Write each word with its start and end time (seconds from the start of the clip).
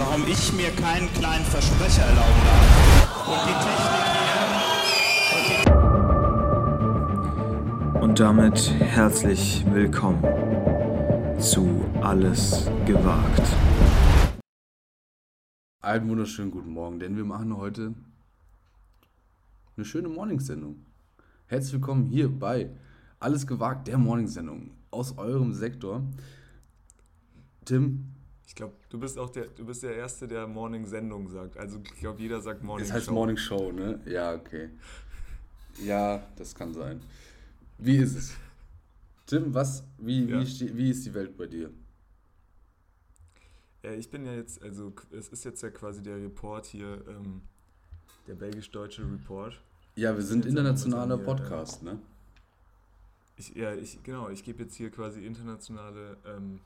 warum 0.00 0.26
ich 0.26 0.52
mir 0.54 0.70
keinen 0.70 1.12
kleinen 1.12 1.44
Versprecher 1.44 2.02
erlauben 2.02 2.40
darf. 2.46 3.28
Und 3.28 3.40
die 3.46 3.52
Technik 3.66 4.04
hier. 5.46 5.60
Und 8.02 8.18
damit 8.18 8.70
herzlich 8.80 9.62
willkommen 9.70 10.22
zu 11.38 11.84
Alles 12.00 12.70
gewagt. 12.86 13.42
Einen 15.82 16.08
wunderschönen 16.08 16.50
guten 16.50 16.70
Morgen, 16.70 16.98
denn 16.98 17.16
wir 17.16 17.24
machen 17.24 17.54
heute 17.58 17.94
eine 19.76 19.84
schöne 19.84 20.08
Morningsendung. 20.08 20.86
Herzlich 21.46 21.74
willkommen 21.74 22.06
hier 22.06 22.30
bei 22.30 22.70
Alles 23.18 23.46
gewagt, 23.46 23.86
der 23.86 23.98
Morningsendung 23.98 24.70
aus 24.90 25.18
eurem 25.18 25.52
Sektor. 25.52 26.02
Tim, 27.66 28.14
Ich 28.50 28.56
glaube, 28.56 28.74
du 28.88 28.98
bist 28.98 29.16
auch 29.16 29.30
der, 29.30 29.46
du 29.46 29.64
bist 29.64 29.84
der 29.84 29.94
Erste, 29.94 30.26
der 30.26 30.44
Morning-Sendung 30.48 31.28
sagt. 31.28 31.56
Also 31.56 31.78
ich 31.84 32.00
glaube, 32.00 32.20
jeder 32.20 32.40
sagt 32.40 32.64
Morning 32.64 32.84
es 32.84 32.92
heißt 32.92 33.06
Show. 33.06 33.12
Morning 33.12 33.36
Show, 33.36 33.70
ne? 33.70 34.00
Ja, 34.06 34.34
okay. 34.34 34.70
Ja, 35.84 36.26
das 36.34 36.52
kann 36.52 36.74
sein. 36.74 37.00
Wie 37.78 37.98
ist 37.98 38.16
es? 38.16 38.32
Tim, 39.26 39.54
was, 39.54 39.84
wie, 39.98 40.24
Ja. 40.24 40.40
wie, 40.40 40.76
wie 40.76 40.90
ist 40.90 41.06
die 41.06 41.14
Welt 41.14 41.36
bei 41.36 41.46
dir? 41.46 41.70
Äh, 43.84 43.94
ich 43.94 44.10
bin 44.10 44.26
ja 44.26 44.34
jetzt, 44.34 44.60
also 44.64 44.92
es 45.12 45.28
ist 45.28 45.44
jetzt 45.44 45.62
ja 45.62 45.70
quasi 45.70 46.02
der 46.02 46.16
Report 46.16 46.66
hier, 46.66 47.04
ähm, 47.06 47.42
der 48.26 48.34
belgisch-deutsche 48.34 49.02
Report. 49.02 49.60
Ja, 49.94 50.16
wir 50.16 50.24
sind 50.24 50.44
internationaler 50.44 51.18
mir, 51.18 51.22
Podcast, 51.22 51.84
ne? 51.84 52.00
Ich, 53.36 53.54
ja, 53.54 53.72
ich, 53.76 54.02
genau, 54.02 54.28
ich 54.28 54.42
gebe 54.42 54.64
jetzt 54.64 54.74
hier 54.74 54.90
quasi 54.90 55.24
internationale 55.24 56.16
ähm, 56.26 56.58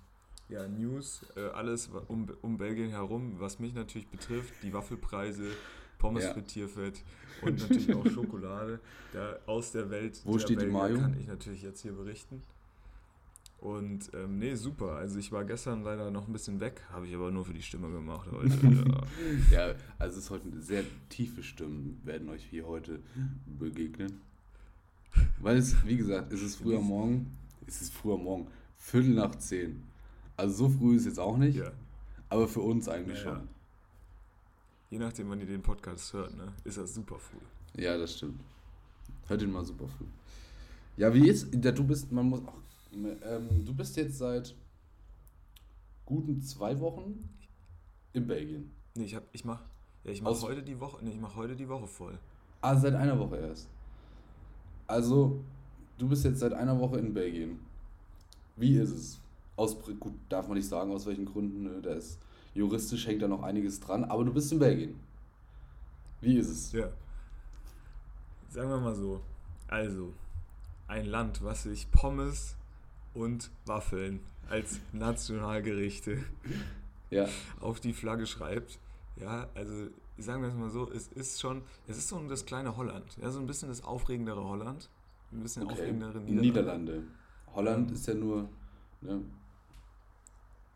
ja, 0.54 0.68
News, 0.68 1.22
äh, 1.36 1.40
alles 1.40 1.90
um, 2.08 2.28
um 2.42 2.56
Belgien 2.56 2.90
herum, 2.90 3.34
was 3.38 3.58
mich 3.58 3.74
natürlich 3.74 4.06
betrifft, 4.08 4.54
die 4.62 4.72
Waffelpreise, 4.72 5.50
Pommes 5.98 6.24
Ja. 6.24 6.32
frittiert 6.32 6.70
und 7.42 7.58
natürlich 7.60 7.92
auch 7.94 8.06
Schokolade. 8.06 8.78
Da 9.12 9.38
aus 9.46 9.72
der 9.72 9.90
Welt 9.90 10.20
Wo 10.24 10.32
der 10.34 10.40
steht 10.40 10.50
die 10.60 10.66
Belgier 10.66 10.72
Mayo? 10.72 10.98
kann 10.98 11.18
ich 11.18 11.26
natürlich 11.26 11.62
jetzt 11.62 11.82
hier 11.82 11.92
berichten. 11.92 12.42
Und 13.58 14.10
ähm, 14.12 14.38
nee, 14.38 14.54
super. 14.54 14.96
Also 14.96 15.18
ich 15.18 15.32
war 15.32 15.44
gestern 15.44 15.82
leider 15.82 16.10
noch 16.10 16.26
ein 16.26 16.32
bisschen 16.32 16.60
weg, 16.60 16.82
habe 16.92 17.06
ich 17.06 17.14
aber 17.14 17.30
nur 17.30 17.44
für 17.46 17.54
die 17.54 17.62
Stimme 17.62 17.90
gemacht 17.90 18.28
heute. 18.30 18.54
ja. 19.50 19.68
Ja, 19.68 19.74
also 19.98 20.18
es 20.18 20.24
ist 20.24 20.30
heute 20.30 20.60
sehr 20.60 20.84
tiefe 21.08 21.42
Stimmen 21.42 21.98
werden 22.04 22.28
euch 22.28 22.44
hier 22.44 22.66
heute 22.66 23.00
begegnen. 23.58 24.20
Weil 25.40 25.56
es, 25.56 25.84
wie 25.86 25.96
gesagt, 25.96 26.32
es 26.32 26.42
ist 26.42 26.56
früher 26.56 26.80
Morgen, 26.80 27.32
es 27.66 27.80
ist 27.80 27.94
früher 27.94 28.18
Morgen, 28.18 28.48
Viertel 28.76 29.14
nach 29.14 29.34
zehn. 29.36 29.82
Also 30.36 30.68
so 30.68 30.68
früh 30.68 30.96
ist 30.96 31.06
jetzt 31.06 31.20
auch 31.20 31.36
nicht, 31.36 31.56
ja. 31.56 31.70
aber 32.28 32.48
für 32.48 32.60
uns 32.60 32.88
eigentlich 32.88 33.18
Ja, 33.24 33.36
schon. 33.36 33.48
Je 34.90 34.98
nachdem, 34.98 35.28
wann 35.30 35.40
ihr 35.40 35.46
den 35.46 35.62
Podcast 35.62 36.12
hört, 36.12 36.36
ne, 36.36 36.52
ist 36.64 36.78
das 36.78 36.94
super 36.94 37.18
früh. 37.18 37.38
Ja, 37.80 37.96
das 37.98 38.16
stimmt. 38.16 38.40
Hört 39.26 39.42
ihn 39.42 39.50
mal 39.52 39.64
super 39.64 39.88
früh. 39.88 40.04
Ja, 40.96 41.12
wie 41.12 41.28
ist, 41.28 41.52
ja, 41.54 41.72
du 41.72 41.84
bist, 41.84 42.12
man 42.12 42.28
muss, 42.28 42.42
ach, 42.46 42.52
ähm, 42.94 43.64
du 43.64 43.74
bist 43.74 43.96
jetzt 43.96 44.18
seit 44.18 44.54
guten 46.06 46.40
zwei 46.42 46.78
Wochen 46.80 47.28
in 48.12 48.26
Belgien. 48.26 48.70
Nee, 48.94 49.04
ich 49.04 49.14
hab, 49.16 49.24
ich 49.32 49.44
mach, 49.44 49.60
ja, 50.04 50.12
ich 50.12 50.22
mach 50.22 50.30
Aus- 50.30 50.42
heute 50.44 50.62
die 50.62 50.78
Woche, 50.78 51.04
nee, 51.04 51.10
ich 51.10 51.20
mach 51.20 51.34
heute 51.34 51.56
die 51.56 51.68
Woche 51.68 51.86
voll. 51.86 52.18
Ah, 52.60 52.76
seit 52.76 52.94
einer 52.94 53.18
Woche 53.18 53.36
erst. 53.36 53.68
Also, 54.86 55.42
du 55.98 56.08
bist 56.08 56.24
jetzt 56.24 56.40
seit 56.40 56.52
einer 56.52 56.78
Woche 56.78 56.98
in 56.98 57.12
Belgien. 57.14 57.58
Wie 58.56 58.76
ist 58.76 58.90
es? 58.90 59.20
Aus, 59.56 59.76
gut, 60.00 60.14
darf 60.28 60.48
man 60.48 60.56
nicht 60.56 60.68
sagen, 60.68 60.92
aus 60.92 61.06
welchen 61.06 61.24
Gründen, 61.24 61.62
ne? 61.62 61.80
da 61.82 61.94
ist 61.94 62.18
juristisch 62.54 63.06
hängt 63.06 63.22
da 63.22 63.28
noch 63.28 63.42
einiges 63.42 63.80
dran, 63.80 64.04
aber 64.04 64.24
du 64.24 64.32
bist 64.32 64.50
in 64.52 64.58
Belgien. 64.58 64.98
Wie 66.20 66.38
ist 66.38 66.48
es? 66.48 66.72
Ja. 66.72 66.88
Sagen 68.48 68.70
wir 68.70 68.78
mal 68.78 68.94
so. 68.94 69.20
Also, 69.68 70.12
ein 70.86 71.06
Land, 71.06 71.42
was 71.42 71.64
sich 71.64 71.90
Pommes 71.90 72.56
und 73.12 73.50
Waffeln 73.66 74.20
als 74.48 74.80
Nationalgerichte 74.92 76.18
Ja, 77.10 77.28
auf 77.60 77.80
die 77.80 77.92
Flagge 77.92 78.26
schreibt. 78.26 78.78
Ja, 79.16 79.48
also 79.54 79.88
sagen 80.18 80.42
wir 80.42 80.48
es 80.48 80.54
mal 80.54 80.70
so, 80.70 80.90
es 80.90 81.08
ist 81.08 81.40
schon, 81.40 81.62
es 81.86 81.96
ist 81.96 82.08
so 82.08 82.18
das 82.28 82.44
kleine 82.44 82.76
Holland. 82.76 83.16
Ja, 83.20 83.30
so 83.30 83.40
ein 83.40 83.46
bisschen 83.46 83.68
das 83.68 83.84
aufregendere 83.84 84.42
Holland. 84.44 84.90
Ein 85.32 85.42
bisschen 85.42 85.64
okay. 85.64 85.72
aufregendere 85.72 86.20
Niederlande. 86.20 86.42
Niederlande. 86.42 87.02
Holland 87.54 87.88
Ähm, 87.90 87.94
ist 87.94 88.06
ja 88.06 88.14
nur, 88.14 88.48
ne? 89.00 89.20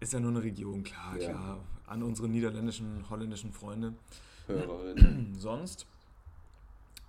Ist 0.00 0.12
ja 0.12 0.20
nur 0.20 0.31
eine 0.31 0.42
Region, 0.42 0.82
klar, 0.84 1.19
Ja. 1.19 1.31
klar. 1.31 1.59
An 1.86 2.03
unsere 2.03 2.28
niederländischen, 2.28 3.04
holländischen 3.09 3.53
Freunde. 3.53 3.94
Hörerin. 4.47 5.34
sonst, 5.38 5.86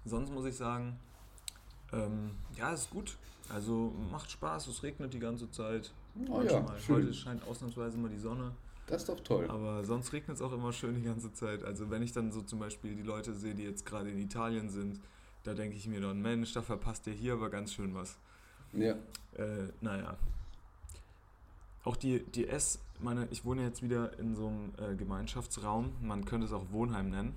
sonst 0.05 0.31
muss 0.31 0.45
ich 0.45 0.55
sagen, 0.55 0.97
ähm, 1.93 2.31
ja, 2.57 2.71
ist 2.73 2.89
gut. 2.89 3.17
Also 3.49 3.93
macht 4.11 4.29
Spaß, 4.31 4.67
es 4.67 4.83
regnet 4.83 5.13
die 5.13 5.19
ganze 5.19 5.49
Zeit. 5.51 5.91
Oh 6.27 6.37
Manchmal. 6.37 6.45
ja, 6.75 6.79
schön. 6.79 6.95
Heute 6.95 7.13
scheint 7.13 7.43
ausnahmsweise 7.47 7.97
mal 7.97 8.09
die 8.09 8.17
Sonne, 8.17 8.51
Das 8.87 9.01
ist 9.03 9.09
doch 9.09 9.19
toll. 9.21 9.49
aber 9.49 9.83
sonst 9.85 10.11
regnet 10.13 10.37
es 10.37 10.41
auch 10.41 10.51
immer 10.53 10.71
schön 10.73 10.95
die 10.95 11.01
ganze 11.03 11.31
Zeit. 11.33 11.63
Also 11.63 11.89
wenn 11.89 12.01
ich 12.03 12.11
dann 12.11 12.31
so 12.31 12.41
zum 12.41 12.59
Beispiel 12.59 12.95
die 12.95 13.01
Leute 13.03 13.33
sehe, 13.33 13.55
die 13.55 13.63
jetzt 13.63 13.85
gerade 13.85 14.09
in 14.11 14.19
Italien 14.19 14.69
sind, 14.69 14.99
da 15.43 15.53
denke 15.53 15.75
ich 15.77 15.87
mir 15.87 16.01
dann, 16.01 16.21
Mensch, 16.21 16.53
da 16.53 16.61
verpasst 16.61 17.07
ihr 17.07 17.13
hier 17.13 17.33
aber 17.33 17.49
ganz 17.49 17.73
schön 17.73 17.93
was. 17.95 18.17
Ja, 18.73 18.95
Äh, 19.35 19.69
naja. 19.81 20.15
Auch 21.83 21.95
die, 21.95 22.23
die 22.23 22.47
S, 22.47 22.79
meine, 22.99 23.27
ich 23.31 23.45
wohne 23.45 23.63
jetzt 23.63 23.81
wieder 23.81 24.17
in 24.19 24.35
so 24.35 24.47
einem 24.47 24.73
äh, 24.77 24.95
Gemeinschaftsraum, 24.95 25.93
man 26.01 26.25
könnte 26.25 26.45
es 26.45 26.53
auch 26.53 26.71
Wohnheim 26.71 27.09
nennen. 27.09 27.33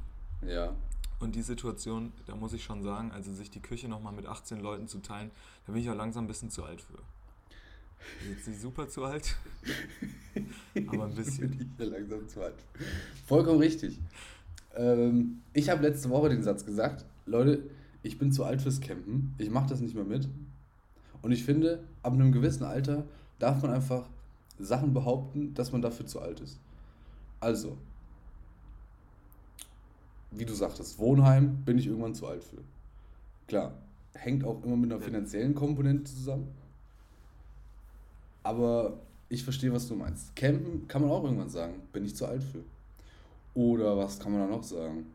ja. 0.47 0.73
Und 1.21 1.37
die 1.37 1.43
Situation, 1.43 2.13
da 2.27 2.35
muss 2.35 2.53
ich 2.53 2.65
schon 2.65 2.83
sagen, 2.83 3.13
also 3.13 3.33
sich 3.33 3.49
die 3.49 3.61
Küche 3.61 3.87
nochmal 3.87 4.13
mit 4.13 4.27
18 4.27 4.59
Leuten 4.59 4.89
zu 4.89 4.99
teilen, 4.99 5.31
da 5.65 5.73
bin 5.73 5.81
ich 5.81 5.89
auch 5.89 5.95
langsam 5.95 6.25
ein 6.25 6.27
bisschen 6.27 6.51
zu 6.51 6.65
alt 6.65 6.81
für. 6.81 6.99
Jetzt 8.29 8.49
nicht 8.49 8.61
super 8.61 8.89
zu 8.89 9.05
alt, 9.05 9.37
aber 10.89 11.05
ein 11.05 11.15
bisschen. 11.15 11.49
Bin 11.51 11.61
ich 11.79 11.79
ja 11.79 11.85
langsam 11.93 12.29
zu 12.29 12.43
alt. 12.43 12.57
Vollkommen 13.25 13.61
richtig. 13.61 14.01
Ähm, 14.75 15.43
ich 15.53 15.71
habe 15.71 15.83
letzte 15.83 16.11
Woche 16.11 16.29
den 16.29 16.43
Satz 16.43 16.65
gesagt, 16.65 17.05
Leute, 17.27 17.63
ich 18.03 18.19
bin 18.19 18.33
zu 18.33 18.43
alt 18.43 18.61
fürs 18.61 18.81
Campen, 18.81 19.33
ich 19.39 19.49
mache 19.49 19.69
das 19.69 19.81
nicht 19.81 19.95
mehr 19.95 20.05
mit. 20.05 20.29
Und 21.23 21.31
ich 21.31 21.45
finde, 21.45 21.85
ab 22.03 22.15
einem 22.15 22.33
gewissen 22.33 22.65
Alter 22.65 23.05
darf 23.39 23.63
man 23.63 23.71
einfach 23.71 24.09
Sachen 24.65 24.93
behaupten, 24.93 25.55
dass 25.55 25.73
man 25.73 25.83
dafür 25.83 26.07
zu 26.07 26.21
alt 26.21 26.41
ist. 26.41 26.59
Also, 27.41 27.77
wie 30.31 30.45
du 30.45 30.55
sagtest, 30.55 30.99
Wohnheim 30.99 31.65
bin 31.65 31.79
ich 31.79 31.87
irgendwann 31.87 32.15
zu 32.15 32.27
alt 32.27 32.45
für. 32.45 32.59
Klar, 33.47 33.75
hängt 34.15 34.45
auch 34.45 34.63
immer 34.65 34.77
mit 34.77 34.93
einer 34.93 35.01
finanziellen 35.01 35.55
Komponente 35.55 36.05
zusammen. 36.05 36.49
Aber 38.43 38.99
ich 39.29 39.45
verstehe, 39.45 39.73
was 39.73 39.89
du 39.89 39.95
meinst. 39.95 40.35
Campen 40.37 40.87
kann 40.89 41.03
man 41.03 41.11
auch 41.11 41.25
irgendwann 41.25 41.51
sagen, 41.51 41.75
bin 41.93 42.05
ich 42.05 42.15
zu 42.17 42.27
alt 42.27 42.43
für. 42.43 42.63
Oder 43.55 43.97
was 43.97 44.19
kann 44.19 44.33
man 44.33 44.43
da 44.43 44.47
noch 44.47 44.63
sagen? 44.63 45.07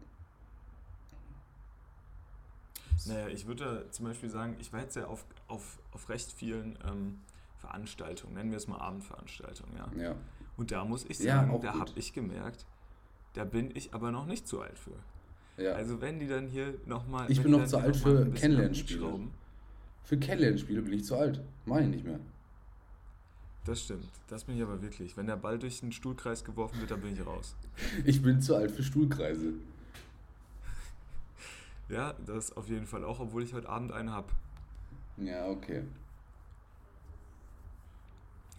Naja, 3.06 3.28
ich 3.28 3.46
würde 3.46 3.88
zum 3.92 4.06
Beispiel 4.06 4.30
sagen, 4.30 4.56
ich 4.60 4.74
war 4.74 4.82
jetzt 4.82 4.96
ja 4.96 5.06
auf, 5.06 5.24
auf, 5.48 5.80
auf 5.92 6.10
recht 6.10 6.32
vielen 6.32 6.78
ähm, 6.86 7.20
Veranstaltungen, 7.68 8.34
nennen 8.36 8.52
wir 8.52 8.58
es 8.58 8.68
mal 8.68 8.80
Abendveranstaltungen, 8.80 9.76
ja. 9.78 10.04
Ja. 10.04 10.16
Und 10.56 10.72
da 10.72 10.86
muss 10.86 11.06
ich 11.06 11.20
Ja, 11.20 11.38
sagen, 11.38 11.52
auch 11.52 11.62
da 11.62 11.78
habe 11.78 11.92
ich 11.96 12.14
gemerkt, 12.14 12.66
da 13.34 13.44
bin 13.44 13.72
ich 13.76 13.94
aber 13.94 14.12
noch 14.12 14.26
nicht 14.26 14.48
zu 14.48 14.62
alt 14.62 14.78
für. 14.80 14.92
ja. 15.62 15.74
Also 15.74 16.02
wenn 16.02 16.20
die 16.20 16.28
dann 16.28 16.48
hier 16.48 16.74
nochmal... 16.86 17.30
Ich 17.30 17.42
bin 17.42 17.52
noch 17.52 17.66
zu 17.66 17.78
alt 17.78 17.96
für 17.96 18.30
Kennenlernspiele. 18.32 19.20
Für 20.04 20.18
Kennenlernspiele 20.18 20.82
bin 20.82 20.94
ich 20.94 21.04
zu 21.06 21.18
alt. 21.18 21.42
Mach 21.66 21.80
ich 21.80 21.88
nicht 21.88 22.06
mehr. 22.06 22.20
das 23.66 23.82
stimmt, 23.84 24.08
das 24.30 24.46
bin 24.46 24.56
ich 24.56 24.64
aber 24.64 24.82
wirklich. 24.82 25.18
Wenn 25.18 25.28
der 25.28 25.36
Ball 25.36 25.60
durch 25.60 25.82
den 25.82 25.92
Stuhlkreis 25.92 26.44
geworfen 26.46 26.80
wird, 26.80 26.90
dann 26.92 27.02
bin 27.02 27.14
ich 27.14 27.26
raus. 27.26 27.56
Ich 28.06 28.22
bin 28.22 28.42
zu 28.42 28.56
alt 28.56 28.72
für 28.72 28.84
Stuhlkreise. 28.84 29.54
Ja, 31.90 32.14
das 32.26 32.56
auf 32.56 32.68
jeden 32.70 32.86
Fall 32.88 33.04
auch, 33.06 33.20
obwohl 33.20 33.44
ich 33.44 33.54
heute 33.54 33.70
Abend 33.70 33.92
einen 33.92 34.12
habe. 34.12 34.28
Ja, 35.18 35.46
okay. 35.48 35.84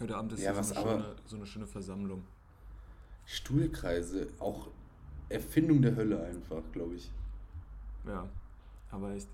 Heute 0.01 0.17
Abend 0.17 0.33
ist 0.33 0.43
Ja, 0.43 0.55
so, 0.63 0.75
eine 0.75 0.81
aber- 0.81 0.91
schöne, 1.03 1.17
so 1.27 1.37
eine 1.37 1.47
schöne 1.47 1.67
Versammlung. 1.67 2.23
Stuhlkreise, 3.27 4.29
auch 4.39 4.69
Erfindung 5.29 5.83
der 5.83 5.97
Hölle 5.97 6.23
einfach, 6.25 6.63
glaube 6.73 6.95
ich. 6.95 7.11
Ja, 8.07 8.29
aber 8.91 9.13
echt. 9.15 9.29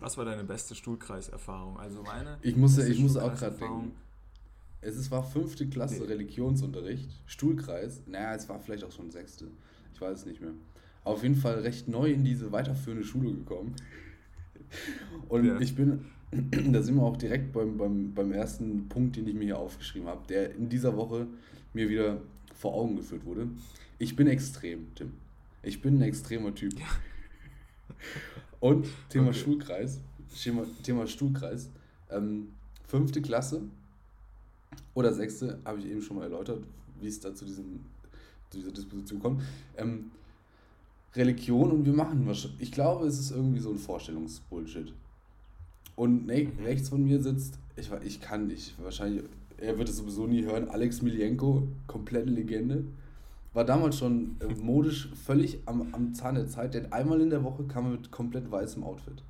Was 0.00 0.16
war 0.16 0.24
deine 0.24 0.44
beste 0.44 0.74
Stuhlkreiserfahrung? 0.74 1.78
Also 1.78 2.02
meine. 2.02 2.38
Ich 2.42 2.56
musste, 2.56 2.78
beste 2.80 2.92
ich 2.92 3.00
musste 3.00 3.22
auch 3.22 3.34
gerade 3.34 3.56
denken. 3.56 3.92
Es 4.80 4.96
ist, 4.96 5.10
war 5.10 5.22
fünfte 5.22 5.68
Klasse 5.68 6.00
Nee. 6.00 6.06
Religionsunterricht, 6.06 7.08
Stuhlkreis. 7.26 8.02
Naja, 8.06 8.34
es 8.34 8.48
war 8.48 8.58
vielleicht 8.58 8.82
auch 8.84 8.90
schon 8.90 9.10
sechste. 9.10 9.46
Ich 9.94 10.00
weiß 10.00 10.20
es 10.20 10.26
nicht 10.26 10.40
mehr. 10.40 10.52
Auf 11.04 11.22
jeden 11.22 11.36
Fall 11.36 11.60
recht 11.60 11.86
neu 11.88 12.10
in 12.10 12.24
diese 12.24 12.50
weiterführende 12.50 13.04
Schule 13.04 13.32
gekommen. 13.32 13.76
Und 15.28 15.44
Ja. 15.44 15.60
ich 15.60 15.76
bin, 15.76 16.06
da 16.32 16.82
sind 16.82 16.96
wir 16.96 17.02
auch 17.02 17.16
direkt 17.16 17.52
beim, 17.52 17.76
beim, 17.76 18.14
beim 18.14 18.32
ersten 18.32 18.88
Punkt, 18.88 19.16
den 19.16 19.28
ich 19.28 19.34
mir 19.34 19.44
hier 19.44 19.58
aufgeschrieben 19.58 20.08
habe, 20.08 20.26
der 20.28 20.54
in 20.54 20.68
dieser 20.68 20.96
Woche 20.96 21.26
mir 21.74 21.88
wieder 21.88 22.18
vor 22.54 22.74
Augen 22.74 22.96
geführt 22.96 23.24
wurde. 23.26 23.48
Ich 23.98 24.16
bin 24.16 24.26
extrem, 24.26 24.94
Tim. 24.94 25.12
Ich 25.62 25.82
bin 25.82 25.98
ein 25.98 26.02
extremer 26.02 26.54
Typ. 26.54 26.72
Und 28.60 28.86
Thema 29.08 29.28
Okay. 29.28 29.38
Schulkreis, 29.38 30.00
Thema, 30.42 30.64
Thema 30.82 31.06
Stuhlkreis, 31.06 31.68
ähm, 32.10 32.48
fünfte 32.86 33.20
Klasse 33.20 33.62
oder 34.94 35.12
sechste, 35.12 35.58
habe 35.64 35.80
ich 35.80 35.86
eben 35.86 36.00
schon 36.00 36.16
mal 36.16 36.24
erläutert, 36.24 36.64
wie 37.00 37.08
es 37.08 37.20
da 37.20 37.34
zu, 37.34 37.44
diesem, 37.44 37.80
zu 38.50 38.58
dieser 38.58 38.72
Disposition 38.72 39.20
kommt. 39.20 39.42
Ähm, 39.76 40.10
Religion 41.14 41.72
und 41.72 41.84
wir 41.84 41.92
machen 41.92 42.26
was. 42.26 42.48
Ich 42.58 42.72
glaube, 42.72 43.06
es 43.06 43.18
ist 43.18 43.32
irgendwie 43.32 43.60
so 43.60 43.70
ein 43.70 43.78
Vorstellungsbullshit. 43.78 44.94
Und 45.96 46.26
ne, 46.26 46.48
rechts 46.64 46.88
von 46.88 47.04
mir 47.04 47.20
sitzt, 47.22 47.58
ich, 47.76 47.90
ich 48.04 48.20
kann, 48.20 48.50
ich 48.50 48.74
wahrscheinlich, 48.82 49.24
er 49.58 49.78
wird 49.78 49.88
es 49.88 49.98
sowieso 49.98 50.26
nie 50.26 50.44
hören, 50.44 50.68
Alex 50.68 51.02
Milienko, 51.02 51.66
komplette 51.86 52.30
Legende. 52.30 52.84
War 53.54 53.64
damals 53.64 53.98
schon 53.98 54.36
äh, 54.40 54.54
modisch 54.54 55.10
völlig 55.26 55.58
am, 55.66 55.88
am 55.92 56.14
Zahn 56.14 56.34
der 56.36 56.46
Zeit, 56.46 56.74
denn 56.74 56.92
einmal 56.92 57.20
in 57.20 57.30
der 57.30 57.44
Woche 57.44 57.64
kam 57.64 57.84
er 57.86 57.90
mit 57.92 58.10
komplett 58.10 58.50
weißem 58.50 58.82
Outfit. 58.82 59.22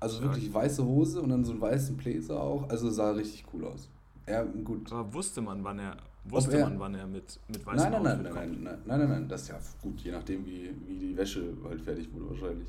Also 0.00 0.22
wirklich 0.22 0.52
weiße 0.52 0.82
Hose 0.84 1.20
und 1.20 1.28
dann 1.28 1.44
so 1.44 1.52
einen 1.52 1.60
weißen 1.60 1.96
Bläser 1.96 2.40
auch, 2.42 2.68
also 2.70 2.90
sah 2.90 3.10
richtig 3.12 3.44
cool 3.52 3.66
aus. 3.66 3.86
Ja, 4.26 4.42
gut. 4.44 4.90
Aber 4.90 5.12
wusste 5.12 5.42
man, 5.42 5.62
wann 5.62 5.78
er, 5.78 5.96
wusste 6.24 6.56
er- 6.58 6.70
man, 6.70 6.80
wann 6.80 6.94
er 6.94 7.06
mit, 7.06 7.38
mit 7.48 7.66
weißem 7.66 7.90
Nein, 7.90 7.92
nein, 7.92 8.02
nein, 8.02 8.12
Outfit 8.18 8.24
nein, 8.34 8.48
kommt? 8.48 8.62
nein, 8.62 8.62
nein, 8.64 8.80
nein, 8.86 8.98
nein, 9.00 9.08
nein, 9.10 9.28
das 9.28 9.42
ist 9.42 9.48
ja 9.48 9.58
gut, 9.82 10.00
je 10.00 10.12
nachdem, 10.12 10.46
wie, 10.46 10.70
wie 10.88 10.98
die 10.98 11.16
Wäsche 11.16 11.52
halt 11.68 11.82
fertig 11.82 12.08
wurde 12.14 12.30
wahrscheinlich. 12.30 12.68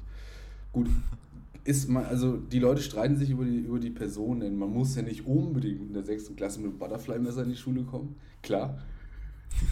Gut, 0.73 0.87
ist 1.63 1.89
man, 1.89 2.05
also 2.05 2.37
die 2.37 2.59
Leute 2.59 2.81
streiten 2.81 3.15
sich 3.17 3.29
über 3.29 3.45
die, 3.45 3.59
über 3.59 3.79
die 3.79 3.89
Person, 3.89 4.39
denn 4.39 4.57
man 4.57 4.71
muss 4.71 4.95
ja 4.95 5.01
nicht 5.01 5.25
unbedingt 5.25 5.81
in 5.81 5.93
der 5.93 6.03
sechsten 6.03 6.35
Klasse 6.35 6.59
mit 6.59 6.69
einem 6.69 6.79
Butterfly-Messer 6.79 7.43
in 7.43 7.49
die 7.49 7.55
Schule 7.55 7.83
kommen, 7.83 8.15
klar. 8.41 8.81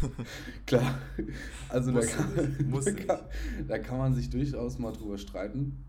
klar, 0.66 1.00
also 1.70 1.92
da 1.92 2.02
kann, 2.02 2.56
da, 2.70 2.92
kann, 2.92 3.20
da 3.68 3.80
kann 3.80 3.98
man 3.98 4.14
sich 4.14 4.30
durchaus 4.30 4.78
mal 4.78 4.92
drüber 4.92 5.18
streiten. 5.18 5.84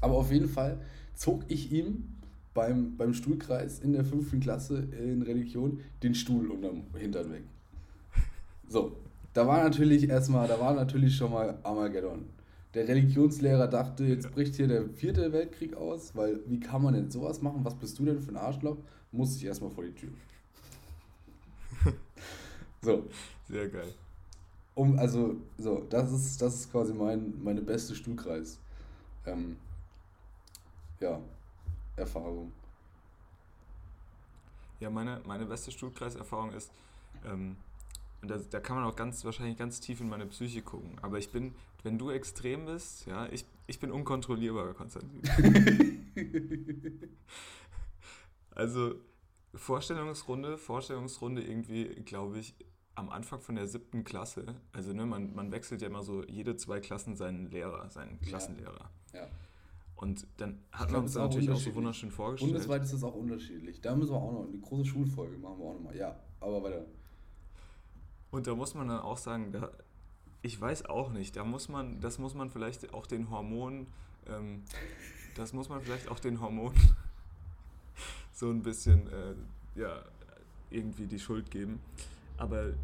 Aber 0.00 0.14
auf 0.14 0.30
jeden 0.30 0.48
Fall 0.48 0.78
zog 1.14 1.44
ich 1.48 1.72
ihm 1.72 2.04
beim, 2.52 2.96
beim 2.96 3.14
Stuhlkreis 3.14 3.80
in 3.80 3.92
der 3.94 4.04
fünften 4.04 4.40
Klasse 4.40 4.86
in 5.02 5.22
Religion 5.22 5.80
den 6.02 6.14
Stuhl 6.14 6.50
unterm 6.50 6.82
Hintern 6.94 7.32
weg. 7.32 7.42
So, 8.68 8.96
da 9.32 9.46
war 9.46 9.64
natürlich 9.64 10.08
erstmal, 10.08 10.46
da 10.46 10.60
war 10.60 10.74
natürlich 10.74 11.16
schon 11.16 11.32
mal 11.32 11.58
Armageddon. 11.62 12.26
Der 12.74 12.88
Religionslehrer 12.88 13.68
dachte, 13.68 14.04
jetzt 14.04 14.30
bricht 14.32 14.56
hier 14.56 14.66
der 14.66 14.88
vierte 14.88 15.32
Weltkrieg 15.32 15.74
aus, 15.76 16.14
weil 16.16 16.40
wie 16.46 16.58
kann 16.60 16.82
man 16.82 16.94
denn 16.94 17.10
sowas 17.10 17.40
machen? 17.40 17.64
Was 17.64 17.74
bist 17.76 17.98
du 17.98 18.04
denn 18.04 18.20
für 18.20 18.32
ein 18.32 18.36
Arschloch? 18.36 18.76
Muss 19.12 19.36
ich 19.36 19.44
erstmal 19.44 19.70
vor 19.70 19.84
die 19.84 19.92
Tür. 19.94 20.10
So, 22.82 23.08
Sehr 23.48 23.68
geil. 23.70 23.94
um, 24.74 24.98
also, 24.98 25.36
so, 25.56 25.86
das 25.88 26.12
ist, 26.12 26.42
das 26.42 26.54
ist 26.54 26.70
quasi 26.70 26.92
mein, 26.92 27.32
meine 27.42 27.62
beste 27.62 27.94
Stuhlkreis. 27.94 28.58
Ähm, 29.24 29.56
ja, 31.00 31.18
Erfahrung. 31.96 32.52
Ja, 34.80 34.90
meine, 34.90 35.22
meine 35.24 35.46
beste 35.46 35.70
Stuhlkreiserfahrung 35.70 36.52
ist, 36.52 36.70
ähm, 37.24 37.56
und 38.20 38.30
da, 38.30 38.36
da 38.50 38.60
kann 38.60 38.76
man 38.76 38.84
auch 38.84 38.96
ganz 38.96 39.24
wahrscheinlich 39.24 39.56
ganz 39.56 39.80
tief 39.80 40.00
in 40.00 40.08
meine 40.10 40.26
Psyche 40.26 40.60
gucken. 40.60 40.90
Aber 41.00 41.18
ich 41.18 41.30
bin, 41.30 41.54
wenn 41.84 41.98
du 41.98 42.10
extrem 42.10 42.66
bist, 42.66 43.06
ja, 43.06 43.26
ich, 43.30 43.44
ich 43.66 43.78
bin 43.78 43.92
unkontrollierbar, 43.92 44.74
Konstantin. 44.74 45.22
also 48.50 48.94
Vorstellungsrunde, 49.54 50.58
Vorstellungsrunde 50.58 51.42
irgendwie, 51.42 51.84
glaube 52.04 52.38
ich, 52.38 52.54
am 52.94 53.10
Anfang 53.10 53.40
von 53.40 53.54
der 53.56 53.66
siebten 53.66 54.02
Klasse. 54.02 54.46
Also 54.72 54.92
ne, 54.92 55.04
man, 55.04 55.34
man 55.34 55.52
wechselt 55.52 55.82
ja 55.82 55.88
immer 55.88 56.02
so 56.02 56.24
jede 56.24 56.56
zwei 56.56 56.80
Klassen 56.80 57.16
seinen 57.16 57.50
Lehrer, 57.50 57.90
seinen 57.90 58.18
Ja. 58.22 58.28
Klassenlehrer. 58.28 58.90
Ja. 59.12 59.28
Und 59.96 60.26
dann 60.38 60.60
hat 60.72 60.90
man 60.90 61.02
uns 61.02 61.14
natürlich 61.14 61.50
auch 61.50 61.56
so 61.56 61.74
wunderschön 61.74 62.10
vorgestellt. 62.10 62.52
Bundesweit 62.52 62.82
ist 62.82 62.94
das 62.94 63.04
auch 63.04 63.14
unterschiedlich. 63.14 63.80
Da 63.80 63.94
müssen 63.94 64.12
wir 64.12 64.18
auch 64.18 64.32
noch 64.32 64.48
eine 64.48 64.58
große 64.58 64.86
Schulfolge 64.86 65.38
machen 65.38 65.58
wir 65.58 65.66
auch 65.66 65.74
nochmal. 65.74 65.96
Ja, 65.96 66.18
aber 66.40 66.62
weiter. 66.62 66.84
Und 68.30 68.46
da 68.46 68.54
muss 68.54 68.74
man 68.74 68.88
dann 68.88 69.00
auch 69.00 69.16
sagen, 69.16 69.52
da, 69.52 69.70
ich 70.44 70.60
weiß 70.60 70.84
auch 70.86 71.10
nicht, 71.10 71.36
da 71.36 71.44
muss 71.44 71.70
man, 71.70 72.00
das 72.00 72.18
muss 72.18 72.34
man 72.34 72.50
vielleicht 72.50 72.92
auch 72.92 73.06
den 73.06 73.30
Hormonen, 73.30 73.86
ähm, 74.26 74.62
das 75.36 75.54
muss 75.54 75.70
man 75.70 75.80
vielleicht 75.80 76.08
auch 76.08 76.20
den 76.20 76.38
Hormonen 76.38 76.78
so 78.32 78.50
ein 78.50 78.62
bisschen, 78.62 79.08
äh, 79.08 79.34
ja, 79.74 80.04
irgendwie 80.68 81.06
die 81.06 81.18
Schuld 81.18 81.50
geben. 81.50 81.80
Aber 82.36 82.66
äh, 82.66 82.74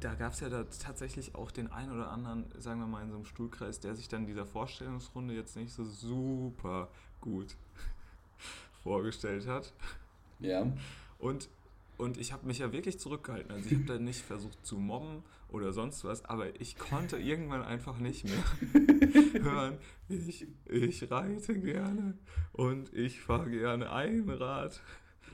da 0.00 0.12
gab 0.14 0.34
es 0.34 0.40
ja 0.40 0.50
da 0.50 0.64
tatsächlich 0.64 1.34
auch 1.34 1.50
den 1.50 1.72
einen 1.72 1.90
oder 1.90 2.10
anderen, 2.10 2.44
sagen 2.58 2.80
wir 2.80 2.86
mal, 2.86 3.02
in 3.02 3.08
so 3.08 3.16
einem 3.16 3.24
Stuhlkreis, 3.24 3.80
der 3.80 3.94
sich 3.96 4.08
dann 4.08 4.26
dieser 4.26 4.44
Vorstellungsrunde 4.44 5.32
jetzt 5.32 5.56
nicht 5.56 5.72
so 5.72 5.84
super 5.84 6.88
gut 7.22 7.56
vorgestellt 8.82 9.46
hat. 9.46 9.72
Ja. 10.38 10.70
Und, 11.18 11.48
und 12.00 12.16
ich 12.16 12.32
habe 12.32 12.46
mich 12.46 12.58
ja 12.58 12.72
wirklich 12.72 12.98
zurückgehalten. 12.98 13.52
Also 13.52 13.68
ich 13.68 13.74
habe 13.74 13.84
da 13.86 13.98
nicht 13.98 14.22
versucht 14.22 14.64
zu 14.64 14.78
mobben 14.78 15.22
oder 15.48 15.72
sonst 15.72 16.02
was, 16.04 16.24
aber 16.24 16.60
ich 16.60 16.78
konnte 16.78 17.18
irgendwann 17.18 17.62
einfach 17.62 17.98
nicht 17.98 18.24
mehr 18.24 19.42
hören, 19.42 19.78
ich, 20.08 20.46
ich 20.66 21.10
reite 21.10 21.58
gerne 21.58 22.16
und 22.52 22.92
ich 22.94 23.20
fahre 23.20 23.50
gerne 23.50 23.92
Einrad. 23.92 24.80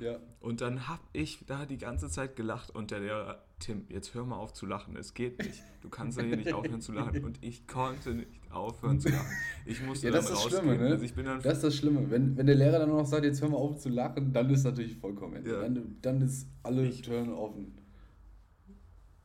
Ja. 0.00 0.18
Und 0.40 0.60
dann 0.60 0.88
habe 0.88 1.02
ich 1.12 1.44
da 1.46 1.64
die 1.66 1.78
ganze 1.78 2.08
Zeit 2.10 2.36
gelacht 2.36 2.70
und 2.74 2.90
der 2.90 3.00
Lehrer, 3.00 3.42
Tim, 3.58 3.86
jetzt 3.88 4.12
hör 4.14 4.24
mal 4.24 4.36
auf 4.36 4.52
zu 4.52 4.66
lachen, 4.66 4.96
es 4.96 5.14
geht 5.14 5.38
nicht. 5.42 5.62
Du 5.80 5.88
kannst 5.88 6.18
ja 6.18 6.24
hier 6.24 6.36
nicht 6.36 6.52
aufhören 6.52 6.80
zu 6.82 6.92
lachen. 6.92 7.24
Und 7.24 7.42
ich 7.42 7.66
konnte 7.66 8.14
nicht 8.14 8.28
aufhören 8.50 9.00
zu 9.00 9.08
lachen. 9.08 9.26
Ich 9.64 9.82
musste 9.82 10.08
Ja, 10.08 10.12
dann 10.12 10.20
das 10.22 10.30
ist 10.30 10.36
das 10.36 10.44
rausgehen. 10.44 10.62
Schlimme, 10.74 10.84
ne? 10.84 10.90
Also 10.94 11.04
ich 11.04 11.14
bin 11.14 11.24
dann 11.24 11.40
Das 11.42 11.54
ist 11.54 11.64
das 11.64 11.74
Schlimme. 11.76 12.10
Wenn, 12.10 12.36
wenn 12.36 12.46
der 12.46 12.54
Lehrer 12.56 12.78
dann 12.80 12.90
noch 12.90 13.06
sagt, 13.06 13.24
jetzt 13.24 13.40
hör 13.40 13.48
mal 13.48 13.56
auf 13.56 13.78
zu 13.78 13.88
lachen, 13.88 14.32
dann 14.32 14.50
ist 14.50 14.64
natürlich 14.64 14.96
vollkommen. 14.96 15.44
Ja. 15.46 15.60
Dann, 15.62 15.96
dann 16.02 16.20
ist 16.20 16.46
alle 16.62 16.86
Ich- 16.86 17.02
Türen 17.02 17.32
offen. 17.32 17.78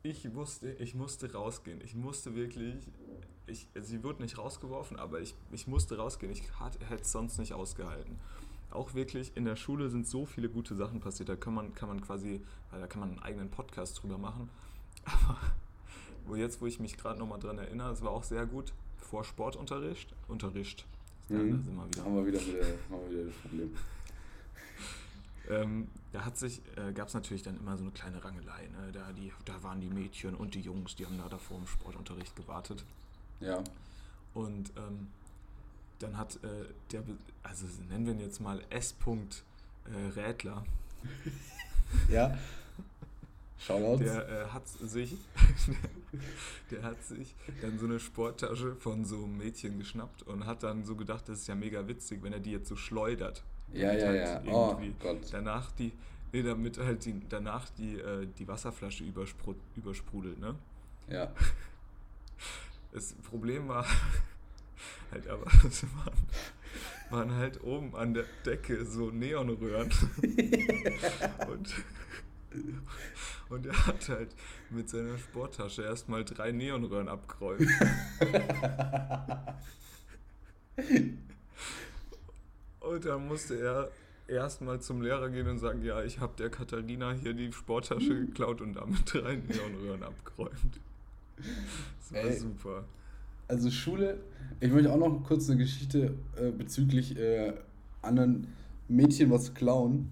Ich 0.04 0.28
musste, 0.32 0.72
ich 0.72 0.94
musste 0.94 1.32
rausgehen. 1.32 1.80
Ich 1.84 1.94
musste 1.94 2.34
wirklich. 2.34 2.74
Ich, 3.46 3.68
sie 3.82 4.02
wurde 4.02 4.22
nicht 4.22 4.38
rausgeworfen, 4.38 4.98
aber 4.98 5.20
ich, 5.20 5.34
ich 5.52 5.66
musste 5.66 5.96
rausgehen. 5.96 6.32
Ich 6.32 6.42
hätte 6.88 7.02
es 7.02 7.12
sonst 7.12 7.38
nicht 7.38 7.52
ausgehalten. 7.52 8.18
Auch 8.72 8.94
wirklich 8.94 9.32
in 9.36 9.44
der 9.44 9.56
Schule 9.56 9.88
sind 9.90 10.06
so 10.06 10.26
viele 10.26 10.48
gute 10.48 10.74
Sachen 10.74 11.00
passiert. 11.00 11.28
Da 11.28 11.36
kann 11.36 11.54
man, 11.54 11.74
kann 11.74 11.88
man 11.88 12.00
quasi, 12.00 12.40
weil 12.70 12.80
da 12.80 12.86
kann 12.86 13.00
man 13.00 13.10
einen 13.10 13.18
eigenen 13.20 13.50
Podcast 13.50 14.02
drüber 14.02 14.18
machen. 14.18 14.48
Aber 15.04 15.38
wo 16.26 16.36
jetzt, 16.36 16.60
wo 16.60 16.66
ich 16.66 16.78
mich 16.80 16.96
gerade 16.96 17.18
nochmal 17.18 17.38
dran 17.40 17.58
erinnere, 17.58 17.92
es 17.92 18.02
war 18.02 18.10
auch 18.10 18.24
sehr 18.24 18.46
gut 18.46 18.72
vor 18.98 19.24
Sportunterricht. 19.24 20.14
Unterricht. 20.28 20.86
Da, 21.28 21.34
da 21.36 21.42
Mhm. 21.42 21.62
sind 21.62 21.76
wir 21.76 21.86
wieder. 21.86 22.04
Haben 22.04 22.16
wir 22.16 22.26
wieder, 22.26 22.40
wieder, 22.40 22.64
haben 22.90 23.02
wir 23.04 23.10
wieder 23.10 23.24
das 23.24 23.34
Problem. 23.36 23.76
Ähm, 25.50 25.88
da 26.12 26.24
hat 26.24 26.38
sich, 26.38 26.62
äh, 26.76 26.92
gab 26.92 27.08
es 27.08 27.14
natürlich 27.14 27.42
dann 27.42 27.56
immer 27.58 27.76
so 27.76 27.82
eine 27.82 27.90
kleine 27.90 28.22
Rangelei. 28.24 28.68
Ne? 28.68 28.92
Da, 28.92 29.12
die, 29.12 29.32
da 29.44 29.60
waren 29.64 29.80
die 29.80 29.88
Mädchen 29.88 30.36
und 30.36 30.54
die 30.54 30.60
Jungs, 30.60 30.94
die 30.94 31.04
haben 31.04 31.18
da 31.18 31.28
davor 31.28 31.58
im 31.58 31.66
Sportunterricht 31.66 32.36
gewartet. 32.36 32.84
Ja. 33.40 33.62
Und 34.34 34.72
ähm, 34.76 35.08
dann 36.02 36.16
hat 36.16 36.36
äh, 36.36 36.48
der, 36.90 37.02
also 37.42 37.66
nennen 37.88 38.06
wir 38.06 38.14
ihn 38.14 38.20
jetzt 38.20 38.40
mal 38.40 38.60
S. 38.70 38.94
äh, 39.06 40.20
Rädler, 40.20 40.64
Ja. 42.08 42.36
Shoutouts. 43.58 44.02
der 44.02 44.28
äh, 44.28 44.46
hat 44.46 44.66
sich, 44.66 45.14
der 46.70 46.82
hat 46.82 47.02
sich 47.04 47.34
dann 47.60 47.78
so 47.78 47.86
eine 47.86 48.00
Sporttasche 48.00 48.74
von 48.74 49.04
so 49.04 49.16
einem 49.16 49.38
Mädchen 49.38 49.78
geschnappt 49.78 50.24
und 50.24 50.46
hat 50.46 50.64
dann 50.64 50.84
so 50.84 50.96
gedacht, 50.96 51.28
das 51.28 51.40
ist 51.40 51.46
ja 51.46 51.54
mega 51.54 51.86
witzig, 51.86 52.22
wenn 52.22 52.32
er 52.32 52.40
die 52.40 52.50
jetzt 52.50 52.68
so 52.68 52.74
schleudert. 52.74 53.44
ja, 53.72 53.92
ja, 53.92 54.06
halt 54.08 54.46
ja. 54.46 54.52
Oh. 54.52 54.76
Danach 55.30 55.70
die, 55.72 55.92
nee, 56.32 56.42
damit 56.42 56.78
halt 56.78 57.04
die, 57.04 57.22
danach 57.28 57.68
die, 57.70 58.00
äh, 58.00 58.26
die 58.36 58.48
Wasserflasche 58.48 59.04
überspru 59.04 59.54
übersprudelt, 59.76 60.40
ne? 60.40 60.56
Ja. 61.08 61.32
Das 62.90 63.12
Problem 63.14 63.68
war 63.68 63.86
halt 65.10 65.28
aber, 65.28 65.46
es 65.66 65.82
waren, 65.82 66.18
waren 67.10 67.34
halt 67.34 67.62
oben 67.62 67.94
an 67.94 68.14
der 68.14 68.24
Decke 68.44 68.84
so 68.84 69.10
Neonröhren. 69.10 69.90
und, 71.48 71.74
und 73.48 73.66
er 73.66 73.86
hat 73.86 74.08
halt 74.08 74.34
mit 74.70 74.88
seiner 74.88 75.18
Sporttasche 75.18 75.82
erstmal 75.82 76.24
drei 76.24 76.52
Neonröhren 76.52 77.08
abgeräumt. 77.08 77.68
Und 82.80 83.04
dann 83.04 83.28
musste 83.28 83.58
er 83.58 83.90
erstmal 84.26 84.80
zum 84.80 85.02
Lehrer 85.02 85.28
gehen 85.30 85.48
und 85.48 85.58
sagen, 85.58 85.82
ja, 85.82 86.02
ich 86.02 86.18
habe 86.20 86.34
der 86.36 86.50
Katharina 86.50 87.12
hier 87.12 87.34
die 87.34 87.52
Sporttasche 87.52 88.26
geklaut 88.26 88.60
und 88.60 88.74
damit 88.74 89.12
drei 89.12 89.36
Neonröhren 89.36 90.02
abgeräumt. 90.02 90.80
Das 91.36 92.12
war 92.12 92.30
Ey. 92.30 92.36
super. 92.36 92.84
Also 93.52 93.70
Schule, 93.70 94.18
ich 94.60 94.72
möchte 94.72 94.90
auch 94.90 94.96
noch 94.96 95.24
kurz 95.24 95.50
eine 95.50 95.58
Geschichte 95.58 96.14
äh, 96.38 96.50
bezüglich 96.50 97.18
äh, 97.18 97.52
anderen 98.00 98.46
Mädchen 98.88 99.30
was 99.30 99.52
klauen. 99.52 100.10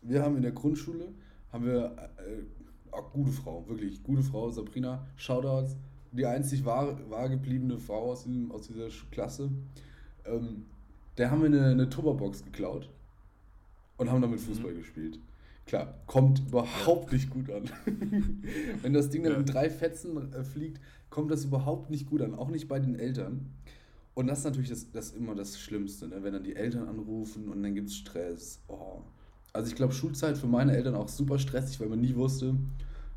Wir 0.00 0.22
haben 0.22 0.36
in 0.36 0.42
der 0.42 0.52
Grundschule, 0.52 1.08
haben 1.52 1.66
wir 1.66 1.86
äh, 2.18 2.92
gute 3.12 3.32
Frau, 3.32 3.64
wirklich, 3.66 4.00
gute 4.04 4.22
Frau, 4.22 4.48
Sabrina, 4.48 5.04
Shoutouts, 5.16 5.74
die 6.12 6.24
einzig 6.24 6.64
wahr, 6.64 6.96
wahr 7.10 7.28
gebliebene 7.28 7.78
Frau 7.78 8.12
aus, 8.12 8.22
diesem, 8.22 8.52
aus 8.52 8.68
dieser 8.68 8.86
Klasse. 9.10 9.50
Ähm, 10.24 10.66
der 11.18 11.32
haben 11.32 11.40
wir 11.40 11.46
eine, 11.46 11.66
eine 11.66 11.88
Tupperbox 11.88 12.44
geklaut 12.44 12.88
und 13.96 14.08
haben 14.08 14.22
damit 14.22 14.38
Fußball 14.38 14.70
mhm. 14.70 14.76
gespielt. 14.76 15.18
Klar, 15.66 15.94
kommt 16.06 16.40
überhaupt 16.40 17.12
nicht 17.12 17.30
gut 17.30 17.50
an. 17.50 17.70
Wenn 18.82 18.92
das 18.92 19.10
Ding 19.10 19.22
dann 19.22 19.36
in 19.36 19.46
drei 19.46 19.70
Fetzen 19.70 20.32
äh, 20.32 20.44
fliegt, 20.44 20.80
kommt 21.08 21.30
das 21.30 21.44
überhaupt 21.44 21.90
nicht 21.90 22.08
gut 22.08 22.20
an, 22.20 22.34
auch 22.34 22.48
nicht 22.48 22.68
bei 22.68 22.78
den 22.78 22.98
Eltern. 22.98 23.50
Und 24.14 24.26
das 24.26 24.40
ist 24.40 24.44
natürlich 24.44 24.68
das, 24.68 24.90
das 24.90 25.12
immer 25.12 25.34
das 25.34 25.58
Schlimmste, 25.58 26.08
ne? 26.08 26.22
wenn 26.22 26.34
dann 26.34 26.44
die 26.44 26.54
Eltern 26.54 26.88
anrufen 26.88 27.48
und 27.48 27.62
dann 27.62 27.74
gibt 27.74 27.88
es 27.88 27.96
Stress. 27.96 28.60
Oh. 28.68 29.00
Also 29.52 29.70
ich 29.70 29.76
glaube, 29.76 29.94
Schulzeit 29.94 30.36
für 30.36 30.46
meine 30.46 30.76
Eltern 30.76 30.94
auch 30.94 31.08
super 31.08 31.38
stressig, 31.38 31.80
weil 31.80 31.88
man 31.88 32.00
nie 32.00 32.14
wusste, 32.14 32.54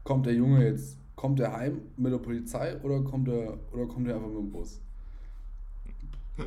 kommt 0.03 0.25
der 0.25 0.33
Junge 0.33 0.65
jetzt, 0.65 0.97
kommt 1.15 1.39
er 1.39 1.51
heim 1.51 1.81
mit 1.97 2.13
der 2.13 2.19
Polizei 2.19 2.79
oder 2.81 3.01
kommt 3.01 3.27
er, 3.27 3.57
oder 3.73 3.87
kommt 3.87 4.07
er 4.07 4.15
einfach 4.15 4.29
mit 4.29 4.37
dem 4.37 4.51
Bus? 4.51 4.79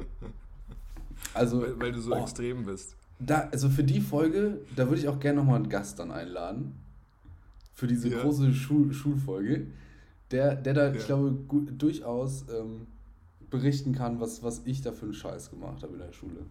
Also, 1.34 1.60
weil, 1.60 1.80
weil 1.80 1.92
du 1.92 2.00
so 2.00 2.14
oh, 2.14 2.22
extrem 2.22 2.64
bist. 2.64 2.96
Da, 3.20 3.48
also 3.50 3.68
für 3.68 3.84
die 3.84 4.00
Folge, 4.00 4.60
da 4.76 4.88
würde 4.88 5.00
ich 5.00 5.08
auch 5.08 5.18
gerne 5.18 5.40
nochmal 5.40 5.56
einen 5.56 5.68
Gast 5.68 5.98
dann 5.98 6.10
einladen. 6.10 6.74
Für 7.74 7.86
diese 7.86 8.08
ja. 8.08 8.20
große 8.20 8.52
Schul 8.52 8.92
Schulfolge. 8.92 9.66
Der, 10.30 10.54
der 10.54 10.74
da, 10.74 10.88
ja. 10.88 10.94
ich 10.94 11.06
glaube, 11.06 11.32
gut, 11.32 11.80
durchaus 11.80 12.44
ähm, 12.48 12.86
berichten 13.50 13.94
kann, 13.94 14.20
was, 14.20 14.42
was 14.42 14.62
ich 14.64 14.82
da 14.82 14.92
für 14.92 15.06
einen 15.06 15.14
Scheiß 15.14 15.50
gemacht 15.50 15.82
habe 15.82 15.94
in 15.94 16.00
der 16.00 16.12
Schule. 16.12 16.46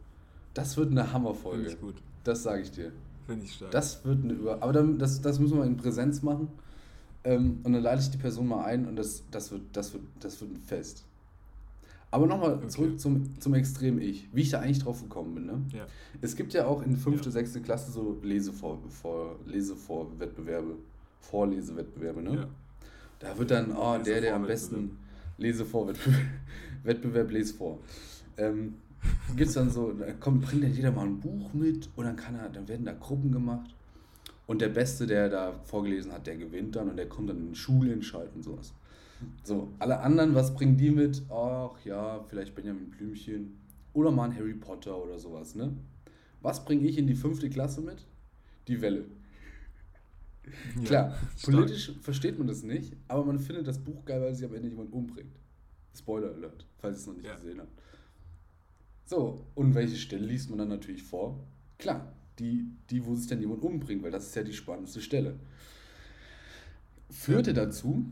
Das 0.53 0.75
wird 0.77 0.91
eine 0.91 1.13
Hammerfolge. 1.13 1.57
Finde 1.57 1.73
ich 1.73 1.79
gut. 1.79 1.95
Das 2.23 2.43
sage 2.43 2.63
ich 2.63 2.71
dir. 2.71 2.91
Finde 3.27 3.45
ich 3.45 3.53
stark. 3.53 3.71
Das 3.71 4.03
wird 4.03 4.23
eine 4.23 4.33
Über. 4.33 4.61
Aber 4.61 4.73
dann, 4.73 4.97
das, 4.97 5.21
das 5.21 5.39
müssen 5.39 5.57
wir 5.57 5.65
in 5.65 5.77
Präsenz 5.77 6.23
machen. 6.23 6.49
Ähm, 7.23 7.59
und 7.63 7.73
dann 7.73 7.83
lade 7.83 8.01
ich 8.01 8.09
die 8.09 8.17
Person 8.17 8.47
mal 8.47 8.63
ein 8.63 8.87
und 8.87 8.95
das, 8.95 9.23
das, 9.31 9.51
wird, 9.51 9.61
das, 9.73 9.93
wird, 9.93 10.03
das 10.19 10.39
wird 10.41 10.51
ein 10.51 10.61
Fest. 10.61 11.03
Aber 12.09 12.25
nochmal 12.25 12.53
okay. 12.53 12.67
zurück 12.67 12.99
zum, 12.99 13.39
zum 13.39 13.53
Extrem 13.53 13.99
Ich, 13.99 14.29
wie 14.31 14.41
ich 14.41 14.49
da 14.49 14.61
eigentlich 14.61 14.79
drauf 14.79 15.01
gekommen 15.01 15.35
bin. 15.35 15.45
Ne? 15.45 15.61
Ja. 15.73 15.85
Es 16.21 16.35
gibt 16.35 16.53
ja 16.53 16.65
auch 16.65 16.81
in 16.81 16.95
5., 16.95 17.25
ja. 17.25 17.31
6. 17.31 17.61
Klasse 17.63 17.91
so 17.91 18.17
Lesevor, 18.23 18.79
vor, 18.89 19.37
Lesevorwettbewerbe, 19.45 20.75
Vorlesewettbewerbe. 21.19 22.21
Ne? 22.21 22.35
Ja. 22.35 22.47
Da 23.19 23.37
wird 23.37 23.51
dann, 23.51 23.75
oh, 23.75 23.97
der, 23.97 24.21
der 24.21 24.35
am 24.35 24.45
besten 24.45 24.97
Lesevorwettbewerb, 25.37 26.21
Wettbewerb 26.83 27.31
lese 27.31 27.53
vor. 27.55 27.79
Ähm, 28.37 28.75
gibt 29.35 29.49
es 29.49 29.55
dann 29.55 29.69
so, 29.69 29.91
da 29.91 30.11
kommt, 30.13 30.43
bringt 30.43 30.63
dann 30.63 30.73
jeder 30.73 30.91
mal 30.91 31.05
ein 31.05 31.19
Buch 31.19 31.53
mit 31.53 31.89
und 31.95 32.05
dann, 32.05 32.15
kann 32.15 32.35
er, 32.35 32.49
dann 32.49 32.67
werden 32.67 32.85
da 32.85 32.93
Gruppen 32.93 33.31
gemacht. 33.31 33.73
Und 34.45 34.61
der 34.61 34.69
Beste, 34.69 35.05
der 35.05 35.29
da 35.29 35.53
vorgelesen 35.65 36.13
hat, 36.13 36.25
der 36.25 36.37
gewinnt 36.37 36.77
dann 36.77 36.89
und 36.89 36.95
der 36.95 37.09
kommt 37.09 37.29
dann 37.29 37.37
in 37.37 37.45
den 37.47 37.55
Schulentscheid 37.55 38.29
und 38.33 38.43
sowas. 38.43 38.73
So, 39.43 39.73
alle 39.79 39.99
anderen, 39.99 40.35
was 40.35 40.53
bringen 40.53 40.77
die 40.77 40.91
mit? 40.91 41.23
Ach 41.29 41.73
ja, 41.85 42.23
vielleicht 42.23 42.55
Benjamin 42.55 42.89
Blümchen 42.89 43.57
oder 43.93 44.11
mal 44.11 44.25
ein 44.29 44.35
Harry 44.35 44.53
Potter 44.53 45.01
oder 45.01 45.17
sowas, 45.17 45.55
ne? 45.55 45.73
Was 46.41 46.63
bringe 46.65 46.87
ich 46.87 46.97
in 46.97 47.07
die 47.07 47.15
fünfte 47.15 47.49
Klasse 47.49 47.81
mit? 47.81 48.05
Die 48.67 48.81
Welle. 48.81 49.05
Ja, 50.75 50.83
Klar, 50.85 51.15
stark. 51.35 51.55
politisch 51.55 51.91
versteht 52.01 52.37
man 52.37 52.47
das 52.47 52.63
nicht, 52.63 52.95
aber 53.07 53.25
man 53.25 53.39
findet 53.39 53.67
das 53.67 53.79
Buch 53.79 54.05
geil, 54.05 54.21
weil 54.21 54.33
sich 54.33 54.45
am 54.45 54.53
Ende 54.53 54.69
jemand 54.69 54.93
umbringt. 54.93 55.35
Spoiler 55.97 56.33
Alert, 56.33 56.65
falls 56.77 56.97
ihr 56.97 56.99
es 56.99 57.07
noch 57.07 57.15
nicht 57.15 57.25
ja. 57.25 57.35
gesehen 57.35 57.59
habt. 57.59 57.71
So, 59.05 59.45
und 59.55 59.73
welche 59.73 59.95
Stelle 59.95 60.25
liest 60.25 60.49
man 60.49 60.59
dann 60.59 60.69
natürlich 60.69 61.03
vor? 61.03 61.43
Klar, 61.77 62.13
die, 62.39 62.67
die, 62.89 63.05
wo 63.05 63.15
sich 63.15 63.27
dann 63.27 63.41
jemand 63.41 63.63
umbringt, 63.63 64.03
weil 64.03 64.11
das 64.11 64.27
ist 64.27 64.35
ja 64.35 64.43
die 64.43 64.53
spannendste 64.53 65.01
Stelle. 65.01 65.39
Führte 67.09 67.53
dazu, 67.53 68.05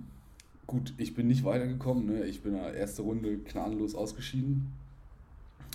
gut, 0.67 0.93
ich 0.97 1.13
bin 1.13 1.27
nicht 1.27 1.43
weitergekommen, 1.43 2.05
ne? 2.05 2.23
ich 2.25 2.41
bin 2.41 2.53
in 2.55 2.61
der 2.61 2.75
ersten 2.75 3.03
Runde 3.03 3.37
gnadenlos 3.37 3.95
ausgeschieden. 3.95 4.71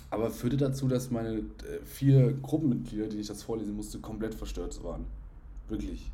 Aber 0.09 0.29
führte 0.29 0.57
dazu, 0.57 0.87
dass 0.89 1.09
meine 1.09 1.37
äh, 1.37 1.43
vier 1.85 2.33
Gruppenmitglieder, 2.33 3.07
die 3.07 3.17
ich 3.17 3.27
das 3.27 3.43
vorlesen 3.43 3.75
musste, 3.75 3.99
komplett 3.99 4.35
verstört 4.35 4.83
waren. 4.83 5.05
Wirklich. 5.69 6.11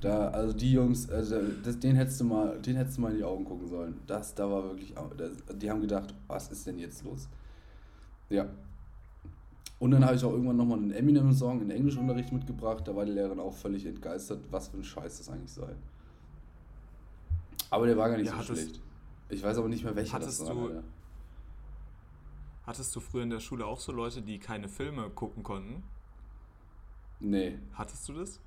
Da, 0.00 0.28
also 0.28 0.52
die 0.52 0.72
Jungs, 0.72 1.10
also 1.10 1.36
das, 1.64 1.78
den 1.78 1.96
hättest 1.96 2.20
du 2.20 2.24
mal, 2.24 2.58
den 2.60 2.76
hättest 2.76 2.98
du 2.98 3.02
mal 3.02 3.10
in 3.10 3.18
die 3.18 3.24
Augen 3.24 3.44
gucken 3.44 3.68
sollen. 3.68 3.94
Das, 4.06 4.34
da 4.34 4.48
war 4.48 4.64
wirklich, 4.64 4.94
die 5.60 5.70
haben 5.70 5.80
gedacht, 5.80 6.14
was 6.28 6.50
ist 6.50 6.66
denn 6.66 6.78
jetzt 6.78 7.04
los? 7.04 7.28
Ja. 8.28 8.46
Und 9.78 9.90
dann 9.90 10.04
habe 10.04 10.16
ich 10.16 10.24
auch 10.24 10.32
irgendwann 10.32 10.56
nochmal 10.56 10.78
einen 10.78 10.92
Eminem-Song 10.92 11.60
in 11.62 11.70
Englischunterricht 11.70 12.32
mitgebracht. 12.32 12.86
Da 12.86 12.96
war 12.96 13.04
die 13.04 13.12
Lehrerin 13.12 13.40
auch 13.40 13.52
völlig 13.52 13.86
entgeistert, 13.86 14.40
was 14.50 14.68
für 14.68 14.78
ein 14.78 14.84
Scheiß 14.84 15.18
das 15.18 15.28
eigentlich 15.28 15.52
sei. 15.52 15.74
Aber 17.70 17.86
der 17.86 17.96
war 17.96 18.08
gar 18.08 18.16
nicht 18.16 18.26
ja, 18.26 18.42
so 18.42 18.54
schlecht. 18.54 18.80
Ich 19.28 19.42
weiß 19.42 19.58
aber 19.58 19.68
nicht 19.68 19.84
mehr, 19.84 19.96
welcher 19.96 20.18
das 20.18 20.44
war. 20.46 20.54
Du, 20.54 20.82
hattest 22.64 22.94
du 22.94 23.00
früher 23.00 23.22
in 23.22 23.30
der 23.30 23.40
Schule 23.40 23.66
auch 23.66 23.80
so 23.80 23.92
Leute, 23.92 24.22
die 24.22 24.38
keine 24.38 24.68
Filme 24.68 25.10
gucken 25.10 25.42
konnten? 25.42 25.82
Nee. 27.20 27.58
Hattest 27.74 28.08
du 28.08 28.12
das? 28.12 28.40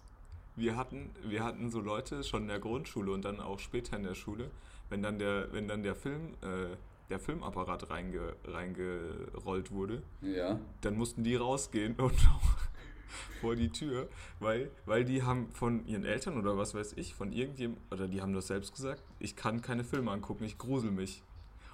Wir 0.55 0.75
hatten, 0.75 1.09
wir 1.23 1.43
hatten 1.43 1.69
so 1.69 1.79
Leute 1.79 2.23
schon 2.23 2.43
in 2.43 2.47
der 2.49 2.59
Grundschule 2.59 3.11
und 3.11 3.23
dann 3.23 3.39
auch 3.39 3.59
später 3.59 3.97
in 3.97 4.03
der 4.03 4.15
Schule, 4.15 4.51
wenn 4.89 5.01
dann 5.01 5.19
der, 5.19 5.51
wenn 5.53 5.67
dann 5.67 5.83
der 5.83 5.95
Film, 5.95 6.33
äh, 6.41 6.75
der 7.09 7.19
Filmapparat 7.19 7.89
reinge, 7.89 8.35
reingerollt 8.45 9.71
wurde, 9.71 10.03
ja. 10.21 10.59
dann 10.81 10.97
mussten 10.97 11.23
die 11.23 11.35
rausgehen 11.35 11.95
und 11.95 12.13
vor 13.41 13.55
die 13.55 13.69
Tür, 13.69 14.07
weil, 14.39 14.69
weil 14.85 15.05
die 15.05 15.23
haben 15.23 15.49
von 15.53 15.85
ihren 15.85 16.05
Eltern 16.05 16.37
oder 16.37 16.57
was 16.57 16.73
weiß 16.73 16.93
ich, 16.93 17.13
von 17.13 17.31
irgendjemandem, 17.31 17.83
oder 17.91 18.07
die 18.07 18.21
haben 18.21 18.33
das 18.33 18.47
selbst 18.47 18.75
gesagt, 18.75 19.03
ich 19.19 19.35
kann 19.35 19.61
keine 19.61 19.83
Filme 19.83 20.11
angucken, 20.11 20.43
ich 20.43 20.57
grusel 20.57 20.91
mich. 20.91 21.23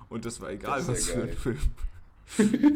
Und 0.10 0.25
das 0.25 0.42
war 0.42 0.51
egal, 0.51 0.80
das 0.80 0.88
was 0.88 1.08
für 1.08 1.24
ein 1.24 1.34
Film. 1.34 1.60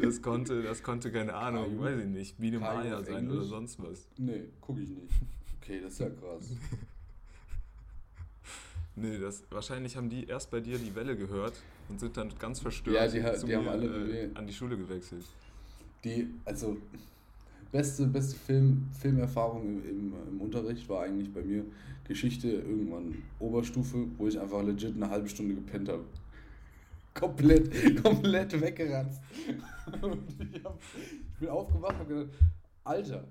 Das 0.04 0.22
konnte, 0.22 0.62
das 0.62 0.84
konnte, 0.84 1.12
keine 1.12 1.34
Ahnung, 1.34 1.66
Kaiju? 1.66 1.82
weiß 1.82 2.00
ich 2.02 2.06
nicht, 2.06 2.38
Biene 2.38 2.60
Maya 2.60 3.04
sein 3.04 3.16
Englisch? 3.16 3.38
oder 3.38 3.46
sonst 3.46 3.82
was. 3.82 4.08
Nee, 4.16 4.44
gucke 4.62 4.82
ich 4.82 4.90
nicht. 4.90 5.12
Okay, 5.60 5.82
das 5.82 5.94
ist 5.94 6.00
ja 6.02 6.10
krass. 6.12 6.52
nee, 8.96 9.18
das, 9.18 9.44
wahrscheinlich 9.50 9.98
haben 9.98 10.08
die 10.08 10.28
erst 10.28 10.52
bei 10.52 10.60
dir 10.60 10.78
die 10.78 10.94
Welle 10.94 11.18
gehört 11.18 11.54
und 11.90 12.00
sind 12.00 12.16
dann 12.16 12.32
ganz 12.38 12.60
verstört 12.60 12.96
ja, 12.96 13.08
die, 13.08 13.40
die 13.40 13.46
mir, 13.48 13.58
haben 13.58 13.68
alle 13.68 13.88
äh, 13.88 14.30
an 14.36 14.46
die 14.46 14.54
Schule 14.54 14.78
gewechselt. 14.78 15.26
Die, 16.04 16.30
also 16.46 16.78
beste, 17.72 18.08
beste 18.08 18.36
Film, 18.36 18.88
Filmerfahrung 19.00 19.64
im, 19.64 19.90
im, 19.90 20.14
im, 20.30 20.42
Unterricht 20.42 20.88
war 20.90 21.04
eigentlich 21.04 21.32
bei 21.32 21.42
mir 21.42 21.64
Geschichte 22.08 22.50
irgendwann 22.50 23.16
Oberstufe, 23.40 24.08
wo 24.18 24.28
ich 24.28 24.40
einfach 24.40 24.64
legit 24.64 24.96
eine 24.96 25.10
halbe 25.10 25.30
Stunde 25.30 25.56
gepennt 25.56 25.90
habe. 25.90 26.04
Komplett, 27.14 27.72
komplett 28.04 28.60
weggeranzt. 28.60 29.22
ich, 29.46 30.64
hab, 30.64 30.80
ich 31.34 31.40
bin 31.40 31.50
aufgewacht 31.50 32.00
und 32.02 32.08
gedacht, 32.08 32.30
Alter, 32.84 33.28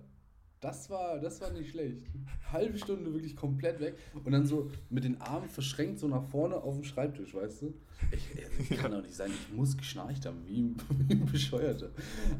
das 0.61 0.90
war, 0.90 1.18
das 1.21 1.40
war 1.40 1.52
nicht 1.52 1.71
schlecht. 1.71 2.02
Halbe 2.50 2.78
Stunde 2.78 3.12
wirklich 3.12 3.37
komplett 3.37 3.78
weg 3.80 3.97
und 4.25 4.33
dann 4.33 4.47
so 4.47 4.71
mit 4.90 5.04
den 5.04 5.21
Armen 5.21 5.49
verschränkt 5.49 6.00
so 6.00 6.09
nach 6.09 6.25
vorne 6.25 6.57
auf 6.57 6.75
dem 6.75 6.85
Schreibtisch, 6.85 7.35
weißt 7.35 7.62
du? 7.62 7.75
Ich, 8.11 8.71
ich 8.71 8.78
kann 8.78 8.90
doch 8.90 9.02
nicht 9.02 9.14
sein, 9.14 9.30
ich 9.30 9.57
muss 9.57 9.76
geschnarcht 9.76 10.26
haben, 10.26 10.38
wie, 10.47 10.75
wie 11.07 11.12
ein 11.12 11.26
Bescheuerter. 11.26 11.90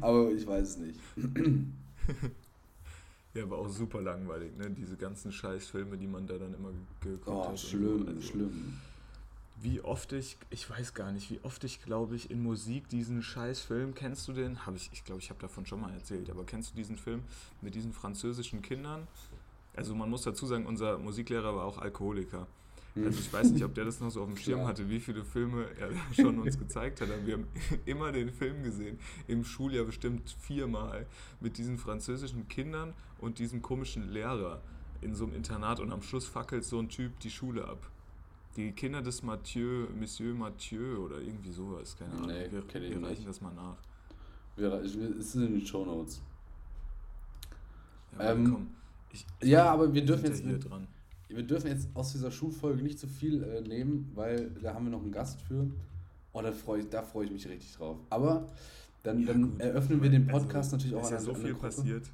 Aber 0.01 0.31
ich 0.31 0.45
weiß 0.45 0.69
es 0.69 0.77
nicht. 0.77 0.99
ja, 3.33 3.43
aber 3.43 3.57
auch 3.57 3.69
super 3.69 4.01
langweilig, 4.01 4.55
ne? 4.57 4.69
Diese 4.71 4.97
ganzen 4.97 5.31
Scheißfilme, 5.31 5.97
die 5.97 6.07
man 6.07 6.27
da 6.27 6.37
dann 6.37 6.53
immer 6.53 6.71
geguckt 7.01 7.27
oh, 7.27 7.49
hat. 7.49 7.59
Schlimm, 7.59 7.99
so. 7.99 8.07
also, 8.07 8.21
schlimm. 8.21 8.79
Wie 9.61 9.81
oft 9.81 10.13
ich, 10.13 10.37
ich 10.49 10.69
weiß 10.69 10.93
gar 10.93 11.11
nicht, 11.11 11.29
wie 11.29 11.39
oft 11.43 11.63
ich, 11.65 11.83
glaube 11.83 12.15
ich, 12.15 12.31
in 12.31 12.41
Musik 12.41 12.87
diesen 12.87 13.21
Scheißfilm, 13.21 13.93
kennst 13.93 14.27
du 14.29 14.33
den? 14.33 14.65
Habe 14.65 14.77
ich, 14.77 14.89
ich 14.93 15.03
glaube, 15.03 15.21
ich 15.21 15.29
habe 15.29 15.41
davon 15.41 15.65
schon 15.65 15.81
mal 15.81 15.93
erzählt, 15.93 16.29
aber 16.29 16.45
kennst 16.45 16.71
du 16.71 16.75
diesen 16.77 16.97
Film 16.97 17.23
mit 17.61 17.75
diesen 17.75 17.91
französischen 17.91 18.61
Kindern? 18.61 19.05
Also 19.75 19.95
man 19.95 20.09
muss 20.09 20.23
dazu 20.23 20.45
sagen, 20.45 20.65
unser 20.65 20.97
Musiklehrer 20.97 21.55
war 21.55 21.65
auch 21.65 21.77
Alkoholiker. 21.77 22.47
Also 22.95 23.19
ich 23.19 23.31
weiß 23.31 23.51
nicht, 23.51 23.63
ob 23.63 23.73
der 23.75 23.85
das 23.85 23.99
noch 23.99 24.09
so 24.09 24.21
auf 24.21 24.27
dem 24.27 24.37
Schirm 24.37 24.65
hatte, 24.65 24.89
wie 24.89 24.99
viele 24.99 25.23
Filme 25.23 25.65
er 25.79 25.89
schon 26.13 26.39
uns 26.39 26.57
gezeigt 26.57 27.01
hat. 27.01 27.09
Aber 27.09 27.25
wir 27.25 27.35
haben 27.35 27.47
immer 27.85 28.11
den 28.11 28.31
Film 28.31 28.63
gesehen, 28.63 28.99
im 29.27 29.43
Schuljahr 29.43 29.85
bestimmt 29.85 30.35
viermal, 30.39 31.05
mit 31.39 31.57
diesen 31.57 31.77
französischen 31.77 32.47
Kindern 32.47 32.93
und 33.19 33.39
diesem 33.39 33.61
komischen 33.61 34.11
Lehrer 34.11 34.61
in 35.01 35.15
so 35.15 35.25
einem 35.25 35.35
Internat. 35.35 35.79
Und 35.79 35.91
am 35.91 36.01
Schluss 36.01 36.25
fackelt 36.25 36.65
so 36.65 36.79
ein 36.79 36.89
Typ 36.89 37.19
die 37.19 37.29
Schule 37.29 37.67
ab. 37.67 37.89
Die 38.55 38.71
Kinder 38.71 39.01
des 39.01 39.23
Mathieu, 39.23 39.85
Monsieur 39.97 40.33
Mathieu 40.33 40.97
oder 40.97 41.19
irgendwie 41.19 41.51
sowas, 41.51 41.95
keine 41.97 42.11
Ahnung. 42.13 42.27
Nee, 42.27 42.49
wir, 42.51 42.63
wir 42.73 43.03
reichen 43.03 43.25
das 43.25 43.39
mal 43.39 43.53
nach. 43.53 43.77
Wir, 44.57 44.73
es 44.81 44.95
ist 44.95 45.35
in 45.35 45.53
den 45.53 45.65
Show 45.65 45.85
Notes. 45.85 46.21
Ja, 48.17 48.31
ähm, 48.31 48.51
komm, 48.51 48.67
ich, 49.13 49.25
ja 49.41 49.71
aber 49.71 49.93
wir 49.93 50.03
dürfen 50.03 50.25
jetzt. 50.25 50.43
Hier 50.43 50.57
dran 50.57 50.87
wir 51.29 51.43
dürfen 51.43 51.67
jetzt 51.67 51.89
aus 51.93 52.11
dieser 52.11 52.31
Schulfolge 52.31 52.81
nicht 52.81 52.99
zu 52.99 53.07
so 53.07 53.13
viel 53.13 53.43
äh, 53.43 53.61
nehmen, 53.61 54.11
weil 54.15 54.49
da 54.61 54.73
haben 54.73 54.85
wir 54.85 54.91
noch 54.91 55.03
einen 55.03 55.11
Gast 55.11 55.41
für. 55.41 55.69
Oh, 56.33 56.41
da 56.41 56.51
freue 56.51 56.81
ich, 56.81 56.87
freu 57.11 57.23
ich 57.23 57.31
mich 57.31 57.47
richtig 57.47 57.75
drauf. 57.75 57.97
Aber 58.09 58.47
dann, 59.03 59.21
ja, 59.21 59.27
dann 59.27 59.59
eröffnen 59.59 60.01
wir 60.01 60.09
den 60.09 60.29
also, 60.29 60.39
Podcast 60.39 60.73
also, 60.73 60.77
natürlich 60.77 60.95
auch 60.95 61.07
an 61.07 61.17
Ist 61.17 61.25
ja 61.27 61.33
so 61.33 61.33
viel 61.33 61.53
Gruppe. 61.53 61.67
passiert. 61.67 62.09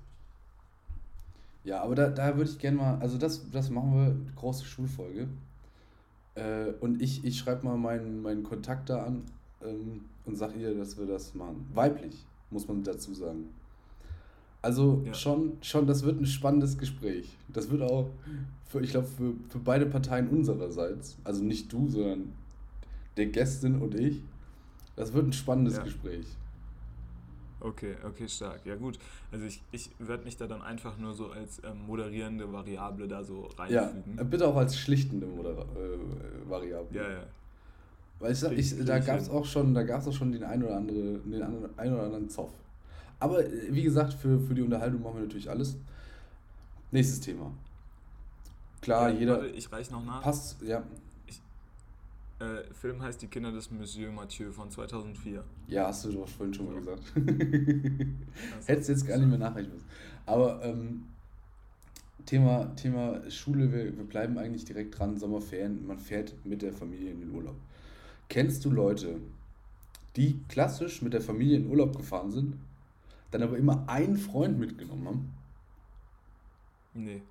Ja, 1.63 1.81
aber 1.81 1.95
da, 1.95 2.09
da 2.09 2.37
würde 2.37 2.49
ich 2.49 2.59
gerne 2.59 2.77
mal, 2.77 2.97
also 2.99 3.17
das, 3.17 3.49
das 3.49 3.69
machen 3.69 3.93
wir, 3.95 4.35
große 4.35 4.65
Schulfolge. 4.65 5.27
Äh, 6.35 6.73
und 6.81 7.01
ich, 7.01 7.23
ich 7.25 7.39
schreibe 7.39 7.65
mal 7.65 7.77
meinen, 7.77 8.21
meinen 8.21 8.43
Kontakt 8.43 8.89
da 8.89 9.03
an 9.03 9.23
ähm, 9.63 10.05
und 10.25 10.35
sage 10.35 10.59
ihr, 10.59 10.75
dass 10.75 10.97
wir 10.97 11.05
das 11.05 11.33
machen. 11.33 11.65
Weiblich, 11.73 12.25
muss 12.51 12.67
man 12.67 12.83
dazu 12.83 13.13
sagen. 13.13 13.49
Also 14.65 15.03
Ja. 15.05 15.13
schon, 15.13 15.57
schon, 15.61 15.85
das 15.85 16.03
wird 16.03 16.19
ein 16.19 16.25
spannendes 16.25 16.79
Gespräch. 16.79 17.29
Das 17.49 17.69
wird 17.69 17.83
auch, 17.83 18.09
für, 18.67 18.81
ich 18.81 18.89
glaube, 18.89 19.05
für, 19.05 19.33
für 19.47 19.59
beide 19.59 19.85
Parteien 19.85 20.27
unsererseits, 20.27 21.17
also 21.23 21.43
nicht 21.43 21.71
du, 21.71 21.87
sondern 21.87 22.33
der 23.15 23.27
Gästin 23.27 23.79
und 23.79 23.93
ich, 23.93 24.23
das 24.95 25.13
wird 25.13 25.27
ein 25.27 25.33
spannendes 25.33 25.77
Ja. 25.77 25.83
Gespräch. 25.83 26.25
Okay, 27.59 27.93
okay, 28.03 28.27
stark. 28.27 28.65
Ja 28.65 28.75
gut, 28.75 28.97
also 29.31 29.45
ich, 29.45 29.61
ich 29.71 29.91
werde 29.99 30.23
mich 30.23 30.35
da 30.35 30.47
dann 30.47 30.63
einfach 30.63 30.97
nur 30.97 31.13
so 31.13 31.29
als 31.29 31.61
ähm, 31.63 31.85
moderierende 31.85 32.51
Variable 32.51 33.07
da 33.07 33.23
so 33.23 33.47
Ja, 33.69 33.83
reinfügen. 33.83 34.17
äh, 34.17 34.23
bitte 34.23 34.47
auch 34.47 34.55
als 34.55 34.79
schlichtende 34.79 35.27
Modera 35.27 35.61
äh, 35.61 36.49
Variable. 36.49 36.87
Ja, 36.97 37.07
ja. 37.11 37.23
Weil 38.19 38.31
ich, 38.33 38.41
ich, 38.43 38.77
krieg 38.77 38.85
da 38.87 38.97
ich 38.97 39.05
gab 39.05 39.19
es 39.19 39.29
auch 39.29 39.45
schon, 39.45 39.75
da 39.75 39.83
gab 39.83 40.01
es 40.01 40.07
auch 40.07 40.13
schon 40.13 40.31
den 40.31 40.43
ein 40.43 40.63
oder 40.63 40.77
andere, 40.77 41.19
den 41.19 41.41
anderen, 41.43 41.77
ein 41.77 41.93
oder 41.93 42.03
anderen 42.03 42.29
Zoff. 42.29 42.51
Aber 43.19 43.45
äh, 43.45 43.73
wie 43.73 43.83
gesagt, 43.83 44.13
für, 44.13 44.39
für 44.39 44.53
die 44.53 44.61
Unterhaltung 44.61 45.01
machen 45.01 45.15
wir 45.15 45.21
natürlich 45.23 45.49
alles. 45.49 45.77
Nächstes 46.91 47.19
Thema. 47.19 47.51
Klar, 48.81 49.09
ja, 49.09 49.19
jeder 49.19 49.37
Warte, 49.37 49.47
ich 49.47 49.71
reiche 49.71 49.91
noch 49.91 50.05
nach. 50.05 50.21
passt, 50.21 50.61
ja. 50.61 50.83
Äh, 52.39 52.73
Film 52.73 53.01
heißt 53.01 53.21
Die 53.21 53.27
Kinder 53.27 53.51
des 53.51 53.71
Monsieur 53.71 54.11
Mathieu 54.11 54.51
von 54.51 54.69
2004. 54.69 55.43
Ja, 55.67 55.87
hast 55.87 56.05
du 56.05 56.11
doch 56.11 56.27
vorhin 56.27 56.53
schon 56.53 56.67
mal 56.67 56.75
gesagt. 56.75 57.01
Hättest 58.65 58.89
jetzt 58.89 59.07
gar 59.07 59.17
nicht 59.17 59.29
mehr 59.29 59.37
nachreichen 59.37 59.71
müssen. 59.71 59.87
Aber 60.25 60.63
ähm, 60.63 61.05
Thema, 62.25 62.75
Thema 62.75 63.29
Schule, 63.29 63.71
wir, 63.71 63.97
wir 63.97 64.03
bleiben 64.03 64.37
eigentlich 64.37 64.65
direkt 64.65 64.97
dran, 64.97 65.17
Sommerferien, 65.17 65.85
man 65.85 65.99
fährt 65.99 66.33
mit 66.43 66.61
der 66.61 66.73
Familie 66.73 67.11
in 67.11 67.21
den 67.21 67.31
Urlaub. 67.31 67.55
Kennst 68.29 68.65
du 68.65 68.71
Leute, 68.71 69.19
die 70.15 70.39
klassisch 70.49 71.01
mit 71.01 71.13
der 71.13 71.21
Familie 71.21 71.57
in 71.57 71.67
Urlaub 71.69 71.95
gefahren 71.95 72.31
sind, 72.31 72.55
dann 73.37 73.47
aber 73.47 73.57
immer 73.57 73.87
einen 73.87 74.17
Freund 74.17 74.59
mitgenommen 74.59 75.07
haben? 75.07 75.33
Nee. 76.93 77.21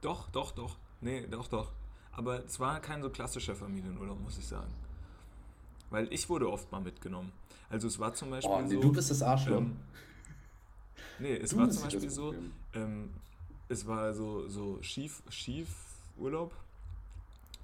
Doch, 0.00 0.28
doch, 0.30 0.52
doch. 0.52 0.76
Nee, 1.00 1.26
doch, 1.30 1.48
doch. 1.48 1.72
Aber 2.12 2.44
es 2.44 2.58
war 2.58 2.80
kein 2.80 3.02
so 3.02 3.10
klassischer 3.10 3.54
Familienurlaub, 3.54 4.20
muss 4.20 4.38
ich 4.38 4.46
sagen. 4.46 4.70
Weil 5.90 6.12
ich 6.12 6.28
wurde 6.28 6.50
oft 6.50 6.70
mal 6.72 6.80
mitgenommen. 6.80 7.32
Also 7.68 7.88
es 7.88 7.98
war 7.98 8.12
zum 8.14 8.30
Beispiel 8.30 8.52
Oh, 8.52 8.60
nee, 8.62 8.74
so... 8.74 8.80
du 8.80 8.92
bist 8.92 9.10
das 9.10 9.22
Arschloch. 9.22 9.58
ähm, 9.58 9.76
nee, 11.18 11.36
es 11.36 11.50
Du 11.50 11.58
war 11.58 11.70
zum 11.70 11.84
Beispiel 11.84 12.10
so, 12.10 12.34
ähm, 12.74 13.10
es 13.68 13.86
war 13.86 14.12
so, 14.12 14.48
so 14.48 14.82
Schief, 14.82 15.22
Schiefurlaub 15.28 16.52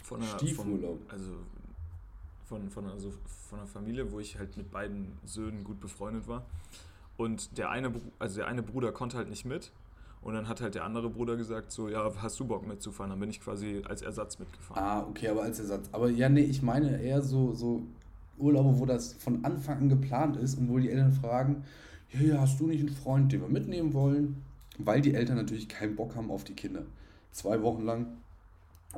von 0.05 0.23
einer, 0.23 0.39
Stiefurlaub. 0.39 1.01
Von, 1.03 1.11
also 1.11 1.33
von, 2.47 2.71
von, 2.71 2.87
also 2.87 3.13
von 3.49 3.59
einer 3.59 3.69
Familie, 3.69 4.11
wo 4.13 4.21
ich 4.21 4.39
halt 4.39 4.57
mit 4.57 4.71
beiden 4.71 5.19
Söhnen 5.25 5.65
gut 5.65 5.81
befreundet 5.81 6.29
war. 6.29 6.47
Und 7.17 7.57
der 7.59 7.71
eine, 7.71 7.93
also 8.19 8.37
der 8.37 8.47
eine 8.47 8.63
Bruder 8.63 8.93
konnte 8.93 9.17
halt 9.17 9.31
nicht 9.31 9.45
mit. 9.45 9.73
Und 10.23 10.35
dann 10.35 10.49
hat 10.49 10.61
halt 10.61 10.75
der 10.75 10.85
andere 10.85 11.09
Bruder 11.09 11.37
gesagt, 11.37 11.71
so, 11.71 11.89
ja, 11.89 12.11
hast 12.21 12.41
du 12.41 12.45
Bock 12.47 12.67
mitzufahren? 12.67 13.11
Dann 13.11 13.21
bin 13.21 13.31
ich 13.31 13.41
quasi 13.41 13.83
als 13.89 14.03
Ersatz 14.03 14.39
mitgefahren. 14.39 14.83
Ah, 14.83 15.07
okay, 15.09 15.29
aber 15.29 15.43
als 15.43 15.61
Ersatz. 15.61 15.89
Aber 15.93 16.11
ja, 16.11 16.29
nee, 16.29 16.43
ich 16.43 16.63
meine 16.63 17.01
eher 17.01 17.23
so, 17.23 17.52
so 17.55 17.83
Urlaube, 18.39 18.79
wo 18.79 18.87
das 18.87 19.13
von 19.15 19.45
Anfang 19.45 19.79
an 19.79 19.89
geplant 19.89 20.37
ist 20.37 20.59
und 20.59 20.69
wo 20.69 20.79
die 20.79 20.91
Eltern 20.91 21.13
fragen, 21.13 21.65
ja, 22.11 22.21
ja, 22.21 22.41
hast 22.41 22.61
du 22.61 22.67
nicht 22.67 22.81
einen 22.81 22.97
Freund, 22.97 23.33
den 23.33 23.41
wir 23.41 23.49
mitnehmen 23.49 23.93
wollen? 23.95 24.43
Weil 24.79 25.00
die 25.00 25.15
Eltern 25.15 25.37
natürlich 25.37 25.69
keinen 25.69 25.97
Bock 25.97 26.17
haben 26.17 26.31
auf 26.31 26.45
die 26.45 26.55
Kinder. 26.55 26.83
Zwei 27.31 27.63
Wochen 27.63 27.85
lang. 27.85 28.07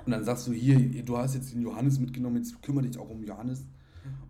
Und 0.04 0.12
dann 0.12 0.24
sagst 0.24 0.46
du, 0.46 0.52
hier, 0.52 0.78
du 1.02 1.18
hast 1.18 1.34
jetzt 1.34 1.52
den 1.52 1.62
Johannes 1.62 1.98
mitgenommen, 1.98 2.36
jetzt 2.36 2.62
kümmere 2.62 2.86
dich 2.86 2.98
auch 2.98 3.10
um 3.10 3.22
Johannes. 3.22 3.64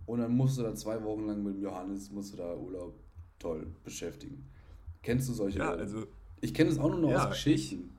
Und 0.07 0.21
dann 0.21 0.35
musst 0.35 0.59
du 0.59 0.63
da 0.63 0.75
zwei 0.75 1.03
Wochen 1.05 1.27
lang 1.27 1.43
mit 1.43 1.55
dem 1.55 1.63
Johannes, 1.63 2.11
musst 2.11 2.33
du 2.33 2.39
da 2.39 2.57
Urlaub 2.57 2.95
toll 3.39 3.67
beschäftigen. 3.85 4.45
Kennst 5.03 5.29
du 5.29 5.33
solche 5.33 5.59
ja, 5.59 5.71
Leute? 5.71 5.83
also, 5.83 6.07
Ich 6.41 6.55
kenne 6.55 6.71
es 6.71 6.79
auch 6.79 6.91
nur 6.91 6.99
noch 6.99 7.11
Ja, 7.11 7.25
aus 7.25 7.31
Geschichten. 7.31 7.91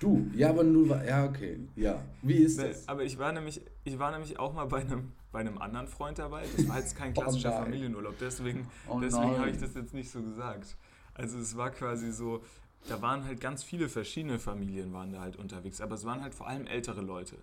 Du, 0.00 0.30
ja, 0.34 0.50
aber 0.50 0.64
nur, 0.64 1.02
ja, 1.04 1.24
okay, 1.24 1.60
ja. 1.76 2.02
Wie 2.22 2.34
ist 2.34 2.58
nee, 2.58 2.68
das? 2.68 2.88
aber 2.88 3.04
ich 3.04 3.18
war 3.18 3.32
nämlich, 3.32 3.60
ich 3.84 3.98
war 3.98 4.10
nämlich 4.10 4.38
auch 4.38 4.52
mal 4.52 4.66
bei 4.66 4.80
einem, 4.80 5.12
bei 5.32 5.40
einem 5.40 5.58
anderen 5.58 5.86
Freund 5.86 6.18
dabei. 6.18 6.44
Das 6.54 6.68
war 6.68 6.78
jetzt 6.78 6.96
kein 6.96 7.12
Oh 7.16 7.20
klassischer 7.20 7.50
nein. 7.50 7.62
Familienurlaub, 7.64 8.18
deswegen, 8.18 8.66
Oh 8.88 8.98
deswegen 9.00 9.38
habe 9.38 9.50
ich 9.50 9.58
das 9.58 9.74
jetzt 9.74 9.94
nicht 9.94 10.10
so 10.10 10.20
gesagt. 10.22 10.76
Also 11.14 11.38
es 11.38 11.56
war 11.56 11.70
quasi 11.70 12.10
so, 12.12 12.42
da 12.88 13.00
waren 13.00 13.24
halt 13.24 13.40
ganz 13.40 13.62
viele 13.62 13.88
verschiedene 13.88 14.38
Familien 14.38 14.92
waren 14.92 15.12
da 15.12 15.20
halt 15.20 15.36
unterwegs, 15.36 15.80
aber 15.80 15.94
es 15.94 16.04
waren 16.04 16.22
halt 16.22 16.34
vor 16.34 16.48
allem 16.48 16.66
ältere 16.66 17.00
Leute. 17.00 17.36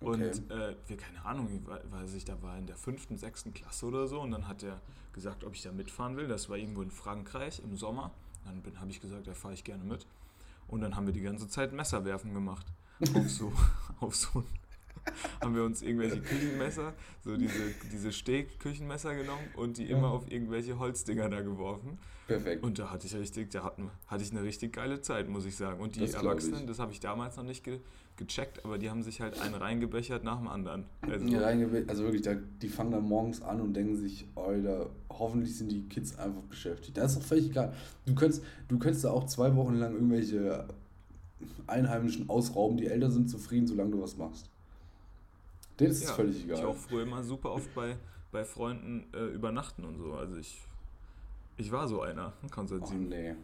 Und 0.00 0.22
Okay. 0.22 0.54
äh, 0.54 0.76
wir, 0.86 0.96
keine 0.96 1.24
Ahnung, 1.24 1.48
weiß 1.66 2.14
ich, 2.14 2.24
da 2.24 2.40
war 2.42 2.56
in 2.56 2.66
der 2.66 2.76
fünften, 2.76 3.16
sechsten 3.16 3.52
Klasse 3.52 3.86
oder 3.86 4.06
so 4.06 4.20
und 4.20 4.30
dann 4.30 4.46
hat 4.46 4.62
er 4.62 4.80
gesagt, 5.12 5.42
ob 5.44 5.54
ich 5.54 5.62
da 5.62 5.72
mitfahren 5.72 6.16
will. 6.16 6.28
Das 6.28 6.48
war 6.48 6.56
irgendwo 6.56 6.82
in 6.82 6.90
Frankreich 6.90 7.60
im 7.64 7.76
Sommer. 7.76 8.12
Dann 8.44 8.62
habe 8.80 8.90
ich 8.90 9.00
gesagt, 9.00 9.26
da 9.26 9.34
fahre 9.34 9.54
ich 9.54 9.64
gerne 9.64 9.82
mit. 9.84 10.06
Und 10.68 10.80
dann 10.82 10.94
haben 10.94 11.06
wir 11.06 11.12
die 11.12 11.20
ganze 11.22 11.48
Zeit 11.48 11.72
Messerwerfen 11.72 12.32
gemacht. 12.32 12.66
Auf 13.14 13.28
so, 13.30 13.52
auf 14.00 14.14
so 14.14 14.44
haben 15.40 15.54
wir 15.54 15.64
uns 15.64 15.82
irgendwelche 15.82 16.20
Küchenmesser, 16.20 16.94
so 17.24 17.36
diese, 17.36 17.74
diese 17.92 18.12
Steg-Küchenmesser 18.12 19.14
genommen 19.14 19.46
und 19.56 19.78
die 19.78 19.90
immer 19.90 20.10
auf 20.10 20.30
irgendwelche 20.30 20.78
Holzdinger 20.78 21.28
da 21.28 21.40
geworfen. 21.40 21.98
Perfekt. 22.26 22.62
Und 22.62 22.78
da 22.78 22.90
hatte 22.90 23.06
ich 23.06 23.14
richtig, 23.16 23.50
da 23.50 23.64
hatten, 23.64 23.90
hatte 24.06 24.22
ich 24.22 24.30
eine 24.32 24.42
richtig 24.42 24.74
geile 24.74 25.00
Zeit, 25.00 25.28
muss 25.28 25.46
ich 25.46 25.56
sagen. 25.56 25.80
Und 25.80 25.96
die 25.96 26.00
Das 26.00 26.14
Erwachsenen, 26.14 26.66
das 26.66 26.78
habe 26.78 26.92
ich 26.92 27.00
damals 27.00 27.36
noch 27.36 27.44
nicht 27.44 27.64
ge 27.64 27.80
gecheckt, 28.18 28.64
aber 28.64 28.78
die 28.78 28.90
haben 28.90 29.04
sich 29.04 29.20
halt 29.20 29.40
einen 29.40 29.54
reingebechert 29.54 30.24
nach 30.24 30.38
dem 30.38 30.48
anderen. 30.48 30.86
Also, 31.02 31.24
also 31.86 32.02
wirklich, 32.02 32.22
da, 32.22 32.34
die 32.34 32.68
fangen 32.68 32.90
dann 32.90 33.04
morgens 33.04 33.42
an 33.42 33.60
und 33.60 33.74
denken 33.74 33.96
sich, 33.96 34.26
Alter, 34.34 34.90
hoffentlich 35.08 35.56
sind 35.56 35.70
die 35.70 35.82
Kids 35.88 36.18
einfach 36.18 36.42
beschäftigt. 36.42 36.96
Das 36.96 37.12
ist 37.12 37.20
doch 37.20 37.26
völlig 37.26 37.50
egal. 37.50 37.72
Du 38.06 38.16
könntest, 38.16 38.42
du 38.66 38.76
könntest 38.78 39.04
da 39.04 39.10
auch 39.10 39.26
zwei 39.26 39.54
Wochen 39.54 39.76
lang 39.76 39.94
irgendwelche 39.94 40.66
Einheimischen 41.68 42.28
ausrauben, 42.28 42.76
die 42.76 42.86
älter 42.86 43.10
sind, 43.10 43.30
zufrieden, 43.30 43.66
solange 43.66 43.92
du 43.92 44.02
was 44.02 44.16
machst. 44.16 44.50
Denen 45.78 45.90
ist 45.92 46.02
es 46.02 46.08
ja, 46.08 46.14
völlig 46.14 46.38
Ich 46.38 46.44
egal. 46.44 46.66
auch 46.66 46.76
früher 46.76 47.02
immer 47.02 47.22
super 47.22 47.52
oft 47.52 47.72
bei, 47.74 47.96
bei 48.32 48.44
Freunden 48.44 49.04
äh, 49.14 49.26
übernachten 49.26 49.84
und 49.84 49.96
so. 49.98 50.14
Also 50.14 50.36
ich, 50.36 50.60
ich 51.56 51.70
war 51.70 51.86
so 51.88 52.02
einer, 52.02 52.32
Oh 52.44 52.48
Konstantin. 52.50 53.08
nee. 53.08 53.34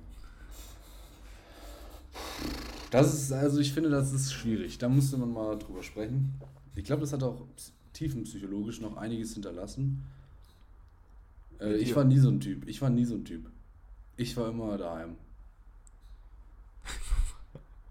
Das 2.91 3.13
ist, 3.13 3.33
also 3.33 3.59
ich 3.61 3.73
finde, 3.73 3.91
das 3.91 4.13
ist 4.13 4.33
schwierig. 4.33 4.79
Da 4.79 4.89
müsste 4.89 5.17
man 5.17 5.33
mal 5.33 5.59
drüber 5.59 5.83
sprechen. 5.83 6.35
Ich 6.77 6.85
glaube, 6.85 7.01
das 7.01 7.13
hat 7.13 7.23
auch 7.23 7.41
ps- 7.57 7.73
tiefenpsychologisch 7.93 8.81
noch 8.81 8.97
einiges 8.97 9.35
hinterlassen. 9.35 10.05
Äh, 11.61 11.75
ich 11.77 11.95
war 11.97 12.05
nie 12.05 12.19
so 12.19 12.29
ein 12.29 12.41
Typ. 12.41 12.69
Ich 12.69 12.81
war 12.83 12.91
nie 12.91 13.05
so 13.05 13.15
ein 13.15 13.25
Typ. 13.25 13.51
Ich 14.17 14.37
war 14.37 14.49
immer 14.49 14.77
daheim. 14.79 15.17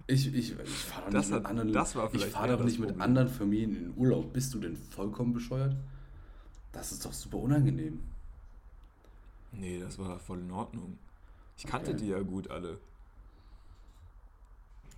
Ich, 0.08 0.28
ich, 0.34 0.52
ich 0.52 0.70
fahre 0.70 1.10
doch 1.12 1.20
nicht 1.20 1.30
mit 1.30 1.39
hat- 1.39 1.46
anderen. 1.46 1.72
das 1.74 1.96
war 1.96 2.13
ich 2.13 2.36
eher 2.36 2.58
doch 2.58 2.63
nicht 2.66 2.80
mit 2.80 3.00
anderen 3.00 3.30
Familien 3.30 3.76
in 3.76 3.84
den 3.92 3.98
Urlaub. 3.98 4.34
Bist 4.34 4.54
du 4.54 4.60
denn 4.60 4.76
vollkommen 4.76 5.34
bescheuert? 5.34 5.76
Das 6.74 6.92
ist 6.92 7.06
doch 7.06 7.13
super 7.13 7.38
unangenehm. 7.38 8.00
Nee, 9.54 9.80
das 9.80 9.98
war 10.00 10.20
voll 10.20 10.39
in 10.39 10.52
Ordnung. 10.52 10.98
Ich 11.58 11.66
kannte 11.66 11.92
Okay. 11.92 12.00
die 12.02 12.08
ja 12.10 12.20
gut 12.22 12.50
alle. 12.50 12.80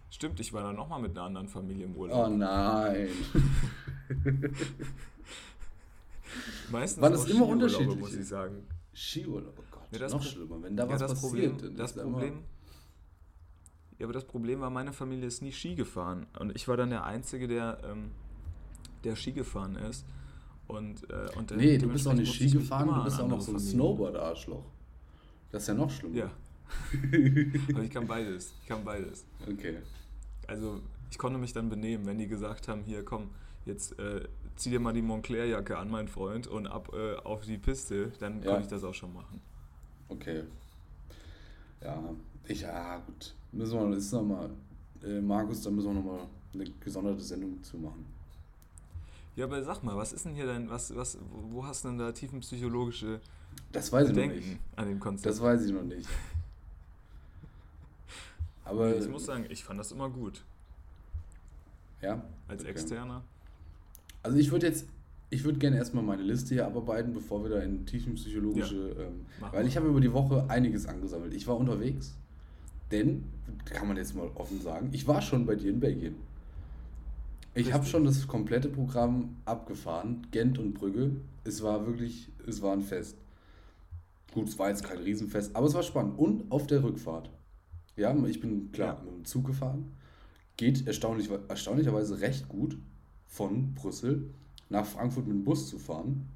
Stimmt, 0.10 0.40
ich 0.40 0.54
war 0.54 0.64
dann 0.64 0.76
nochmal 0.78 1.02
mit 1.02 1.12
einer 1.12 1.24
anderen 1.24 1.50
Familie 1.50 1.86
im 1.86 1.96
Urlaub. 1.96 2.28
Oh 2.28 2.30
nein. 2.30 3.10
Meistens 6.72 7.02
Waren 7.02 7.12
das 7.14 7.22
auch 7.22 7.26
immer 7.28 7.36
Skiurlaube, 7.46 7.54
unterschiedliche? 7.54 8.00
muss 8.00 8.14
ich 8.16 8.28
sagen. 8.28 8.64
Skiurlaub, 8.94 9.54
oh 9.58 9.64
Gott, 9.72 9.88
Ja, 9.92 10.00
das 10.00 10.14
noch 10.14 10.24
schlimmer. 10.24 10.62
Wenn 10.64 10.76
da 10.78 10.84
Ja, 10.86 10.90
was 10.90 11.00
das 11.00 11.22
passiert, 11.22 11.52
Problem, 11.58 11.76
das 11.78 11.94
Problem, 11.94 12.40
ja, 14.00 14.06
aber 14.06 14.14
das 14.14 14.26
Problem 14.26 14.60
war, 14.60 14.70
meine 14.70 14.94
Familie 14.94 15.28
ist 15.28 15.42
nie 15.42 15.52
Ski 15.52 15.76
gefahren. 15.76 16.26
Und 16.40 16.56
ich 16.56 16.68
war 16.68 16.78
dann 16.78 16.90
der 16.90 17.06
Einzige, 17.06 17.48
der, 17.48 17.78
ähm, 17.90 18.12
der 19.04 19.16
Ski 19.16 19.32
gefahren 19.32 19.76
ist. 19.76 20.06
Und, 20.68 21.10
äh, 21.10 21.30
und 21.38 21.56
Nee, 21.56 21.78
du 21.78 21.88
bist 21.88 22.08
auch 22.08 22.14
nicht 22.14 22.34
Ski 22.34 22.50
gefahren, 22.50 22.88
du 22.88 23.04
bist 23.04 23.20
auch 23.20 23.28
noch 23.28 23.42
so 23.42 23.54
ein 23.54 23.60
Snowboard-Arschloch. 23.60 24.64
Das 25.52 25.64
ist 25.64 25.68
ja 25.70 25.74
noch 25.76 25.90
schlimmer. 25.90 26.16
Ja. 26.16 26.32
aber 27.74 27.84
ich 27.84 27.92
kann 27.92 28.08
beides. 28.08 28.54
Ich 28.62 28.68
kann 28.68 28.84
beides. 28.84 29.26
Okay. 29.48 29.78
Also 30.48 30.82
ich 31.12 31.18
konnte 31.18 31.38
mich 31.40 31.54
dann 31.54 31.70
benehmen, 31.70 32.06
wenn 32.06 32.18
die 32.18 32.28
gesagt 32.28 32.68
haben, 32.68 32.82
hier 32.84 33.06
komm, 33.06 33.30
jetzt 33.66 33.98
äh, 34.00 34.28
zieh 34.56 34.72
dir 34.72 34.80
mal 34.80 34.94
die 34.94 35.02
Montclair-Jacke 35.02 35.78
an, 35.78 35.90
mein 35.90 36.08
Freund, 36.08 36.48
und 36.48 36.68
ab 36.68 36.92
äh, 36.94 37.16
auf 37.18 37.46
die 37.46 37.58
Piste, 37.58 38.12
dann 38.20 38.42
Ja. 38.42 38.52
konnte 38.52 38.62
ich 38.64 38.68
das 38.68 38.84
auch 38.84 38.94
schon 38.94 39.14
machen. 39.14 39.40
Okay. 40.10 40.44
Ja, 41.82 42.04
ich, 42.48 42.62
ja, 42.62 42.98
gut. 42.98 43.34
Müssen 43.56 43.80
wir, 43.92 43.98
ist 43.98 44.12
noch 44.12 44.24
mal, 44.24 44.50
äh, 45.04 45.22
Markus, 45.22 45.62
da 45.62 45.70
müssen 45.72 45.88
wir 45.88 45.94
nochmal 45.94 46.20
eine 46.54 46.66
gesonderte 46.84 47.22
Sendung 47.22 47.62
zu 47.64 47.78
machen. 47.78 48.06
Ja, 49.36 49.46
aber 49.46 49.64
sag 49.64 49.84
mal, 49.84 49.96
was 49.98 50.14
ist 50.14 50.26
denn 50.26 50.34
hier 50.34 50.46
dein, 50.46 50.70
was, 50.70 50.96
was, 50.96 51.18
wo 51.52 51.66
hast 51.66 51.84
du 51.84 51.90
denn 51.90 51.98
da 51.98 52.12
tiefenpsychologische 52.12 53.20
Das 53.72 53.92
weiß 53.92 54.10
ich 54.10 54.16
noch 54.16 54.22
Bedenken 54.22 54.50
nicht. 54.50 54.60
an 54.76 54.88
dem 54.88 55.00
Konzept? 55.00 55.26
Das 55.26 55.42
weiß 55.42 55.66
ich 55.66 55.72
noch 55.74 55.84
nicht. 55.84 56.08
Aber 58.64 58.96
Ich 58.98 59.08
muss 59.08 59.26
sagen, 59.26 59.46
ich 59.50 59.64
fand 59.64 59.80
das 59.80 59.92
immer 59.92 60.10
gut. 60.10 60.44
ja. 62.02 62.24
Als 62.48 62.62
okay. 62.62 62.72
Externer. 62.72 63.24
Also 64.24 64.38
ich 64.38 64.52
würde 64.52 64.68
jetzt, 64.68 64.88
ich 65.30 65.44
würde 65.44 65.60
gerne 65.60 65.78
erstmal 65.78 66.04
meine 66.04 66.24
Liste 66.24 66.54
hier 66.56 66.66
abarbeiten, 66.66 67.14
bevor 67.14 67.44
wir 67.44 67.50
da 67.50 67.60
in 67.60 67.86
tiefenpsychologische, 67.86 68.96
ähm, 69.00 69.26
Mach 69.40 69.54
weil 69.54 69.68
ich 69.68 69.76
habe 69.78 69.88
über 69.88 70.00
die 70.02 70.12
Woche 70.14 70.46
einiges 70.50 70.88
angesammelt. 70.88 71.34
Ich 71.34 71.46
war 71.48 71.58
unterwegs, 71.58 72.16
denn, 72.92 73.24
kann 73.66 73.88
man 73.88 73.98
jetzt 73.98 74.16
mal 74.16 74.30
offen 74.36 74.62
sagen, 74.62 74.90
ich 74.92 75.08
war 75.08 75.22
schon 75.22 75.46
bei 75.46 75.56
dir 75.56 75.72
in 75.72 75.80
Belgien. 75.80 76.16
Ich 77.54 77.72
habe 77.72 77.86
schon 77.86 78.04
das 78.04 78.28
komplette 78.28 78.68
Programm 78.68 79.38
abgefahren, 79.46 80.28
Gent 80.32 80.60
und 80.60 80.74
Brügge. 80.74 81.12
Es 81.46 81.64
war 81.64 81.86
wirklich, 81.88 82.30
es 82.46 82.62
war 82.62 82.74
ein 82.74 82.82
Fest. 82.82 83.16
Gut, 84.34 84.50
es 84.50 84.60
war 84.60 84.70
jetzt 84.70 84.84
kein 84.84 84.98
Riesenfest, 84.98 85.56
aber 85.56 85.66
es 85.68 85.74
war 85.74 85.84
spannend. 85.84 86.20
Und 86.20 86.52
auf 86.52 86.68
der 86.68 86.84
Rückfahrt. 86.84 87.30
Ja, 87.96 88.14
ich 88.26 88.42
bin 88.42 88.74
klar 88.74 88.98
Ja. 88.98 89.04
mit 89.04 89.14
dem 89.14 89.26
Zug 89.26 89.46
gefahren. 89.46 89.94
Geht 90.58 90.86
erstaunlich, 90.86 91.30
erstaunlicherweise 91.48 92.20
recht 92.20 92.50
gut 92.50 92.78
von 93.26 93.74
Brüssel 93.74 94.30
nach 94.70 94.86
Frankfurt 94.86 95.28
mit 95.28 95.38
dem 95.38 95.44
Bus 95.46 95.70
zu 95.70 95.80
fahren. 95.80 96.28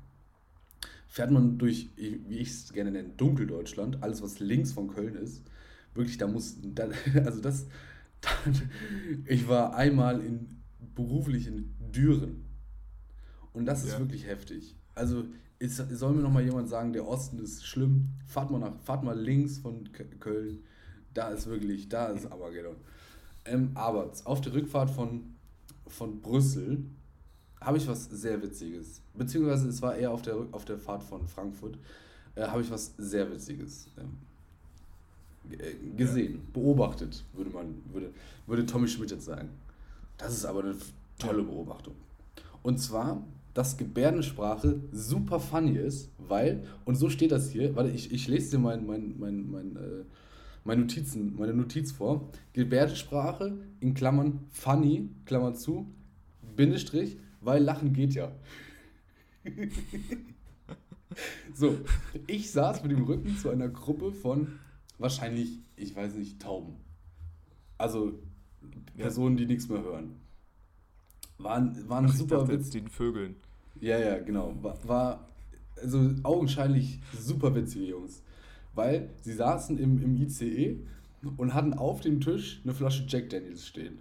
Fährt 1.07 1.31
man 1.31 1.57
durch, 1.57 1.89
wie 1.97 2.37
ich 2.37 2.49
es 2.49 2.71
gerne 2.71 2.91
nenne, 2.91 3.09
Dunkeldeutschland, 3.17 4.01
alles 4.03 4.21
was 4.21 4.39
links 4.39 4.71
von 4.71 4.87
Köln 4.87 5.15
ist. 5.15 5.41
Wirklich, 5.99 6.17
da 6.17 6.27
muss, 6.27 6.55
da, 6.63 6.87
also 7.25 7.41
das, 7.41 7.67
ich 9.25 9.47
war 9.49 9.75
einmal 9.75 10.21
in, 10.21 10.61
beruflich 10.95 11.45
in 11.47 11.75
Düren. 11.91 12.45
Und 13.51 13.65
das 13.65 13.83
ist 13.83 13.91
Ja. 13.93 13.99
wirklich 13.99 14.25
heftig. 14.25 14.75
Also 14.95 15.25
es, 15.59 15.75
soll 15.75 16.13
mir 16.15 16.21
noch 16.21 16.31
mal 16.31 16.41
jemand 16.43 16.69
sagen, 16.69 16.93
der 16.93 17.05
Osten 17.05 17.37
ist 17.39 17.65
schlimm. 17.65 18.07
Fahrt 18.25 18.49
mal, 18.49 18.59
nach, 18.59 18.79
fahrt 18.81 19.03
mal 19.03 19.19
links 19.19 19.57
von 19.57 19.89
Köln. 20.21 20.63
Da 21.13 21.29
ist 21.31 21.47
wirklich, 21.47 21.89
da 21.89 22.07
ist 22.07 22.31
Armageddon. 22.31 22.77
Ähm, 23.43 23.71
aber 23.73 24.09
auf 24.23 24.39
der 24.39 24.53
Rückfahrt 24.53 24.89
von, 24.89 25.35
von 25.85 26.21
Brüssel 26.21 26.85
habe 27.59 27.77
ich 27.77 27.87
was 27.89 28.05
sehr 28.05 28.41
Witziges. 28.41 29.01
Beziehungsweise 29.13 29.67
es 29.67 29.81
war 29.81 29.97
eher 29.97 30.11
auf 30.11 30.21
der, 30.21 30.37
auf 30.53 30.63
der 30.63 30.77
Fahrt 30.79 31.03
von 31.03 31.27
Frankfurt. 31.27 31.77
Äh, 32.35 32.43
habe 32.47 32.61
ich 32.61 32.71
was 32.71 32.93
sehr 32.97 33.29
Witziges 33.29 33.89
ähm, 33.97 34.17
äh, 35.51 35.95
gesehen, 35.97 36.41
beobachtet, 36.53 37.23
würde 37.33 37.49
man, 37.49 37.75
würde, 37.91 38.11
würde 38.47 38.65
Tommy 38.65 38.87
Schmidt 38.87 39.11
jetzt 39.11 39.25
sagen. 39.25 39.49
Das 40.17 40.33
ist 40.33 40.45
aber 40.45 40.63
eine 40.63 40.75
tolle 41.17 41.43
Beobachtung. 41.43 41.95
Und 42.61 42.79
zwar, 42.79 43.23
dass 43.53 43.77
Gebärdensprache 43.77 44.79
super 44.91 45.39
funny 45.39 45.77
ist, 45.77 46.09
weil, 46.17 46.63
und 46.85 46.95
so 46.95 47.09
steht 47.09 47.31
das 47.31 47.49
hier, 47.49 47.75
warte, 47.75 47.89
ich, 47.89 48.11
ich 48.11 48.27
lese 48.27 48.51
dir 48.51 48.59
mein, 48.59 48.85
mein, 48.85 49.15
mein, 49.17 49.49
mein, 49.49 49.75
äh, 49.75 50.03
meine, 50.63 50.81
Notizen, 50.81 51.35
meine 51.37 51.53
Notiz 51.53 51.91
vor. 51.91 52.29
Gebärdensprache 52.53 53.57
in 53.79 53.93
Klammern 53.93 54.39
funny, 54.49 55.09
Klammer 55.25 55.53
zu, 55.53 55.87
Bindestrich, 56.55 57.17
weil 57.41 57.63
Lachen 57.63 57.93
geht 57.93 58.13
ja. 58.13 58.31
so, 61.53 61.77
ich 62.27 62.51
saß 62.51 62.83
mit 62.83 62.91
dem 62.91 63.03
Rücken 63.03 63.37
zu 63.37 63.49
einer 63.49 63.69
Gruppe 63.69 64.11
von 64.11 64.59
wahrscheinlich, 64.99 65.59
ich 65.75 65.95
weiß 65.95 66.15
nicht, 66.15 66.41
Tauben. 66.41 66.77
Also 67.77 68.19
Personen, 68.97 69.37
die 69.37 69.45
nichts 69.45 69.69
mehr 69.69 69.81
hören. 69.83 70.21
Waren, 71.37 71.87
waren 71.89 72.07
Ach, 72.07 72.13
ich 72.13 72.17
super 72.17 72.37
dachte 72.39 72.49
Witz. 72.49 72.65
jetzt 72.65 72.73
den 72.73 72.87
Vögeln. 72.89 73.35
Ja, 73.79 73.97
ja, 73.99 74.19
genau. 74.19 74.55
War, 74.61 74.77
war 74.87 75.29
also 75.81 76.11
augenscheinlich 76.23 76.99
super 77.17 77.55
witzige 77.55 77.85
Jungs. 77.85 78.23
Weil 78.73 79.09
sie 79.21 79.33
saßen 79.33 79.77
im, 79.77 80.01
im 80.01 80.15
ICE 80.15 80.85
und 81.37 81.53
hatten 81.53 81.73
auf 81.73 82.01
dem 82.01 82.21
Tisch 82.21 82.61
eine 82.63 82.73
Flasche 82.73 83.05
Jack 83.07 83.29
Daniels 83.29 83.65
stehen. 83.67 83.99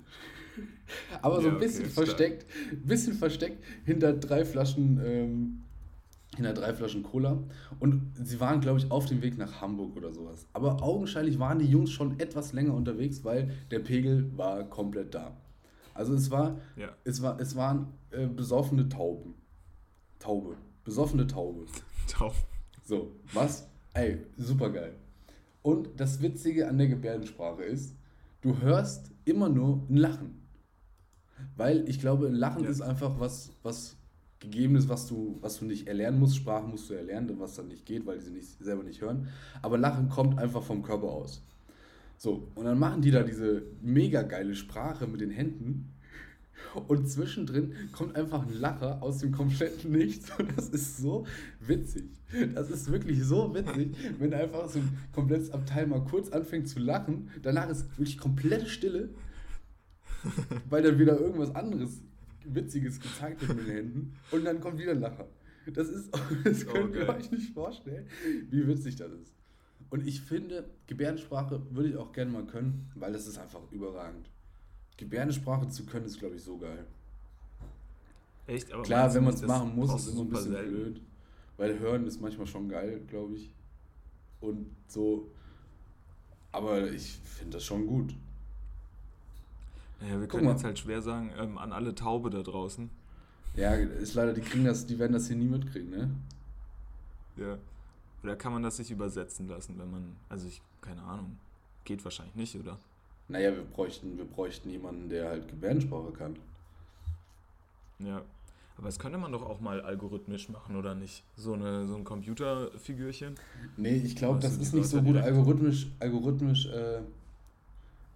Aber 1.22 1.40
so 1.40 1.48
Ja, 1.48 1.54
ein 1.54 1.58
bisschen 1.58 1.86
versteckt, 1.86 2.46
bisschen 2.84 3.14
versteckt 3.14 3.64
hinter 3.84 4.12
drei 4.14 4.44
Flaschen, 4.44 5.00
ähm, 5.04 5.64
hinter 6.38 6.54
drei 6.54 6.72
Flaschen 6.72 7.02
Cola. 7.02 7.38
Und 7.78 8.12
sie 8.14 8.40
waren, 8.40 8.60
glaube 8.60 8.78
ich, 8.78 8.90
auf 8.90 9.04
dem 9.06 9.20
Weg 9.22 9.36
nach 9.38 9.60
Hamburg 9.60 9.94
oder 9.96 10.12
sowas. 10.12 10.46
Aber 10.54 10.82
augenscheinlich 10.82 11.38
waren 11.38 11.58
die 11.58 11.66
Jungs 11.66 11.90
schon 11.90 12.18
etwas 12.18 12.52
länger 12.54 12.72
unterwegs, 12.74 13.22
weil 13.24 13.50
der 13.70 13.80
Pegel 13.80 14.30
war 14.36 14.64
komplett 14.64 15.14
da. 15.14 15.36
Also 15.94 16.14
es 16.14 16.30
war, 16.30 16.58
Ja. 16.76 16.88
es 17.04 17.20
war, 17.22 17.38
es 17.40 17.54
waren 17.56 17.88
äh, 18.10 18.26
besoffene 18.26 18.88
Tauben. 18.88 19.34
Taube. 20.18 20.56
Besoffene 20.84 21.26
Taube. 21.26 21.66
Tau. 22.08 22.32
So, 22.84 23.12
was? 23.34 23.68
Ey, 23.94 24.18
super 24.38 24.70
geil. 24.70 24.94
Und 25.62 25.88
das 26.00 26.22
Witzige 26.22 26.68
an 26.68 26.78
der 26.78 26.88
Gebärdensprache 26.88 27.62
ist, 27.64 27.94
du 28.40 28.58
hörst 28.60 29.10
immer 29.26 29.48
nur 29.50 29.82
ein 29.90 29.96
Lachen. 29.96 30.40
Weil 31.56 31.88
ich 31.88 32.00
glaube, 32.00 32.26
ein 32.28 32.34
Lachen 32.34 32.64
Ja. 32.64 32.70
ist 32.70 32.80
einfach 32.80 33.20
was, 33.20 33.50
was 33.62 33.96
Gegebenes, 34.40 34.88
was 34.88 35.06
du, 35.06 35.38
was 35.40 35.58
du 35.58 35.64
nicht 35.64 35.88
erlernen 35.88 36.20
musst. 36.20 36.36
Sprachen 36.36 36.70
musst 36.70 36.88
du 36.90 36.94
erlernen, 36.94 37.38
was 37.38 37.56
dann 37.56 37.68
nicht 37.68 37.86
geht, 37.86 38.06
weil 38.06 38.18
die 38.18 38.24
sie 38.24 38.30
nicht, 38.30 38.48
selber 38.62 38.84
nicht 38.84 39.00
hören. 39.00 39.28
Aber 39.62 39.78
Lachen 39.78 40.08
kommt 40.08 40.38
einfach 40.38 40.62
vom 40.62 40.82
Körper 40.82 41.08
aus. 41.08 41.44
So, 42.16 42.48
und 42.54 42.64
dann 42.64 42.78
machen 42.78 43.02
die 43.02 43.10
da 43.10 43.22
diese 43.22 43.62
mega 43.80 44.22
geile 44.22 44.54
Sprache 44.54 45.06
mit 45.06 45.20
den 45.20 45.30
Händen. 45.30 45.94
Und 46.88 47.08
zwischendrin 47.08 47.72
kommt 47.92 48.16
einfach 48.16 48.46
ein 48.46 48.52
Lacher 48.52 49.02
aus 49.02 49.18
dem 49.18 49.32
kompletten 49.32 49.92
Nichts. 49.92 50.30
Und 50.38 50.56
das 50.56 50.68
ist 50.68 50.98
so 50.98 51.26
witzig. 51.60 52.10
Das 52.54 52.70
ist 52.70 52.90
wirklich 52.90 53.22
so 53.24 53.54
witzig, 53.54 53.96
wenn 54.18 54.34
einfach 54.34 54.68
so 54.68 54.80
ein 54.80 54.98
komplettes 55.12 55.50
Abteil 55.50 55.86
mal 55.86 56.04
kurz 56.04 56.28
anfängt 56.30 56.68
zu 56.68 56.78
lachen. 56.78 57.30
Danach 57.42 57.68
ist 57.70 57.88
wirklich 57.96 58.18
komplette 58.18 58.66
Stille, 58.66 59.10
weil 60.68 60.82
dann 60.82 60.98
wieder 60.98 61.18
irgendwas 61.18 61.54
anderes 61.54 62.02
Witziges 62.54 63.00
gezeigt 63.00 63.46
mit 63.48 63.58
den 63.58 63.66
Händen. 63.66 64.16
Und 64.30 64.44
dann 64.44 64.60
kommt 64.60 64.78
wieder 64.78 64.92
ein 64.92 65.00
Lacher. 65.00 65.26
Das 65.66 65.88
ist, 65.88 66.10
das 66.44 66.66
Oh, 66.66 66.72
könnt 66.72 66.94
ihr 66.94 67.04
geil. 67.06 67.16
euch 67.16 67.30
nicht 67.30 67.52
vorstellen, 67.52 68.06
wie 68.50 68.66
witzig 68.66 68.96
das 68.96 69.12
ist. 69.12 69.34
Und 69.90 70.06
ich 70.06 70.20
finde, 70.20 70.68
Gebärdensprache 70.86 71.62
würde 71.70 71.90
ich 71.90 71.96
auch 71.96 72.12
gerne 72.12 72.30
mal 72.30 72.44
können, 72.46 72.90
weil 72.94 73.12
das 73.12 73.26
ist 73.26 73.38
einfach 73.38 73.60
überragend. 73.70 74.28
Gebärdensprache 74.96 75.68
zu 75.68 75.84
können, 75.86 76.06
ist, 76.06 76.18
glaube 76.18 76.36
ich, 76.36 76.42
so 76.42 76.58
geil. 76.58 76.84
Echt? 78.46 78.72
Aber 78.72 78.82
Klar, 78.82 79.12
wenn 79.14 79.24
man 79.24 79.34
es 79.34 79.42
machen 79.42 79.74
muss, 79.76 79.94
ist 79.94 80.08
du 80.08 80.12
immer 80.12 80.22
ein 80.22 80.28
bisschen 80.30 80.52
selten? 80.52 80.70
blöd. 80.72 81.00
Weil 81.56 81.78
Hören 81.78 82.06
ist 82.06 82.20
manchmal 82.20 82.46
schon 82.46 82.68
geil, 82.68 83.00
glaube 83.08 83.34
ich. 83.34 83.50
Und 84.40 84.66
so. 84.86 85.30
Aber 86.52 86.90
ich 86.90 87.18
finde 87.24 87.54
das 87.54 87.64
schon 87.64 87.86
gut. 87.86 88.14
Naja, 90.00 90.20
wir 90.20 90.28
können 90.28 90.48
jetzt 90.48 90.64
halt 90.64 90.78
schwer 90.78 91.02
sagen, 91.02 91.32
ähm, 91.38 91.58
an 91.58 91.72
alle 91.72 91.94
Taube 91.94 92.30
da 92.30 92.42
draußen. 92.42 92.90
Ja, 93.56 93.74
ist 93.74 94.14
leider, 94.14 94.32
die 94.32 94.40
kriegen 94.40 94.64
das, 94.64 94.86
die 94.86 94.98
werden 94.98 95.12
das 95.12 95.26
hier 95.26 95.36
nie 95.36 95.46
mitkriegen, 95.46 95.90
ne? 95.90 96.10
Ja. 97.36 97.58
Oder 98.22 98.36
kann 98.36 98.52
man 98.52 98.62
das 98.62 98.76
sich 98.76 98.90
übersetzen 98.90 99.48
lassen, 99.48 99.78
wenn 99.78 99.90
man, 99.90 100.16
also 100.28 100.46
ich, 100.46 100.60
keine 100.80 101.02
Ahnung, 101.02 101.38
geht 101.84 102.04
wahrscheinlich 102.04 102.36
nicht, 102.36 102.56
oder? 102.56 102.78
Naja, 103.28 103.54
wir 103.54 103.62
bräuchten, 103.62 104.16
wir 104.16 104.24
bräuchten 104.24 104.70
jemanden, 104.70 105.08
der 105.08 105.28
halt 105.28 105.48
Gebärdensprache 105.48 106.12
kann. 106.12 106.36
Ja. 107.98 108.22
Aber 108.76 108.86
das 108.86 108.98
könnte 109.00 109.18
man 109.18 109.32
doch 109.32 109.42
auch 109.42 109.60
mal 109.60 109.80
algorithmisch 109.80 110.48
machen, 110.50 110.76
oder 110.76 110.94
nicht? 110.94 111.24
So, 111.36 111.54
eine, 111.54 111.88
so 111.88 111.96
ein 111.96 112.04
Computerfigürchen. 112.04 113.34
Nee, 113.76 113.96
ich 113.96 114.14
glaube, 114.14 114.38
das 114.38 114.56
ist 114.56 114.72
nicht 114.72 114.86
so 114.86 115.02
gut 115.02 115.16
algorithmisch, 115.16 115.88
algorithmisch 115.98 116.66
äh, 116.66 117.00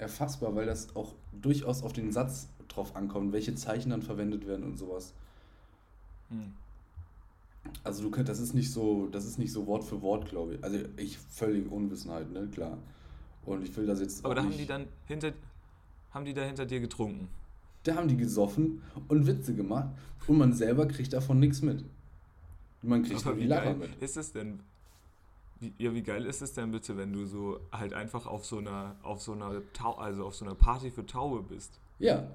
erfassbar, 0.03 0.55
weil 0.55 0.67
das 0.67 0.95
auch 0.95 1.15
durchaus 1.33 1.83
auf 1.83 1.93
den 1.93 2.13
Satz 2.13 2.49
drauf 2.69 2.95
ankommt, 2.97 3.33
welche 3.33 3.55
Zeichen 3.55 3.91
dann 3.91 4.03
verwendet 4.03 4.47
werden 4.47 4.65
und 4.65 4.79
sowas. 4.79 5.15
Hm. 6.29 6.53
Also 7.85 8.03
du 8.03 8.11
könnt, 8.11 8.29
das 8.29 8.41
ist 8.41 8.55
nicht 8.55 8.71
so, 8.71 9.07
das 9.07 9.25
ist 9.25 9.39
nicht 9.39 9.53
so 9.53 9.67
Wort 9.67 9.85
für 9.85 10.03
Wort, 10.03 10.29
glaube 10.29 10.55
ich. 10.55 10.65
Also 10.65 10.79
ich 10.97 11.17
völlig 11.19 11.71
Unwissenheit, 11.71 12.31
ne, 12.31 12.49
klar. 12.53 12.79
Und 13.45 13.63
ich 13.63 13.77
will 13.77 13.87
das 13.87 14.01
jetzt 14.01 14.25
Aber 14.25 14.35
da 14.35 14.43
haben 14.43 14.57
die 14.57 14.67
dann 14.67 14.87
hinter, 15.07 15.33
haben 16.11 16.25
die 16.25 16.35
da 16.35 16.43
hinter 16.43 16.67
dir 16.67 16.81
getrunken? 16.81 17.29
da 17.85 17.97
haben 17.97 18.09
die 18.09 18.17
gesoffen 18.17 18.83
und 19.09 19.27
Witze 19.27 19.55
gemacht 19.55 19.89
und 20.27 20.39
man 20.39 20.53
selber 20.53 20.87
kriegt 20.87 21.13
davon 21.13 21.41
nichts 21.41 21.63
mit. 21.63 21.85
Man 22.83 23.03
kriegt 23.03 23.25
nur 23.25 23.35
die 23.35 23.47
Lacher 23.47 23.75
mit. 23.75 23.95
ist 24.01 24.17
es 24.17 24.33
denn? 24.33 24.61
Ja, 25.79 25.95
wie 25.95 26.03
geil 26.03 26.25
ist 26.27 26.43
es 26.43 26.53
denn 26.55 26.71
bitte, 26.73 26.97
wenn 26.97 27.13
du 27.13 27.27
so 27.27 27.61
halt 27.71 27.93
einfach 27.95 28.27
auf 28.27 28.45
so 28.45 28.59
einer, 28.59 28.97
auf 29.03 29.21
so 29.23 29.33
einer 29.33 29.63
Tau 29.73 29.95
also 29.95 30.25
auf 30.27 30.35
so 30.35 30.45
einer 30.45 30.55
Party 30.55 30.91
für 30.91 31.07
Taube 31.07 31.43
bist? 31.43 31.79
Ja, 31.99 32.29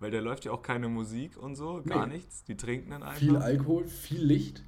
Weil 0.00 0.10
da 0.10 0.18
läuft 0.20 0.44
ja 0.44 0.52
auch 0.52 0.62
keine 0.62 0.88
Musik 0.88 1.36
und 1.36 1.56
so, 1.56 1.82
gar 1.86 2.06
Nee. 2.06 2.14
nichts. 2.16 2.44
Die 2.44 2.56
trinken 2.56 2.90
dann 2.90 3.02
einfach. 3.02 3.18
viel 3.18 3.36
Alkohol, 3.36 3.86
viel 3.86 4.22
Licht. 4.22 4.62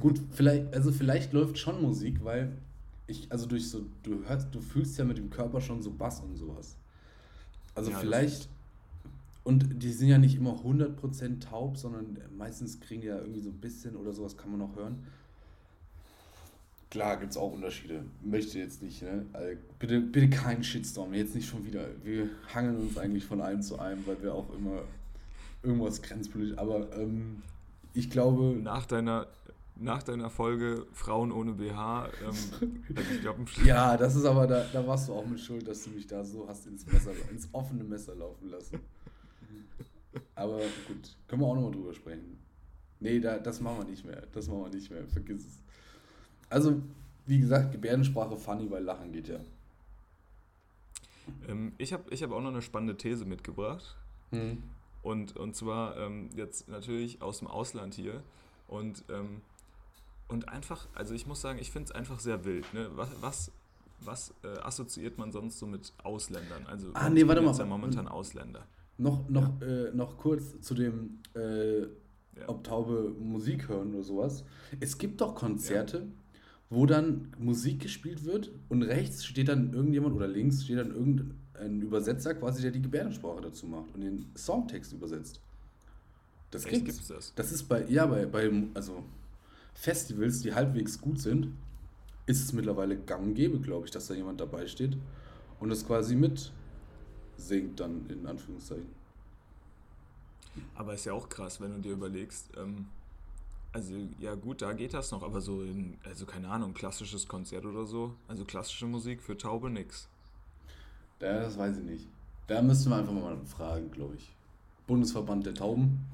Gut, 0.00 0.20
vielleicht, 0.32 0.74
also 0.74 0.92
vielleicht 0.92 1.32
läuft 1.32 1.58
schon 1.58 1.80
Musik, 1.80 2.22
weil 2.24 2.56
ich, 3.06 3.30
also 3.30 3.46
durch 3.46 3.70
so, 3.70 3.82
du 4.02 4.24
hörst, 4.26 4.54
du 4.54 4.60
fühlst 4.60 4.98
ja 4.98 5.04
mit 5.04 5.18
dem 5.18 5.30
Körper 5.30 5.60
schon 5.60 5.82
so 5.82 5.90
Bass 5.90 6.20
und 6.20 6.36
sowas. 6.36 6.76
Also 7.74 7.90
Ja, 7.92 7.98
vielleicht, 7.98 8.48
und 9.44 9.82
die 9.82 9.92
sind 9.92 10.08
ja 10.08 10.18
nicht 10.18 10.34
immer 10.34 10.56
100% 10.64 11.40
taub, 11.40 11.76
sondern 11.76 12.18
meistens 12.36 12.80
kriegen 12.80 13.00
die 13.02 13.06
ja 13.08 13.18
irgendwie 13.18 13.40
so 13.40 13.50
ein 13.50 13.58
bisschen 13.60 13.96
oder 13.96 14.12
sowas 14.12 14.36
kann 14.36 14.50
man 14.50 14.58
noch 14.60 14.74
hören. 14.76 15.06
Klar 16.96 17.18
gibt 17.18 17.32
es 17.32 17.36
auch 17.36 17.52
Unterschiede. 17.52 18.04
Möchte 18.22 18.58
jetzt 18.58 18.82
nicht, 18.82 19.02
ne? 19.02 19.26
Also 19.34 19.58
bitte, 19.78 20.00
bitte 20.00 20.30
keinen 20.30 20.64
Shitstorm, 20.64 21.12
jetzt 21.12 21.34
nicht 21.34 21.46
schon 21.46 21.64
wieder. 21.66 21.86
Wir 22.02 22.30
hangeln 22.54 22.78
uns 22.78 22.96
eigentlich 22.96 23.26
von 23.26 23.42
einem 23.42 23.60
zu 23.60 23.78
einem, 23.78 24.06
weil 24.06 24.22
wir 24.22 24.34
auch 24.34 24.48
immer 24.54 24.80
irgendwas 25.62 26.00
grenzpolitisch. 26.00 26.56
Aber 26.56 26.90
ähm, 26.96 27.42
ich 27.92 28.08
glaube. 28.08 28.58
Nach 28.62 28.86
deiner, 28.86 29.26
nach 29.76 30.02
deiner 30.02 30.30
Folge 30.30 30.86
Frauen 30.92 31.32
ohne 31.32 31.52
BH, 31.52 32.08
ähm, 32.24 32.84
ich 33.12 33.20
glaube, 33.20 33.44
Ja, 33.62 33.98
das 33.98 34.16
ist 34.16 34.24
aber, 34.24 34.46
da, 34.46 34.64
da 34.72 34.86
warst 34.86 35.08
du 35.08 35.12
auch 35.12 35.26
mit 35.26 35.38
schuld, 35.38 35.68
dass 35.68 35.84
du 35.84 35.90
mich 35.90 36.06
da 36.06 36.24
so 36.24 36.48
hast 36.48 36.66
ins 36.66 36.86
Messer, 36.86 37.10
ins 37.30 37.46
offene 37.52 37.84
Messer 37.84 38.14
laufen 38.14 38.48
lassen. 38.48 38.80
Aber 40.34 40.60
gut, 40.88 41.14
können 41.28 41.42
wir 41.42 41.46
auch 41.46 41.54
nochmal 41.54 41.72
drüber 41.72 41.92
sprechen. 41.92 42.38
Nee, 43.00 43.20
da, 43.20 43.38
das 43.38 43.60
machen 43.60 43.80
wir 43.80 43.84
nicht 43.84 44.06
mehr. 44.06 44.22
Das 44.32 44.48
machen 44.48 44.62
wir 44.62 44.70
nicht 44.70 44.90
mehr. 44.90 45.06
Vergiss 45.08 45.44
es. 45.46 45.65
Also, 46.48 46.80
wie 47.26 47.40
gesagt, 47.40 47.72
Gebärdensprache 47.72 48.36
funny, 48.36 48.70
weil 48.70 48.84
Lachen 48.84 49.12
geht 49.12 49.28
ja. 49.28 49.40
Ähm, 51.48 51.72
ich 51.78 51.92
habe 51.92 52.04
ich 52.10 52.22
hab 52.22 52.30
auch 52.32 52.40
noch 52.40 52.50
eine 52.50 52.62
spannende 52.62 52.96
These 52.96 53.24
mitgebracht. 53.24 53.96
Hm. 54.30 54.62
Und, 55.02 55.36
und 55.36 55.54
zwar 55.54 55.96
ähm, 55.96 56.30
jetzt 56.34 56.68
natürlich 56.68 57.22
aus 57.22 57.38
dem 57.38 57.48
Ausland 57.48 57.94
hier. 57.94 58.22
Und, 58.68 59.04
ähm, 59.08 59.40
und 60.28 60.48
einfach, 60.48 60.88
also 60.94 61.14
ich 61.14 61.26
muss 61.26 61.40
sagen, 61.40 61.58
ich 61.60 61.70
finde 61.70 61.90
es 61.90 61.92
einfach 61.92 62.18
sehr 62.18 62.44
wild. 62.44 62.72
Ne? 62.74 62.90
Was, 62.94 63.10
was, 63.20 63.52
was 64.00 64.34
äh, 64.42 64.58
assoziiert 64.58 65.18
man 65.18 65.30
sonst 65.30 65.58
so 65.58 65.66
mit 65.66 65.92
Ausländern? 66.02 66.66
Also 66.66 66.88
ah, 66.94 67.08
nee, 67.08 67.26
warte 67.26 67.40
mal. 67.40 67.56
ja 67.56 67.64
momentan 67.64 68.08
Ausländer. 68.08 68.66
Noch, 68.98 69.28
noch, 69.28 69.60
ja. 69.60 69.66
äh, 69.66 69.92
noch 69.92 70.16
kurz 70.16 70.60
zu 70.60 70.74
dem, 70.74 71.20
äh, 71.34 71.82
ja. 71.82 71.88
ob 72.48 72.64
Taube 72.64 73.14
Musik 73.20 73.68
hören 73.68 73.94
oder 73.94 74.02
sowas. 74.02 74.44
Es 74.80 74.98
gibt 74.98 75.20
doch 75.20 75.34
Konzerte. 75.34 76.08
Wo 76.68 76.86
dann 76.86 77.32
Musik 77.38 77.80
gespielt 77.80 78.24
wird 78.24 78.50
und 78.68 78.82
rechts 78.82 79.24
steht 79.24 79.48
dann 79.48 79.72
irgendjemand 79.72 80.14
oder 80.16 80.26
links 80.26 80.64
steht 80.64 80.78
dann 80.78 80.90
irgendein 80.90 81.80
Übersetzer 81.80 82.34
quasi, 82.34 82.62
der 82.62 82.72
die 82.72 82.82
Gebärdensprache 82.82 83.40
dazu 83.40 83.66
macht 83.66 83.94
und 83.94 84.00
den 84.00 84.26
Songtext 84.36 84.92
übersetzt. 84.92 85.40
Das 86.50 86.64
Echt, 86.64 86.84
gibt's. 86.84 86.96
gibt's 86.96 87.08
das? 87.08 87.32
Das 87.36 87.52
ist 87.52 87.64
bei, 87.64 87.84
ja, 87.86 88.06
bei, 88.06 88.26
bei 88.26 88.50
also 88.74 89.04
Festivals, 89.74 90.40
die 90.40 90.54
halbwegs 90.54 91.00
gut 91.00 91.20
sind, 91.20 91.48
ist 92.26 92.42
es 92.42 92.52
mittlerweile 92.52 92.96
gang 92.96 93.22
und 93.22 93.34
gäbe, 93.34 93.60
glaube 93.60 93.86
ich, 93.86 93.92
dass 93.92 94.08
da 94.08 94.14
jemand 94.14 94.40
dabei 94.40 94.66
steht 94.66 94.96
und 95.60 95.68
das 95.68 95.86
quasi 95.86 96.16
mit 96.16 96.52
singt 97.36 97.78
dann 97.78 98.06
in 98.08 98.26
Anführungszeichen. 98.26 98.96
Aber 100.74 100.94
ist 100.94 101.04
ja 101.04 101.12
auch 101.12 101.28
krass, 101.28 101.60
wenn 101.60 101.70
du 101.74 101.80
dir 101.80 101.92
überlegst, 101.92 102.50
ähm, 102.56 102.86
also 103.76 103.94
ja 104.20 104.34
gut, 104.34 104.62
da 104.62 104.72
geht 104.72 104.94
das 104.94 105.10
noch, 105.10 105.22
aber 105.22 105.42
so 105.42 105.62
in, 105.62 105.98
also 106.02 106.24
keine 106.24 106.48
Ahnung, 106.48 106.72
klassisches 106.72 107.28
Konzert 107.28 107.66
oder 107.66 107.84
so, 107.84 108.14
also 108.26 108.46
klassische 108.46 108.86
Musik 108.86 109.20
für 109.20 109.36
Taube 109.36 109.68
nix. 109.68 110.08
Ja, 111.20 111.40
das 111.40 111.58
weiß 111.58 111.76
ich 111.76 111.84
nicht. 111.84 112.06
Da 112.46 112.62
müssten 112.62 112.88
wir 112.88 112.96
einfach 112.96 113.12
mal 113.12 113.36
fragen, 113.44 113.90
glaube 113.90 114.14
ich. 114.14 114.32
Bundesverband 114.86 115.44
der 115.44 115.52
Tauben. 115.52 116.06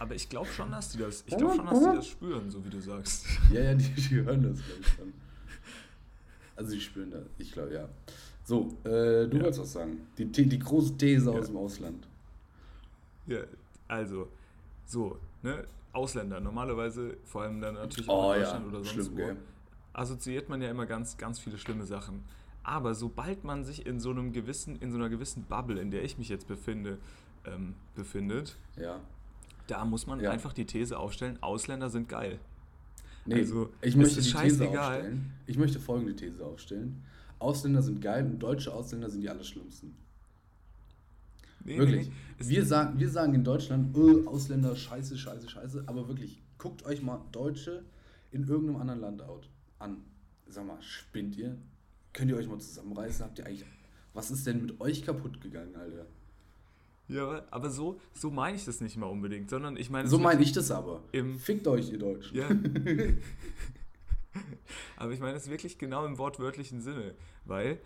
Aber 0.00 0.16
ich 0.16 0.28
glaube 0.28 0.48
schon, 0.48 0.72
dass 0.72 0.88
die 0.88 0.98
das, 0.98 1.22
ich 1.24 1.36
glaube 1.36 1.54
schon, 1.54 1.66
dass 1.66 1.78
die 1.78 1.96
das 1.96 2.06
spüren, 2.08 2.50
so 2.50 2.64
wie 2.64 2.70
du 2.70 2.80
sagst. 2.80 3.26
Ja, 3.52 3.60
ja, 3.60 3.74
die, 3.74 3.88
die 3.88 4.16
hören 4.16 4.42
das, 4.42 4.58
glaube 4.64 4.80
ich, 4.80 4.88
schon. 4.88 5.12
Also 6.56 6.72
die 6.72 6.80
spüren 6.80 7.10
das, 7.12 7.22
ich 7.38 7.52
glaube, 7.52 7.74
ja. 7.74 7.88
So, 8.42 8.76
äh, 8.82 9.28
du 9.28 9.36
ja. 9.36 9.42
wolltest 9.42 9.60
was 9.60 9.72
sagen. 9.72 10.00
Die, 10.18 10.24
die 10.24 10.58
große 10.58 10.96
These 10.96 11.30
ja. 11.30 11.38
aus 11.38 11.46
dem 11.46 11.58
Ausland. 11.58 12.08
Ja, 13.28 13.38
also, 13.86 14.28
so, 14.84 15.18
ne, 15.42 15.64
Ausländer, 15.96 16.40
normalerweise, 16.40 17.16
vor 17.24 17.42
allem 17.42 17.60
dann 17.60 17.74
natürlich 17.74 18.08
auch 18.08 18.30
oh, 18.30 18.32
in 18.32 18.40
Deutschland 18.40 18.64
ja. 18.64 18.68
oder 18.68 18.84
sonst 18.84 18.90
Schlimm, 18.90 19.18
wo, 19.18 19.98
assoziiert 19.98 20.48
man 20.48 20.60
ja 20.60 20.70
immer 20.70 20.86
ganz, 20.86 21.16
ganz 21.16 21.38
viele 21.38 21.58
schlimme 21.58 21.86
Sachen. 21.86 22.22
Aber 22.62 22.94
sobald 22.94 23.44
man 23.44 23.64
sich 23.64 23.86
in 23.86 23.98
so 23.98 24.10
einem 24.10 24.32
gewissen, 24.32 24.76
in 24.76 24.90
so 24.90 24.98
einer 24.98 25.08
gewissen 25.08 25.44
Bubble, 25.44 25.80
in 25.80 25.90
der 25.90 26.04
ich 26.04 26.18
mich 26.18 26.28
jetzt 26.28 26.46
befinde, 26.46 26.98
ähm, 27.46 27.74
befindet, 27.94 28.56
ja. 28.76 29.00
da 29.68 29.84
muss 29.84 30.06
man 30.06 30.24
einfach 30.26 30.52
die 30.52 30.66
These 30.66 30.98
aufstellen, 30.98 31.38
Ausländer 31.42 31.90
sind 31.90 32.08
geil. 32.08 32.38
Nee, 33.24 33.36
also, 33.36 33.70
ich 33.82 33.96
möchte 33.96 34.20
die 34.20 34.32
These 34.32 34.68
aufstellen. 34.68 35.32
Ich 35.46 35.58
möchte 35.58 35.80
folgende 35.80 36.14
These 36.14 36.44
aufstellen. 36.44 37.02
Ausländer 37.38 37.82
sind 37.82 38.00
geil 38.00 38.24
und 38.24 38.38
deutsche 38.38 38.72
Ausländer 38.72 39.10
sind 39.10 39.22
die 39.22 39.28
allerschlimmsten. 39.28 39.94
Nee, 41.66 41.78
wirklich. 41.78 42.08
Nee, 42.08 42.48
wir, 42.48 42.64
sagen, 42.64 42.98
wir 42.98 43.08
sagen 43.08 43.34
in 43.34 43.44
Deutschland, 43.44 43.96
oh, 43.96 44.26
Ausländer, 44.26 44.74
scheiße, 44.74 45.18
scheiße, 45.18 45.48
scheiße. 45.48 45.84
Aber 45.86 46.08
wirklich, 46.08 46.42
guckt 46.58 46.84
euch 46.84 47.02
mal 47.02 47.20
Deutsche 47.32 47.84
in 48.30 48.46
irgendeinem 48.46 48.80
anderen 48.80 49.00
Land 49.00 49.22
an. 49.78 49.98
Sag 50.48 50.66
mal, 50.66 50.80
spinnt 50.80 51.36
ihr? 51.36 51.56
Könnt 52.12 52.30
ihr 52.30 52.36
euch 52.36 52.48
mal 52.48 52.58
zusammenreißen? 52.58 53.24
Habt 53.24 53.38
ihr 53.38 53.46
eigentlich. 53.46 53.66
Was 54.14 54.30
ist 54.30 54.46
denn 54.46 54.62
mit 54.62 54.80
euch 54.80 55.04
kaputt 55.04 55.40
gegangen, 55.40 55.74
Alter? 55.76 56.06
Ja, 57.08 57.44
aber 57.50 57.70
so, 57.70 58.00
so 58.14 58.30
meine 58.30 58.56
ich 58.56 58.64
das 58.64 58.80
nicht 58.80 58.96
mal 58.96 59.06
unbedingt, 59.06 59.50
sondern 59.50 59.76
ich 59.76 59.90
meine. 59.90 60.08
So 60.08 60.18
meine 60.18 60.42
ich 60.42 60.52
das 60.52 60.70
aber. 60.70 61.04
Fickt 61.38 61.66
euch, 61.68 61.92
ihr 61.92 61.98
Deutschen. 61.98 62.36
Ja. 62.36 62.48
Aber 64.96 65.12
ich 65.12 65.20
meine 65.20 65.36
es 65.36 65.48
wirklich 65.50 65.78
genau 65.78 66.06
im 66.06 66.18
wortwörtlichen 66.18 66.80
Sinne, 66.80 67.14
weil 67.44 67.78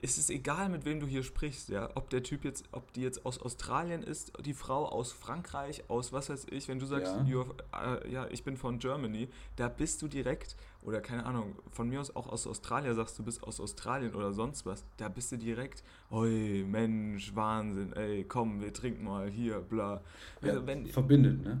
es 0.00 0.18
ist 0.18 0.30
egal, 0.30 0.68
mit 0.68 0.84
wem 0.84 1.00
du 1.00 1.06
hier 1.06 1.22
sprichst, 1.22 1.68
ja, 1.68 1.90
ob 1.94 2.10
der 2.10 2.22
Typ 2.22 2.44
jetzt, 2.44 2.64
ob 2.72 2.92
die 2.92 3.02
jetzt 3.02 3.26
aus 3.26 3.40
Australien 3.40 4.02
ist, 4.02 4.32
die 4.44 4.54
Frau 4.54 4.86
aus 4.86 5.12
Frankreich, 5.12 5.84
aus 5.88 6.12
was 6.12 6.30
weiß 6.30 6.46
ich, 6.50 6.68
wenn 6.68 6.78
du 6.78 6.86
sagst, 6.86 7.14
ja, 7.26 7.44
äh, 7.72 8.10
ja 8.10 8.26
ich 8.30 8.44
bin 8.44 8.56
von 8.56 8.78
Germany, 8.78 9.28
da 9.56 9.68
bist 9.68 10.00
du 10.02 10.08
direkt, 10.08 10.56
oder 10.82 11.00
keine 11.00 11.26
Ahnung, 11.26 11.56
von 11.72 11.88
mir 11.88 12.00
aus 12.00 12.14
auch 12.14 12.28
aus 12.28 12.46
Australien 12.46 12.94
sagst 12.94 13.18
du 13.18 13.22
bist 13.22 13.42
aus 13.42 13.60
Australien 13.60 14.14
oder 14.14 14.32
sonst 14.32 14.66
was, 14.66 14.84
da 14.96 15.08
bist 15.08 15.32
du 15.32 15.36
direkt, 15.36 15.82
oi, 16.10 16.64
Mensch, 16.66 17.34
Wahnsinn, 17.34 17.92
ey, 17.94 18.24
komm, 18.24 18.60
wir 18.60 18.72
trinken 18.72 19.04
mal 19.04 19.28
hier, 19.28 19.60
bla. 19.60 20.00
Also, 20.40 20.60
ja, 20.60 20.66
wenn, 20.66 20.86
verbindet, 20.86 21.42
ne? 21.42 21.60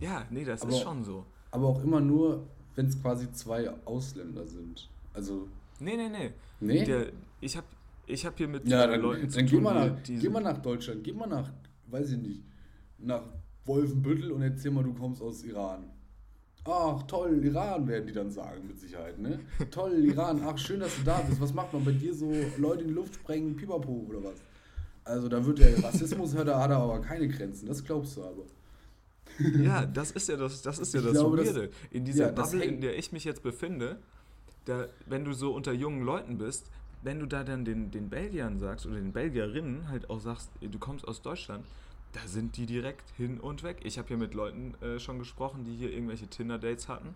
Ja, 0.00 0.26
nee, 0.30 0.44
das 0.44 0.62
Aber 0.62 0.70
ist 0.70 0.80
schon 0.80 1.04
so 1.04 1.24
aber 1.50 1.66
auch 1.68 1.82
immer 1.82 2.00
nur, 2.00 2.46
wenn 2.74 2.86
es 2.86 3.00
quasi 3.00 3.30
zwei 3.32 3.70
Ausländer 3.84 4.46
sind. 4.46 4.88
Also. 5.14 5.48
Nee, 5.80 5.96
nee, 5.96 6.08
nee. 6.08 6.30
Nee? 6.60 6.84
Der, 6.84 7.06
ich 7.40 7.56
habe 7.56 7.66
ich 8.06 8.24
hab 8.24 8.36
hier 8.38 8.48
mit 8.48 8.66
ja, 8.66 8.86
dann, 8.86 9.00
Leuten 9.00 9.28
zu 9.28 9.38
dann 9.38 9.46
tun, 9.46 9.58
geh 9.58 9.62
mal, 9.62 9.88
nach, 9.88 10.02
geh 10.02 10.28
mal 10.28 10.42
nach 10.42 10.58
Deutschland, 10.58 11.04
geh 11.04 11.12
mal 11.12 11.26
nach, 11.26 11.50
weiß 11.86 12.12
ich 12.12 12.18
nicht, 12.18 12.42
nach 12.98 13.22
Wolfenbüttel 13.64 14.32
und 14.32 14.42
erzähl 14.42 14.70
mal, 14.70 14.82
du 14.82 14.94
kommst 14.94 15.22
aus 15.22 15.44
Iran. 15.44 15.90
Ach, 16.64 17.02
toll, 17.04 17.42
Iran 17.44 17.86
werden 17.86 18.06
die 18.06 18.12
dann 18.12 18.30
sagen, 18.30 18.66
mit 18.66 18.78
Sicherheit, 18.78 19.18
ne? 19.18 19.40
toll, 19.70 20.04
Iran, 20.04 20.42
ach, 20.44 20.58
schön, 20.58 20.80
dass 20.80 20.96
du 20.96 21.02
da 21.04 21.20
bist. 21.20 21.40
Was 21.40 21.54
macht 21.54 21.72
man 21.72 21.84
bei 21.84 21.92
dir 21.92 22.12
so, 22.12 22.32
Leute 22.56 22.82
in 22.82 22.88
die 22.88 22.94
Luft 22.94 23.14
sprengen, 23.14 23.56
Pipapo 23.56 24.06
oder 24.08 24.24
was? 24.24 24.36
Also 25.04 25.28
da 25.28 25.44
wird 25.44 25.58
der 25.58 25.82
Rassismus, 25.84 26.34
hat 26.34 26.48
er, 26.48 26.58
hat 26.58 26.70
er 26.70 26.78
aber 26.78 27.00
keine 27.00 27.28
Grenzen, 27.28 27.66
das 27.66 27.84
glaubst 27.84 28.16
du 28.16 28.22
aber. 28.22 28.44
Ja, 29.62 29.86
das 29.86 30.10
ist 30.10 30.28
ja 30.28 30.36
das, 30.36 30.62
das 30.62 30.78
ist 30.78 30.94
ja 30.94 31.00
das 31.00 31.12
glaube, 31.12 31.38
Weirde. 31.38 31.70
In 31.90 32.04
dieser 32.04 32.26
ja, 32.26 32.32
Bubble, 32.32 32.64
in 32.64 32.80
der 32.80 32.98
ich 32.98 33.12
mich 33.12 33.24
jetzt 33.24 33.42
befinde, 33.42 33.98
da, 34.68 34.86
wenn 35.06 35.24
du 35.24 35.32
so 35.32 35.52
unter 35.54 35.72
jungen 35.72 36.02
Leuten 36.02 36.38
bist, 36.38 36.70
wenn 37.02 37.20
du 37.20 37.26
da 37.26 37.44
dann 37.44 37.64
den, 37.64 37.90
den 37.90 38.10
Belgiern 38.10 38.58
sagst 38.58 38.86
oder 38.86 38.96
den 38.96 39.12
Belgierinnen 39.12 39.88
halt 39.88 40.10
auch 40.10 40.20
sagst, 40.20 40.50
du 40.60 40.78
kommst 40.78 41.06
aus 41.06 41.22
Deutschland, 41.22 41.64
da 42.12 42.20
sind 42.26 42.56
die 42.56 42.66
direkt 42.66 43.08
hin 43.16 43.38
und 43.40 43.62
weg. 43.62 43.78
Ich 43.84 43.98
habe 43.98 44.08
hier 44.08 44.16
mit 44.16 44.34
Leuten 44.34 44.74
äh, 44.82 44.98
schon 44.98 45.18
gesprochen, 45.18 45.64
die 45.64 45.74
hier 45.74 45.92
irgendwelche 45.92 46.26
Tinder-Dates 46.26 46.88
hatten. 46.88 47.14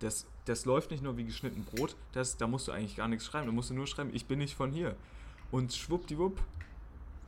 Das, 0.00 0.26
das 0.44 0.64
läuft 0.64 0.90
nicht 0.90 1.02
nur 1.02 1.16
wie 1.16 1.24
geschnitten 1.24 1.64
Brot, 1.64 1.96
das, 2.12 2.36
da 2.36 2.46
musst 2.46 2.68
du 2.68 2.72
eigentlich 2.72 2.96
gar 2.96 3.08
nichts 3.08 3.26
schreiben. 3.26 3.46
Da 3.46 3.52
musst 3.52 3.70
du 3.70 3.74
nur 3.74 3.86
schreiben, 3.86 4.10
ich 4.12 4.26
bin 4.26 4.38
nicht 4.38 4.54
von 4.54 4.70
hier. 4.70 4.96
Und 5.50 5.72
schwuppdiwupp 5.72 6.40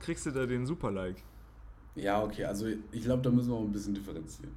kriegst 0.00 0.26
du 0.26 0.30
da 0.30 0.46
den 0.46 0.66
Super-Like. 0.66 1.22
Ja, 1.94 2.22
okay, 2.22 2.44
also 2.44 2.66
ich 2.66 3.02
glaube, 3.02 3.22
da 3.22 3.30
müssen 3.30 3.50
wir 3.50 3.56
auch 3.56 3.64
ein 3.64 3.72
bisschen 3.72 3.94
differenzieren. 3.94 4.52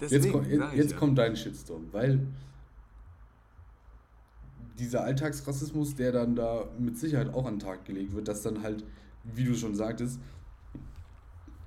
Deswegen, 0.00 0.24
jetzt, 0.24 0.32
kommt, 0.32 0.46
jetzt, 0.48 0.74
jetzt 0.74 0.92
ja. 0.92 0.98
kommt 0.98 1.18
dein 1.18 1.36
Shitstorm, 1.36 1.86
weil 1.92 2.26
dieser 4.82 5.04
Alltagsrassismus, 5.04 5.94
der 5.94 6.12
dann 6.12 6.34
da 6.34 6.68
mit 6.78 6.98
Sicherheit 6.98 7.32
auch 7.32 7.46
an 7.46 7.54
den 7.54 7.60
Tag 7.60 7.84
gelegt 7.84 8.12
wird, 8.14 8.26
dass 8.28 8.42
dann 8.42 8.62
halt, 8.62 8.84
wie 9.22 9.44
du 9.44 9.54
schon 9.54 9.74
sagtest, 9.74 10.18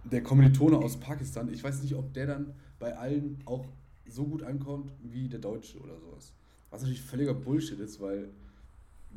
der 0.04 0.22
Kommilitone 0.22 0.78
aus 0.78 0.98
Pakistan, 0.98 1.52
ich 1.52 1.64
weiß 1.64 1.82
nicht, 1.82 1.96
ob 1.96 2.14
der 2.14 2.28
dann 2.28 2.54
bei 2.78 2.96
allen 2.98 3.42
auch 3.46 3.66
so 4.08 4.26
gut 4.26 4.44
ankommt 4.44 4.92
wie 5.02 5.30
der 5.30 5.40
Deutsche 5.40 5.80
oder 5.80 5.98
sowas. 5.98 6.34
Was 6.70 6.82
natürlich 6.82 7.02
völliger 7.02 7.34
Bullshit 7.34 7.80
ist, 7.80 8.02
weil 8.02 8.30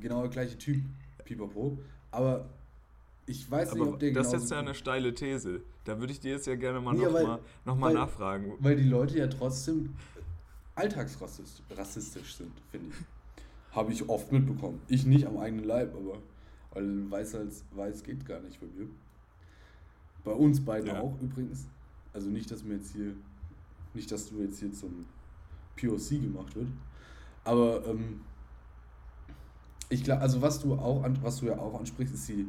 genau 0.00 0.22
der 0.22 0.30
gleiche 0.30 0.56
Typ, 0.56 0.82
Pipapo. 1.24 1.78
Aber 2.10 2.48
ich 3.26 3.50
weiß 3.50 3.74
nicht, 3.74 3.82
ob 3.82 3.98
der 3.98 4.12
Das 4.12 4.28
ist 4.28 4.32
jetzt 4.34 4.50
ja 4.50 4.60
eine 4.60 4.74
steile 4.74 5.12
These. 5.12 5.60
Da 5.84 5.98
würde 5.98 6.12
ich 6.12 6.20
dir 6.20 6.32
jetzt 6.32 6.46
ja 6.46 6.54
gerne 6.54 6.80
mal 6.80 6.96
ja, 6.96 7.10
nochmal 7.10 7.40
noch 7.64 7.76
mal 7.76 7.92
nachfragen. 7.92 8.54
Weil 8.60 8.76
die 8.76 8.88
Leute 8.88 9.18
ja 9.18 9.26
trotzdem 9.26 9.94
alltagsrassistisch 10.76 12.36
sind, 12.36 12.52
finde 12.70 12.90
ich. 12.90 13.17
Habe 13.72 13.92
ich 13.92 14.08
oft 14.08 14.32
mitbekommen. 14.32 14.80
Ich 14.88 15.06
nicht 15.06 15.26
am 15.26 15.36
eigenen 15.38 15.64
Leib, 15.64 15.94
aber 15.94 16.18
weil 16.72 17.10
weiß 17.10 17.34
als 17.34 17.64
weiß 17.72 18.02
geht 18.02 18.24
gar 18.26 18.40
nicht 18.40 18.60
bei 18.60 18.66
mir. 18.66 18.88
Bei 20.24 20.32
uns 20.32 20.64
beiden 20.64 20.88
ja. 20.88 21.00
auch 21.00 21.14
übrigens. 21.20 21.66
Also 22.12 22.30
nicht, 22.30 22.50
dass 22.50 22.64
mir 22.64 22.74
jetzt 22.74 22.92
hier, 22.92 23.14
nicht, 23.94 24.10
dass 24.10 24.28
du 24.28 24.40
jetzt 24.40 24.58
hier 24.58 24.72
zum 24.72 25.06
POC 25.76 26.20
gemacht 26.22 26.54
wird. 26.56 26.68
Aber 27.44 27.86
ähm, 27.86 28.20
ich 29.88 30.04
glaube, 30.04 30.20
also 30.22 30.42
was 30.42 30.60
du 30.60 30.74
auch 30.74 31.04
was 31.22 31.38
du 31.38 31.46
ja 31.46 31.58
auch 31.58 31.78
ansprichst, 31.78 32.14
ist 32.14 32.28
die, 32.28 32.48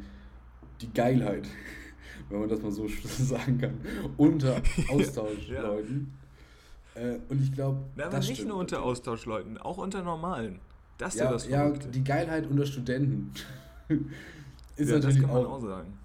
die 0.82 0.92
Geilheit, 0.92 1.48
wenn 2.30 2.40
man 2.40 2.50
das 2.50 2.62
mal 2.62 2.72
so 2.72 2.88
sagen 3.04 3.58
kann, 3.58 3.78
unter 4.18 4.62
Austauschleuten. 4.90 6.14
Äh, 6.96 7.20
und 7.30 7.42
ich 7.42 7.54
glaube, 7.54 7.80
aber 7.98 8.20
nicht 8.20 8.46
nur 8.46 8.58
unter 8.58 8.84
Austauschleuten, 8.84 9.58
auch 9.58 9.78
unter 9.78 10.04
normalen. 10.04 10.60
Das 11.00 11.16
ist 11.16 11.22
ja, 11.22 11.26
ja 11.26 11.32
das 11.32 11.48
ja, 11.48 11.70
die 11.72 12.04
Geilheit 12.04 12.46
unter 12.48 12.66
Studenten 12.66 13.34
ist 14.76 14.90
Ja, 14.90 15.00
das 15.00 15.06
natürlich 15.06 15.22
kann 15.22 15.32
man 15.32 15.46
auch, 15.46 15.54
auch 15.54 15.62
sagen. 15.62 15.98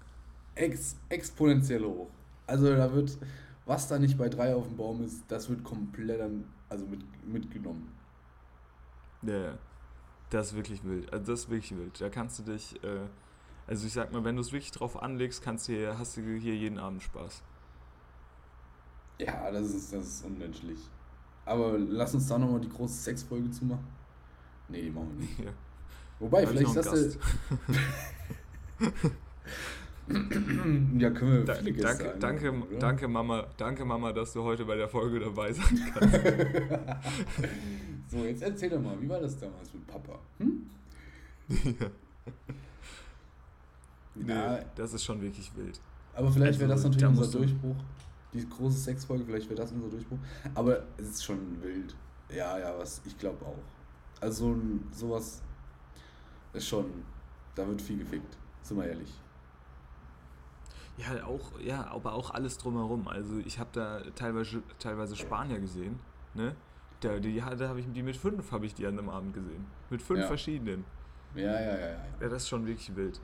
ex 0.55 0.97
exponentiell 1.09 1.83
hoch. 1.83 2.09
Also 2.47 2.75
da 2.75 2.91
wird, 2.93 3.17
was 3.65 3.87
da 3.89 3.99
nicht 3.99 4.17
bei 4.17 4.29
drei 4.29 4.55
auf 4.55 4.67
dem 4.67 4.77
Baum 4.77 5.03
ist, 5.03 5.25
das 5.29 5.49
wird 5.49 5.63
komplett 5.63 6.21
dann, 6.21 6.45
also 6.69 6.85
mit, 6.87 7.01
mitgenommen. 7.27 7.91
Ja, 9.21 9.37
ja. 9.37 9.59
das 10.29 10.47
ist 10.49 10.55
wirklich 10.55 10.83
wild. 10.83 11.11
Also 11.13 11.33
das 11.33 11.41
ist 11.41 11.49
wirklich 11.49 11.77
wild. 11.77 11.99
Da 12.01 12.09
kannst 12.09 12.39
du 12.39 12.43
dich, 12.43 12.81
äh, 12.83 13.09
also 13.67 13.87
ich 13.87 13.93
sag 13.93 14.11
mal, 14.13 14.23
wenn 14.23 14.35
du 14.35 14.41
es 14.41 14.51
wirklich 14.53 14.71
drauf 14.71 15.01
anlegst, 15.01 15.41
kannst 15.43 15.67
du 15.67 15.73
hier, 15.73 15.97
hast 15.97 16.17
du 16.17 16.21
hier 16.21 16.55
jeden 16.55 16.79
Abend 16.79 17.03
Spaß. 17.03 17.43
Ja, 19.19 19.51
das 19.51 19.71
ist, 19.73 19.93
das 19.93 20.05
ist 20.07 20.25
unmenschlich. 20.25 20.79
Aber 21.45 21.77
lass 21.77 22.13
uns 22.15 22.27
da 22.27 22.37
nochmal 22.37 22.61
die 22.61 22.69
große 22.69 23.03
Sexfolge 23.03 23.51
zumachen. 23.51 23.87
Nee, 24.69 24.81
die 24.83 24.89
machen 24.91 25.09
wir 25.17 25.25
nicht. 25.25 25.39
Ja. 25.39 25.51
Wobei, 26.19 26.41
Da 26.43 26.47
vielleicht 26.49 26.75
ist 26.75 26.85
das 26.85 27.17
Ja, 30.07 31.09
können 31.09 31.31
wir 31.31 31.45
Da, 31.45 31.55
viele 31.55 31.71
Gäste 31.73 31.97
danke, 32.19 32.19
danke, 32.19 32.51
oder? 32.51 32.79
danke, 32.79 33.07
Mama, 33.07 33.47
danke, 33.57 33.85
Mama, 33.85 34.13
dass 34.13 34.33
du 34.33 34.43
heute 34.43 34.63
bei 34.65 34.75
der 34.75 34.87
Folge 34.87 35.19
dabei 35.19 35.51
sein 35.51 35.81
kannst. 35.93 36.15
So, 38.07 38.17
jetzt 38.23 38.43
erzähl 38.43 38.69
doch 38.69 38.79
mal, 38.79 39.01
wie 39.01 39.09
war 39.09 39.19
das 39.19 39.35
damals 39.39 39.73
mit 39.73 39.85
Papa? 39.87 40.19
Hm? 40.37 40.69
Nee, 44.15 44.59
das 44.75 44.93
ist 44.93 45.03
schon 45.03 45.21
wirklich 45.21 45.51
wild. 45.57 45.79
Aber 46.13 46.31
vielleicht 46.31 46.57
wäre 46.59 46.69
das 46.69 46.85
Also, 46.85 46.87
natürlich 46.89 47.15
da 47.17 47.21
unser 47.21 47.37
Durchbruch. 47.37 47.75
Die 48.33 48.47
große 48.47 48.77
Sexfolge, 48.77 49.25
vielleicht 49.25 49.49
wäre 49.49 49.59
das 49.61 49.71
unser 49.73 49.89
Durchbruch. 49.89 50.17
Aber 50.53 50.83
es 50.97 51.09
ist 51.09 51.25
schon 51.25 51.61
wild. 51.61 51.93
Ja, 52.33 52.57
ja, 52.57 52.73
was 52.77 53.01
ich 53.05 53.17
glaube 53.17 53.43
auch. 53.45 53.57
Also 54.21 54.55
sowas 54.91 55.41
ist 56.53 56.67
schon, 56.67 56.85
da 57.55 57.67
wird 57.67 57.81
viel 57.81 57.99
gefickt. 57.99 58.37
Sind 58.61 58.77
wir 58.77 58.87
ehrlich. 58.87 59.13
Ja, 60.97 61.25
auch, 61.25 61.59
ja, 61.59 61.85
aber 61.87 62.13
auch 62.13 62.31
alles 62.31 62.57
drumherum. 62.57 63.07
Also 63.07 63.37
ich 63.39 63.59
habe 63.59 63.69
da 63.73 64.01
teilweise, 64.15 64.63
teilweise 64.79 65.15
Spanier 65.15 65.59
gesehen, 65.59 65.99
ne? 66.33 66.55
Da, 67.01 67.19
die, 67.19 67.35
da 67.37 67.67
habe 67.67 67.81
ich 67.81 67.85
die 67.91 68.01
mit 68.01 68.15
fünf 68.15 68.51
habe 68.53 68.65
ich 68.65 68.73
die 68.73 68.87
an 68.87 68.97
einem 68.97 69.09
Abend 69.09 69.33
gesehen. 69.33 69.65
Mit 69.89 70.01
fünf 70.01 70.21
Ja. 70.21 70.27
verschiedenen. 70.27 70.85
Ja, 71.35 71.41
ja, 71.43 71.59
ja, 71.61 71.77
ja. 71.77 72.05
Ja, 72.21 72.29
das 72.29 72.43
ist 72.43 72.49
schon 72.49 72.65
wirklich 72.65 72.95
wild. 72.95 73.19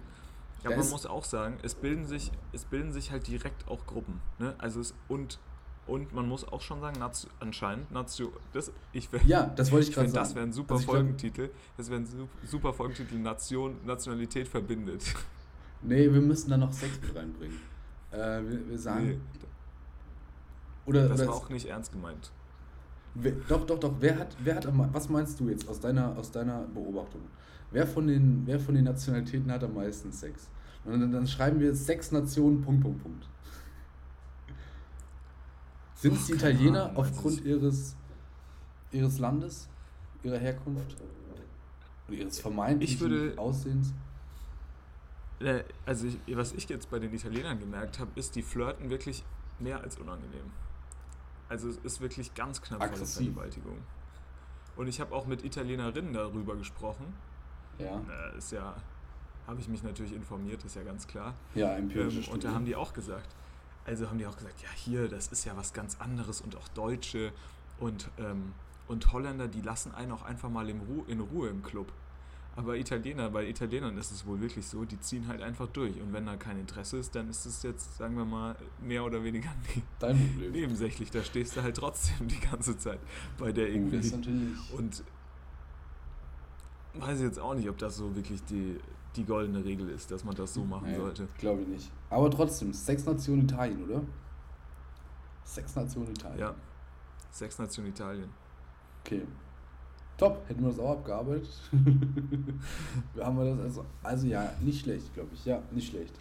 Aber 0.65 0.75
man 0.75 0.89
muss 0.89 1.05
auch 1.05 1.23
sagen, 1.23 1.57
es 1.63 1.73
bilden 1.73 2.05
sich, 2.05 2.31
es 2.51 2.65
bilden 2.65 2.91
sich 2.91 3.09
halt 3.11 3.25
direkt 3.27 3.67
auch 3.69 3.87
Gruppen. 3.87 4.21
Ne? 4.37 4.53
Also 4.57 4.81
es, 4.81 4.93
und, 5.07 5.39
und 5.87 6.13
man 6.13 6.27
muss 6.27 6.47
auch 6.47 6.61
schon 6.61 6.79
sagen, 6.79 6.99
Nation, 6.99 7.31
anscheinend, 7.39 7.91
Nation, 7.91 8.29
das, 8.53 8.71
ich 8.93 9.11
wär- 9.11 9.21
Ja, 9.25 9.45
das 9.55 9.71
wollte 9.71 9.83
ich 9.83 9.89
ich 9.89 9.95
gerade 9.95 10.07
finde, 10.07 10.15
sagen. 10.15 10.27
das 10.29 10.35
wäre 10.35 10.45
ein 10.47 10.53
super 10.53 10.71
Also 10.73 10.81
ich 10.81 10.85
glaub- 10.87 10.95
Folgentitel. 10.97 11.49
Das 11.77 11.89
wäre 11.89 11.99
ein 12.01 12.05
su- 12.05 12.27
super 12.45 12.73
Folgentitel, 12.73 13.15
Nation, 13.19 13.75
Nationalität 13.85 14.47
verbindet. 14.47 15.03
Nee, 15.81 16.11
wir 16.13 16.21
müssen 16.21 16.49
da 16.51 16.57
noch 16.57 16.71
Sex 16.71 16.99
mit 17.01 17.15
reinbringen. 17.15 17.57
Äh, 18.11 18.17
wir, 18.17 18.69
wir 18.69 18.77
sagen. 18.79 19.07
Nee, 19.07 19.17
oder, 20.85 21.07
das 21.09 21.19
oder 21.21 21.29
war 21.29 21.35
auch 21.35 21.49
nicht 21.49 21.65
ernst 21.67 21.91
gemeint. 21.91 22.31
wer, 23.15 23.33
doch, 23.47 23.65
doch, 23.65 23.79
doch. 23.79 23.93
Wer 23.99 24.17
hat, 24.19 24.35
wer 24.43 24.55
hat 24.55 24.67
was 24.93 25.09
meinst 25.09 25.39
du 25.39 25.49
jetzt 25.49 25.67
aus 25.67 25.79
deiner, 25.79 26.17
aus 26.17 26.31
deiner 26.31 26.61
Beobachtung? 26.73 27.21
Wer 27.71 27.87
von, 27.87 28.07
den, 28.07 28.43
wer 28.45 28.59
von 28.59 28.75
den 28.75 28.83
Nationalitäten 28.83 29.51
hat 29.51 29.63
am 29.63 29.73
meisten 29.75 30.11
Sex? 30.11 30.49
Und 30.83 30.99
dann, 30.99 31.11
dann 31.11 31.27
schreiben 31.27 31.59
wir 31.59 31.73
sechs 31.75 32.11
Nationen, 32.11 32.61
Punkt, 32.61 32.81
Punkt, 32.83 33.01
Punkt. 33.03 33.27
Sind 36.01 36.15
es 36.15 36.25
die 36.25 36.33
Italiener 36.33 36.91
aufgrund 36.95 37.41
ihres, 37.45 37.95
ihres 38.91 39.19
Landes, 39.19 39.69
ihrer 40.23 40.39
Herkunft 40.39 40.97
oder 42.09 42.17
ihres 42.17 42.39
vermeintlichen 42.39 42.95
Ich 42.95 42.99
würde- 43.01 43.37
Aussehens? 43.39 43.93
Äh, 45.39 45.63
Also 45.85 46.07
ich, 46.07 46.17
was 46.35 46.53
ich 46.53 46.67
jetzt 46.69 46.89
bei 46.89 46.97
den 46.97 47.13
Italienern 47.13 47.59
gemerkt 47.59 47.99
habe, 47.99 48.09
ist, 48.15 48.35
die 48.35 48.41
flirten 48.41 48.89
wirklich 48.89 49.23
mehr 49.59 49.79
als 49.81 49.97
unangenehm. 49.99 50.51
Also 51.49 51.69
es 51.69 51.77
ist 51.77 52.01
wirklich 52.01 52.33
ganz 52.33 52.61
knapp 52.63 52.79
vor 52.83 52.97
der. 52.97 53.05
Vergewaltigung. 53.05 53.77
Und 54.75 54.87
ich 54.87 54.99
habe 55.01 55.13
auch 55.13 55.27
mit 55.27 55.43
Italienerinnen 55.43 56.13
darüber 56.13 56.55
gesprochen. 56.55 57.13
Ja, 57.77 58.01
Äh, 58.33 58.37
ist 58.39 58.51
ja, 58.51 58.73
habe 59.45 59.59
ich 59.59 59.67
mich 59.67 59.83
natürlich 59.83 60.13
informiert, 60.13 60.63
ist 60.63 60.75
ja 60.75 60.81
ganz 60.83 61.05
klar. 61.05 61.35
ja 61.53 61.75
empirische 61.75 62.21
Ähm, 62.27 62.33
und 62.33 62.43
da 62.43 62.53
haben 62.53 62.65
die 62.65 62.75
auch 62.75 62.91
gesagt, 62.93 63.35
also 63.85 64.07
haben 64.09 64.17
die 64.17 64.25
auch 64.27 64.37
gesagt, 64.37 64.61
ja 64.61 64.69
hier, 64.75 65.07
das 65.07 65.27
ist 65.27 65.45
ja 65.45 65.55
was 65.57 65.73
ganz 65.73 65.97
anderes 65.99 66.41
und 66.41 66.55
auch 66.55 66.67
Deutsche 66.69 67.31
und, 67.79 68.09
ähm, 68.19 68.53
und 68.87 69.11
Holländer, 69.11 69.47
die 69.47 69.61
lassen 69.61 69.93
einen 69.93 70.11
auch 70.11 70.23
einfach 70.23 70.49
mal 70.49 70.69
in, 70.69 70.79
Ru 70.81 71.03
in 71.07 71.19
Ruhe 71.19 71.49
im 71.49 71.63
Club. 71.63 71.91
Aber 72.53 72.75
Italiener, 72.75 73.29
bei 73.29 73.47
Italienern 73.47 73.97
ist 73.97 74.11
es 74.11 74.25
wohl 74.25 74.41
wirklich 74.41 74.67
so, 74.67 74.83
die 74.83 74.99
ziehen 74.99 75.27
halt 75.29 75.41
einfach 75.41 75.67
durch. 75.67 75.99
Und 76.01 76.11
wenn 76.11 76.25
da 76.25 76.35
kein 76.35 76.59
Interesse 76.59 76.97
ist, 76.97 77.15
dann 77.15 77.29
ist 77.29 77.45
es 77.45 77.63
jetzt, 77.63 77.95
sagen 77.97 78.17
wir 78.17 78.25
mal, 78.25 78.55
mehr 78.81 79.05
oder 79.05 79.23
weniger 79.23 79.49
ne 79.75 79.81
Dein 79.99 80.17
Problem. 80.17 80.51
nebensächlich. 80.51 81.09
Da 81.11 81.23
stehst 81.23 81.55
du 81.55 81.63
halt 81.63 81.77
trotzdem 81.77 82.27
die 82.27 82.39
ganze 82.41 82.77
Zeit 82.77 82.99
bei 83.37 83.53
der 83.53 83.67
Oh, 83.67 83.67
das 83.67 83.75
irgendwie. 83.75 84.09
natürlich. 84.17 84.73
Und 84.73 85.03
weiß 86.95 87.19
ich 87.19 87.23
jetzt 87.23 87.39
auch 87.39 87.53
nicht, 87.53 87.69
ob 87.69 87.77
das 87.77 87.95
so 87.95 88.13
wirklich 88.17 88.43
die, 88.43 88.77
die 89.15 89.25
goldene 89.25 89.63
Regel 89.63 89.89
ist, 89.89 90.09
dass 90.11 90.23
man 90.23 90.35
das 90.35 90.53
so 90.53 90.63
machen 90.63 90.87
Nee, 90.89 90.95
sollte. 90.95 91.27
Glaube 91.37 91.61
ich 91.63 91.67
nicht. 91.67 91.91
Aber 92.09 92.29
trotzdem, 92.31 92.71
Sechs 92.73 93.05
Nationen 93.05 93.43
Italien, 93.43 93.83
oder? 93.83 94.01
Sechs 95.43 95.75
Nationen 95.75 96.11
Italien. 96.11 96.39
Ja. 96.39 96.55
Sechs 97.31 97.57
Nationen 97.59 97.89
Italien. 97.89 98.29
Okay. 99.03 99.23
Top, 100.17 100.43
hätten 100.47 100.61
wir 100.61 100.69
das 100.69 100.79
auch 100.79 100.91
abgearbeitet. 100.91 101.49
wir 103.15 103.25
haben 103.25 103.37
wir 103.37 103.55
das 103.55 103.59
also. 103.59 103.85
Also 104.03 104.27
ja, 104.27 104.53
nicht 104.61 104.81
schlecht, 104.83 105.13
glaube 105.13 105.29
ich. 105.33 105.43
Ja, 105.45 105.61
nicht 105.71 105.89
schlecht. 105.89 106.13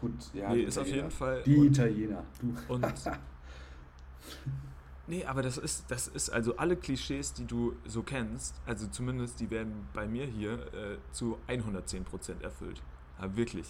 Gut, 0.00 0.12
ja. 0.34 0.48
Nee, 0.48 0.56
die 0.56 0.62
ist 0.64 0.78
auf 0.78 0.84
Italiener. 0.86 1.04
jeden 1.06 1.16
Fall- 1.16 1.42
Die 1.44 1.56
und- 1.56 1.66
Italiener. 1.66 2.24
Du. 2.40 2.74
Und. 2.74 2.84
nee, 5.10 5.24
aber 5.24 5.42
das 5.42 5.58
ist, 5.58 5.84
das 5.90 6.08
ist 6.08 6.30
also 6.30 6.56
alle 6.56 6.76
Klischees, 6.76 7.32
die 7.34 7.44
du 7.44 7.74
so 7.86 8.02
kennst, 8.02 8.54
also 8.64 8.86
zumindest 8.86 9.40
die 9.40 9.50
werden 9.50 9.86
bei 9.92 10.06
mir 10.06 10.24
hier 10.24 10.52
äh, 10.72 10.96
zu 11.12 11.36
110% 11.48 12.40
erfüllt. 12.42 12.80
Ja, 13.20 13.36
wirklich. 13.36 13.66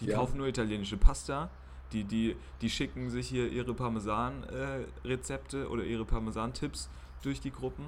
Die 0.00 0.06
Ja. 0.06 0.16
kaufen 0.16 0.36
nur 0.36 0.46
italienische 0.46 0.96
Pasta, 0.96 1.50
die, 1.92 2.04
die, 2.04 2.36
die 2.60 2.70
schicken 2.70 3.10
sich 3.10 3.28
hier 3.28 3.50
ihre 3.50 3.74
Parmesan-Rezepte 3.74 5.68
oder 5.68 5.84
ihre 5.84 6.04
Parmesan-Tipps 6.04 6.88
durch 7.22 7.40
die 7.40 7.50
Gruppen. 7.50 7.86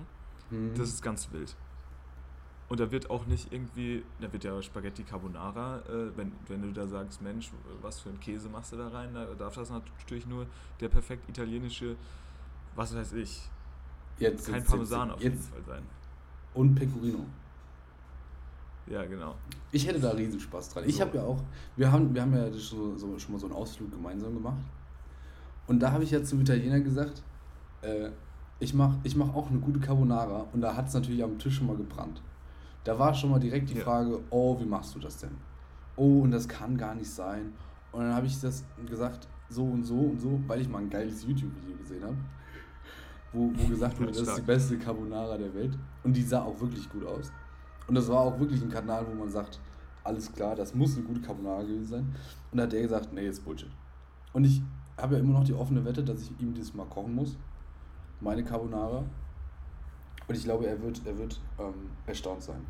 Hm. 0.50 0.74
Das 0.74 0.88
ist 0.88 1.02
ganz 1.02 1.30
wild. 1.32 1.54
Und 2.68 2.80
da 2.80 2.90
wird 2.90 3.10
auch 3.10 3.26
nicht 3.26 3.52
irgendwie, 3.52 4.02
da 4.20 4.32
wird 4.32 4.44
ja 4.44 4.60
Spaghetti 4.62 5.04
Carbonara, 5.04 5.80
äh, 5.88 6.16
wenn, 6.16 6.32
wenn 6.48 6.62
du 6.62 6.72
da 6.72 6.86
sagst, 6.86 7.20
Mensch, 7.22 7.50
was 7.82 8.00
für 8.00 8.08
einen 8.08 8.20
Käse 8.20 8.48
machst 8.48 8.72
du 8.72 8.76
da 8.76 8.88
rein, 8.88 9.12
da 9.14 9.26
darf 9.34 9.54
das 9.54 9.70
natürlich 9.70 10.26
nur 10.26 10.46
der 10.80 10.88
perfekt 10.88 11.28
italienische, 11.28 11.96
was 12.74 12.94
weiß 12.94 13.12
ich, 13.14 13.40
jetzt, 14.18 14.46
kein 14.46 14.56
jetzt, 14.56 14.68
Parmesan 14.68 15.08
jetzt, 15.08 15.14
auf 15.16 15.22
jeden 15.22 15.38
Fall 15.38 15.62
sein. 15.66 15.82
Und 16.54 16.74
Pecorino. 16.74 17.20
Ja, 18.86 19.04
genau. 19.04 19.34
Ich 19.72 19.86
hätte 19.86 19.98
da 19.98 20.10
riesen 20.10 20.38
Spaß 20.38 20.68
dran. 20.70 20.84
Ich 20.86 20.96
So. 20.96 21.00
habe 21.02 21.16
ja 21.16 21.24
auch, 21.24 21.40
wir 21.76 21.90
haben, 21.90 22.14
wir 22.14 22.22
haben 22.22 22.34
ja 22.34 22.46
schon, 22.58 22.98
so, 22.98 23.18
schon 23.18 23.32
mal 23.32 23.38
so 23.38 23.46
einen 23.46 23.54
Ausflug 23.54 23.90
gemeinsam 23.90 24.34
gemacht. 24.34 24.62
Und 25.66 25.80
da 25.80 25.90
habe 25.92 26.04
ich 26.04 26.10
ja 26.10 26.22
zum 26.22 26.40
Italiener 26.42 26.80
gesagt, 26.80 27.22
äh, 27.80 28.10
ich 28.60 28.74
mache 28.74 28.98
ich 29.02 29.16
mach 29.16 29.34
auch 29.34 29.50
eine 29.50 29.58
gute 29.58 29.80
Carbonara. 29.80 30.46
Und 30.52 30.60
da 30.60 30.76
hat 30.76 30.88
es 30.88 30.94
natürlich 30.94 31.24
am 31.24 31.38
Tisch 31.38 31.56
schon 31.56 31.66
mal 31.66 31.76
gebrannt. 31.76 32.20
Da 32.84 32.98
war 32.98 33.14
schon 33.14 33.30
mal 33.30 33.40
direkt 33.40 33.70
die 33.70 33.74
Ja. 33.78 33.84
Frage, 33.84 34.20
oh, 34.30 34.60
wie 34.60 34.66
machst 34.66 34.94
du 34.94 34.98
das 34.98 35.16
denn? 35.16 35.34
Oh, 35.96 36.20
und 36.20 36.30
das 36.32 36.46
kann 36.46 36.76
gar 36.76 36.94
nicht 36.94 37.10
sein. 37.10 37.52
Und 37.92 38.02
dann 38.02 38.14
habe 38.14 38.26
ich 38.26 38.38
das 38.40 38.64
gesagt, 38.86 39.26
so 39.48 39.64
und 39.64 39.84
so 39.84 39.96
und 39.96 40.20
so, 40.20 40.38
weil 40.46 40.60
ich 40.60 40.68
mal 40.68 40.78
ein 40.82 40.90
geiles 40.90 41.24
YouTube-Video 41.24 41.76
gesehen 41.78 42.02
habe, 42.04 42.16
wo, 43.34 43.50
wo 43.54 43.68
gesagt 43.68 44.00
wurde, 44.00 44.12
das 44.12 44.20
ist 44.22 44.38
die 44.38 44.42
beste 44.42 44.78
Carbonara 44.78 45.36
der 45.36 45.52
Welt. 45.54 45.76
Und 46.02 46.14
die 46.14 46.22
sah 46.22 46.42
auch 46.42 46.58
wirklich 46.60 46.88
gut 46.88 47.04
aus. 47.04 47.30
Und 47.86 47.94
das 47.94 48.08
war 48.08 48.20
auch 48.20 48.38
wirklich 48.38 48.62
ein 48.62 48.70
Kanal, 48.70 49.06
wo 49.06 49.14
man 49.14 49.28
sagt, 49.28 49.60
alles 50.02 50.32
klar, 50.32 50.54
das 50.54 50.74
muss 50.74 50.96
eine 50.96 51.04
gute 51.04 51.20
Carbonara 51.20 51.62
gewesen 51.62 51.86
sein. 51.86 52.14
Und 52.50 52.58
da 52.58 52.64
hat 52.64 52.72
der 52.72 52.82
gesagt, 52.82 53.12
nee, 53.12 53.26
ist 53.26 53.44
Bullshit. 53.44 53.70
Und 54.32 54.44
ich 54.44 54.62
habe 54.96 55.14
ja 55.14 55.20
immer 55.20 55.38
noch 55.38 55.44
die 55.44 55.54
offene 55.54 55.84
Wette, 55.84 56.02
dass 56.02 56.22
ich 56.22 56.30
ihm 56.40 56.54
dieses 56.54 56.74
Mal 56.74 56.86
kochen 56.86 57.14
muss. 57.14 57.36
Meine 58.20 58.44
Carbonara. 58.44 59.04
Und 60.26 60.34
ich 60.34 60.44
glaube, 60.44 60.66
er 60.66 60.80
wird, 60.80 61.02
er 61.04 61.18
wird 61.18 61.40
ähm, 61.58 61.90
erstaunt 62.06 62.42
sein. 62.42 62.64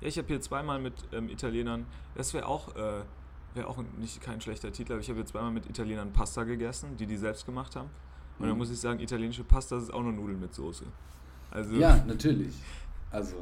Ja, 0.00 0.08
ich 0.08 0.18
habe 0.18 0.28
hier 0.28 0.40
zweimal 0.40 0.78
mit 0.78 0.94
ähm, 1.12 1.28
Italienern, 1.28 1.86
das 2.14 2.32
wäre 2.32 2.46
auch, 2.46 2.74
äh, 2.76 3.02
wäre 3.54 3.66
auch 3.66 3.78
nicht 3.98 4.20
kein 4.20 4.40
schlechter 4.40 4.72
Titel, 4.72 4.92
aber 4.92 5.00
ich 5.00 5.08
habe 5.08 5.18
jetzt 5.18 5.30
zweimal 5.30 5.50
mit 5.50 5.68
Italienern 5.68 6.12
Pasta 6.12 6.44
gegessen, 6.44 6.96
die 6.96 7.06
die 7.06 7.16
selbst 7.16 7.46
gemacht 7.46 7.74
haben. 7.76 7.90
Und 8.38 8.44
dann 8.46 8.50
Mhm. 8.52 8.58
muss 8.58 8.70
ich 8.70 8.78
sagen, 8.78 9.00
italienische 9.00 9.44
Pasta 9.44 9.76
ist 9.78 9.92
auch 9.92 10.02
nur 10.02 10.12
Nudeln 10.12 10.40
mit 10.40 10.54
Soße. 10.54 10.84
Also, 11.50 11.74
Ja, 11.74 12.04
natürlich. 12.06 12.54
Also, 13.10 13.36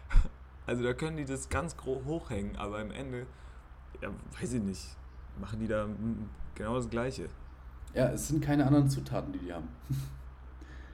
also 0.66 0.82
da 0.82 0.92
können 0.94 1.16
die 1.18 1.24
das 1.24 1.48
ganz 1.48 1.76
grob 1.76 2.04
hochhängen, 2.04 2.56
aber 2.56 2.78
am 2.80 2.90
Ende, 2.90 3.26
ja, 4.00 4.08
weiß 4.40 4.54
ich 4.54 4.62
nicht, 4.62 4.96
machen 5.40 5.60
die 5.60 5.68
da 5.68 5.86
genau 6.54 6.74
das 6.76 6.88
Gleiche. 6.88 7.28
ja, 7.94 8.08
es 8.10 8.28
sind 8.28 8.42
keine 8.42 8.66
anderen 8.66 8.88
Zutaten, 8.90 9.32
die 9.32 9.38
die 9.38 9.52
haben. 9.52 9.68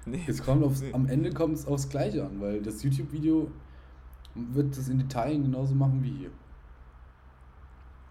Nee. 0.05 0.25
Es 0.27 0.43
kommt 0.45 0.65
aufs, 0.65 0.81
Nee. 0.81 0.93
Am 0.93 1.07
Ende 1.07 1.33
kommt 1.33 1.55
es 1.55 1.65
aufs 1.65 1.89
Gleiche 1.89 2.27
an, 2.27 2.41
weil 2.41 2.61
das 2.61 2.83
YouTube-Video 2.83 3.49
wird 4.35 4.77
das 4.77 4.89
in 4.89 4.99
Italien 4.99 5.45
genauso 5.45 5.77
machen 5.77 6.03
wie 6.03 6.11
hier. 6.11 6.31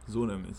So 0.08 0.26
nämlich. 0.26 0.56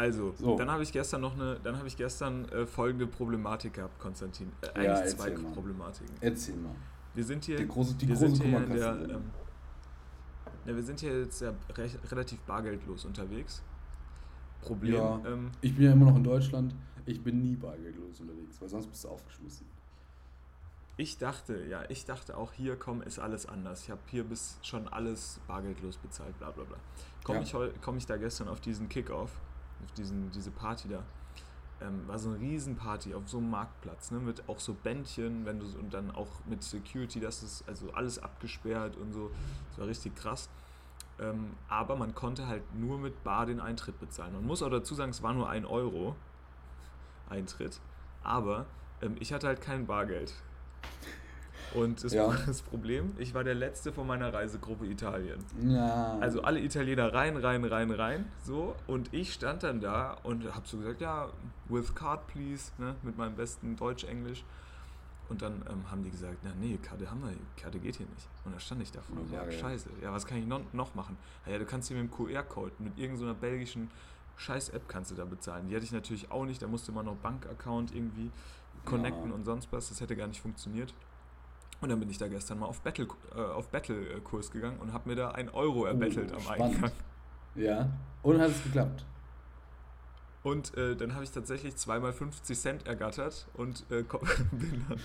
Also, 0.00 0.32
So. 0.38 0.56
dann 0.56 0.70
habe 0.70 0.82
ich 0.82 0.92
gestern 0.92 1.20
noch 1.20 1.34
eine, 1.34 1.60
dann 1.62 1.76
habe 1.76 1.86
ich 1.86 1.94
gestern 1.96 2.48
äh, 2.48 2.64
folgende 2.66 3.06
Problematik 3.06 3.74
gehabt, 3.74 3.98
Konstantin. 3.98 4.50
Äh, 4.62 4.66
eigentlich 4.68 4.84
Ja, 4.86 5.06
zwei 5.06 5.30
mal. 5.36 5.52
Problematiken. 5.52 6.14
Erzähl 6.22 6.56
mal. 6.56 6.74
Wir 7.14 7.24
sind 7.24 7.44
hier, 7.44 7.56
Die 7.58 7.68
große, 7.68 7.94
die 7.96 8.08
wir 8.08 8.14
große 8.16 8.36
sind 8.36 8.42
hier 8.46 8.64
in 8.64 8.72
der, 8.72 8.92
ähm, 9.10 9.30
ja, 10.64 10.74
wir 10.74 10.82
sind 10.82 11.00
hier 11.00 11.20
jetzt 11.20 11.40
ja 11.42 11.52
recht, 11.76 11.98
relativ 12.10 12.40
bargeldlos 12.42 13.04
unterwegs. 13.04 13.62
Problem, 14.62 14.94
Ja. 14.94 15.20
ähm, 15.26 15.50
Ich 15.60 15.74
bin 15.74 15.84
ja 15.84 15.92
immer 15.92 16.06
noch 16.06 16.16
in 16.16 16.24
Deutschland. 16.24 16.74
Ich 17.04 17.22
bin 17.22 17.42
nie 17.42 17.56
bargeldlos 17.56 18.20
unterwegs, 18.20 18.58
weil 18.60 18.68
sonst 18.70 18.86
bist 18.86 19.04
du 19.04 19.08
aufgeschmissen. 19.08 19.66
ich 20.96 21.16
dachte, 21.16 21.64
ja, 21.66 21.82
ich 21.88 22.04
dachte 22.04 22.36
auch 22.36 22.52
hier, 22.52 22.76
komm, 22.76 23.00
ist 23.02 23.18
alles 23.18 23.46
anders. 23.46 23.84
Ich 23.84 23.90
habe 23.90 24.02
hier 24.10 24.22
bis 24.22 24.58
schon 24.62 24.86
alles 24.88 25.40
bargeldlos 25.46 25.96
bezahlt, 25.96 26.36
bla 26.38 26.50
bla 26.50 26.64
bla. 26.64 26.76
Komme 27.24 27.40
Ja. 27.42 27.64
ich, 27.64 27.80
komm 27.80 27.96
ich 27.96 28.04
da 28.06 28.18
gestern 28.18 28.48
auf 28.48 28.60
diesen 28.60 28.88
Kickoff, 28.90 29.30
auf 29.84 29.92
diesen, 29.92 30.30
diese 30.30 30.50
Party 30.50 30.88
da. 30.88 31.02
Ähm, 31.82 32.06
war 32.06 32.18
so 32.18 32.28
eine 32.28 32.38
Riesenparty 32.38 33.14
auf 33.14 33.26
so 33.26 33.38
einem 33.38 33.50
Marktplatz, 33.50 34.10
ne, 34.10 34.18
mit 34.18 34.46
auch 34.48 34.60
so 34.60 34.74
Bändchen, 34.74 35.46
wenn 35.46 35.60
du 35.60 35.66
und 35.78 35.94
dann 35.94 36.10
auch 36.10 36.28
mit 36.44 36.62
Security, 36.62 37.20
das 37.20 37.42
ist 37.42 37.66
also 37.66 37.90
alles 37.92 38.18
abgesperrt 38.18 38.96
und 38.96 39.12
so. 39.12 39.30
Das 39.70 39.78
war 39.78 39.86
richtig 39.86 40.14
krass. 40.14 40.50
Ähm, 41.18 41.54
aber 41.68 41.96
man 41.96 42.14
konnte 42.14 42.46
halt 42.46 42.62
nur 42.74 42.98
mit 42.98 43.24
Bar 43.24 43.46
den 43.46 43.60
Eintritt 43.60 43.98
bezahlen. 43.98 44.34
Man 44.34 44.46
muss 44.46 44.62
auch 44.62 44.70
dazu 44.70 44.94
sagen, 44.94 45.10
es 45.10 45.22
war 45.22 45.32
nur 45.32 45.48
ein 45.48 45.64
Euro 45.64 46.16
Eintritt. 47.28 47.80
Aber 48.22 48.66
ähm, 49.02 49.16
ich 49.20 49.32
hatte 49.32 49.46
halt 49.46 49.60
kein 49.60 49.86
Bargeld. 49.86 50.34
Und 51.74 52.02
das, 52.02 52.12
Ja. 52.12 52.28
das 52.46 52.62
Problem, 52.62 53.12
ich 53.18 53.32
war 53.34 53.44
der 53.44 53.54
Letzte 53.54 53.92
von 53.92 54.06
meiner 54.06 54.32
Reisegruppe 54.32 54.86
Italien. 54.86 55.38
Ja. 55.68 56.18
Also 56.20 56.42
alle 56.42 56.60
Italiener 56.60 57.12
rein, 57.14 57.36
rein, 57.36 57.64
rein, 57.64 57.90
rein, 57.90 58.26
so. 58.44 58.74
Und 58.86 59.12
ich 59.14 59.32
stand 59.32 59.62
dann 59.62 59.80
da 59.80 60.16
und 60.24 60.44
hab 60.54 60.66
so 60.66 60.78
gesagt, 60.78 61.00
ja, 61.00 61.28
with 61.68 61.94
card 61.94 62.26
please, 62.26 62.72
ne, 62.78 62.94
mit 63.02 63.16
meinem 63.16 63.36
besten 63.36 63.76
Deutsch-Englisch. 63.76 64.44
Und 65.28 65.42
dann 65.42 65.62
ähm, 65.70 65.88
haben 65.88 66.02
die 66.02 66.10
gesagt, 66.10 66.38
na 66.42 66.50
nee, 66.60 66.76
Karte 66.82 67.08
haben 67.08 67.20
wir, 67.22 67.30
Karte 67.62 67.78
geht 67.78 67.94
hier 67.96 68.06
nicht. 68.06 68.26
Und 68.44 68.52
da 68.52 68.58
stand 68.58 68.82
ich 68.82 68.90
davor, 68.90 69.16
Ja, 69.30 69.36
ja, 69.38 69.44
geil. 69.44 69.52
scheiße, 69.60 69.88
ja, 70.02 70.12
was 70.12 70.26
kann 70.26 70.38
ich 70.38 70.46
noch, 70.46 70.60
noch 70.72 70.96
machen? 70.96 71.16
Ja, 71.46 71.56
du 71.56 71.64
kannst 71.66 71.86
hier 71.86 71.96
mit 71.96 72.10
dem 72.10 72.12
QR-Code, 72.12 72.72
mit 72.80 72.98
irgendeiner 72.98 73.34
belgischen 73.34 73.90
Scheiß-App 74.38 74.88
kannst 74.88 75.12
du 75.12 75.14
da 75.14 75.24
bezahlen. 75.24 75.68
Die 75.68 75.76
hatte 75.76 75.84
ich 75.84 75.92
natürlich 75.92 76.32
auch 76.32 76.44
nicht, 76.46 76.60
da 76.62 76.66
musste 76.66 76.90
man 76.90 77.04
noch 77.06 77.14
Bankaccount 77.16 77.94
irgendwie 77.94 78.32
connecten 78.84 79.28
Ja. 79.28 79.34
und 79.36 79.44
sonst 79.44 79.68
was, 79.70 79.90
das 79.90 80.00
hätte 80.00 80.16
gar 80.16 80.26
nicht 80.26 80.40
funktioniert. 80.40 80.92
Und 81.80 81.88
dann 81.88 81.98
bin 81.98 82.10
ich 82.10 82.18
da 82.18 82.28
gestern 82.28 82.58
mal 82.58 82.66
auf 82.66 82.80
Battle, 82.82 83.06
äh, 83.34 83.40
auf 83.40 83.68
Battle-Kurs 83.70 84.50
gegangen 84.50 84.78
und 84.80 84.92
habe 84.92 85.08
mir 85.08 85.16
da 85.16 85.30
ein 85.30 85.48
Euro 85.48 85.86
erbettelt 85.86 86.30
am 86.32 86.38
Oh, 86.38 86.40
spannend. 86.52 86.74
Eingang. 86.76 86.92
ja. 87.54 87.88
Und 88.22 88.38
hat 88.40 88.50
es 88.50 88.62
geklappt. 88.62 89.06
Und 90.42 90.76
äh, 90.76 90.94
dann 90.96 91.14
habe 91.14 91.24
ich 91.24 91.30
tatsächlich 91.30 91.76
zweimal 91.76 92.12
50 92.12 92.58
Cent 92.58 92.86
ergattert 92.86 93.46
und 93.54 93.84
äh, 93.90 94.02
bin 94.52 94.84
dann. 94.88 94.98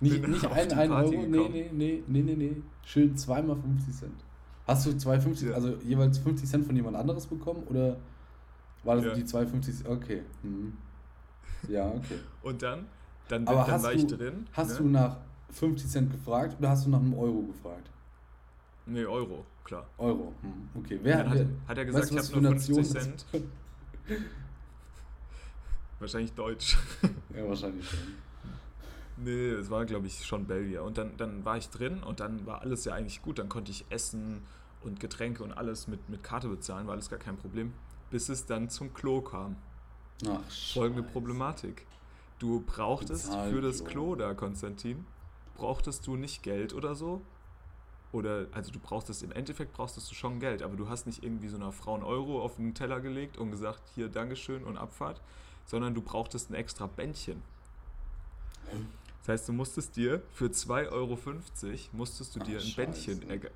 Nicht, 0.00 0.20
Bin 0.20 0.30
nicht 0.32 0.44
auf 0.44 0.52
ein, 0.52 0.70
ein 0.72 0.90
Party 0.90 1.16
Euro, 1.16 1.26
nee, 1.26 1.36
gekommen. 1.38 1.52
nee, 1.52 1.70
nee, 1.72 2.02
nee, 2.06 2.22
nee, 2.22 2.34
nee. 2.34 2.62
Schön 2.84 3.16
zweimal 3.16 3.56
50 3.56 3.94
Cent. 3.94 4.24
Hast 4.66 4.86
du 4.86 4.90
2,50, 4.90 5.48
Ja. 5.48 5.54
also 5.54 5.76
jeweils 5.82 6.18
50 6.18 6.48
Cent 6.48 6.66
von 6.66 6.76
jemand 6.76 6.96
anderes 6.96 7.26
bekommen 7.26 7.62
oder 7.64 7.96
war 8.84 8.96
das 8.96 9.04
Ja. 9.06 9.14
die 9.14 9.24
2,50? 9.24 9.88
Okay. 9.88 10.22
Mhm. 10.42 10.76
Ja, 11.68 11.86
okay. 11.88 12.18
Und 12.42 12.62
dann, 12.62 12.86
dann, 13.28 13.46
Aber 13.48 13.62
dann 13.62 13.70
hast 13.72 13.82
war 13.84 13.92
du, 13.92 13.96
ich 13.98 14.06
drin. 14.06 14.46
hast 14.52 14.70
ne? 14.72 14.76
du 14.78 14.88
nach 14.88 15.16
50 15.52 15.90
Cent 15.90 16.10
gefragt 16.12 16.56
oder 16.58 16.70
hast 16.70 16.86
du 16.86 16.90
nach 16.90 17.00
einem 17.00 17.14
Euro 17.14 17.42
gefragt? 17.42 17.90
Nee, 18.86 19.04
Euro, 19.04 19.44
klar. 19.64 19.86
Euro. 19.98 20.32
Mhm. 20.42 20.80
Okay. 20.80 20.98
Wer 21.02 21.18
hat, 21.18 21.28
hat, 21.28 21.46
hat 21.68 21.78
er 21.78 21.84
gesagt, 21.84 22.12
weißt 22.14 22.28
ich 22.30 22.34
habe 22.34 22.42
nur 22.42 22.52
Nation 22.52 22.74
50 22.84 22.94
das- 22.94 23.04
Cent. 23.30 23.44
Wahrscheinlich 26.00 26.32
Deutsch. 26.32 26.76
Ja, 27.36 27.48
wahrscheinlich 27.48 27.88
schon. 27.88 27.98
Nee, 29.18 29.50
es 29.50 29.70
war, 29.70 29.84
glaube 29.86 30.06
ich, 30.06 30.24
schon 30.26 30.46
Belgier. 30.46 30.82
Und 30.82 30.98
dann, 30.98 31.16
dann 31.16 31.44
war 31.44 31.56
ich 31.56 31.68
drin 31.70 32.02
und 32.02 32.18
dann 32.20 32.44
war 32.44 32.60
alles 32.62 32.84
ja 32.84 32.94
eigentlich 32.94 33.22
gut. 33.22 33.38
Dann 33.38 33.48
konnte 33.48 33.70
ich 33.70 33.84
Essen 33.88 34.42
und 34.82 34.98
Getränke 35.00 35.44
und 35.44 35.52
alles 35.52 35.86
mit, 35.86 36.08
mit 36.08 36.24
Karte 36.24 36.48
bezahlen, 36.48 36.86
war 36.86 36.94
alles 36.94 37.08
gar 37.08 37.18
kein 37.20 37.36
Problem. 37.36 37.72
Bis 38.10 38.28
es 38.28 38.46
dann 38.46 38.68
zum 38.68 38.92
Klo 38.92 39.20
kam. 39.20 39.56
Ach, 40.26 40.40
Folgende 40.72 41.02
Scheiße. 41.02 41.12
Problematik. 41.12 41.86
Du 42.38 42.60
brauchtest 42.66 43.26
Bezahl 43.26 43.50
für 43.50 43.60
das 43.60 43.84
Klo. 43.84 43.90
Klo 43.90 44.16
da, 44.16 44.34
Konstantin, 44.34 45.06
brauchtest 45.54 46.06
du 46.06 46.16
nicht 46.16 46.42
Geld 46.42 46.74
oder 46.74 46.94
so? 46.94 47.22
Oder, 48.12 48.46
also 48.52 48.70
du 48.70 48.78
brauchtest, 48.78 49.22
im 49.22 49.32
Endeffekt 49.32 49.72
brauchtest 49.72 50.10
du 50.10 50.14
schon 50.14 50.38
Geld, 50.38 50.62
aber 50.62 50.76
du 50.76 50.88
hast 50.88 51.06
nicht 51.06 51.24
irgendwie 51.24 51.48
so 51.48 51.56
einer 51.56 51.72
Frau 51.72 51.94
einen 51.94 52.02
Euro 52.02 52.42
auf 52.42 52.56
den 52.56 52.74
Teller 52.74 53.00
gelegt 53.00 53.38
und 53.38 53.50
gesagt, 53.50 53.82
hier, 53.94 54.08
Dankeschön 54.08 54.64
und 54.64 54.76
Abfahrt, 54.76 55.22
sondern 55.64 55.94
du 55.94 56.02
brauchtest 56.02 56.50
ein 56.50 56.54
extra 56.54 56.86
Bändchen. 56.86 57.42
Das 59.20 59.28
heißt, 59.28 59.48
du 59.48 59.52
musstest 59.52 59.96
dir 59.96 60.22
für 60.32 60.46
2,50 60.46 60.92
Euro 60.92 61.18
musstest 61.92 62.36
du 62.36 62.40
Ach, 62.40 62.44
dir 62.44 62.58
ein 62.58 62.64
Scheiße. 62.64 63.16
Bändchen 63.16 63.50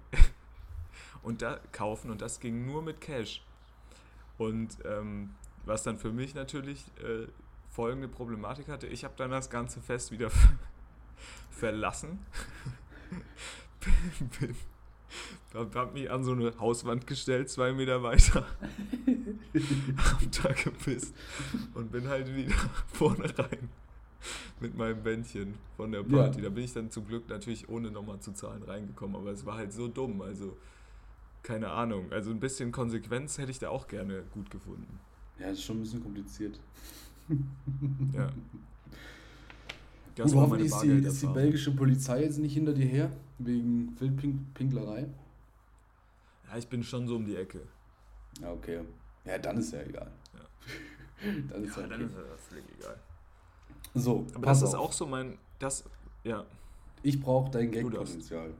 und 1.22 1.42
da 1.42 1.60
kaufen 1.72 2.10
und 2.10 2.22
das 2.22 2.40
ging 2.40 2.64
nur 2.64 2.82
mit 2.82 3.00
Cash. 3.00 3.42
Und 4.38 4.78
ähm, 4.84 5.34
was 5.64 5.82
dann 5.82 5.98
für 5.98 6.12
mich 6.12 6.34
natürlich 6.34 6.84
äh, 7.02 7.26
folgende 7.68 8.08
Problematik 8.08 8.68
hatte, 8.68 8.86
ich 8.86 9.04
habe 9.04 9.14
dann 9.16 9.30
das 9.30 9.50
ganze 9.50 9.80
Fest 9.80 10.12
wieder 10.12 10.30
verlassen. 11.56 12.18
bin, 13.80 14.28
bin, 15.54 15.74
hab 15.74 15.94
mich 15.94 16.10
an 16.10 16.24
so 16.24 16.32
eine 16.32 16.52
Hauswand 16.58 17.06
gestellt, 17.06 17.48
zwei 17.48 17.72
Meter 17.72 18.02
weiter. 18.02 18.44
hab 19.96 20.32
da 20.42 20.52
gepisst 20.52 21.14
und 21.74 21.90
bin 21.90 22.08
halt 22.08 22.34
wieder 22.34 22.54
vorne 22.92 23.32
rein 23.38 23.68
mit 24.60 24.76
meinem 24.76 25.02
Bändchen 25.02 25.54
von 25.76 25.92
der 25.92 26.02
Ja. 26.02 26.08
Party. 26.08 26.42
Da 26.42 26.48
bin 26.48 26.64
ich 26.64 26.72
dann 26.72 26.90
zum 26.90 27.06
Glück 27.06 27.28
natürlich 27.28 27.68
ohne 27.68 27.90
nochmal 27.90 28.20
zu 28.20 28.32
zahlen 28.32 28.62
reingekommen, 28.62 29.16
aber 29.16 29.30
es 29.30 29.46
war 29.46 29.56
halt 29.56 29.72
so 29.72 29.88
dumm. 29.88 30.20
Also, 30.22 30.56
keine 31.42 31.70
Ahnung. 31.70 32.10
Also 32.10 32.30
ein 32.30 32.40
bisschen 32.40 32.72
Konsequenz 32.72 33.38
hätte 33.38 33.50
ich 33.50 33.58
da 33.58 33.68
auch 33.68 33.86
gerne 33.86 34.24
gut 34.32 34.50
gefunden. 34.50 34.98
Ja, 35.38 35.48
das 35.50 35.58
ist 35.58 35.64
schon 35.64 35.78
ein 35.78 35.82
bisschen 35.82 36.02
kompliziert. 36.02 36.58
Ja. 38.12 38.30
Gut, 40.16 40.34
hoffentlich 40.34 40.72
ist 40.72 40.80
die, 40.80 40.88
ist 40.90 41.22
die 41.22 41.26
belgische 41.26 41.70
Polizei 41.72 42.22
jetzt 42.22 42.38
nicht 42.38 42.54
hinter 42.54 42.72
dir 42.72 42.86
her, 42.86 43.10
wegen 43.38 43.94
Wildpinklerei. 44.00 45.06
Ja, 46.48 46.56
ich 46.56 46.68
bin 46.68 46.82
schon 46.82 47.06
so 47.06 47.16
um 47.16 47.26
die 47.26 47.36
Ecke. 47.36 47.60
Ja, 48.40 48.50
okay. 48.52 48.80
Ja, 49.24 49.38
dann 49.38 49.58
ist 49.58 49.72
ja 49.72 49.82
egal. 49.82 50.10
dann 51.50 51.64
ist 51.64 51.76
ja, 51.76 51.82
Ja, 51.82 51.88
okay. 51.88 51.96
dann 51.98 52.06
ist 52.06 52.14
das 52.16 52.40
völlig 52.48 52.64
egal. 52.78 52.96
So, 53.94 54.26
Aber 54.34 54.46
das 54.46 54.62
ist 54.62 54.74
auf. 54.74 54.88
auch 54.88 54.92
so 54.92 55.06
mein. 55.06 55.38
Das. 55.58 55.84
Ja. 56.24 56.44
Ich 57.02 57.20
brauche 57.20 57.50
dein. 57.50 57.70
Gag-Potenzial. 57.70 58.54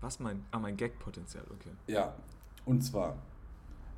Was 0.00 0.20
mein. 0.20 0.44
Ah, 0.50 0.58
mein 0.58 0.76
Gag-Potenzial, 0.76 1.44
okay. 1.50 1.70
Ja, 1.86 2.14
und 2.64 2.82
zwar 2.82 3.16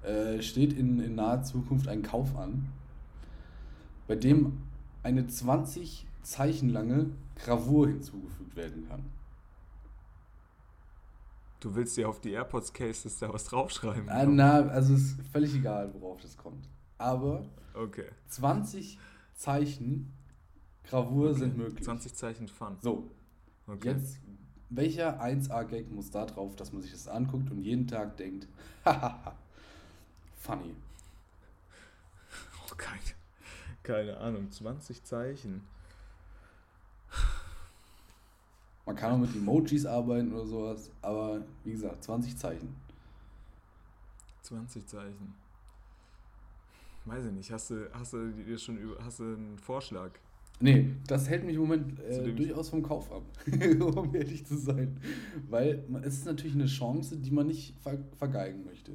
äh, 0.02 0.40
steht 0.40 0.72
in, 0.72 1.00
in 1.00 1.14
naher 1.14 1.42
Zukunft 1.42 1.88
ein 1.88 2.02
Kauf 2.02 2.36
an, 2.36 2.66
bei 4.06 4.14
dem 4.14 4.62
eine 5.06 5.26
20 5.28 6.04
Zeichen 6.22 6.68
lange 6.70 7.10
Gravur 7.36 7.86
hinzugefügt 7.86 8.56
werden 8.56 8.88
kann. 8.88 9.04
Du 11.60 11.74
willst 11.76 11.96
dir 11.96 12.08
auf 12.08 12.20
die 12.20 12.32
AirPods 12.32 12.72
Cases 12.72 13.16
da 13.18 13.32
was 13.32 13.44
draufschreiben? 13.44 14.08
Ah, 14.08 14.26
na, 14.26 14.62
also 14.68 14.94
ist 14.94 15.16
völlig 15.32 15.54
egal, 15.54 15.94
worauf 15.94 16.20
das 16.20 16.36
kommt. 16.36 16.68
Aber 16.98 17.44
Okay. 17.74 18.06
20 18.28 18.98
Zeichen 19.34 20.12
Gravur 20.84 21.30
okay. 21.30 21.38
sind 21.38 21.56
möglich. 21.56 21.84
20 21.84 22.14
Zeichen 22.14 22.48
Fun. 22.48 22.76
So, 22.80 23.10
Okay. 23.68 23.90
jetzt, 23.90 24.18
welcher 24.70 25.20
1A-Gag 25.20 25.90
muss 25.90 26.10
da 26.10 26.24
drauf, 26.26 26.56
dass 26.56 26.72
man 26.72 26.82
sich 26.82 26.92
das 26.92 27.06
anguckt 27.08 27.50
und 27.50 27.60
jeden 27.62 27.86
Tag 27.86 28.16
denkt, 28.16 28.48
hahaha, 28.84 29.34
funny. 30.40 30.74
Oh, 32.70 32.74
keine, 32.76 33.00
keine 33.86 34.16
Ahnung. 34.18 34.50
20 34.50 35.02
Zeichen. 35.04 35.62
Man 38.84 38.96
kann 38.96 39.12
auch 39.12 39.18
mit 39.18 39.34
Emojis 39.34 39.86
arbeiten 39.86 40.32
oder 40.32 40.46
sowas, 40.46 40.90
aber 41.02 41.42
wie 41.64 41.72
gesagt, 41.72 42.04
20 42.04 42.36
Zeichen. 42.36 42.74
20 44.42 44.86
Zeichen. 44.86 45.34
Weiß 47.04 47.24
ich 47.26 47.32
nicht, 47.32 47.50
hast 47.52 47.70
du, 47.70 47.88
hast 47.92 48.12
du 48.12 48.32
dir 48.32 48.58
schon 48.58 48.78
über, 48.78 48.96
hast 49.04 49.20
du 49.20 49.24
einen 49.24 49.58
Vorschlag? 49.58 50.10
Nee, 50.58 50.94
das 51.06 51.28
hält 51.28 51.44
mich 51.44 51.54
im 51.54 51.62
Moment 51.62 52.00
äh, 52.00 52.32
durchaus 52.32 52.70
vom 52.70 52.82
Kauf 52.82 53.12
ab, 53.12 53.22
um 53.80 54.14
ehrlich 54.14 54.46
zu 54.46 54.56
sein. 54.56 54.98
Weil 55.48 55.84
es 56.02 56.18
ist 56.18 56.26
natürlich 56.26 56.54
eine 56.54 56.66
Chance, 56.66 57.16
die 57.18 57.30
man 57.30 57.46
nicht 57.46 57.78
ver 57.80 57.98
vergeigen 58.16 58.64
möchte. 58.64 58.92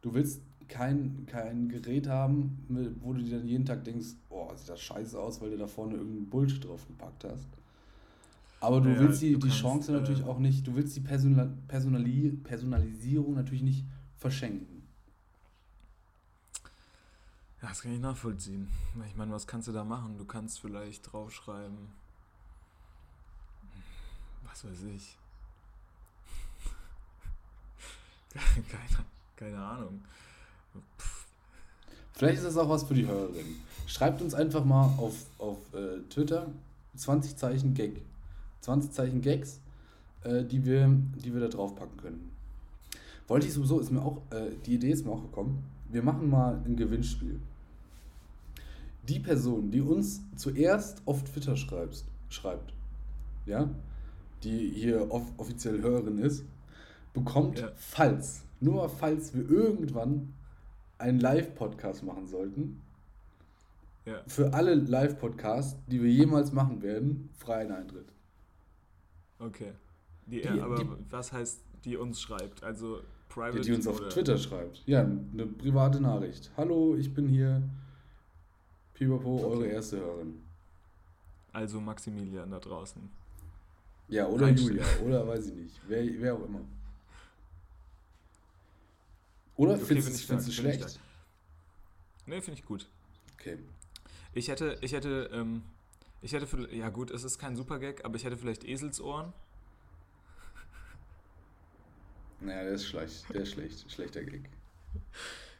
Du 0.00 0.12
willst 0.12 0.42
kein, 0.72 1.26
kein 1.26 1.68
Gerät 1.68 2.08
haben, 2.08 2.96
wo 3.02 3.12
du 3.12 3.22
dir 3.22 3.38
dann 3.38 3.46
jeden 3.46 3.66
Tag 3.66 3.84
denkst, 3.84 4.08
oh, 4.30 4.50
sieht 4.56 4.68
das 4.70 4.80
scheiße 4.80 5.18
aus, 5.20 5.40
weil 5.40 5.50
du 5.50 5.58
da 5.58 5.66
vorne 5.66 5.94
irgendeinen 5.96 6.30
Bullshit 6.30 6.64
drauf 6.64 6.86
gepackt 6.86 7.24
hast. 7.24 7.46
Aber 8.60 8.80
du 8.80 8.88
Naja, 8.88 9.00
willst 9.00 9.20
die, 9.22 9.32
du 9.32 9.38
die 9.38 9.48
kannst, 9.48 9.60
Chance 9.60 9.92
natürlich 9.92 10.22
äh, 10.22 10.24
auch 10.24 10.38
nicht, 10.38 10.66
du 10.66 10.74
willst 10.74 10.96
die 10.96 11.00
Personal, 11.00 11.52
Personali 11.68 12.30
Personalisierung 12.42 13.34
natürlich 13.34 13.62
nicht 13.62 13.84
verschenken. 14.16 14.82
Ja, 17.60 17.68
das 17.68 17.82
kann 17.82 17.92
ich 17.92 18.00
nachvollziehen. 18.00 18.68
Ich 19.08 19.16
meine, 19.16 19.32
was 19.32 19.46
kannst 19.46 19.68
du 19.68 19.72
da 19.72 19.84
machen? 19.84 20.18
Du 20.18 20.24
kannst 20.24 20.60
vielleicht 20.60 21.12
draufschreiben. 21.12 21.88
Was 24.44 24.64
weiß 24.64 24.82
ich. 24.94 25.16
Keine, 28.34 29.04
keine 29.36 29.58
Ahnung. 29.62 30.02
Vielleicht 32.14 32.38
ist 32.38 32.44
das 32.46 32.56
auch 32.56 32.68
was 32.68 32.84
für 32.84 32.94
die 32.94 33.06
Hörerin. 33.06 33.46
Schreibt 33.86 34.22
uns 34.22 34.34
einfach 34.34 34.64
mal 34.64 34.86
auf, 34.98 35.14
auf 35.38 35.58
äh, 35.74 35.98
Twitter 36.08 36.46
20 36.96 37.36
Zeichen 37.36 37.74
Gag. 37.74 38.00
20 38.60 38.92
Zeichen 38.92 39.20
Gags, 39.22 39.60
äh, 40.22 40.44
die, 40.44 40.64
wir, 40.64 40.88
die 41.24 41.32
wir 41.32 41.40
da 41.40 41.48
drauf 41.48 41.74
packen 41.74 41.96
können. 41.96 42.30
Wollte 43.26 43.46
ich 43.46 43.52
sowieso, 43.54 43.80
ist 43.80 43.90
mir 43.90 44.02
auch, 44.02 44.18
äh, 44.30 44.50
die 44.66 44.74
Idee 44.74 44.90
ist 44.90 45.04
mir 45.04 45.12
auch 45.12 45.22
gekommen. 45.22 45.64
Wir 45.90 46.02
machen 46.02 46.30
mal 46.30 46.60
ein 46.64 46.76
Gewinnspiel. 46.76 47.40
Die 49.08 49.18
Person, 49.18 49.70
die 49.70 49.80
uns 49.80 50.20
zuerst 50.36 51.02
auf 51.06 51.24
Twitter 51.24 51.56
schreibt, 51.56 52.04
schreibt 52.28 52.72
ja, 53.46 53.68
die 54.44 54.70
hier 54.70 55.10
off 55.10 55.24
offiziell 55.38 55.82
Hörerin 55.82 56.18
ist, 56.18 56.44
bekommt, 57.12 57.58
Ja. 57.58 57.72
falls, 57.74 58.42
nur 58.60 58.88
falls 58.88 59.34
wir 59.34 59.48
irgendwann 59.48 60.32
einen 61.02 61.20
Live-Podcast 61.20 62.02
machen 62.04 62.26
sollten, 62.26 62.80
Ja. 64.06 64.22
für 64.26 64.52
alle 64.54 64.74
Live-Podcasts, 64.74 65.76
die 65.88 66.02
wir 66.02 66.10
jemals 66.10 66.52
machen 66.52 66.82
werden, 66.82 67.28
freien 67.36 67.70
Eintritt. 67.72 68.06
Okay. 69.38 69.72
Die, 70.26 70.40
Die- 70.40 70.48
aber 70.60 70.76
die- 70.76 70.86
was 71.10 71.32
heißt, 71.32 71.60
die 71.84 71.96
uns 71.96 72.20
schreibt? 72.20 72.62
Also 72.62 73.00
private 73.28 73.60
Die, 73.60 73.66
die 73.70 73.74
uns 73.74 73.86
auf 73.86 74.00
Twitter 74.08 74.38
schreibt. 74.38 74.82
Ja, 74.86 75.00
eine 75.00 75.46
private 75.46 76.00
Nachricht. 76.00 76.50
Hallo, 76.56 76.94
ich 76.96 77.12
bin 77.12 77.28
hier. 77.28 77.62
Pipapo, 78.94 79.36
Okay. 79.36 79.44
eure 79.44 79.66
erste 79.66 79.98
Hörerin. 79.98 80.42
Also 81.52 81.80
Maximilian 81.80 82.50
da 82.50 82.58
draußen. 82.60 83.02
Ja, 84.08 84.26
oder. 84.28 84.48
Julia, 84.50 84.84
oder 85.04 85.26
weiß 85.26 85.48
ich 85.48 85.54
nicht. 85.54 85.80
Wer, 85.88 86.04
wer 86.20 86.34
auch 86.34 86.44
immer. 86.46 86.60
Oder 89.62 89.74
Okay, 89.74 89.84
findest 89.84 90.08
find 90.08 90.18
du 90.18 90.24
stark, 90.24 90.42
find 90.42 90.54
schlecht? 90.54 91.00
Ne, 92.26 92.42
finde 92.42 92.58
ich 92.60 92.66
gut. 92.66 92.88
Okay. 93.34 93.58
Ich 94.34 94.48
hätte, 94.48 94.78
ich 94.80 94.92
hätte, 94.92 95.30
ähm, 95.32 95.62
ich 96.20 96.32
hätte, 96.32 96.46
für, 96.46 96.72
ja 96.74 96.88
gut, 96.88 97.10
es 97.10 97.24
ist 97.24 97.38
kein 97.38 97.54
Supergag, 97.56 98.04
aber 98.04 98.16
ich 98.16 98.24
hätte 98.24 98.36
vielleicht 98.36 98.64
Eselsohren. 98.64 99.32
Naja, 102.40 102.64
der 102.64 102.72
ist 102.72 102.86
schlecht. 102.86 103.24
Der 103.32 103.42
ist 103.42 103.52
schlecht. 103.52 103.90
Schlechter 103.90 104.24
Gag. 104.24 104.48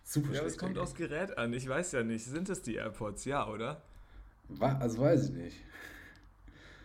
Super 0.05 0.33
Ja, 0.33 0.41
aber 0.41 0.49
es 0.49 0.59
kommt 0.59 0.75
Gag. 0.75 0.83
aufs 0.83 0.95
Gerät 0.95 1.39
an. 1.39 1.53
Ich 1.53 1.69
weiß 1.69 1.93
ja 1.93 2.03
nicht. 2.03 2.25
Sind 2.25 2.49
es 2.49 2.63
die 2.63 2.75
AirPods? 2.77 3.25
Ja, 3.25 3.47
oder? 3.49 3.83
Wa- 4.49 4.79
Also 4.79 4.99
weiß 4.99 5.25
ich 5.27 5.31
nicht. 5.31 5.57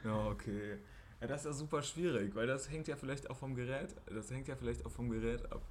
Ja, 0.04 0.28
okay. 0.28 0.78
Ja, 1.20 1.28
das 1.28 1.42
ist 1.42 1.46
ja 1.46 1.54
super 1.54 1.82
schwierig, 1.82 2.36
weil 2.36 2.46
das 2.48 2.70
hängt 2.70 2.88
ja 2.88 2.96
vielleicht 2.96 3.30
auch 3.30 3.38
vom 3.38 3.56
Gerät, 3.56 3.96
das 4.06 4.30
hängt 4.30 4.48
ja 4.48 4.56
vielleicht 4.56 4.86
auch 4.86 4.92
vom 4.92 5.10
Gerät 5.10 5.52
ab. 5.52 5.62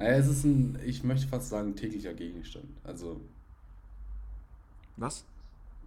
Naja, 0.00 0.16
es 0.16 0.28
ist 0.28 0.44
ein, 0.44 0.78
ich 0.86 1.04
möchte 1.04 1.28
fast 1.28 1.50
sagen, 1.50 1.76
täglicher 1.76 2.14
Gegenstand. 2.14 2.64
Also 2.84 3.20
Was? 4.96 5.26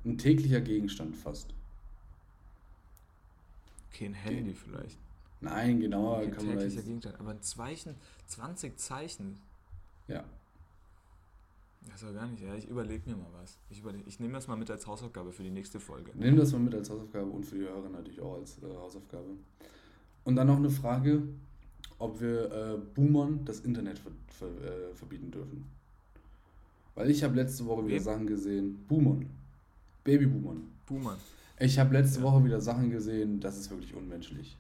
ein 0.05 0.19
täglicher 0.19 0.61
Gegenstand 0.61 1.17
fast. 1.17 1.51
Okay, 3.89 4.05
ein 4.05 4.13
Handy 4.13 4.53
vielleicht. 4.53 4.99
Nein, 5.41 5.79
genauer 5.79 6.17
Okay, 6.17 6.29
kann 6.29 6.45
man 6.45 6.59
täglicher 6.59 6.75
jetzt, 6.75 6.85
Gegenstand. 6.85 7.19
Aber 7.19 7.31
ein 7.31 7.41
Zeichen, 7.41 7.95
20 8.27 8.77
Zeichen. 8.77 9.39
Ja. 10.07 10.23
Das 11.89 12.03
ja 12.03 12.11
gar 12.11 12.27
nicht. 12.27 12.43
Ja, 12.43 12.53
ich 12.53 12.67
überlege 12.67 13.09
mir 13.09 13.15
mal 13.17 13.31
was. 13.41 13.57
Ich, 13.71 13.79
überleg, 13.79 14.05
ich 14.05 14.19
nehme 14.19 14.33
das 14.33 14.47
mal 14.47 14.55
mit 14.55 14.69
als 14.69 14.85
Hausaufgabe 14.85 15.33
für 15.33 15.43
die 15.43 15.49
nächste 15.49 15.79
Folge. 15.79 16.11
Nimm 16.13 16.37
das 16.37 16.51
mal 16.51 16.59
mit 16.59 16.75
als 16.75 16.87
Hausaufgabe 16.87 17.31
und 17.31 17.47
für 17.47 17.55
die 17.55 17.63
Hörer 17.63 17.89
natürlich 17.89 18.21
auch 18.21 18.35
als 18.35 18.59
äh, 18.59 18.67
Hausaufgabe. 18.77 19.31
Und 20.23 20.35
dann 20.35 20.47
noch 20.47 20.57
eine 20.57 20.69
Frage, 20.69 21.23
ob 21.99 22.19
wir 22.21 22.51
äh, 22.51 22.77
Boomern 22.95 23.45
das 23.45 23.59
Internet 23.61 23.99
ver 23.99 24.11
ver 24.27 24.47
äh, 24.47 24.93
verbieten 24.93 25.31
dürfen. 25.31 25.65
Weil 26.95 27.09
ich 27.09 27.23
habe 27.23 27.35
letzte 27.35 27.65
Woche 27.65 27.85
wieder 27.85 27.95
Wem? 27.97 28.03
Sachen 28.03 28.27
gesehen. 28.27 28.85
Boomern. 28.87 29.29
Babyboomern. 30.03 30.63
Boomer. 30.85 31.17
Ich 31.59 31.79
habe 31.79 31.93
letzte 31.93 32.19
Ja. 32.19 32.25
Woche 32.25 32.43
wieder 32.43 32.59
Sachen 32.61 32.89
gesehen, 32.91 33.39
das 33.39 33.57
ist 33.57 33.69
wirklich 33.69 33.93
unmenschlich. 33.95 34.57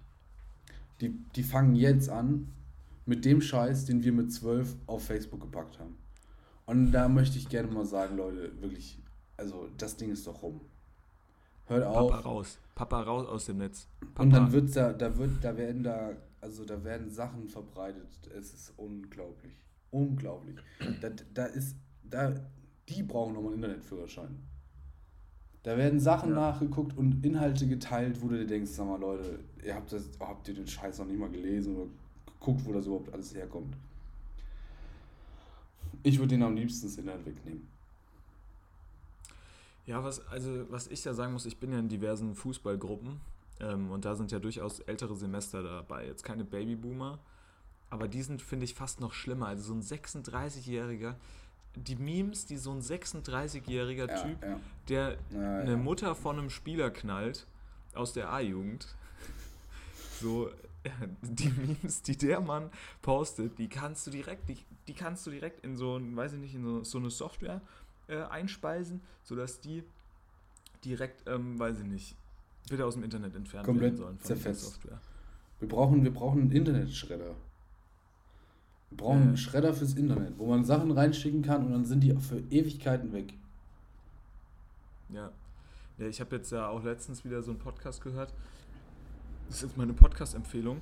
Die, 1.01 1.09
die 1.35 1.43
fangen 1.43 1.75
jetzt 1.75 2.09
an 2.09 2.47
mit 3.05 3.25
dem 3.25 3.41
Scheiß, 3.41 3.85
den 3.85 4.03
wir 4.03 4.13
mit 4.13 4.31
12 4.31 4.75
auf 4.87 5.05
Facebook 5.05 5.41
gepackt 5.41 5.79
haben. 5.79 5.95
Und 6.65 6.91
da 6.93 7.09
möchte 7.09 7.37
ich 7.37 7.49
gerne 7.49 7.69
mal 7.69 7.85
sagen, 7.85 8.15
Leute, 8.15 8.51
wirklich, 8.61 8.97
also 9.35 9.67
das 9.77 9.97
Ding 9.97 10.11
ist 10.11 10.25
doch 10.25 10.41
rum. 10.41 10.61
Hört 11.67 11.83
auf. 11.83 12.09
Papa 12.11 12.21
raus. 12.21 12.57
Papa 12.75 13.01
raus 13.01 13.27
aus 13.27 13.45
dem 13.45 13.57
Netz. 13.57 13.87
Papa. 13.99 14.23
Und 14.23 14.29
dann 14.31 14.51
wird's 14.51 14.73
da, 14.73 14.93
da 14.93 15.17
wird, 15.17 15.31
da 15.43 15.57
werden 15.57 15.83
da, 15.83 16.11
also 16.43 16.65
da 16.65 16.83
werden 16.83 17.09
Sachen 17.09 17.47
verbreitet. 17.47 18.05
Es 18.37 18.53
ist 18.53 18.73
unglaublich. 18.77 19.53
Unglaublich. 19.91 20.57
Da, 21.01 21.09
da 21.33 21.45
ist, 21.45 21.77
da, 22.03 22.35
die 22.89 23.01
brauchen 23.03 23.33
nochmal 23.33 23.53
einen 23.53 23.63
Internetführerschein. 23.63 24.37
Da 25.63 25.77
werden 25.77 26.01
Sachen 26.01 26.31
Ja. 26.31 26.35
nachgeguckt 26.51 26.97
und 26.97 27.25
Inhalte 27.25 27.65
geteilt, 27.65 28.21
wo 28.21 28.27
du 28.27 28.37
dir 28.37 28.45
denkst, 28.45 28.71
sag 28.71 28.85
mal 28.85 28.99
Leute, 28.99 29.39
ihr 29.63 29.73
habt 29.73 29.93
das, 29.93 30.09
habt 30.19 30.47
ihr 30.49 30.53
den 30.53 30.67
Scheiß 30.67 30.99
noch 30.99 31.05
nicht 31.05 31.17
mal 31.17 31.29
gelesen 31.29 31.77
oder 31.77 31.89
geguckt, 32.25 32.65
wo 32.65 32.73
das 32.73 32.85
überhaupt 32.87 33.13
alles 33.13 33.33
herkommt. 33.33 33.77
Ich 36.03 36.19
würde 36.19 36.29
den 36.35 36.43
am 36.43 36.55
liebsten 36.55 36.87
das 36.87 36.97
Internet 36.97 37.25
wegnehmen. 37.25 37.69
Ja, 39.85 40.03
was, 40.03 40.25
also, 40.27 40.65
was 40.69 40.87
ich 40.87 41.03
ja 41.05 41.13
sagen 41.13 41.31
muss, 41.31 41.45
ich 41.45 41.57
bin 41.57 41.71
ja 41.71 41.79
in 41.79 41.87
diversen 41.87 42.35
Fußballgruppen 42.35 43.21
ähm, 43.59 43.91
und 43.91 44.05
da 44.05 44.15
sind 44.15 44.31
ja 44.31 44.39
durchaus 44.39 44.79
ältere 44.79 45.15
Semester 45.15 45.63
dabei. 45.63 46.05
Jetzt 46.07 46.23
keine 46.23 46.43
Babyboomer, 46.43 47.19
aber 47.89 48.07
die 48.07 48.21
sind, 48.23 48.41
finde 48.41 48.65
ich, 48.65 48.73
fast 48.73 48.99
noch 48.99 49.13
schlimmer. 49.13 49.47
Also 49.47 49.63
so 49.63 49.73
ein 49.73 49.81
36-Jähriger, 49.81 51.15
die 51.75 51.95
Memes, 51.95 52.45
die 52.45 52.57
so 52.57 52.71
ein 52.71 52.81
36-jähriger 52.81 54.07
Ja, 54.09 54.21
Typ, 54.21 54.43
ja. 54.43 54.59
der 54.89 55.17
Ja, 55.31 55.59
eine. 55.59 55.77
Mutter 55.77 56.15
von 56.15 56.37
einem 56.39 56.49
Spieler 56.49 56.91
knallt 56.91 57.47
aus 57.93 58.13
der 58.13 58.31
A-Jugend. 58.31 58.87
So, 60.21 60.49
die 61.21 61.49
Memes, 61.49 62.01
die 62.01 62.15
der 62.17 62.39
Mann 62.39 62.69
postet, 63.01 63.57
die 63.57 63.67
kannst 63.67 64.07
du 64.07 64.11
direkt, 64.11 64.47
die, 64.47 64.57
die 64.87 64.93
kannst 64.93 65.25
du 65.25 65.31
direkt 65.31 65.65
in 65.65 65.75
so, 65.75 65.97
ein, 65.97 66.15
weiß 66.15 66.33
ich 66.33 66.39
nicht, 66.39 66.55
in 66.55 66.63
so, 66.63 66.83
so 66.83 66.97
eine 66.97 67.09
Software 67.09 67.61
äh, 68.07 68.21
einspeisen, 68.23 69.01
sodass 69.23 69.59
die 69.59 69.83
direkt, 70.85 71.27
ähm, 71.27 71.59
weiß 71.59 71.79
ich 71.79 71.85
nicht, 71.85 72.15
bitte 72.69 72.85
aus 72.85 72.93
dem 72.95 73.03
Internet 73.03 73.35
entfernt 73.35 73.65
Komplett 73.65 73.93
werden 73.93 73.97
sollen 73.97 74.17
von 74.17 74.25
zerfetzt. 74.25 74.61
Software. 74.61 74.99
Wir 75.59 75.67
brauchen, 75.67 76.03
wir 76.03 76.13
brauchen 76.13 76.41
einen 76.41 76.51
Internetschredder. 76.51 77.35
Wir 78.89 78.97
brauchen 78.97 79.21
einen 79.21 79.37
Schredder 79.37 79.73
fürs 79.73 79.95
Internet, 79.95 80.37
wo 80.37 80.47
man 80.47 80.65
Sachen 80.65 80.91
reinschicken 80.91 81.41
kann 81.41 81.65
und 81.65 81.71
dann 81.71 81.85
sind 81.85 82.01
die 82.01 82.15
für 82.15 82.39
Ewigkeiten 82.49 83.11
weg. 83.13 83.33
Ja. 85.09 85.31
Ja, 85.97 86.07
ich 86.07 86.19
habe 86.19 86.35
jetzt 86.35 86.51
ja 86.51 86.67
auch 86.67 86.83
letztens 86.83 87.23
wieder 87.23 87.41
so 87.41 87.51
einen 87.51 87.59
Podcast 87.59 88.01
gehört. 88.01 88.33
Das 89.47 89.57
ist 89.57 89.63
jetzt 89.63 89.77
meine 89.77 89.93
Podcast-Empfehlung. 89.93 90.81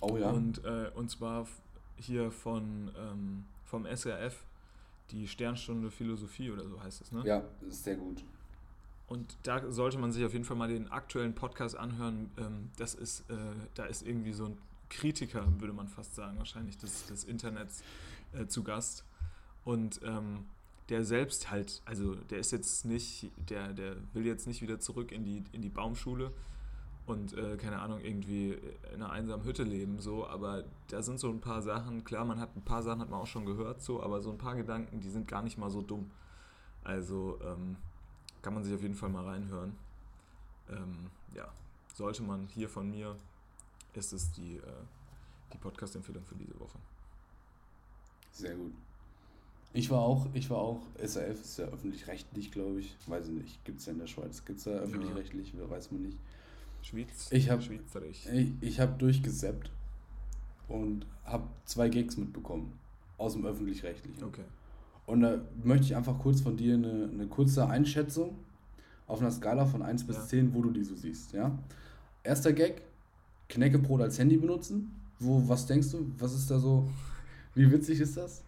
Oh 0.00 0.16
ja. 0.16 0.30
Und, 0.30 0.64
äh, 0.64 0.90
und 0.94 1.10
zwar 1.10 1.46
hier 1.96 2.30
von 2.30 2.90
ähm, 2.98 3.44
vom 3.64 3.86
SRF, 3.86 4.44
die 5.10 5.26
Sternstunde 5.26 5.90
Philosophie 5.90 6.50
oder 6.50 6.66
so 6.68 6.82
heißt 6.82 7.00
es, 7.02 7.12
ne? 7.12 7.22
ja, 7.24 7.42
das 7.60 7.74
ist 7.74 7.84
sehr 7.84 7.96
gut. 7.96 8.22
Und 9.06 9.36
da 9.42 9.70
sollte 9.70 9.98
man 9.98 10.12
sich 10.12 10.24
auf 10.24 10.32
jeden 10.32 10.44
Fall 10.44 10.56
mal 10.56 10.68
den 10.68 10.90
aktuellen 10.90 11.34
Podcast 11.34 11.76
anhören. 11.76 12.30
Ähm, 12.38 12.70
das 12.76 12.94
ist, 12.94 13.28
äh, 13.30 13.34
da 13.74 13.84
ist 13.84 14.06
irgendwie 14.06 14.32
so 14.32 14.46
ein 14.46 14.58
Kritiker, 14.88 15.46
würde 15.58 15.72
man 15.72 15.88
fast 15.88 16.14
sagen, 16.14 16.38
wahrscheinlich 16.38 16.78
des, 16.78 17.06
des 17.06 17.24
Internets 17.24 17.82
äh, 18.32 18.46
zu 18.46 18.62
Gast. 18.62 19.04
Und 19.64 20.00
ähm, 20.04 20.46
der 20.88 21.04
selbst 21.04 21.50
halt, 21.50 21.82
also 21.84 22.14
der 22.14 22.38
ist 22.38 22.52
jetzt 22.52 22.84
nicht, 22.84 23.30
der, 23.48 23.72
der 23.72 23.96
will 24.12 24.26
jetzt 24.26 24.46
nicht 24.46 24.62
wieder 24.62 24.78
zurück 24.80 25.12
in 25.12 25.24
die, 25.24 25.42
in 25.52 25.62
die 25.62 25.70
Baumschule 25.70 26.32
und 27.06 27.36
äh, 27.36 27.56
keine 27.56 27.80
Ahnung, 27.80 28.00
irgendwie 28.02 28.58
in 28.92 29.02
einer 29.02 29.10
einsamen 29.10 29.44
Hütte 29.44 29.62
leben, 29.62 30.00
so, 30.00 30.26
aber 30.26 30.64
da 30.88 31.02
sind 31.02 31.20
so 31.20 31.28
ein 31.30 31.40
paar 31.40 31.62
Sachen, 31.62 32.04
klar, 32.04 32.24
man 32.24 32.40
hat 32.40 32.56
ein 32.56 32.62
paar 32.62 32.82
Sachen 32.82 33.00
hat 33.00 33.10
man 33.10 33.20
auch 33.20 33.26
schon 33.26 33.46
gehört, 33.46 33.82
so, 33.82 34.02
aber 34.02 34.20
so 34.20 34.30
ein 34.30 34.38
paar 34.38 34.56
Gedanken, 34.56 35.00
die 35.00 35.10
sind 35.10 35.28
gar 35.28 35.42
nicht 35.42 35.58
mal 35.58 35.70
so 35.70 35.82
dumm. 35.82 36.10
Also 36.82 37.38
ähm, 37.42 37.76
kann 38.44 38.52
man 38.54 38.62
sich 38.62 38.74
auf 38.74 38.82
jeden 38.82 38.94
Fall 38.94 39.08
mal 39.08 39.24
reinhören. 39.24 39.72
Ähm, 40.68 41.10
ja, 41.34 41.50
sollte 41.94 42.22
man 42.22 42.46
hier 42.48 42.68
von 42.68 42.90
mir, 42.90 43.16
ist 43.94 44.12
es 44.12 44.30
die, 44.32 44.56
äh, 44.56 44.62
die 45.52 45.56
Podcast-Empfehlung 45.58 46.24
für 46.26 46.34
diese 46.34 46.58
Woche. 46.60 46.78
Sehr 48.32 48.54
gut. 48.54 48.72
Ich 49.72 49.90
war 49.90 50.00
auch, 50.00 50.26
ich 50.34 50.48
war 50.50 50.58
auch, 50.58 50.82
SRF 50.98 51.40
ist 51.40 51.56
ja 51.58 51.64
öffentlich-rechtlich, 51.66 52.52
glaube 52.52 52.80
ich. 52.80 52.94
Weiß 53.06 53.26
ich 53.28 53.32
nicht. 53.32 53.64
Gibt 53.64 53.80
es 53.80 53.86
ja 53.86 53.92
in 53.92 53.98
der 53.98 54.06
Schweiz. 54.06 54.44
Gibt 54.44 54.58
es 54.58 54.66
ja 54.66 54.72
öffentlich-rechtlich, 54.72 55.52
weiß 55.58 55.90
man 55.90 56.02
nicht. 56.02 56.18
Schweiz, 56.82 57.28
Ich 57.32 57.48
hab- 57.50 57.62
Schweizerisch. 57.62 58.26
Ich, 58.26 58.52
ich 58.60 58.78
habe 58.78 58.92
durchgesappt 58.98 59.70
und 60.68 61.06
habe 61.24 61.48
zwei 61.64 61.88
Gags 61.88 62.16
mitbekommen 62.18 62.78
aus 63.16 63.32
dem 63.32 63.46
öffentlich-rechtlichen. 63.46 64.22
Okay. 64.22 64.44
Und 65.06 65.20
da 65.20 65.38
möchte 65.62 65.86
ich 65.86 65.96
einfach 65.96 66.18
kurz 66.18 66.40
von 66.40 66.56
dir 66.56 66.74
eine, 66.74 67.10
eine 67.12 67.26
kurze 67.26 67.66
Einschätzung 67.68 68.36
auf 69.06 69.20
einer 69.20 69.30
Skala 69.30 69.66
von 69.66 69.82
1 69.82 70.06
bis 70.06 70.16
Ja. 70.16 70.26
10, 70.26 70.54
wo 70.54 70.62
du 70.62 70.70
die 70.70 70.84
so 70.84 70.94
siehst. 70.94 71.32
Ja? 71.32 71.56
Erster 72.22 72.52
Gag, 72.52 72.80
Knäckebrot 73.48 74.00
als 74.00 74.18
Handy 74.18 74.36
benutzen. 74.38 74.90
Wo, 75.18 75.46
was 75.48 75.66
denkst 75.66 75.90
du? 75.90 76.10
Was 76.18 76.34
ist 76.34 76.50
da 76.50 76.58
so? 76.58 76.90
Wie 77.54 77.70
witzig 77.70 78.00
ist 78.00 78.16
das? 78.16 78.42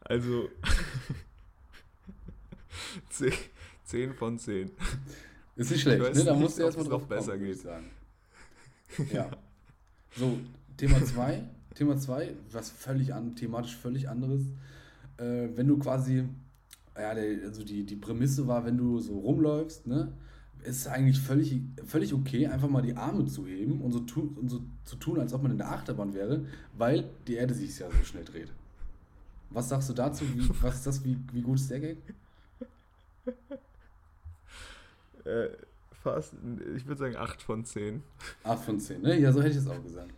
Also 0.00 0.48
10, 3.10 3.32
10 3.84 4.14
von 4.14 4.38
10. 4.38 4.70
Ist 5.56 5.70
nicht 5.70 5.80
schlecht, 5.80 6.14
ne? 6.14 6.24
Da 6.24 6.34
musst 6.34 6.58
du 6.58 6.62
erstmal 6.62 6.86
drauf 6.86 7.06
besser 7.06 7.32
kommen, 7.32 7.46
ich 7.46 7.52
geht. 7.54 7.62
sagen. 7.62 7.90
Ja. 9.12 9.30
So, 10.14 10.38
Thema 10.76 11.02
2. 11.04 11.42
Thema 11.76 11.96
2, 11.96 12.34
was 12.50 12.70
völlig 12.70 13.14
an, 13.14 13.36
thematisch 13.36 13.76
völlig 13.76 14.08
anderes. 14.08 14.42
Äh, 15.18 15.48
wenn 15.54 15.68
du 15.68 15.78
quasi, 15.78 16.24
ja, 16.96 17.14
der, 17.14 17.44
also 17.44 17.62
die, 17.62 17.84
die 17.84 17.96
Prämisse 17.96 18.46
war, 18.46 18.64
wenn 18.64 18.78
du 18.78 18.98
so 18.98 19.18
rumläufst, 19.18 19.86
ne, 19.86 20.12
ist 20.62 20.78
es 20.78 20.86
eigentlich 20.88 21.20
völlig, 21.20 21.60
völlig 21.84 22.14
okay, 22.14 22.46
einfach 22.46 22.68
mal 22.68 22.82
die 22.82 22.96
Arme 22.96 23.26
zu 23.26 23.46
heben 23.46 23.82
und 23.82 23.92
so, 23.92 24.00
tu, 24.00 24.32
und 24.36 24.48
so 24.48 24.62
zu 24.84 24.96
tun, 24.96 25.20
als 25.20 25.32
ob 25.34 25.42
man 25.42 25.52
in 25.52 25.58
der 25.58 25.70
Achterbahn 25.70 26.14
wäre, 26.14 26.46
weil 26.76 27.08
die 27.26 27.34
Erde 27.34 27.54
sich 27.54 27.78
ja 27.78 27.88
so 27.90 28.04
schnell 28.04 28.24
dreht. 28.24 28.50
Was 29.50 29.68
sagst 29.68 29.88
du 29.90 29.92
dazu? 29.92 30.24
Wie, 30.34 30.48
was 30.62 30.76
ist 30.76 30.86
das? 30.86 31.04
Wie, 31.04 31.18
wie 31.32 31.42
gut 31.42 31.56
ist 31.56 31.70
der 31.70 31.80
Gag? 31.80 31.98
Äh, 35.24 35.48
fast, 35.90 36.34
ich 36.76 36.86
würde 36.86 37.00
sagen 37.00 37.16
8 37.16 37.42
von 37.42 37.64
10. 37.64 38.00
8 38.44 38.64
von 38.64 38.78
10, 38.78 39.02
ne? 39.02 39.18
Ja, 39.18 39.32
so 39.32 39.40
hätte 39.40 39.50
ich 39.50 39.56
es 39.56 39.66
auch 39.66 39.82
gesagt. 39.82 40.12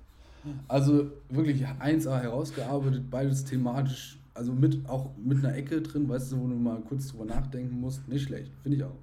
Also 0.69 1.11
wirklich 1.29 1.65
1A 1.67 2.21
herausgearbeitet, 2.21 3.11
beides 3.11 3.45
thematisch, 3.45 4.19
also 4.35 4.53
mit 4.53 4.89
auch 4.89 5.11
mit 5.17 5.39
einer 5.39 5.55
Ecke 5.55 5.83
drin, 5.83 6.09
weißt 6.09 6.33
du, 6.33 6.41
wo 6.41 6.47
du 6.49 6.55
mal 6.55 6.81
kurz 6.83 7.09
drüber 7.09 7.25
nachdenken 7.25 7.81
musst. 7.81 8.07
Nicht 8.09 8.25
schlecht, 8.25 8.53
finde 8.63 8.77
ich 8.79 8.85
auch. 8.85 8.97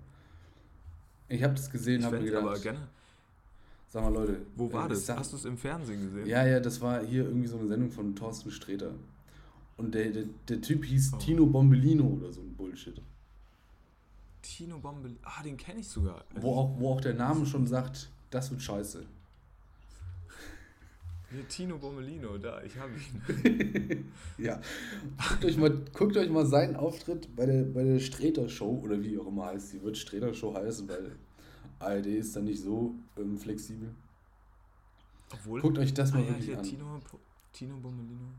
Ich 1.27 1.43
habe 1.43 1.53
das 1.53 1.69
gesehen, 1.69 2.03
habe 2.05 2.17
mir 2.19 2.25
gedacht, 2.25 2.43
aber 2.43 2.59
gerne. 2.59 2.79
sag 3.89 4.03
mal 4.03 4.13
Leute. 4.13 4.37
Wo 4.55 4.71
war 4.71 4.85
äh, 4.85 4.89
das? 4.89 5.05
da- 5.05 5.17
Hast 5.17 5.33
du 5.33 5.37
es 5.37 5.45
im 5.45 5.57
Fernsehen 5.57 6.01
gesehen? 6.01 6.27
Ja, 6.27 6.45
ja, 6.45 6.59
das 6.59 6.79
war 6.81 7.03
hier 7.03 7.25
irgendwie 7.25 7.47
so 7.47 7.57
eine 7.57 7.67
Sendung 7.67 7.91
von 7.91 8.15
Thorsten 8.15 8.51
Sträter. 8.51 8.91
Und 9.77 9.93
der, 9.93 10.09
der, 10.11 10.23
der 10.47 10.61
Typ 10.61 10.85
hieß 10.85 11.13
Oh. 11.15 11.17
Tino 11.17 11.45
Bombellino 11.45 12.05
oder 12.05 12.31
so 12.31 12.41
ein 12.41 12.53
Bullshit. 12.55 13.01
Tino 14.41 14.77
Bombe. 14.79 15.09
Ah, 15.23 15.43
den 15.43 15.57
kenne 15.57 15.79
ich 15.79 15.87
sogar. 15.87 16.23
Wo 16.39 16.53
auch, 16.55 16.79
wo 16.79 16.93
auch 16.93 17.01
der 17.01 17.15
Name 17.15 17.45
schon 17.45 17.65
sagt, 17.67 18.09
das 18.29 18.51
wird 18.51 18.61
scheiße. 18.61 19.03
Hier, 21.35 21.47
Tino 21.49 21.77
Bommelino, 21.77 22.37
da, 22.37 22.61
ich 22.63 22.77
habe 22.77 22.93
ihn. 22.93 24.05
Ja. 24.37 24.61
Guckt 25.29 25.45
euch 25.45 25.57
mal, 25.57 25.81
guckt 25.93 26.15
euch 26.15 26.29
mal 26.29 26.45
seinen 26.45 26.77
Auftritt 26.77 27.35
bei 27.35 27.45
der, 27.45 27.63
bei 27.63 27.83
der 27.83 27.99
Streter 27.99 28.47
Show 28.47 28.79
oder 28.83 29.01
wie 29.03 29.17
auch 29.17 29.27
immer 29.27 29.47
heißt. 29.47 29.73
Die 29.73 29.83
wird 29.83 29.97
Streter 29.97 30.33
Show 30.33 30.53
heißen, 30.53 30.87
weil 30.87 31.11
ARD 31.79 32.05
ist 32.05 32.35
dann 32.35 32.45
nicht 32.45 32.61
so 32.61 32.95
ähm, 33.17 33.37
flexibel. 33.37 33.89
Obwohl. 35.33 35.59
Guckt 35.59 35.77
euch 35.77 35.93
das 35.93 36.13
ah, 36.13 36.15
mal 36.15 36.23
ja, 36.23 36.29
wirklich 36.29 36.45
hier, 36.45 36.57
an. 36.57 36.63
Tino, 36.63 36.99
Tino 37.51 37.75
Bommelino. 37.77 38.31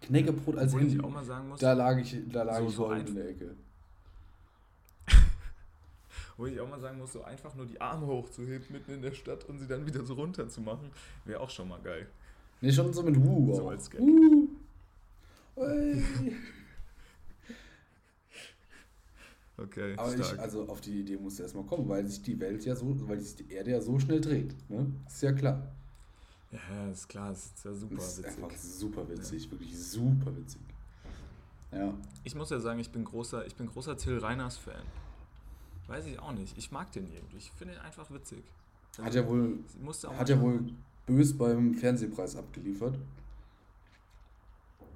Knäckebrot 0.00 0.56
als 0.56 0.72
Obwohl 0.72 0.88
ich 0.88 1.04
auch 1.04 1.10
mal 1.10 1.24
sagen 1.24 1.48
muss, 1.48 1.60
Da 1.60 1.74
lag 1.74 1.98
ich, 1.98 2.16
da 2.30 2.42
lag 2.42 2.58
So- 2.60 2.66
ich 2.68 2.74
so 2.74 2.90
in 2.92 3.14
der 3.14 3.28
Ecke. 3.28 3.54
Wo 6.36 6.46
ich 6.46 6.58
auch 6.60 6.68
mal 6.68 6.80
sagen 6.80 6.98
muss, 6.98 7.12
so 7.12 7.22
einfach 7.22 7.54
nur 7.54 7.66
die 7.66 7.80
Arme 7.80 8.06
hochzuheben 8.06 8.66
mitten 8.70 8.92
in 8.92 9.02
der 9.02 9.12
Stadt 9.12 9.44
und 9.44 9.58
sie 9.58 9.66
dann 9.66 9.86
wieder 9.86 10.04
so 10.04 10.14
runter 10.14 10.48
zu 10.48 10.60
machen, 10.60 10.90
wäre 11.24 11.40
auch 11.40 11.50
schon 11.50 11.68
mal 11.68 11.80
geil. 11.80 12.08
Nee, 12.60 12.72
schon 12.72 12.92
so 12.92 13.02
mit 13.02 13.16
Wu 13.22 13.54
So 13.54 13.68
als 13.68 13.90
Gag. 13.90 14.00
Ui. 15.56 16.02
Okay, 19.58 19.94
Aber 19.96 20.10
stark. 20.12 20.32
ich, 20.34 20.40
also 20.40 20.66
auf 20.68 20.80
die 20.80 21.00
Idee 21.00 21.16
musst 21.16 21.38
du 21.38 21.42
erstmal 21.42 21.64
kommen, 21.64 21.88
weil 21.88 22.06
sich 22.06 22.22
die 22.22 22.38
Welt 22.40 22.64
ja 22.64 22.74
so, 22.74 22.96
weil 23.08 23.20
sich 23.20 23.36
die 23.36 23.52
Erde 23.52 23.70
ja 23.72 23.80
so 23.80 23.98
schnell 23.98 24.20
dreht. 24.20 24.54
Ne? 24.70 24.90
Ist 25.06 25.22
ja 25.22 25.32
klar. 25.32 25.62
ja, 26.50 26.58
ja, 26.70 26.90
ist 26.90 27.08
klar, 27.08 27.32
ist 27.32 27.64
ja 27.64 27.72
super 27.72 27.96
Das 27.96 28.18
ist 28.18 28.24
witzig. 28.24 28.42
einfach 28.44 28.56
super 28.58 29.08
witzig, 29.08 29.50
wirklich 29.50 29.78
super 29.78 30.34
witzig. 30.36 30.60
Ja. 31.70 31.94
Ich 32.24 32.34
muss 32.34 32.50
ja 32.50 32.58
sagen, 32.60 32.80
ich 32.80 32.90
bin 32.90 33.04
großer, 33.04 33.46
ich 33.46 33.54
bin 33.54 33.66
großer 33.66 33.96
Till 33.96 34.18
Reiners 34.18 34.56
Fan. 34.56 34.82
Weiß 35.86 36.06
ich 36.06 36.18
auch 36.18 36.32
nicht. 36.32 36.56
Ich 36.56 36.70
mag 36.70 36.90
den 36.92 37.12
irgendwie. 37.12 37.36
Ich 37.38 37.50
finde 37.52 37.74
ihn 37.74 37.80
einfach 37.80 38.10
witzig. 38.10 38.42
Also, 38.98 39.04
Hat 39.04 39.14
ja 39.14 39.26
wohl, 39.28 39.58
hat 40.18 40.28
ja 40.28 40.40
wohl 40.40 40.64
bös 41.06 41.36
beim 41.36 41.74
Fernsehpreis 41.74 42.36
abgeliefert. 42.36 42.98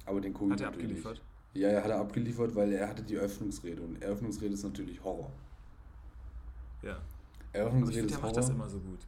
Aber 0.04 0.20
den 0.20 0.32
gucke 0.32 0.52
Hat 0.52 0.60
er 0.60 0.68
abgeliefert? 0.68 1.14
nicht. 1.14 1.62
Ja, 1.62 1.68
er 1.70 1.82
hat 1.82 1.90
er 1.90 2.00
abgeliefert, 2.00 2.54
weil 2.54 2.72
er 2.72 2.88
hatte 2.88 3.02
die 3.02 3.16
Eröffnungsrede 3.16 3.80
und 3.82 4.00
Eröffnungsrede 4.02 4.54
ist 4.54 4.62
natürlich 4.62 5.02
Horror. 5.02 5.32
Ja. 6.82 6.92
Aber 6.92 7.00
ich 7.48 7.54
Eröffnungsrede 7.54 7.98
finde, 8.00 8.08
der 8.08 8.16
ist 8.16 8.22
macht 8.22 8.36
Horror. 8.36 8.42
das 8.42 8.50
immer 8.50 8.68
so 8.68 8.78
gut. 8.78 9.00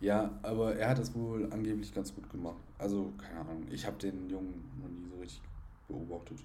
Ja, 0.00 0.38
aber 0.42 0.76
er 0.76 0.90
hat 0.90 0.98
das 0.98 1.14
wohl 1.14 1.50
angeblich 1.52 1.92
ganz 1.94 2.14
gut 2.14 2.28
gemacht. 2.30 2.58
Also, 2.78 3.12
keine 3.18 3.40
Ahnung, 3.40 3.66
ich 3.70 3.86
habe 3.86 3.96
den 3.98 4.28
Jungen 4.28 4.64
noch 4.80 4.88
nie 4.88 5.08
so 5.08 5.20
richtig 5.20 5.42
beobachtet. 5.88 6.38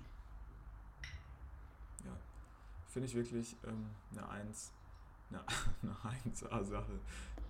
Finde 2.94 3.08
ich 3.08 3.16
wirklich 3.16 3.58
ähm, 3.68 3.88
eine 4.12 4.30
1. 4.30 4.72
Eine, 5.32 5.44
eine 5.82 5.94
1A-Sache. 6.32 7.00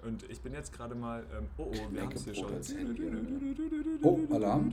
Und 0.03 0.23
ich 0.29 0.39
bin 0.39 0.53
jetzt 0.53 0.71
gerade 0.71 0.95
mal. 0.95 1.27
Ähm, 1.37 1.49
oh, 1.57 1.69
oh, 1.69 1.91
wir 1.91 2.01
haben 2.01 2.13
es 2.13 2.23
hier 2.23 2.33
schon. 2.33 2.45
Oh, 4.01 4.19
Alarm. 4.33 4.71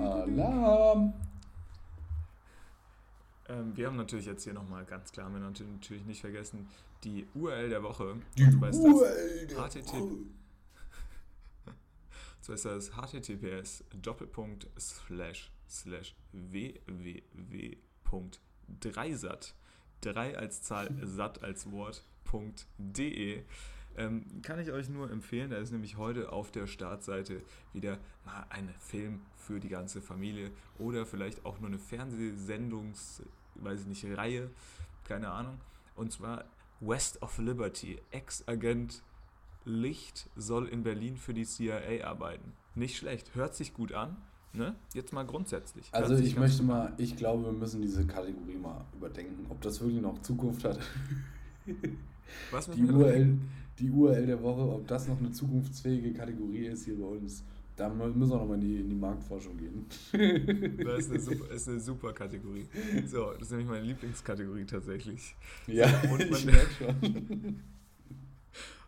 Alarm! 0.00 1.14
Ähm, 3.46 3.76
wir 3.76 3.86
haben 3.86 3.96
natürlich 3.96 4.26
jetzt 4.26 4.42
hier 4.42 4.54
nochmal 4.54 4.84
ganz 4.84 5.12
klar, 5.12 5.26
haben 5.26 5.34
wir 5.34 5.40
natürlich 5.40 5.72
natürlich 5.72 6.04
nicht 6.06 6.22
vergessen, 6.22 6.68
die 7.04 7.28
URL 7.34 7.68
der 7.68 7.84
Woche. 7.84 8.16
Die 8.36 8.44
Und 8.44 8.58
zwar 8.58 8.70
ist 8.70 8.82
das 8.82 8.92
URL 8.92 9.46
der 9.46 9.68
HTTP. 9.68 9.92
Woche. 9.92 10.16
So 12.40 12.52
ist 12.52 12.64
das 12.66 12.90
https 12.94 13.84
Doppelpunkt 14.02 14.68
slash 14.78 15.50
slash 15.68 16.14
www.dreisat 16.32 16.74
3 20.04 20.38
als 20.38 20.62
Zahl, 20.62 20.90
satt 21.02 21.42
als 21.42 21.70
Wort.de 21.70 23.44
ähm, 23.96 24.24
kann 24.42 24.58
ich 24.58 24.72
euch 24.72 24.88
nur 24.88 25.10
empfehlen. 25.10 25.50
Da 25.50 25.56
ist 25.56 25.70
nämlich 25.70 25.96
heute 25.96 26.32
auf 26.32 26.50
der 26.50 26.66
Startseite 26.66 27.42
wieder 27.72 27.98
mal 28.24 28.46
ein 28.50 28.68
Film 28.78 29.22
für 29.36 29.60
die 29.60 29.68
ganze 29.68 30.02
Familie 30.02 30.50
oder 30.78 31.06
vielleicht 31.06 31.44
auch 31.44 31.60
nur 31.60 31.68
eine 31.68 31.78
Fernsehsendungs, 31.78 33.22
weiß 33.56 33.82
ich 33.82 33.86
nicht, 33.86 34.04
Reihe, 34.16 34.50
keine 35.04 35.30
Ahnung. 35.30 35.60
Und 35.94 36.12
zwar 36.12 36.44
West 36.80 37.22
of 37.22 37.38
Liberty, 37.38 38.00
Ex-Agent 38.10 39.02
Licht 39.64 40.28
soll 40.36 40.68
in 40.68 40.82
Berlin 40.82 41.16
für 41.16 41.32
die 41.32 41.46
CIA 41.46 42.04
arbeiten. 42.04 42.52
Nicht 42.74 42.98
schlecht, 42.98 43.34
hört 43.34 43.54
sich 43.54 43.72
gut 43.72 43.92
an. 43.92 44.16
Ne? 44.54 44.74
Jetzt 44.94 45.12
mal 45.12 45.24
grundsätzlich. 45.24 45.88
Also 45.92 46.16
ich 46.16 46.36
möchte 46.36 46.62
mal, 46.62 46.92
ich 46.96 47.16
glaube, 47.16 47.44
wir 47.46 47.52
müssen 47.52 47.82
diese 47.82 48.06
Kategorie 48.06 48.56
mal 48.56 48.84
überdenken, 48.96 49.46
ob 49.48 49.60
das 49.62 49.80
wirklich 49.80 50.00
noch 50.00 50.20
Zukunft 50.22 50.64
hat. 50.64 50.78
Was 52.50 52.70
Die 52.70 52.84
URL, 52.84 53.36
die 53.78 53.90
URL 53.90 54.26
der 54.26 54.42
Woche, 54.42 54.60
ob 54.62 54.86
das 54.86 55.08
noch 55.08 55.18
eine 55.18 55.32
zukunftsfähige 55.32 56.12
Kategorie 56.12 56.66
ist 56.66 56.84
hier 56.84 56.96
bei 56.98 57.06
uns. 57.06 57.44
Da 57.76 57.88
müssen 57.88 58.20
wir 58.20 58.26
nochmal 58.38 58.54
in 58.54 58.60
die, 58.60 58.76
in 58.76 58.88
die 58.90 58.94
Marktforschung 58.94 59.56
gehen. 59.56 59.86
Das 60.84 61.00
ist 61.00 61.10
eine, 61.10 61.18
super, 61.20 61.50
ist 61.52 61.68
eine 61.68 61.80
super 61.80 62.12
Kategorie. 62.12 62.68
So, 63.06 63.32
das 63.32 63.42
ist 63.42 63.50
nämlich 63.50 63.68
meine 63.68 63.84
Lieblingskategorie 63.86 64.64
tatsächlich. 64.64 65.34
Ja, 65.66 65.86
und 66.12 66.20
ich 66.22 66.30
man- 66.30 66.54
merke 66.54 66.70
schon. 66.78 67.60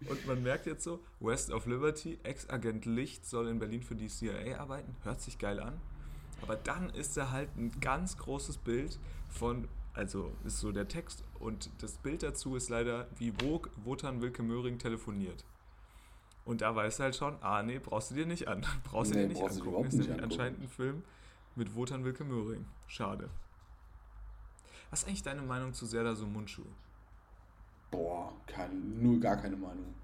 Und 0.09 0.27
man 0.27 0.43
merkt 0.43 0.67
jetzt 0.67 0.85
so, 0.85 1.01
West 1.21 1.51
of 1.51 1.67
Liberty, 1.67 2.19
Ex-Agent 2.23 2.85
Licht 2.87 3.27
soll 3.27 3.49
in 3.49 3.59
Berlin 3.59 3.83
für 3.83 3.95
die 3.97 4.09
CIA 4.09 4.59
arbeiten. 4.59 4.95
Hört 5.03 5.21
sich 5.21 5.39
geil 5.39 5.61
an. 5.61 5.81
Aber 6.43 6.57
dann 6.57 6.91
ist 6.91 7.17
da 7.17 7.31
halt 7.31 7.57
ein 7.57 7.73
ganz 7.81 8.17
großes 8.19 8.59
Bild 8.59 8.99
von 9.31 9.69
Also 9.95 10.31
ist 10.45 10.61
so 10.61 10.73
der 10.73 10.89
Text 10.89 11.25
und 11.41 11.71
das 11.83 11.97
Bild 11.97 12.23
dazu 12.23 12.55
ist 12.57 12.69
leider, 12.69 13.09
wie 13.17 13.33
Vogue 13.33 13.71
Wotan 13.85 14.21
Wilke 14.21 14.43
Möhring 14.43 14.79
telefoniert. 14.79 15.45
Und 16.45 16.61
da 16.61 16.77
weißt 16.77 16.99
du 16.99 17.03
halt 17.05 17.17
schon, 17.17 17.37
ah 17.43 17.63
nee, 17.63 17.79
brauchst 17.79 18.11
du 18.11 18.15
dir 18.15 18.27
nicht 18.27 18.47
an. 18.47 18.65
Brauchst 18.85 19.13
du 19.13 19.17
Nee, 19.17 19.23
dir 19.23 19.29
nicht 19.29 19.41
du 19.41 19.47
dir 19.47 19.51
angucken. 19.53 19.69
überhaupt 19.69 19.89
Ist 19.89 19.95
nicht 19.95 20.09
nämlich 20.09 20.23
angucken. 20.23 20.41
anscheinend 20.41 20.63
ein 20.63 20.69
Film 20.69 21.03
mit 21.57 21.75
Wotan 21.75 22.05
Wilke 22.05 22.25
Möhring. 22.25 22.67
Schade. 22.87 23.31
Was 24.91 25.01
ist 25.03 25.09
eigentlich 25.09 25.23
deine 25.25 25.43
Meinung 25.43 25.73
zu 25.73 25.87
Serdar 25.87 26.15
Sumunchu? 26.15 26.63
Boah, 27.91 28.33
kein, 28.47 29.03
nur 29.03 29.21
gar 29.21 29.37
keine 29.37 29.57
Meinung. 29.57 29.95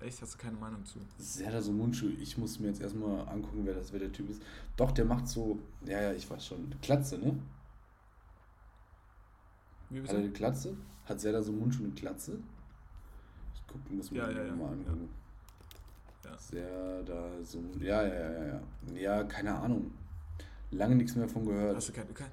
Echt, 0.00 0.20
hast 0.20 0.34
du 0.34 0.38
keine 0.38 0.56
Meinung 0.56 0.84
zu? 0.84 1.00
Serdar 1.16 1.62
Somuncu, 1.62 2.06
ich 2.20 2.36
muss 2.36 2.60
mir 2.60 2.68
jetzt 2.68 2.82
erstmal 2.82 3.26
angucken, 3.28 3.62
wer 3.64 3.74
das 3.74 3.92
wer 3.92 4.00
der 4.00 4.12
Typ 4.12 4.28
ist. 4.28 4.42
Doch, 4.76 4.92
der 4.92 5.06
macht 5.06 5.26
so, 5.26 5.58
ja, 5.86 6.00
ja, 6.02 6.12
ich 6.12 6.28
weiß 6.30 6.46
schon, 6.46 6.74
Klatze, 6.82 7.18
ne? 7.18 7.38
Wie 9.88 10.02
Hat 10.02 10.10
er 10.10 10.18
eine? 10.18 10.30
Klatze? 10.30 10.76
Hat 11.06 11.20
Serdar 11.20 11.42
Somuncu 11.42 11.84
eine 11.84 11.92
Klatze? 11.94 12.38
Ich 13.54 13.66
gucke, 13.66 13.92
muss 13.92 14.10
mir 14.10 14.18
Ja, 14.18 14.30
ja, 14.30 14.38
ja, 14.38 14.44
ja, 14.46 14.54
mal 14.54 14.72
angucken. 14.72 15.08
Ja. 16.24 16.38
Serdar 16.38 17.42
Somuncu, 17.42 17.78
ja, 17.80 18.02
ja, 18.02 18.14
ja, 18.14 18.32
ja, 18.32 18.46
ja. 18.46 18.60
Ja, 18.94 19.24
keine 19.24 19.54
Ahnung. 19.54 19.92
Lange 20.72 20.96
nichts 20.96 21.14
mehr 21.14 21.28
von 21.28 21.46
gehört. 21.46 21.76
Hast 21.76 21.88
du 21.88 21.92
kein, 21.92 22.06
du 22.06 22.12
kann, 22.12 22.30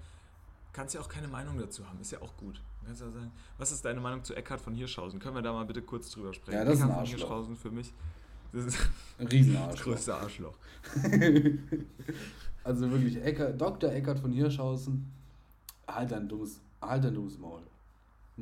kannst 0.74 0.96
ja 0.96 1.02
auch 1.02 1.08
keine 1.08 1.30
Meinung 1.30 1.58
dazu 1.58 1.88
haben, 1.88 2.02
ist 2.02 2.12
ja 2.12 2.22
auch 2.22 2.36
gut. 2.36 2.62
Kannst 2.86 3.02
sagen, 3.02 3.32
was 3.58 3.72
ist 3.72 3.84
deine 3.86 4.00
Meinung 4.00 4.24
zu 4.24 4.36
Eckhard 4.36 4.62
von 4.62 4.74
Hirschhausen? 4.76 5.20
Können 5.20 5.36
wir 5.36 5.42
da 5.42 5.54
mal 5.54 5.66
bitte 5.66 5.82
kurz 5.82 6.10
drüber 6.12 6.34
sprechen? 6.34 6.58
Ja, 6.58 6.66
das 6.66 6.76
ist 6.76 6.82
ein 6.82 6.90
Eckhard 6.90 6.96
von 6.96 7.00
Arschloch. 7.14 7.20
Hirschhausen 7.20 7.56
für 7.58 7.72
mich, 7.72 7.94
das 8.52 8.66
ist 8.66 8.78
Ein 9.20 9.26
das 9.26 9.34
Riesenarsch. 9.34 9.82
größte 9.84 10.16
Arschloch. 10.16 10.58
Also 12.66 12.90
wirklich, 12.90 13.22
Eckert, 13.22 13.60
Dr. 13.60 13.92
Eckert 13.92 14.20
von 14.20 14.32
Hirschhausen, 14.32 15.12
halt 15.86 16.12
dein 16.12 16.30
dummes, 16.30 16.62
halt 16.82 17.04
dein 17.04 17.14
dummes 17.14 17.38
Maul. 17.38 17.62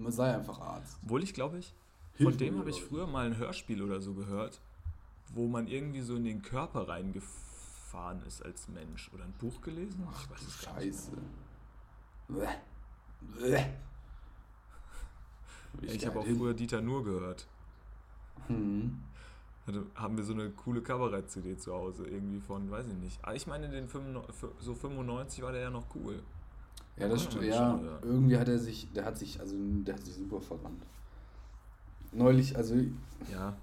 Sei 0.10 0.32
einfach 0.36 0.60
Arzt. 0.62 1.00
Obwohl 1.04 1.24
ich 1.24 1.34
glaube 1.34 1.58
ich, 1.58 1.74
Hilf 2.18 2.30
von 2.30 2.38
dem 2.38 2.60
habe 2.60 2.70
ich 2.70 2.84
früher 2.84 3.08
mal 3.08 3.26
ein 3.26 3.38
Hörspiel 3.38 3.82
oder 3.82 4.00
so 4.00 4.14
gehört, 4.14 4.62
wo 5.34 5.48
man 5.48 5.66
irgendwie 5.68 6.02
so 6.02 6.16
in 6.16 6.24
den 6.24 6.44
Körper 6.44 6.88
reingefahren 6.88 8.22
ist 8.28 8.46
als 8.46 8.68
Mensch. 8.68 9.10
Oder 9.12 9.24
ein 9.24 9.34
Buch 9.40 9.60
gelesen? 9.62 10.08
Ach 10.08 10.22
Ich 10.22 10.28
du 10.28 10.34
weiß 10.34 10.42
es 10.44 10.62
gar 10.66 10.80
nicht 10.80 10.94
Scheiße. 10.94 11.12
Bäh. 13.40 13.66
Mehr. 15.80 15.94
Ich 15.94 16.06
habe 16.06 16.20
auch 16.20 16.26
früher 16.26 16.54
Dieter 16.54 16.82
Nur 16.82 17.04
gehört. 17.04 17.48
Hm. 18.48 19.00
Hatte, 19.68 19.86
haben 19.96 20.18
wir 20.18 20.24
so 20.24 20.34
eine 20.34 20.50
coole 20.50 20.82
Kabarett-CD 20.82 21.58
zu 21.58 21.74
Hause, 21.74 22.08
irgendwie 22.08 22.40
von, 22.40 22.70
weiß 22.72 22.88
ich 22.88 22.96
nicht. 22.96 23.20
Ah, 23.22 23.34
ich 23.34 23.46
meine, 23.46 23.70
den 23.70 23.88
95, 23.88 24.50
so 24.60 24.74
95 24.74 25.44
war 25.44 25.52
der 25.52 25.62
ja 25.62 25.70
noch 25.70 25.86
cool. 25.96 26.22
Ja, 26.98 27.08
das 27.08 27.24
stimmt. 27.24 27.42
man 27.42 27.50
Ja, 27.50 27.78
schon, 27.78 27.86
ja. 27.86 28.00
irgendwie 28.04 28.38
hat 28.38 28.48
er 28.48 28.60
sich, 28.60 28.92
der 28.94 29.06
hat 29.06 29.18
sich, 29.18 29.40
also 29.40 29.56
der 29.58 29.96
hat 29.96 30.04
sich 30.04 30.16
super 30.16 30.42
verrannt. 30.42 30.84
Neulich, 32.12 32.58
also 32.58 32.76
Ja, 33.32 33.56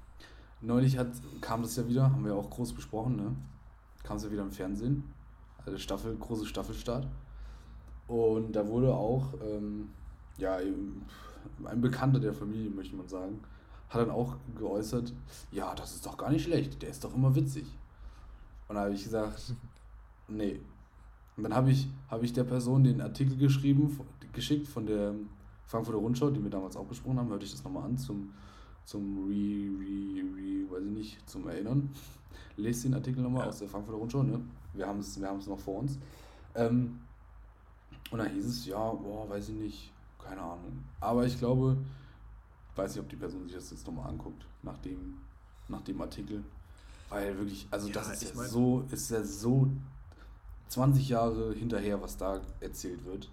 neulich 0.60 0.96
hat, 0.96 1.08
kam 1.40 1.62
das 1.62 1.76
ja 1.76 1.86
wieder, 1.86 2.04
haben 2.04 2.24
wir 2.24 2.34
auch 2.34 2.48
groß 2.48 2.72
besprochen, 2.72 3.16
ne? 3.16 3.36
Kam 4.02 4.16
es 4.16 4.24
ja 4.24 4.30
wieder 4.30 4.42
im 4.42 4.52
Fernsehen. 4.52 5.04
Also 5.66 5.78
Staffel, 5.78 6.16
große 6.16 6.46
Staffelstart. 6.46 7.06
Und 8.06 8.52
da 8.52 8.66
wurde 8.66 8.94
auch, 8.94 9.34
ähm, 9.44 9.90
ja, 10.38 10.60
eben 10.60 11.04
ein 11.64 11.80
Bekannter 11.80 12.20
der 12.20 12.32
Familie, 12.34 12.70
möchte 12.70 12.96
man 12.96 13.08
sagen, 13.08 13.40
hat 13.88 14.00
dann 14.00 14.10
auch 14.10 14.36
geäußert, 14.56 15.12
ja, 15.50 15.74
das 15.74 15.94
ist 15.94 16.04
doch 16.06 16.16
gar 16.16 16.30
nicht 16.30 16.44
schlecht, 16.44 16.82
der 16.82 16.90
ist 16.90 17.04
doch 17.04 17.14
immer 17.14 17.34
witzig. 17.34 17.66
Und 18.68 18.74
da 18.74 18.82
habe 18.82 18.94
ich 18.94 19.02
gesagt, 19.04 19.54
nee. 20.28 20.60
Und 21.36 21.44
dann 21.44 21.54
habe 21.54 21.70
ich, 21.70 21.88
habe 22.10 22.24
ich 22.24 22.32
der 22.32 22.44
Person 22.44 22.84
den 22.84 23.00
Artikel 23.00 23.36
geschrieben, 23.36 23.98
geschickt 24.32 24.68
von 24.68 24.86
der 24.86 25.14
Frankfurter 25.66 26.00
Rundschau, 26.00 26.30
die 26.30 26.42
wir 26.42 26.50
damals 26.50 26.76
auch 26.76 26.86
besprochen 26.86 27.18
haben, 27.18 27.28
hörte 27.28 27.44
ich 27.44 27.52
das 27.52 27.64
nochmal 27.64 27.84
an 27.84 27.96
zum, 27.96 28.32
zum 28.84 29.26
Re, 29.28 29.70
Re, 29.78 30.22
Re, 30.36 30.70
weiß 30.70 30.84
ich 30.84 30.92
nicht, 30.92 31.28
zum 31.30 31.48
Erinnern. 31.48 31.90
Lest 32.56 32.84
den 32.84 32.94
Artikel 32.94 33.22
nochmal 33.22 33.42
Ja. 33.42 33.48
aus 33.48 33.58
der 33.58 33.68
Frankfurter 33.68 33.98
Rundschau, 33.98 34.22
ne? 34.22 34.40
Wir 34.74 34.86
haben 34.86 34.98
es 35.00 35.20
wir 35.20 35.32
noch 35.32 35.58
vor 35.58 35.80
uns. 35.80 35.98
Ähm, 36.54 36.98
und 38.10 38.18
dann 38.18 38.30
hieß 38.30 38.46
es, 38.46 38.66
ja, 38.66 38.92
boah, 38.92 39.28
weiß 39.28 39.50
ich 39.50 39.56
nicht, 39.56 39.92
keine 40.22 40.40
Ahnung. 40.42 40.84
Aber 41.00 41.24
ich 41.26 41.38
glaube, 41.38 41.76
weiß 42.76 42.94
nicht, 42.94 43.02
ob 43.02 43.08
die 43.08 43.16
Person 43.16 43.44
sich 43.44 43.54
das 43.54 43.70
jetzt 43.70 43.86
nochmal 43.86 44.08
anguckt, 44.08 44.44
nach 44.62 44.78
dem, 44.78 45.18
nach 45.68 45.82
dem 45.82 46.00
Artikel. 46.00 46.42
Weil 47.08 47.36
wirklich, 47.38 47.66
also 47.70 47.88
Ja, 47.88 47.94
das 47.94 48.12
ist 48.12 48.22
ich 48.22 48.28
ja 48.30 48.34
mein- 48.36 48.48
so, 48.50 48.84
ist 48.90 49.10
ja 49.10 49.22
so 49.24 49.68
20 50.68 51.08
Jahre 51.08 51.54
hinterher, 51.54 52.00
was 52.02 52.16
da 52.16 52.40
erzählt 52.60 53.04
wird. 53.04 53.30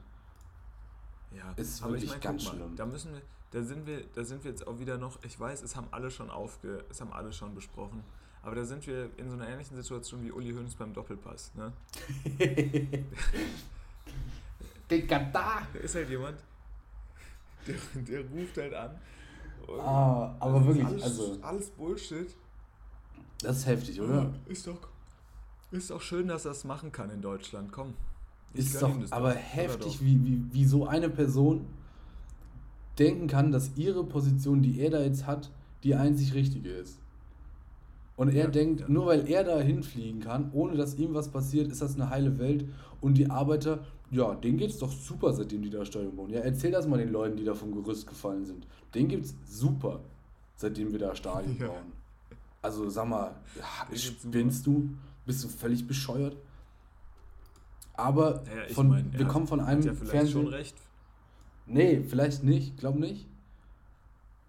ja. 1.35 1.51
Ist 1.57 1.81
Aber 1.83 1.93
wirklich 1.93 2.11
guck 2.13 2.21
ganz 2.21 2.43
schlimm. 2.45 2.75
Da 2.77 2.85
müssen 2.85 3.11
wir, 3.13 3.21
da 3.51 3.61
sind 3.61 3.85
wir, 3.85 4.05
da 4.15 4.23
sind 4.23 4.43
wir 4.45 4.51
jetzt 4.51 4.65
auch 4.65 4.79
wieder 4.79 4.97
noch, 4.97 5.21
ich 5.23 5.37
weiß, 5.39 5.61
es 5.63 5.75
haben 5.75 5.87
alle 5.91 6.09
schon 6.09 6.29
aufge, 6.29 6.83
es 6.89 7.01
haben 7.01 7.11
alle 7.11 7.33
schon 7.33 7.53
besprochen. 7.53 8.03
Aber 8.41 8.55
da 8.55 8.63
sind 8.63 8.85
wir 8.87 9.09
in 9.17 9.27
so 9.29 9.35
einer 9.35 9.47
ähnlichen 9.49 9.75
Situation 9.75 10.23
wie 10.23 10.31
Uli 10.31 10.53
Hoeneß 10.53 10.75
beim 10.75 10.93
Doppelpass. 10.93 11.51
Ne? 11.55 11.73
Digga, 14.89 15.19
da! 15.33 15.61
Da 15.73 15.79
ist 15.79 15.95
halt 15.95 16.09
jemand, 16.09 16.37
der, 17.67 17.75
der 18.03 18.19
ruft 18.29 18.57
halt 18.57 18.73
an. 18.73 18.91
Ah, 19.79 20.35
aber 20.39 20.65
wirklich, 20.65 20.85
alles, 20.85 21.03
also- 21.03 21.37
Alles 21.41 21.69
Bullshit. 21.71 22.27
Das 23.41 23.57
ist 23.57 23.65
heftig, 23.67 23.99
oder? 24.01 24.33
Ist 24.47 24.65
doch, 24.67 24.77
ist 25.71 25.89
doch 25.89 26.01
schön, 26.01 26.27
dass 26.27 26.45
er 26.45 26.51
es 26.51 26.63
machen 26.63 26.91
kann 26.91 27.09
in 27.09 27.21
Deutschland. 27.21 27.71
Komm. 27.71 27.93
Ist 28.53 28.81
doch 28.81 28.91
aber 29.11 29.31
Oder 29.31 29.35
heftig, 29.35 29.97
doch. 29.97 30.01
wie, 30.01 30.23
wie, 30.25 30.43
wie 30.53 30.65
so 30.65 30.87
eine 30.87 31.09
Person 31.09 31.65
denken 32.97 33.27
kann, 33.27 33.51
dass 33.51 33.71
ihre 33.75 34.05
Position, 34.05 34.61
die 34.61 34.79
er 34.79 34.91
da 34.91 35.01
jetzt 35.01 35.25
hat, 35.27 35.51
die 35.83 35.95
einzig 35.95 36.33
richtige 36.33 36.69
ist. 36.69 36.99
Und 38.15 38.29
er 38.29 38.45
Ja, 38.45 38.49
denkt, 38.49 38.81
ja. 38.81 38.87
nur 38.87 39.07
weil 39.07 39.29
er 39.29 39.43
da 39.43 39.59
hinfliegen 39.59 40.21
kann, 40.21 40.49
ohne 40.53 40.77
dass 40.77 40.95
ihm 40.95 41.13
was 41.13 41.27
passiert, 41.27 41.69
ist 41.69 41.81
das 41.81 41.95
eine 41.95 42.09
heile 42.09 42.39
Welt. 42.39 42.65
Und 43.01 43.15
die 43.15 43.29
Arbeiter, 43.29 43.83
ja, 44.11 44.33
denen 44.35 44.57
geht's 44.57 44.77
doch 44.77 44.91
super, 44.91 45.33
seitdem 45.33 45.61
die 45.61 45.69
da 45.69 45.83
Stadion 45.85 46.15
bauen. 46.15 46.29
Ja, 46.29 46.41
erzähl 46.41 46.71
das 46.71 46.87
mal 46.87 46.97
den 46.97 47.11
Leuten, 47.11 47.37
die 47.37 47.43
da 47.43 47.53
vom 47.55 47.73
Gerüst 47.73 48.07
gefallen 48.07 48.45
sind. 48.45 48.65
Denen 48.93 49.07
geht's 49.09 49.35
super, 49.47 49.99
seitdem 50.55 50.91
wir 50.91 50.99
da 50.99 51.15
Stadion 51.15 51.57
Ja. 51.59 51.67
bauen. 51.67 51.91
Also 52.61 52.89
sag 52.89 53.07
mal, 53.07 53.35
geht's 53.89 54.03
spinnst 54.03 54.65
du? 54.65 54.89
Bist 55.25 55.43
du 55.43 55.47
völlig 55.47 55.85
bescheuert? 55.87 56.35
Aber 57.93 58.43
Naja, 58.45 58.63
ich 58.67 58.73
von, 58.73 58.89
mein, 58.89 59.11
wir 59.13 59.21
hat- 59.25 59.27
kommen 59.31 59.47
von 59.47 59.61
Hat 59.61 59.69
einem 59.69 59.81
ja 59.81 59.93
vielleicht 59.93 60.11
Fernsehen. 60.11 60.33
schon 60.43 60.47
recht. 60.47 60.75
Nee, 61.65 62.03
vielleicht 62.07 62.43
nicht, 62.43 62.77
glaub 62.77 62.95
nicht. 62.95 63.27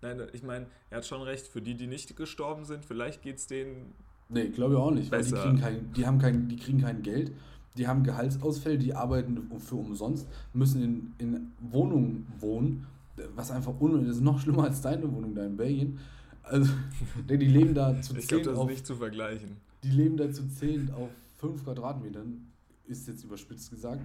Nein, 0.03 0.21
ich 0.33 0.43
meine, 0.43 0.67
er 0.91 0.99
hat 0.99 1.07
schon 1.07 1.23
recht. 1.23 1.47
Für 1.47 1.63
die, 1.63 1.75
die 1.75 1.87
nicht 1.87 2.15
gestorben 2.17 2.65
sind, 2.65 2.85
vielleicht 2.85 3.23
geht 3.23 3.37
es 3.37 3.47
denen. 3.47 3.95
Nee, 4.29 4.49
glaube 4.49 4.75
ich 4.75 4.81
auch 4.81 4.91
nicht, 4.91 5.11
weil 5.11 5.23
die 5.25 5.31
Besser. 5.31 5.45
kriegen, 5.45 5.61
kein, 5.61 5.93
die, 5.95 6.07
haben 6.07 6.19
kein, 6.19 6.49
die 6.49 6.57
kriegen 6.57 6.81
kein 6.81 7.03
Geld, 7.03 7.33
die 7.77 7.87
haben 7.87 8.03
Gehaltsausfälle, 8.03 8.79
die 8.79 8.95
arbeiten 8.95 9.51
für 9.59 9.77
umsonst, 9.77 10.27
müssen 10.53 10.83
in, 10.83 11.12
in 11.18 11.53
Wohnungen 11.61 12.27
wohnen, 12.41 12.87
was 13.35 13.51
einfach 13.51 13.72
unnötig 13.79 14.09
das 14.09 14.16
ist, 14.16 14.22
noch 14.22 14.41
schlimmer 14.41 14.64
als 14.64 14.81
deine 14.81 15.11
Wohnung 15.12 15.35
da 15.35 15.45
in 15.45 15.57
Belgien. 15.57 15.99
Also, 16.43 16.72
die 17.29 17.37
leben 17.37 17.74
da 17.74 18.01
zu 18.01 18.16
Ich 18.16 18.29
glaube, 18.29 18.45
zehn 18.45 18.45
das 18.45 18.53
ist 18.55 18.59
auf, 18.59 18.70
nicht 18.70 18.87
zu 18.87 18.95
vergleichen. 18.97 19.57
die 19.83 19.91
leben 19.91 20.16
da 20.16 20.31
zu 20.31 20.49
zehn 20.49 20.91
auf 20.93 21.09
fünf 21.39 21.64
Quadratmetern, 21.64 22.47
ist 22.87 23.09
jetzt 23.09 23.24
überspitzt 23.24 23.70
gesagt. 23.70 24.03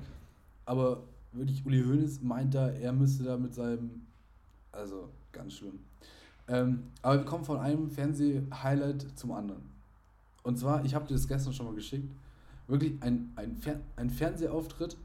Aber 0.66 1.04
wirklich, 1.32 1.66
Uli 1.66 1.84
Hoeneß 1.84 2.22
meint 2.22 2.54
da, 2.54 2.70
er 2.70 2.94
müsste 2.94 3.24
da 3.24 3.38
mit 3.38 3.54
seinem, 3.54 4.02
also 4.72 5.10
ganz 5.32 5.54
schlimm. 5.54 5.80
Ähm, 6.48 6.84
aber 7.02 7.20
wir 7.20 7.26
kommen 7.26 7.46
von 7.46 7.60
einem 7.60 7.90
Fernseh-Highlight 7.90 9.18
zum 9.18 9.32
anderen. 9.32 9.62
Und 10.44 10.58
zwar, 10.58 10.84
ich 10.84 10.96
habe 10.96 11.08
dir 11.08 11.14
das 11.14 11.28
gestern 11.28 11.54
schon 11.54 11.68
mal 11.68 11.76
geschickt, 11.76 12.12
wirklich 12.72 12.94
ein, 13.02 13.32
ein, 13.36 13.56
Fer 13.58 13.80
ein 13.96 14.10
Fernsehauftritt, 14.10 14.98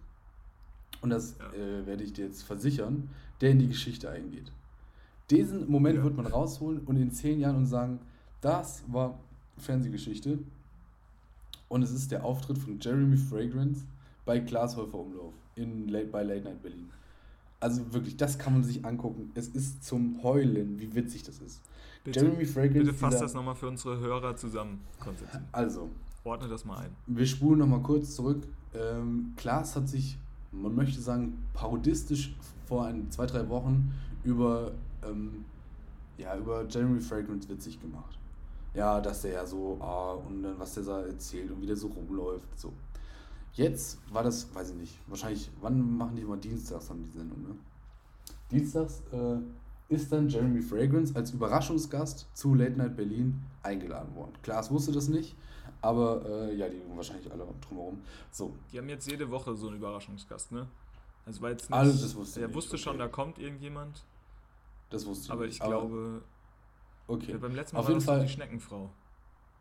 und 1.03 1.11
das 1.11 1.37
Ja. 1.39 1.53
äh, 1.53 1.87
werde 1.87 2.03
ich 2.05 2.13
dir 2.15 2.25
jetzt 2.27 2.43
versichern, 2.43 3.11
der 3.41 3.51
in 3.51 3.59
die 3.59 3.69
Geschichte 3.69 4.09
eingeht. 4.11 4.51
Diesen 5.31 5.71
Moment 5.71 5.99
Ja. 5.99 6.05
wird 6.05 6.17
man 6.17 6.27
rausholen 6.27 6.81
und 6.87 6.97
in 6.97 7.11
zehn 7.11 7.39
Jahren 7.41 7.57
und 7.57 7.67
sagen, 7.67 8.01
das 8.41 8.83
war 8.87 9.19
Fernsehgeschichte. 9.59 10.39
Und 11.69 11.83
es 11.83 11.91
ist 11.91 12.13
der 12.13 12.25
Auftritt 12.25 12.59
von 12.59 12.79
Jeremy 12.81 13.17
Fragrance 13.17 13.85
bei 14.25 14.39
Glashäufer 14.39 14.99
Umlauf 14.99 15.35
in 15.57 15.89
Late, 15.89 16.07
bei 16.07 16.23
Late 16.23 16.45
Night 16.45 16.63
Berlin. 16.63 16.89
Also 17.61 17.93
wirklich, 17.93 18.17
das 18.17 18.39
kann 18.39 18.53
man 18.53 18.65
sich 18.65 18.85
angucken. 18.85 19.33
Es 19.35 19.49
ist 19.49 19.83
zum 19.85 20.23
Heulen, 20.23 20.79
wie 20.79 20.95
witzig 20.95 21.25
das 21.25 21.41
ist. 21.41 21.61
Bitte, 22.05 22.21
Jeremy 22.21 22.45
Fragrance. 22.45 22.79
bitte 22.79 22.95
fasst 22.95 23.21
das 23.21 23.35
nochmal 23.35 23.57
für 23.57 23.67
unsere 23.69 23.99
Hörer 23.99 24.37
zusammen, 24.37 24.81
Konstantin. 25.01 25.41
Also, 25.53 25.91
Ordne 26.27 26.49
das 26.49 26.65
mal 26.65 26.79
ein. 26.79 26.91
wir 27.07 27.27
spulen 27.27 27.61
nochmal 27.61 27.83
kurz 27.83 28.15
zurück. 28.17 28.43
Ähm, 28.75 29.33
Klaas 29.37 29.77
hat 29.77 29.89
sich, 29.89 30.19
man 30.51 30.75
möchte 30.75 31.01
sagen, 31.01 31.39
parodistisch 31.55 32.35
vor 32.67 32.87
ein, 32.87 33.11
zwei, 33.11 33.27
drei 33.27 33.49
Wochen 33.49 33.93
über, 34.25 34.73
ähm, 35.05 35.45
ja, 36.19 36.37
über 36.37 36.67
Jeremy 36.69 37.01
Fragrance 37.01 37.49
witzig 37.49 37.81
gemacht. 37.81 38.19
Ja, 38.75 39.01
dass 39.01 39.23
der 39.23 39.33
ja 39.33 39.47
so, 39.47 39.79
ah, 39.81 40.15
und 40.15 40.43
dann 40.43 40.59
was 40.59 40.75
der 40.75 40.83
da 40.83 41.03
erzählt 41.03 41.51
und 41.51 41.63
wie 41.63 41.67
der 41.67 41.77
so 41.77 41.87
rumläuft. 41.87 42.59
So. 42.59 42.73
Jetzt 43.53 43.99
war 44.13 44.23
das, 44.23 44.53
weiß 44.55 44.71
ich 44.71 44.77
nicht, 44.77 44.99
wahrscheinlich, 45.07 45.51
wann 45.61 45.97
machen 45.97 46.17
die 46.17 46.23
immer 46.23 46.37
Dienstags, 46.37 46.91
haben 46.91 47.05
die 47.05 47.17
Sendung, 47.17 47.43
ne? 47.43 47.55
Dienstags 48.51 49.03
äh, 49.13 49.39
ist 49.89 50.13
dann 50.13 50.29
Jeremy 50.29 50.61
Fragrance 50.61 51.15
als 51.15 51.31
Überraschungsgast 51.31 52.29
zu 52.35 52.55
Late 52.55 52.73
Night 52.73 52.97
Berlin 52.97 53.41
eingeladen 53.63 54.15
worden. 54.15 54.33
Klaas 54.43 54.71
wusste 54.71 54.93
das 54.93 55.09
nicht, 55.09 55.37
aber 55.87 56.25
äh, 56.29 56.55
ja, 56.57 56.69
die 56.69 56.81
wahrscheinlich 56.95 57.31
alle 57.31 57.47
drumherum. 57.61 58.03
So, 58.31 58.55
Die 58.73 58.79
haben 58.79 58.89
jetzt 58.89 59.09
jede 59.09 59.31
Woche 59.31 59.55
so 59.55 59.69
einen 59.69 59.77
Überraschungsgast, 59.77 60.53
ne? 60.53 60.67
Also 61.25 61.41
war 61.43 61.51
jetzt 61.51 61.71
nicht, 61.71 61.79
Alles, 61.79 62.03
das 62.03 62.15
wusste 62.17 62.41
ich 62.41 62.43
er 62.43 62.49
nicht, 62.49 62.57
wusste 62.57 62.79
schon, 62.79 62.95
okay. 62.95 63.03
da 63.05 63.09
kommt 63.09 63.39
irgendjemand, 63.39 64.05
das 64.91 65.07
wusste 65.07 65.27
ich 65.27 65.31
aber 65.31 65.47
nicht. 65.47 65.55
ich 65.55 65.61
glaube, 65.61 66.23
okay. 67.07 67.33
ja, 67.33 67.39
beim 67.39 67.55
letzten 67.55 67.77
Mal 67.77 67.81
Auf 67.81 67.87
war 67.87 67.93
jeden 67.93 68.05
das 68.05 68.07
Fall. 68.07 68.21
die 68.21 68.29
Schneckenfrau. 68.29 68.91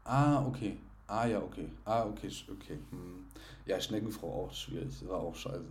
Ah, 0.03 0.45
okay. 0.45 0.77
Ah, 1.07 1.25
ja, 1.25 1.39
okay. 1.39 1.69
Ah, 1.83 2.05
okay, 2.05 2.29
okay. 2.51 2.79
Hm. 2.89 3.25
Ja, 3.65 3.79
Schneckenfrau 3.79 4.45
auch 4.45 4.53
schwierig. 4.53 5.07
War 5.07 5.19
auch 5.19 5.35
scheiße. 5.35 5.63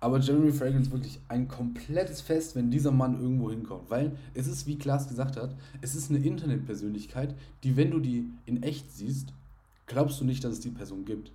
Aber 0.00 0.18
Jeremy 0.18 0.52
Fragrance 0.52 0.90
wirklich 0.90 1.20
ein 1.28 1.46
komplettes 1.46 2.20
Fest, 2.22 2.56
wenn 2.56 2.70
dieser 2.70 2.90
Mann 2.90 3.20
irgendwo 3.20 3.50
hinkommt. 3.50 3.88
Weil 3.90 4.16
es 4.34 4.46
ist, 4.46 4.66
wie 4.66 4.76
Klaas 4.76 5.08
gesagt 5.08 5.36
hat, 5.36 5.54
es 5.80 5.94
ist 5.94 6.10
eine 6.10 6.18
Internetpersönlichkeit, 6.18 7.34
die, 7.62 7.76
wenn 7.76 7.90
du 7.90 8.00
die 8.00 8.30
in 8.46 8.62
echt 8.62 8.90
siehst, 8.90 9.32
glaubst 9.86 10.20
du 10.20 10.24
nicht, 10.24 10.42
dass 10.44 10.52
es 10.52 10.60
die 10.60 10.70
Person 10.70 11.04
gibt. 11.04 11.32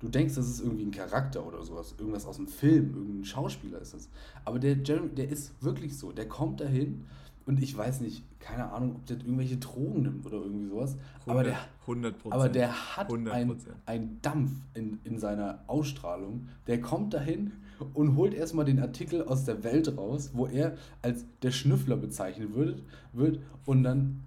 Du 0.00 0.08
denkst, 0.08 0.34
das 0.36 0.48
ist 0.48 0.60
irgendwie 0.60 0.84
ein 0.84 0.92
Charakter 0.92 1.44
oder 1.44 1.62
sowas, 1.62 1.94
irgendwas 1.98 2.24
aus 2.24 2.36
dem 2.36 2.46
Film, 2.46 2.94
irgendein 2.94 3.24
Schauspieler 3.24 3.80
ist 3.80 3.94
das. 3.94 4.08
Aber 4.44 4.58
der 4.60 4.76
Jeremy, 4.76 5.08
der 5.08 5.28
ist 5.28 5.60
wirklich 5.60 5.98
so. 5.98 6.12
Der 6.12 6.28
kommt 6.28 6.60
dahin 6.60 7.04
und 7.46 7.60
ich 7.60 7.76
weiß 7.76 8.02
nicht, 8.02 8.22
keine 8.38 8.70
Ahnung, 8.70 8.96
ob 8.96 9.06
der 9.06 9.16
irgendwelche 9.16 9.56
Drogen 9.56 10.02
nimmt 10.02 10.26
oder 10.26 10.36
irgendwie 10.36 10.68
sowas. 10.68 10.96
Aber 11.26 11.42
der, 11.42 11.56
100 11.80 12.18
Prozent. 12.18 12.34
aber 12.34 12.48
der 12.48 12.96
hat 12.96 13.10
100%. 13.10 13.30
einen 13.30 13.56
ein 13.86 14.18
Dampf 14.22 14.52
in, 14.74 15.00
in 15.02 15.18
seiner 15.18 15.64
Ausstrahlung. 15.66 16.48
Der 16.68 16.80
kommt 16.80 17.14
dahin 17.14 17.52
und 17.94 18.16
holt 18.16 18.34
erstmal 18.34 18.64
den 18.64 18.78
Artikel 18.80 19.24
aus 19.24 19.44
der 19.44 19.64
Welt 19.64 19.96
raus, 19.96 20.30
wo 20.34 20.46
er 20.46 20.76
als 21.02 21.24
der 21.42 21.50
Schnüffler 21.50 21.96
bezeichnet 21.96 22.54
wird, 22.54 22.82
wird 23.12 23.40
und 23.64 23.82
dann 23.82 24.24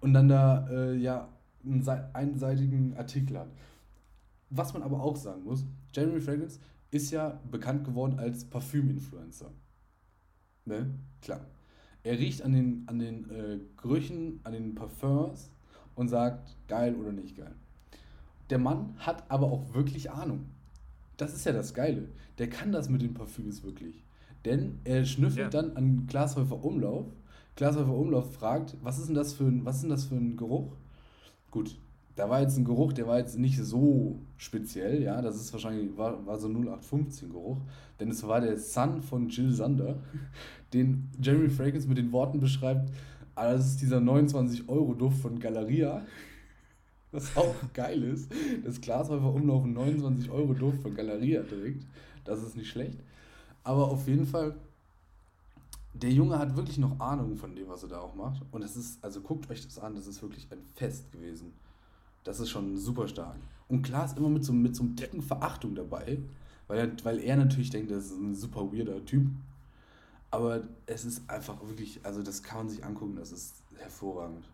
und 0.00 0.14
dann 0.14 0.28
da 0.28 0.66
äh, 0.68 0.96
ja 0.96 1.28
einseitigen 2.12 2.96
Artikel 2.96 3.38
hat. 3.38 3.50
Was 4.50 4.72
man 4.72 4.82
aber 4.82 5.02
auch 5.02 5.16
sagen 5.16 5.44
muss, 5.44 5.64
Jeremy 5.94 6.20
Fragrance 6.20 6.58
ist 6.90 7.10
ja 7.10 7.40
bekannt 7.50 7.84
geworden 7.84 8.18
als 8.18 8.44
Parfüm-Influencer. 8.44 9.50
Ne? 10.64 10.90
Klar. 11.22 11.40
Er 12.04 12.18
riecht 12.18 12.42
an 12.42 12.52
den, 12.52 12.82
an 12.86 12.98
den 12.98 13.30
äh, 13.30 13.58
Gerüchen, 13.80 14.40
an 14.44 14.52
den 14.52 14.74
Parfums 14.74 15.50
und 15.94 16.08
sagt, 16.08 16.56
geil 16.68 16.96
oder 16.96 17.12
nicht 17.12 17.36
geil. 17.36 17.54
Der 18.50 18.58
Mann 18.58 18.94
hat 18.98 19.30
aber 19.30 19.46
auch 19.46 19.72
wirklich 19.72 20.10
Ahnung. 20.10 20.46
Das 21.16 21.32
ist 21.34 21.46
ja 21.46 21.52
das 21.52 21.74
Geile. 21.74 22.08
Der 22.38 22.50
kann 22.50 22.72
das 22.72 22.88
mit 22.88 23.02
den 23.02 23.14
Parfüms 23.14 23.62
wirklich. 23.62 24.04
Denn 24.44 24.80
er 24.84 25.04
schnüffelt 25.04 25.38
Ja. 25.54 25.62
dann 25.62 25.76
an 25.76 26.06
Glashäufer 26.08 26.62
Umlauf. 26.64 27.06
Glashäufer 27.54 27.94
Umlauf 27.94 28.34
fragt, 28.34 28.76
was 28.82 28.98
ist 28.98 29.06
denn 29.08 29.14
das 29.14 29.32
für 29.34 29.44
ein, 29.44 29.64
was 29.64 29.76
ist 29.76 29.82
denn 29.82 29.90
das 29.90 30.04
für 30.04 30.16
ein 30.16 30.36
Geruch? 30.36 30.72
Gut, 31.52 31.76
da 32.16 32.30
war 32.30 32.40
jetzt 32.40 32.56
ein 32.56 32.64
Geruch, 32.64 32.94
der 32.94 33.06
war 33.06 33.18
jetzt 33.18 33.38
nicht 33.38 33.58
so 33.62 34.18
speziell, 34.38 35.02
ja, 35.02 35.20
das 35.20 35.36
ist 35.36 35.52
wahrscheinlich, 35.52 35.94
war, 35.98 36.24
war 36.26 36.38
so 36.38 36.48
0815 36.48 37.28
Geruch, 37.28 37.58
denn 38.00 38.10
es 38.10 38.26
war 38.26 38.40
der 38.40 38.56
Sun 38.56 39.02
von 39.02 39.28
Jill 39.28 39.52
Sander, 39.52 40.02
den 40.72 41.10
Jeremy 41.20 41.50
Fragrance 41.50 41.86
mit 41.86 41.98
den 41.98 42.10
Worten 42.10 42.40
beschreibt, 42.40 42.90
das 43.34 43.66
ist 43.66 43.82
dieser 43.82 43.98
29-Euro-Duft 43.98 45.18
von 45.18 45.38
Galeria, 45.38 46.06
was 47.10 47.36
auch 47.36 47.54
geil 47.74 48.02
ist, 48.02 48.32
das 48.64 48.80
Glashäufer 48.80 49.34
Umlauf 49.34 49.64
einen 49.64 49.76
29-Euro-Duft 49.76 50.80
von 50.80 50.94
Galeria 50.94 51.42
trägt, 51.42 51.86
das 52.24 52.42
ist 52.42 52.56
nicht 52.56 52.70
schlecht, 52.70 52.98
aber 53.62 53.88
auf 53.88 54.08
jeden 54.08 54.24
Fall, 54.24 54.54
der 55.94 56.10
Junge 56.10 56.38
hat 56.38 56.56
wirklich 56.56 56.78
noch 56.78 56.98
Ahnung 57.00 57.36
von 57.36 57.54
dem, 57.54 57.68
was 57.68 57.82
er 57.82 57.90
da 57.90 57.98
auch 58.00 58.14
macht. 58.14 58.42
Und 58.50 58.62
es 58.62 58.76
ist, 58.76 59.02
also 59.04 59.20
guckt 59.20 59.50
euch 59.50 59.64
das 59.64 59.78
an, 59.78 59.94
das 59.94 60.06
ist 60.06 60.22
wirklich 60.22 60.48
ein 60.50 60.62
Fest 60.74 61.12
gewesen. 61.12 61.52
Das 62.24 62.40
ist 62.40 62.50
schon 62.50 62.76
super 62.76 63.08
stark. 63.08 63.36
Und 63.68 63.82
klar 63.82 64.04
ist 64.04 64.16
immer 64.16 64.28
mit 64.28 64.44
so, 64.44 64.52
mit 64.52 64.74
so 64.74 64.82
einem 64.82 64.96
Ticken 64.96 65.22
Verachtung 65.22 65.74
dabei, 65.74 66.18
weil 66.68 66.78
er, 66.78 67.04
weil 67.04 67.18
er 67.20 67.36
natürlich 67.36 67.70
denkt, 67.70 67.90
das 67.90 68.06
ist 68.06 68.18
ein 68.18 68.34
super 68.34 68.72
weirder 68.72 69.04
Typ. 69.04 69.26
Aber 70.30 70.62
es 70.86 71.04
ist 71.04 71.28
einfach 71.28 71.60
wirklich, 71.66 72.00
also 72.04 72.22
das 72.22 72.42
kann 72.42 72.58
man 72.58 72.68
sich 72.70 72.84
angucken, 72.84 73.16
das 73.16 73.32
ist 73.32 73.56
hervorragend. 73.76 74.48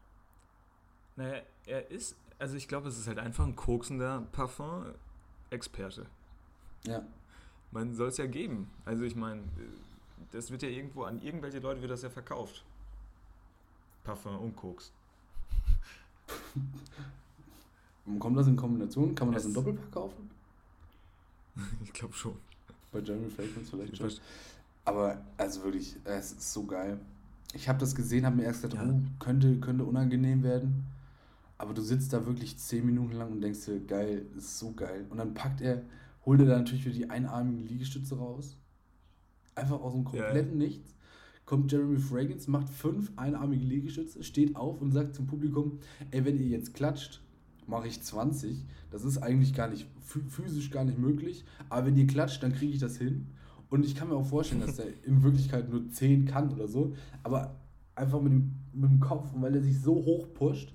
Naja, 1.14 1.42
er 1.66 1.90
ist, 1.90 2.16
also 2.38 2.56
ich 2.56 2.66
glaube, 2.66 2.88
es 2.88 2.98
ist 2.98 3.06
halt 3.06 3.18
einfach 3.18 3.46
ein 3.46 3.54
koksender 3.54 4.26
Parfum-Experte. 4.32 6.06
Ja. 6.84 7.06
Man 7.70 7.94
soll 7.94 8.08
es 8.08 8.16
ja 8.16 8.26
geben. 8.26 8.70
Also 8.84 9.04
ich 9.04 9.14
meine, 9.14 9.42
das 10.32 10.50
wird 10.50 10.62
ja 10.62 10.68
irgendwo 10.68 11.04
an 11.04 11.20
irgendwelche 11.22 11.58
Leute 11.58 11.80
wird 11.80 11.90
das 11.90 12.02
ja 12.02 12.10
verkauft. 12.10 12.64
Parfum 14.04 14.38
und 14.38 14.56
Koks. 14.56 14.92
Kommt 18.18 18.36
das 18.38 18.46
in 18.46 18.56
Kombination? 18.56 19.14
Kann 19.14 19.28
man 19.28 19.34
das 19.34 19.42
Es- 19.44 19.48
in 19.48 19.54
Doppelpack 19.54 19.92
kaufen? 19.92 20.30
Ich 21.84 21.92
glaube 21.92 22.14
schon. 22.14 22.36
Bei 22.92 23.00
Jeremy 23.00 23.28
Fragrance 23.28 23.70
vielleicht 23.70 23.92
Ich 23.92 23.98
schon. 23.98 24.10
Aber 24.84 25.20
also 25.36 25.64
wirklich, 25.64 25.96
es 26.04 26.32
ist 26.32 26.52
so 26.52 26.64
geil. 26.64 26.98
Ich 27.52 27.68
habe 27.68 27.78
das 27.78 27.94
gesehen, 27.94 28.24
habe 28.24 28.36
mir 28.36 28.44
erst 28.44 28.62
gedacht, 28.62 28.80
Ja. 28.86 28.92
oh, 28.92 29.00
könnte, 29.18 29.58
könnte 29.60 29.84
unangenehm 29.84 30.42
werden. 30.42 30.84
Aber 31.58 31.74
du 31.74 31.82
sitzt 31.82 32.12
da 32.12 32.24
wirklich 32.24 32.56
zehn 32.56 32.86
Minuten 32.86 33.12
lang 33.14 33.32
und 33.32 33.40
denkst 33.40 33.64
dir, 33.66 33.80
geil, 33.80 34.24
das 34.34 34.44
ist 34.44 34.58
so 34.60 34.72
geil. 34.72 35.04
Und 35.10 35.18
dann 35.18 35.34
packt 35.34 35.60
er, 35.60 35.82
holt 36.24 36.40
er 36.40 36.46
da 36.46 36.56
natürlich 36.58 36.84
wieder 36.86 36.94
die 36.94 37.10
einarmigen 37.10 37.66
Liegestütze 37.66 38.16
raus. 38.16 38.56
Einfach 39.58 39.80
aus 39.80 39.92
dem 39.92 40.04
Ja. 40.04 40.10
kompletten 40.10 40.58
Nichts. 40.58 40.94
Kommt 41.44 41.72
Jeremy 41.72 41.98
Fragrance, 41.98 42.50
macht 42.50 42.68
fünf 42.68 43.10
einarmige 43.16 43.64
Liegestütze, 43.64 44.22
steht 44.22 44.54
auf 44.54 44.82
und 44.82 44.92
sagt 44.92 45.14
zum 45.14 45.26
Publikum, 45.26 45.78
ey, 46.10 46.24
wenn 46.24 46.38
ihr 46.38 46.46
jetzt 46.46 46.74
klatscht, 46.74 47.22
mache 47.66 47.88
ich 47.88 48.02
20. 48.02 48.64
Das 48.90 49.04
ist 49.04 49.18
eigentlich 49.18 49.54
gar 49.54 49.68
nicht, 49.68 49.86
phy- 50.06 50.28
physisch 50.28 50.70
gar 50.70 50.84
nicht 50.84 50.98
möglich. 50.98 51.44
Aber 51.70 51.86
wenn 51.86 51.96
ihr 51.96 52.06
klatscht, 52.06 52.42
dann 52.42 52.52
kriege 52.52 52.72
ich 52.72 52.78
das 52.80 52.98
hin. 52.98 53.28
Und 53.70 53.84
ich 53.84 53.94
kann 53.94 54.08
mir 54.08 54.14
auch 54.16 54.26
vorstellen, 54.26 54.60
dass 54.60 54.78
er 54.78 54.86
in 55.04 55.22
Wirklichkeit 55.22 55.70
nur 55.70 55.88
10 55.90 56.26
kann 56.26 56.52
oder 56.52 56.68
so. 56.68 56.94
Aber 57.22 57.56
einfach 57.94 58.20
mit 58.20 58.32
dem, 58.32 58.52
mit 58.74 58.90
dem 58.90 59.00
Kopf, 59.00 59.32
und 59.32 59.40
weil 59.42 59.54
er 59.54 59.62
sich 59.62 59.80
so 59.80 59.94
hoch 59.94 60.26
pusht, 60.34 60.74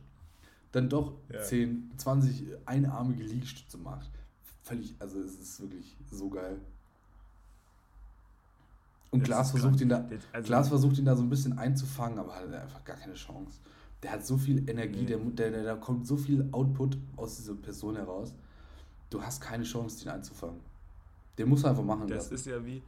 dann 0.72 0.90
doch 0.90 1.14
Ja. 1.32 1.40
10, 1.42 1.92
20 1.98 2.46
einarmige 2.66 3.24
Liegestütze 3.24 3.78
macht. 3.78 4.10
Völlig, 4.64 4.96
also 4.98 5.20
es 5.20 5.40
ist 5.40 5.60
wirklich 5.62 5.96
so 6.10 6.30
geil. 6.30 6.58
Und 9.14 9.24
Glas 9.24 9.52
versucht 9.52 9.80
ihn 9.82 9.90
da, 9.90 10.08
also- 10.34 10.48
Glas 10.48 10.70
versucht 10.70 10.98
ihn 10.98 11.06
da 11.06 11.16
so 11.16 11.24
ein 11.24 11.30
bisschen 11.30 11.58
einzufangen, 11.58 12.20
aber 12.20 12.36
hat 12.36 12.52
einfach 12.54 12.84
gar 12.84 12.98
keine 12.98 13.14
Chance. 13.14 13.60
Der 14.02 14.12
hat 14.12 14.26
so 14.26 14.38
viel 14.38 14.68
Energie, 14.70 15.02
Nee. 15.02 15.06
der, 15.06 15.18
der, 15.20 15.52
der, 15.52 15.64
da 15.64 15.76
kommt 15.76 16.06
so 16.08 16.18
viel 16.18 16.48
Output 16.52 16.98
aus 17.16 17.38
dieser 17.38 17.54
Person 17.56 17.96
heraus. 17.96 18.34
Du 19.10 19.22
hast 19.22 19.40
keine 19.42 19.64
Chance, 19.64 20.04
den 20.04 20.10
einzufangen. 20.12 20.60
Den 21.38 21.48
muss 21.50 21.64
er 21.64 21.70
einfach 21.70 21.84
machen 21.84 22.08
Das 22.08 22.18
lassen. 22.26 22.34
ist 22.34 22.46
ja 22.48 22.66
wie, 22.66 22.82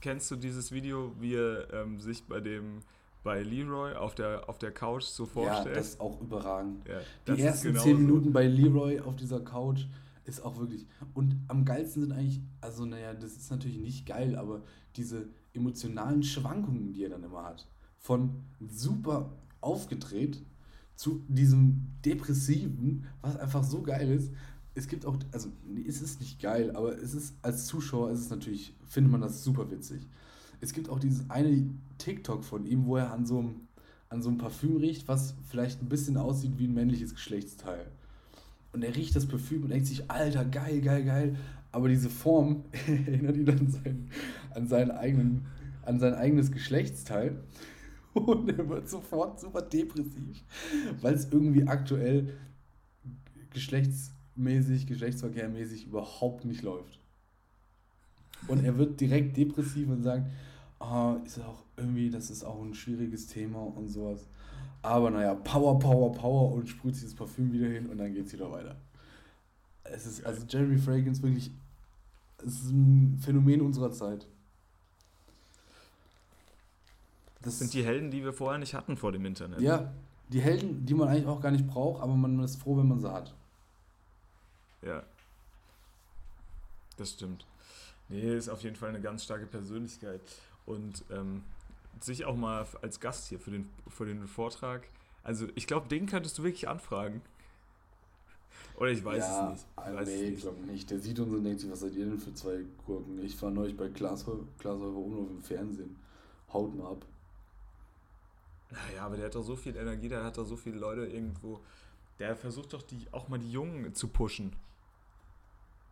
kennst 0.00 0.30
du 0.30 0.36
dieses 0.36 0.70
Video, 0.70 1.12
wie 1.18 1.34
er 1.34 1.72
ähm, 1.72 1.98
sich 2.00 2.22
bei 2.24 2.40
dem, 2.40 2.80
bei 3.24 3.42
Leroy 3.42 3.94
auf 3.94 4.14
der, 4.14 4.48
auf 4.48 4.58
der 4.58 4.70
Couch 4.70 5.04
so 5.04 5.24
ja, 5.24 5.30
vorstellt? 5.30 5.76
das 5.76 5.88
ist 5.88 6.00
auch 6.00 6.20
überragend. 6.20 6.86
Ja, 6.86 7.34
Die 7.34 7.40
ersten 7.42 7.68
genauso. 7.68 7.86
10 7.86 7.98
Minuten 7.98 8.32
bei 8.32 8.46
Leroy 8.46 9.00
auf 9.00 9.16
dieser 9.16 9.40
Couch 9.40 9.86
ist 10.26 10.44
auch 10.44 10.58
wirklich. 10.58 10.86
Und 11.14 11.36
am 11.48 11.64
geilsten 11.64 12.02
sind 12.02 12.12
eigentlich, 12.12 12.40
also 12.60 12.84
naja, 12.86 13.12
das 13.14 13.32
ist 13.32 13.50
natürlich 13.50 13.78
nicht 13.78 14.06
geil, 14.06 14.36
aber 14.36 14.60
diese 14.96 15.26
emotionalen 15.54 16.22
Schwankungen, 16.22 16.92
die 16.92 17.04
er 17.04 17.10
dann 17.10 17.24
immer 17.24 17.44
hat. 17.44 17.66
Von 17.98 18.44
super 18.68 19.32
aufgedreht 19.60 20.42
zu 20.96 21.24
diesem 21.28 21.86
depressiven, 22.04 23.06
was 23.22 23.36
einfach 23.36 23.64
so 23.64 23.82
geil 23.82 24.10
ist. 24.10 24.32
Es 24.74 24.88
gibt 24.88 25.06
auch, 25.06 25.16
also 25.32 25.48
nee, 25.66 25.84
es 25.86 26.02
ist 26.02 26.20
nicht 26.20 26.40
geil, 26.40 26.74
aber 26.74 26.96
es 26.98 27.14
ist 27.14 27.34
als 27.42 27.66
Zuschauer 27.66 28.10
ist 28.10 28.20
es 28.20 28.30
natürlich, 28.30 28.74
findet 28.86 29.12
man 29.12 29.20
das 29.20 29.42
super 29.42 29.70
witzig. 29.70 30.06
Es 30.60 30.72
gibt 30.72 30.88
auch 30.88 30.98
dieses 30.98 31.28
eine 31.30 31.68
TikTok 31.98 32.44
von 32.44 32.66
ihm, 32.66 32.86
wo 32.86 32.96
er 32.96 33.12
an 33.12 33.26
so 33.26 33.38
einem, 33.38 33.54
an 34.08 34.22
so 34.22 34.28
einem 34.28 34.38
Parfüm 34.38 34.76
riecht, 34.76 35.08
was 35.08 35.34
vielleicht 35.48 35.82
ein 35.82 35.88
bisschen 35.88 36.16
aussieht 36.16 36.58
wie 36.58 36.66
ein 36.66 36.74
männliches 36.74 37.14
Geschlechtsteil. 37.14 37.86
Und 38.72 38.82
er 38.82 38.94
riecht 38.94 39.14
das 39.14 39.26
Parfüm 39.26 39.62
und 39.62 39.70
denkt 39.70 39.86
sich, 39.86 40.10
Alter, 40.10 40.44
geil, 40.44 40.80
geil, 40.80 41.04
geil. 41.04 41.36
Aber 41.70 41.88
diese 41.88 42.08
Form 42.08 42.64
erinnert 42.86 43.36
ihn 43.36 43.48
an, 43.48 43.70
sein, 43.70 44.08
an, 44.54 44.66
seinen 44.66 44.90
eigenen, 44.90 45.46
an 45.82 45.98
sein 46.00 46.14
eigenes 46.14 46.50
Geschlechtsteil. 46.50 47.42
Und 48.14 48.48
er 48.48 48.68
wird 48.68 48.88
sofort 48.88 49.40
super 49.40 49.60
depressiv, 49.62 50.44
weil 51.00 51.14
es 51.14 51.30
irgendwie 51.32 51.66
aktuell 51.66 52.34
geschlechtsmäßig, 53.50 54.86
geschlechtsverkehrmäßig 54.86 55.86
überhaupt 55.86 56.44
nicht 56.44 56.62
läuft. 56.62 57.00
Und 58.46 58.64
er 58.64 58.78
wird 58.78 59.00
direkt 59.00 59.36
depressiv 59.36 59.88
und 59.88 60.02
sagt, 60.02 60.28
ah, 60.78 61.16
ist 61.24 61.40
auch 61.40 61.62
irgendwie, 61.76 62.10
das 62.10 62.30
ist 62.30 62.44
auch 62.44 62.62
ein 62.62 62.74
schwieriges 62.74 63.26
Thema 63.26 63.60
und 63.60 63.88
sowas. 63.88 64.28
Aber 64.82 65.10
naja, 65.10 65.34
Power, 65.34 65.78
Power, 65.78 66.12
Power 66.12 66.52
und 66.52 66.68
sprüht 66.68 66.94
sich 66.94 67.04
das 67.04 67.14
Parfüm 67.14 67.52
wieder 67.52 67.68
hin 67.68 67.86
und 67.86 67.98
dann 67.98 68.12
geht's 68.12 68.32
wieder 68.32 68.50
weiter. 68.52 68.76
Es 69.84 70.06
ist, 70.06 70.24
also 70.26 70.44
Jeremy 70.46 70.78
Fragrance 70.78 71.22
wirklich 71.22 71.50
Es 72.38 72.64
ist 72.64 72.70
ein 72.70 73.18
Phänomen 73.18 73.62
unserer 73.62 73.92
Zeit. 73.92 74.26
Das 77.44 77.58
sind 77.58 77.74
die 77.74 77.84
Helden, 77.84 78.10
die 78.10 78.24
wir 78.24 78.32
vorher 78.32 78.58
nicht 78.58 78.74
hatten 78.74 78.96
vor 78.96 79.12
dem 79.12 79.24
Internet. 79.24 79.60
Ja, 79.60 79.92
die 80.28 80.40
Helden, 80.40 80.86
die 80.86 80.94
man 80.94 81.08
eigentlich 81.08 81.26
auch 81.26 81.40
gar 81.40 81.50
nicht 81.50 81.66
braucht, 81.66 82.02
aber 82.02 82.14
man 82.14 82.38
ist 82.40 82.56
froh, 82.56 82.76
wenn 82.76 82.88
man 82.88 83.00
sie 83.00 83.12
hat. 83.12 83.34
Ja. 84.82 85.02
Das 86.96 87.10
stimmt. 87.10 87.46
Nee, 88.08 88.36
ist 88.36 88.48
auf 88.48 88.62
jeden 88.62 88.76
Fall 88.76 88.90
eine 88.90 89.00
ganz 89.00 89.24
starke 89.24 89.46
Persönlichkeit. 89.46 90.20
Und 90.66 91.04
ähm, 91.10 91.42
sich 92.00 92.24
auch 92.24 92.36
mal 92.36 92.66
als 92.82 93.00
Gast 93.00 93.28
hier 93.28 93.38
für 93.38 93.50
den, 93.50 93.68
für 93.88 94.06
den 94.06 94.26
Vortrag. 94.26 94.88
Also 95.22 95.46
ich 95.54 95.66
glaube, 95.66 95.88
den 95.88 96.06
könntest 96.06 96.38
du 96.38 96.42
wirklich 96.42 96.68
anfragen. 96.68 97.22
Oder 98.76 98.90
ich 98.90 99.04
weiß 99.04 99.22
ja, 99.22 99.52
es 99.52 99.52
nicht. 99.52 99.66
Ich 99.76 99.94
weiß 99.94 100.08
nee, 100.08 100.22
ich 100.28 100.40
glaube 100.40 100.60
nicht. 100.66 100.90
Der 100.90 100.98
sieht 100.98 101.18
uns 101.18 101.32
und 101.32 101.44
denkt 101.44 101.60
sich, 101.60 101.70
was 101.70 101.80
seid 101.80 101.94
ihr 101.94 102.06
denn 102.06 102.18
für 102.18 102.34
zwei 102.34 102.64
Gurken? 102.86 103.22
Ich 103.22 103.40
war 103.40 103.50
neulich 103.50 103.76
bei 103.76 103.88
Klaas 103.88 104.24
Umlauf 104.24 105.30
im 105.30 105.42
Fernsehen. 105.42 105.96
Haut 106.52 106.74
mal 106.74 106.92
ab. 106.92 107.04
Naja, 108.70 109.06
aber 109.06 109.16
der 109.16 109.26
hat 109.26 109.34
doch 109.34 109.42
so 109.42 109.56
viel 109.56 109.76
Energie, 109.76 110.08
der 110.08 110.24
hat 110.24 110.36
doch 110.36 110.44
so 110.44 110.56
viele 110.56 110.78
Leute 110.78 111.06
irgendwo. 111.06 111.60
Der 112.18 112.34
versucht 112.36 112.72
doch 112.72 112.82
die, 112.82 113.06
auch 113.12 113.28
mal 113.28 113.38
die 113.38 113.50
Jungen 113.50 113.94
zu 113.94 114.08
pushen. 114.08 114.54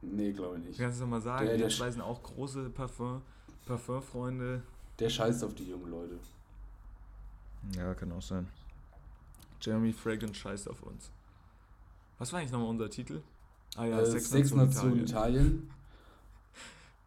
Nee, 0.00 0.32
glaube 0.32 0.58
ich 0.58 0.64
nicht. 0.64 0.78
Du 0.78 0.82
kannst 0.82 0.96
es 0.96 1.00
doch 1.00 1.08
mal 1.08 1.20
sagen, 1.20 1.46
Der- 1.46 1.58
der 1.58 1.68
zwei 1.68 1.90
sind 1.90 2.00
auch 2.02 2.22
große 2.22 2.70
Parfum, 2.70 3.22
Parfumfreunde. 3.66 4.62
Der 4.98 5.08
scheißt 5.08 5.44
auf 5.44 5.54
die 5.54 5.68
jungen 5.68 5.90
Leute. 5.90 6.18
Ja, 7.76 7.94
kann 7.94 8.10
auch 8.12 8.22
sein. 8.22 8.48
Jeremy 9.60 9.92
Fragrant 9.92 10.36
scheißt 10.36 10.68
auf 10.68 10.82
uns. 10.82 11.10
Was 12.18 12.32
war 12.32 12.40
eigentlich 12.40 12.50
nochmal 12.52 12.68
unser 12.68 12.90
Titel? 12.90 13.20
Ah 13.76 13.84
ja, 13.84 14.00
äh, 14.00 14.06
Sex, 14.06 14.30
Sex 14.30 14.52
Nation 14.52 14.58
Nation 14.66 14.98
Italien. 15.00 15.04
Italien. 15.44 15.70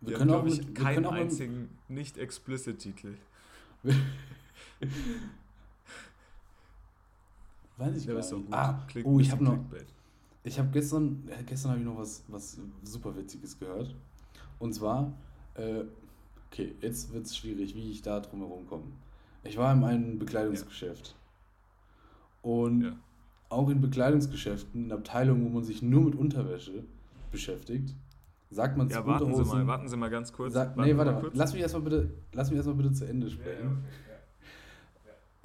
Wir, 0.01 0.09
Wir, 0.11 0.18
können 0.18 0.32
haben, 0.32 0.39
auch 0.39 0.45
glaube 0.45 0.63
mit, 0.66 0.76
keinen 0.76 1.05
einzigen 1.05 1.78
nicht 1.89 2.18
explicit 2.18 2.80
Titel. 2.80 3.18
weiß 7.78 7.95
ich 7.97 8.05
Der 8.05 8.15
gar 8.15 8.21
nicht. 8.21 8.32
gut. 8.32 8.45
Ah, 8.51 8.84
Klick- 8.88 9.05
oh, 9.05 9.19
ich 9.19 9.32
habe 9.32 9.43
noch, 9.43 9.57
ich 10.43 10.59
habe 10.59 10.69
gestern, 10.71 11.23
äh, 11.28 11.43
gestern 11.43 11.71
habe 11.71 11.80
ich 11.82 11.86
noch 11.86 11.97
was, 11.97 12.23
was 12.28 12.59
super 12.84 13.15
Witziges 13.15 13.57
gehört. 13.59 13.95
Und 14.59 14.73
zwar, 14.73 15.13
äh, 15.55 15.84
okay, 16.51 16.76
jetzt 16.82 17.11
wird 17.13 17.26
es 17.26 17.36
schwierig, 17.38 17.76
wie 17.76 17.91
ich 17.91 18.01
da 18.01 18.19
drum 18.19 18.39
herum 18.41 18.65
komme. 18.67 18.86
Ich 19.43 19.57
war 19.57 19.73
in 19.73 19.84
einem 19.84 20.19
Bekleidungsgeschäft. 20.19 21.15
Und 22.41 22.82
Ja. 22.84 22.91
auch 23.49 23.69
in 23.69 23.82
Bekleidungsgeschäften, 23.82 24.86
in 24.86 24.91
Abteilungen, 24.91 25.45
wo 25.45 25.49
man 25.49 25.63
sich 25.63 25.82
nur 25.82 26.03
mit 26.03 26.15
Unterwäsche 26.15 26.84
beschäftigt, 27.32 27.93
sagt 28.51 28.78
man 28.78 28.89
zu 28.89 28.95
Ja, 28.99 29.05
warten 29.05 29.26
Sie 29.26 29.32
Unterhosen. 29.32 29.59
mal, 29.59 29.67
warten 29.67 29.88
Sie 29.89 29.97
mal 29.97 30.09
ganz 30.09 30.32
kurz. 30.32 30.53
Sag, 30.53 30.78
nee, 30.78 30.91
Sie 30.91 30.97
warte 30.97 31.11
mal 31.11 31.21
kurz. 31.21 31.36
Lass 31.36 31.53
mich 31.53 31.61
erstmal 31.61 31.82
bitte, 31.84 32.09
lass 32.34 32.49
mich 32.49 32.57
erstmal 32.57 32.76
bitte 32.76 32.93
zu 32.93 33.05
Ende 33.07 33.30
sprechen. 33.30 33.84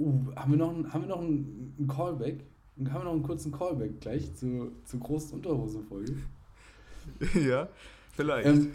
Uh, 0.00 0.34
haben 0.34 0.52
wir 0.52 0.58
noch, 0.58 0.74
einen, 0.74 0.92
haben 0.92 1.02
wir 1.02 1.08
noch 1.08 1.20
einen, 1.20 1.74
einen 1.78 1.88
Callback? 1.88 2.44
Haben 2.78 3.00
wir 3.00 3.04
noch 3.04 3.12
einen 3.12 3.22
kurzen 3.22 3.52
Callback 3.52 4.00
gleich 4.00 4.34
zur, 4.34 4.72
zur 4.86 5.00
großen 5.00 5.34
Unterhosenfolge? 5.34 6.16
ja, 7.46 7.68
vielleicht. 8.12 8.46
Ähm, 8.46 8.72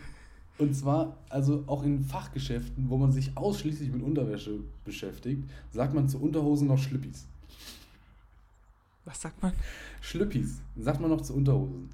und 0.57 0.75
zwar, 0.75 1.17
also 1.29 1.63
auch 1.65 1.83
in 1.83 2.03
Fachgeschäften, 2.03 2.89
wo 2.89 2.97
man 2.97 3.11
sich 3.11 3.35
ausschließlich 3.35 3.91
mit 3.91 4.03
Unterwäsche 4.03 4.59
beschäftigt, 4.85 5.43
sagt 5.71 5.93
man 5.95 6.07
zu 6.07 6.21
Unterhosen 6.21 6.67
noch 6.67 6.77
Schlüppis. 6.77 7.25
Was 9.03 9.21
sagt 9.21 9.41
man? 9.41 9.53
Schlüppis, 10.01 10.61
sagt 10.77 10.99
man 10.99 11.09
noch 11.09 11.21
zu 11.21 11.35
Unterhosen. 11.35 11.89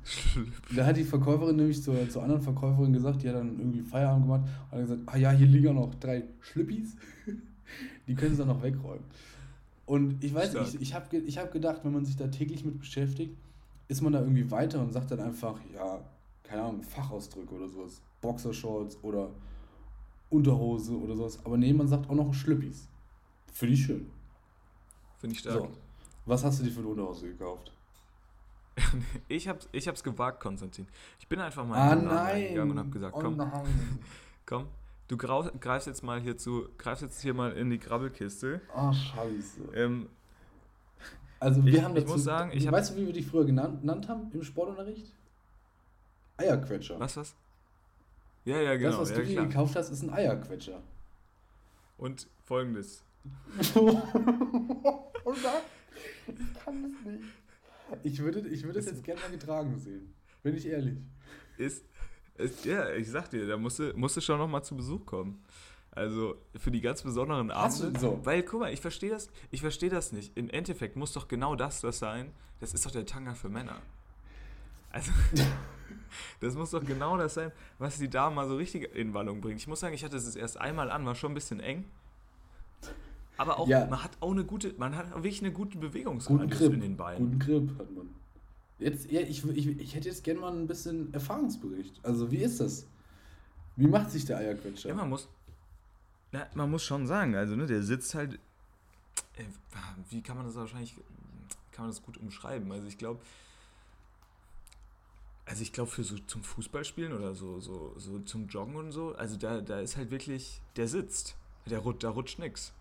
Da 0.76 0.86
hat 0.86 0.98
die 0.98 1.04
Verkäuferin 1.04 1.56
nämlich 1.56 1.82
zur, 1.82 2.10
zur 2.10 2.24
anderen 2.24 2.42
Verkäuferin 2.42 2.94
gesagt, 2.94 3.24
die 3.24 3.30
hat 3.30 3.36
dann 3.36 3.58
irgendwie 3.58 3.82
Feierabend 3.82 4.26
gemacht 4.26 4.42
und 4.44 4.72
hat 4.72 4.82
gesagt, 4.82 5.02
ah 5.08 5.18
ja, 5.18 5.32
hier 5.32 5.48
liegen 5.48 5.66
ja 5.66 5.74
noch 5.74 5.96
drei 5.96 6.24
Schlüppis, 6.42 6.96
die 8.12 8.16
können 8.16 8.32
sie 8.32 8.40
dann 8.40 8.50
noch 8.50 8.62
wegräumen. 8.62 9.06
Und 9.86 10.22
ich 10.22 10.34
weiß 10.34 10.54
nicht, 10.54 10.76
ich, 10.76 10.82
ich 10.82 10.94
habe 10.94 11.18
ich 11.18 11.38
hab 11.38 11.52
gedacht, 11.54 11.82
wenn 11.84 11.94
man 11.94 12.04
sich 12.04 12.18
da 12.18 12.28
täglich 12.28 12.66
mit 12.66 12.78
beschäftigt, 12.78 13.38
ist 13.88 14.02
man 14.02 14.12
da 14.12 14.20
irgendwie 14.20 14.52
weiter 14.52 14.82
und 14.82 14.92
sagt 14.92 15.12
dann 15.12 15.22
einfach, 15.22 15.58
ja, 15.74 16.02
keine 16.44 16.64
Ahnung, 16.64 16.84
Fachausdrücke 16.84 17.54
oder 17.54 17.70
sowas, 17.70 18.02
Boxershorts 18.20 19.02
oder 19.02 19.30
Unterhose 20.30 20.98
oder 20.98 21.16
sowas. 21.16 21.40
Aber 21.46 21.58
nee, 21.58 21.72
man 21.72 21.88
sagt 21.88 22.10
auch 22.10 22.16
noch 22.16 22.34
Schlüppis. 22.34 22.90
Finde 23.54 23.76
ich 23.76 23.86
schön. 23.86 24.08
Finde 25.18 25.34
ich 25.34 25.40
stark. 25.40 25.56
So, 25.56 25.70
was 26.26 26.44
hast 26.44 26.60
du 26.60 26.64
dir 26.66 26.72
für 26.72 26.80
eine 26.80 26.90
Unterhose 26.90 27.28
gekauft? 27.28 27.72
Ich 29.30 29.48
hab's, 29.48 29.70
ich 29.72 29.88
hab's 29.88 30.04
gewagt, 30.04 30.42
Konstantin. 30.42 30.86
Ich 31.20 31.28
bin 31.28 31.40
einfach 31.40 31.66
mal 31.66 31.78
Ah 31.78 31.94
in 31.94 32.00
den 32.00 32.08
Laden 32.08 32.16
nein! 32.16 32.34
reingegangen 32.34 32.72
und 32.72 32.80
hab 32.80 32.92
gesagt, 32.92 33.16
oh 33.16 33.22
komm, 33.22 33.38
komm, 34.46 34.68
du 35.18 35.60
greifst 35.60 35.88
jetzt 35.88 36.04
mal 36.04 36.20
hier 36.20 36.38
zu, 36.38 36.68
greifst 36.78 37.02
jetzt 37.04 37.22
hier 37.22 37.34
mal 37.34 37.52
in 37.54 37.70
die 37.70 37.80
Grabbelkiste. 37.80 38.62
Oh, 38.76 38.92
scheiße. 38.94 39.62
Ähm, 39.76 40.08
Also 41.40 41.66
wir 41.66 41.74
Ich- 41.74 41.84
haben 41.84 41.96
ich 41.98 42.04
dazu, 42.04 42.14
muss 42.14 42.24
sagen, 42.24 42.52
ich 42.54 42.68
hab- 42.68 42.74
weißt 42.74 42.92
du, 42.92 42.98
wie 42.98 43.06
wir 43.08 43.14
die 43.14 43.24
früher 43.24 43.46
genannt, 43.46 43.82
genannt 43.82 44.08
haben 44.08 44.30
im 44.32 44.44
Sportunterricht? 44.44 45.12
Eierquetscher. 46.38 47.00
was 47.00 47.18
was? 47.18 47.36
Ja, 48.46 48.60
ja, 48.62 48.76
genau. 48.76 48.92
das, 48.92 49.00
was 49.00 49.10
ja, 49.12 49.16
du 49.18 49.26
dir 49.26 49.42
gekauft 49.48 49.76
hast, 49.76 49.90
ist 49.90 50.04
ein 50.04 50.12
Eierquetscher. 50.14 50.82
Und 51.98 52.28
folgendes. 52.44 53.04
ich 53.60 53.74
kann 56.64 56.86
es 56.86 57.06
nicht. 57.06 57.24
Ich 58.04 58.20
würde, 58.20 58.48
ich 58.48 58.64
würde 58.64 58.80
es 58.80 58.86
jetzt 58.86 59.04
gerne 59.04 59.20
mal 59.22 59.32
getragen 59.32 59.78
sehen. 59.80 60.14
Bin 60.44 60.56
ich 60.56 60.66
ehrlich. 60.68 60.98
Ist 61.58 61.86
ja, 62.64 62.90
ich 62.92 63.10
sag 63.10 63.30
dir, 63.30 63.48
da 63.48 63.58
musst 63.58 63.80
du, 63.80 64.22
schon 64.22 64.38
noch 64.38 64.48
mal 64.48 64.64
zu 64.64 64.76
Besuch 64.76 65.06
kommen. 65.06 65.44
Also 65.94 66.36
für 66.56 66.72
die 66.72 66.80
ganz 66.80 67.02
besonderen 67.02 67.52
Abende. 67.52 68.00
so. 68.00 68.20
Weil, 68.24 68.44
guck 68.44 68.62
mal, 68.62 68.72
ich 68.72 68.80
verstehe 68.80 69.10
das, 69.10 69.30
ich 69.50 69.60
verstehe 69.62 69.90
das 69.90 70.14
nicht. 70.14 70.32
Im 70.38 70.50
Endeffekt 70.50 70.96
muss 70.96 71.12
doch 71.14 71.28
genau 71.28 71.56
das 71.56 71.82
das 71.82 72.00
sein. 72.00 72.32
Das 72.62 72.74
ist 72.74 72.86
doch 72.86 72.92
der 72.92 73.06
Tanga 73.06 73.34
für 73.34 73.50
Männer. 73.50 73.76
Also, 74.92 75.12
das 76.40 76.56
muss 76.56 76.72
doch 76.72 76.84
genau 76.86 77.18
das 77.18 77.34
sein, 77.34 77.52
was 77.78 77.98
die 77.98 78.10
Damen 78.10 78.36
mal 78.36 78.48
so 78.48 78.56
richtig 78.56 78.96
in 78.96 79.14
Wallung 79.14 79.42
bringt. 79.42 79.60
Ich 79.60 79.68
muss 79.68 79.82
sagen, 79.82 79.94
ich 79.94 80.04
hatte 80.06 80.16
es 80.18 80.36
erst 80.36 80.58
einmal 80.62 80.90
an, 80.92 81.06
war 81.06 81.16
schon 81.16 81.32
ein 81.32 81.36
bisschen 81.36 81.60
eng. 81.60 81.86
Aber 83.38 83.60
auch, 83.60 83.68
Ja. 83.68 83.86
man 83.88 84.04
hat 84.04 84.12
auch 84.22 84.32
eine 84.32 84.44
gute, 84.46 84.74
man 84.78 84.96
hat 84.96 85.10
wirklich 85.16 85.42
eine 85.42 85.52
gute 85.52 85.78
Guten 85.78 85.88
Bewegungsradius 85.92 86.58
Grip. 86.60 86.74
in 86.74 86.82
den 86.82 86.96
Beinen. 86.98 87.40
Guten 87.40 87.40
Grip 87.40 87.80
hat 87.80 87.92
man. 87.96 88.10
Jetzt, 88.82 89.12
ja, 89.12 89.22
ich, 89.22 89.46
ich, 89.46 89.68
ich 89.68 89.96
hätte 89.96 90.10
jetzt 90.10 90.24
gerne 90.24 90.40
mal 90.40 90.52
ein 90.52 90.66
bisschen 90.66 91.14
Erfahrungsbericht. 91.14 92.00
Also, 92.04 92.32
wie 92.32 92.38
ist 92.38 92.60
das? 92.60 92.88
Wie 93.76 93.88
macht 93.88 94.10
sich 94.10 94.26
der 94.26 94.38
Eierquetscher? 94.38 94.90
Ja, 94.90 94.96
man 94.96 95.10
muss. 95.10 95.30
Na, 96.32 96.48
man 96.56 96.72
muss 96.72 96.84
schon 96.84 97.06
sagen, 97.06 97.36
also 97.36 97.56
ne, 97.56 97.68
der 97.68 97.84
sitzt 97.84 98.16
halt. 98.16 98.40
Äh, 99.36 99.44
wie 100.10 100.22
kann 100.24 100.36
man 100.36 100.48
das 100.48 100.56
wahrscheinlich. 100.56 100.96
Kann 101.72 101.86
man 101.86 101.92
das 101.92 102.02
gut 102.02 102.18
umschreiben? 102.18 102.72
Also 102.72 102.88
ich 102.88 102.98
glaube. 102.98 103.22
Also 105.46 105.62
ich 105.64 105.74
glaube 105.74 105.92
für 105.92 106.04
so 106.04 106.18
zum 106.18 106.44
Fußballspielen 106.44 107.14
oder 107.14 107.36
so, 107.36 107.60
so, 107.60 107.94
so 107.98 108.20
zum 108.20 108.48
Joggen 108.48 108.76
und 108.76 108.92
so, 108.92 109.14
also 109.16 109.36
da, 109.36 109.60
da 109.60 109.82
ist 109.82 109.98
halt 109.98 110.10
wirklich, 110.10 110.62
der 110.78 110.88
sitzt. 110.88 111.36
Der, 111.66 111.82
da 111.82 112.10
rutscht 112.10 112.40
nix. 112.40 112.74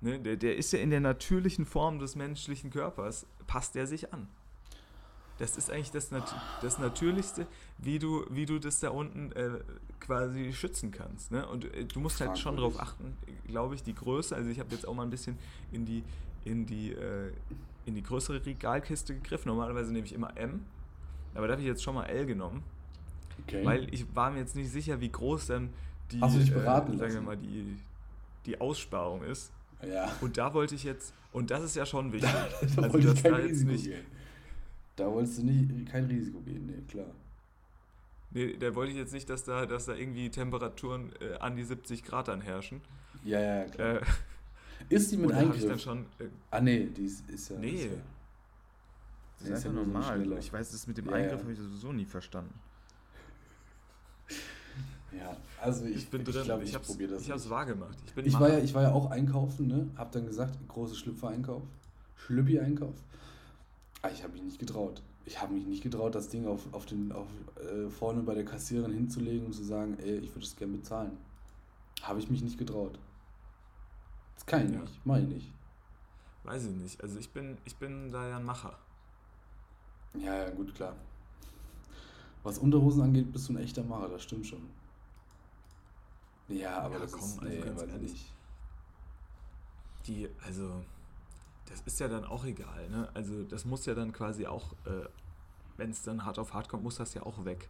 Ne? 0.00 0.20
Der, 0.20 0.36
der 0.36 0.56
ist 0.56 0.72
ja 0.72 0.78
in 0.78 0.90
der 0.90 1.00
natürlichen 1.00 1.66
Form 1.66 1.98
des 1.98 2.14
menschlichen 2.14 2.70
Körpers, 2.70 3.26
passt 3.46 3.74
der 3.74 3.86
sich 3.86 4.12
an. 4.12 4.28
Das 5.38 5.56
ist 5.56 5.70
eigentlich 5.70 5.90
das, 5.90 6.10
Nat 6.10 6.34
das 6.62 6.78
Natürlichste, 6.78 7.46
wie 7.78 7.98
du, 7.98 8.24
wie 8.30 8.46
du 8.46 8.58
das 8.58 8.80
da 8.80 8.90
unten 8.90 9.32
äh, 9.32 9.60
quasi 10.00 10.52
schützen 10.52 10.90
kannst. 10.92 11.32
Ne? 11.32 11.46
Und 11.46 11.64
äh, 11.74 11.84
du 11.84 12.00
musst 12.00 12.20
halt 12.20 12.38
schon 12.38 12.56
darauf 12.56 12.78
achten, 12.78 13.16
glaube 13.46 13.74
ich, 13.74 13.82
die 13.82 13.94
Größe. 13.94 14.34
Also 14.34 14.50
ich 14.50 14.60
habe 14.60 14.70
jetzt 14.72 14.86
auch 14.86 14.94
mal 14.94 15.02
ein 15.02 15.10
bisschen 15.10 15.36
in 15.72 15.84
die, 15.84 16.04
in 16.44 16.66
die, 16.66 16.92
äh, 16.92 17.32
in 17.86 17.94
die 17.94 18.02
größere 18.02 18.44
Regalkiste 18.44 19.14
gegriffen. 19.14 19.48
Normalerweise 19.48 19.92
nehme 19.92 20.06
ich 20.06 20.12
immer 20.12 20.36
M, 20.36 20.64
aber 21.34 21.48
da 21.48 21.52
habe 21.54 21.62
ich 21.62 21.68
jetzt 21.68 21.82
schon 21.82 21.94
mal 21.94 22.04
L 22.04 22.26
genommen, 22.26 22.62
okay. 23.42 23.64
weil 23.64 23.92
ich 23.92 24.14
war 24.14 24.30
mir 24.30 24.38
jetzt 24.38 24.54
nicht 24.54 24.70
sicher, 24.70 25.00
wie 25.00 25.10
groß 25.10 25.46
dann 25.48 25.70
die, 26.10 26.20
Hast 26.20 26.36
du 26.36 26.40
dich 26.40 26.52
beraten 26.52 26.92
äh, 26.94 27.00
wir 27.00 27.06
lassen? 27.06 27.24
mal, 27.24 27.36
die, 27.36 27.76
die 28.46 28.60
Aussparung 28.60 29.22
ist. 29.24 29.52
ja. 29.86 30.12
Und 30.20 30.36
da 30.38 30.54
wollte 30.54 30.74
ich 30.74 30.84
jetzt, 30.84 31.12
und 31.32 31.50
das 31.50 31.64
ist 31.64 31.76
ja 31.76 31.84
schon 31.86 32.12
wichtig. 32.12 32.30
Da 32.76 32.82
also, 32.82 32.92
wolltest 32.92 33.24
dass 33.24 33.32
da 33.32 33.38
jetzt 33.40 33.64
nicht, 33.64 33.84
gehen. 33.84 34.04
Da 34.96 35.10
wolltest 35.10 35.38
du 35.38 35.42
nicht, 35.44 35.88
kein 35.90 36.04
Risiko 36.06 36.40
gehen, 36.40 36.66
nee, 36.66 36.82
klar. 36.88 37.06
Nee, 38.30 38.56
da 38.56 38.74
wollte 38.74 38.92
ich 38.92 38.98
jetzt 38.98 39.12
nicht, 39.12 39.28
dass 39.30 39.44
da, 39.44 39.64
dass 39.66 39.86
da 39.86 39.94
irgendwie 39.94 40.28
Temperaturen 40.30 41.12
äh, 41.20 41.34
an 41.38 41.56
die 41.56 41.64
70 41.64 42.02
Grad 42.04 42.28
dann 42.28 42.40
herrschen. 42.40 42.80
Ja, 43.24 43.40
ja, 43.40 43.64
klar. 43.66 43.96
Äh, 43.96 44.00
ist 44.88 45.10
die 45.12 45.16
mit 45.16 45.32
habe 45.32 45.44
ich 45.54 45.60
dann 45.62 45.62
Eingriff? 45.70 45.82
schon. 45.82 46.06
Äh, 46.18 46.28
Ah, 46.50 46.60
nee, 46.60 46.86
die 46.86 47.04
ist, 47.04 47.28
ist 47.30 47.48
ja. 47.50 47.58
Nee. 47.58 47.70
Ist 47.74 47.84
ja 47.84 47.90
das 49.38 49.48
ist 49.50 49.58
ist 49.58 49.64
ja 49.64 49.70
so 49.70 49.76
normal. 49.76 50.16
schneller. 50.16 50.38
ich 50.38 50.52
weiß, 50.52 50.70
das 50.72 50.86
mit 50.86 50.98
dem 50.98 51.06
Ja, 51.06 51.12
Eingriff 51.12 51.32
ja. 51.32 51.38
habe 51.38 51.52
ich 51.52 51.58
sowieso 51.58 51.92
nie 51.92 52.04
verstanden. 52.04 52.54
ja, 55.12 55.36
also 55.60 55.84
ich, 55.86 55.96
Ich 55.96 56.10
bin 56.10 56.22
ich 56.22 56.28
drin. 56.28 56.44
glaube, 56.44 56.62
ich 56.64 56.70
ich, 56.70 56.74
hab's, 56.74 56.88
probiere 56.88 57.12
das. 57.12 57.22
ich 57.22 57.30
hab's 57.30 57.42
nicht. 57.44 57.50
wahr 57.50 57.66
gemacht. 57.66 57.96
Ich 58.06 58.14
bin 58.14 58.26
Ich 58.26 58.34
war, 58.38 58.48
ja, 58.48 58.58
ich 58.58 58.74
war 58.74 58.82
ja 58.82 58.92
auch 58.92 59.10
einkaufen, 59.10 59.66
ne? 59.68 59.88
Hab 59.96 60.12
dann 60.12 60.26
gesagt, 60.26 60.56
große 60.68 60.94
Schlüpfer-Einkauf. 60.96 61.62
Schlüppi-Einkauf. 62.16 62.94
Ah, 64.04 64.10
ich 64.12 64.22
habe 64.22 64.34
mich 64.34 64.42
nicht 64.42 64.58
getraut. 64.58 65.00
Ich 65.24 65.40
habe 65.40 65.54
mich 65.54 65.64
nicht 65.64 65.82
getraut, 65.82 66.14
das 66.14 66.28
Ding 66.28 66.46
auf, 66.46 66.60
auf 66.74 66.84
den, 66.84 67.10
auf, 67.10 67.26
äh, 67.56 67.88
vorne 67.88 68.20
bei 68.22 68.34
der 68.34 68.44
Kassiererin 68.44 68.92
hinzulegen 68.92 69.46
und 69.46 69.54
zu 69.54 69.64
sagen, 69.64 69.96
ey, 69.98 70.18
ich 70.18 70.28
würde 70.34 70.44
es 70.44 70.54
gerne 70.56 70.76
bezahlen. 70.76 71.16
Habe 72.02 72.18
ich 72.18 72.28
mich 72.28 72.42
nicht 72.42 72.58
getraut. 72.58 72.98
Das 74.34 74.44
kann 74.44 74.66
ich 74.66 74.72
Ja. 74.74 74.80
nicht, 74.80 75.00
mach 75.06 75.16
ich 75.16 75.26
nicht. 75.26 75.50
Weiß 76.42 76.66
ich 76.66 76.76
nicht. 76.76 77.02
Also 77.02 77.18
ich 77.18 77.30
bin, 77.30 77.56
ich 77.64 77.76
bin 77.76 78.10
da 78.12 78.28
ja 78.28 78.36
ein 78.36 78.44
Macher. 78.44 78.78
Ja, 80.12 80.34
ja, 80.36 80.50
gut, 80.50 80.74
klar. 80.74 80.94
Was 82.42 82.58
Unterhosen 82.58 83.00
angeht, 83.04 83.32
bist 83.32 83.48
du 83.48 83.54
ein 83.54 83.56
echter 83.64 83.82
Macher, 83.84 84.10
das 84.10 84.22
stimmt 84.22 84.46
schon. 84.46 84.68
Ja, 86.48 86.80
aber 86.82 86.96
Ja, 86.96 87.00
das 87.00 87.12
komm, 87.12 87.22
ist, 87.22 87.38
also 87.38 87.48
nee, 87.48 87.60
ganz 87.62 87.80
ehrlich. 87.80 88.12
nicht. 88.12 88.32
Die, 90.06 90.28
also, 90.44 90.82
das 91.74 91.82
ist 91.86 91.98
ja 91.98 92.06
dann 92.06 92.24
auch 92.24 92.44
egal, 92.44 92.88
ne? 92.88 93.08
Also, 93.14 93.42
das 93.42 93.64
muss 93.64 93.84
ja 93.84 93.94
dann 93.94 94.12
quasi 94.12 94.46
auch, 94.46 94.72
äh, 94.84 95.08
wenn 95.76 95.90
es 95.90 96.02
dann 96.02 96.24
hart 96.24 96.38
auf 96.38 96.54
hart 96.54 96.68
kommt, 96.68 96.84
muss 96.84 96.96
das 96.96 97.14
ja 97.14 97.24
auch 97.24 97.44
weg. 97.44 97.68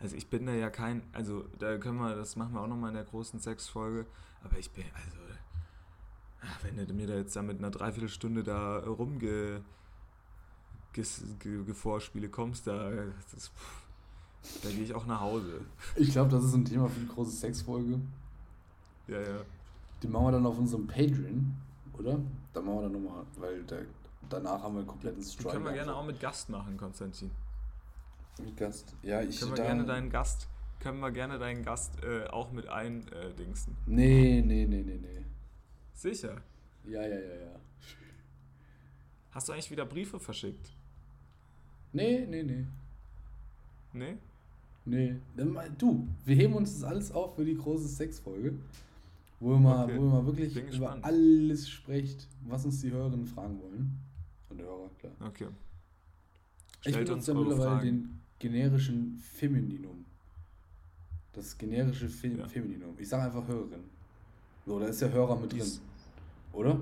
Also, 0.00 0.16
ich 0.16 0.28
bin 0.28 0.44
da 0.44 0.52
ja 0.52 0.68
kein, 0.68 1.02
also, 1.12 1.44
da 1.58 1.78
können 1.78 1.98
wir, 1.98 2.14
das 2.14 2.36
machen 2.36 2.52
wir 2.52 2.60
auch 2.60 2.66
nochmal 2.66 2.90
in 2.90 2.96
der 2.96 3.04
großen 3.04 3.40
Sexfolge, 3.40 4.06
aber 4.44 4.58
ich 4.58 4.70
bin, 4.72 4.84
also, 4.94 5.16
ach, 6.42 6.62
wenn 6.62 6.76
du 6.86 6.92
mir 6.92 7.06
da 7.06 7.14
jetzt 7.14 7.34
da 7.34 7.42
mit 7.42 7.58
einer 7.58 7.70
Dreiviertelstunde 7.70 8.42
da 8.42 8.80
rumge, 8.80 9.62
ges, 10.92 11.24
ge, 11.38 11.64
gevorspiele 11.64 12.28
kommst, 12.28 12.66
da, 12.66 12.90
das, 13.32 13.48
pff, 13.48 14.62
da 14.62 14.68
gehe 14.68 14.82
ich 14.82 14.94
auch 14.94 15.06
nach 15.06 15.20
Hause. 15.20 15.62
Ich 15.96 16.10
glaube, 16.10 16.30
das 16.30 16.44
ist 16.44 16.52
ein 16.52 16.66
Thema 16.66 16.88
für 16.88 17.00
die 17.00 17.08
große 17.08 17.30
Sexfolge. 17.30 17.98
Ja, 19.06 19.20
ja. 19.20 19.40
Die 20.02 20.08
machen 20.08 20.26
wir 20.26 20.32
dann 20.32 20.46
auf 20.46 20.58
unserem 20.58 20.86
Patreon, 20.86 21.54
oder? 22.02 22.20
Da 22.52 22.60
machen 22.60 22.76
wir 22.76 22.82
dann 22.82 22.92
nochmal, 22.92 23.24
weil 23.38 23.62
da, 23.64 23.76
danach 24.28 24.62
haben 24.62 24.74
wir 24.74 24.80
einen 24.80 24.88
kompletten 24.88 25.22
Strike. 25.22 25.50
können 25.50 25.64
wir 25.64 25.72
gerne 25.72 25.94
auch 25.94 26.04
mit 26.04 26.20
Gast 26.20 26.48
machen, 26.48 26.76
Konstantin. 26.76 27.30
Mit 28.38 28.56
Gast. 28.56 28.94
Ja, 29.02 29.22
ich 29.22 29.38
Können 29.38 29.56
wir 29.56 29.64
gerne 29.64 29.84
deinen 29.84 30.10
Gast, 30.10 30.48
können 30.80 31.00
wir 31.00 31.10
gerne 31.10 31.38
deinen 31.38 31.64
Gast 31.64 32.02
äh, 32.02 32.26
auch 32.28 32.50
mit 32.52 32.66
eindingsen. 32.68 33.76
Nee, 33.86 34.42
nee, 34.44 34.66
nee, 34.66 34.82
nee, 34.82 34.98
nee. 35.00 35.24
Sicher. 35.94 36.42
Ja, 36.84 37.02
ja, 37.02 37.18
ja, 37.18 37.34
ja. 37.34 37.60
Hast 39.30 39.48
du 39.48 39.52
eigentlich 39.52 39.70
wieder 39.70 39.86
Briefe 39.86 40.18
verschickt? 40.18 40.70
Nee, 41.92 42.26
nee, 42.28 42.42
nee. 42.42 42.66
Nee? 43.92 44.16
Nee. 44.84 45.16
Dann 45.36 45.56
Du, 45.78 46.08
wir 46.24 46.34
heben 46.36 46.54
uns 46.54 46.74
das 46.74 46.84
alles 46.84 47.12
auf 47.12 47.36
für 47.36 47.44
die 47.44 47.56
große 47.56 47.88
Sexfolge. 47.88 48.54
Wo 49.42 49.50
wir 49.54 49.58
mal, 49.58 49.84
Okay. 49.84 49.96
wo 49.98 50.02
wir 50.02 50.10
mal 50.10 50.26
wirklich 50.26 50.54
über 50.56 50.66
gespannt. 50.66 51.04
alles 51.04 51.68
sprecht, 51.68 52.28
was 52.46 52.64
uns 52.64 52.80
die 52.80 52.92
Hörerinnen 52.92 53.26
fragen 53.26 53.60
wollen. 53.60 53.98
Und 54.48 54.58
der 54.58 54.66
Hörer, 54.66 54.88
klar. 55.00 55.12
Okay. 55.20 55.48
ich 56.84 56.90
Stellt 56.92 57.06
benutze 57.08 57.14
uns 57.14 57.26
ja 57.26 57.34
mittlerweile 57.34 57.70
Fragen. 57.70 57.84
den 57.86 58.20
generischen 58.38 59.18
Femininum. 59.18 60.04
Das 61.32 61.58
generische 61.58 62.08
Fe 62.08 62.28
Ja. 62.28 62.46
Femininum. 62.46 62.94
Ich 62.98 63.08
sage 63.08 63.24
einfach 63.24 63.46
Hörerin. 63.48 63.82
So, 64.64 64.78
da 64.78 64.86
ist 64.86 65.00
ja 65.00 65.08
Hörer 65.08 65.34
mit 65.36 65.52
drin. 65.52 65.66
Oder? 66.52 66.80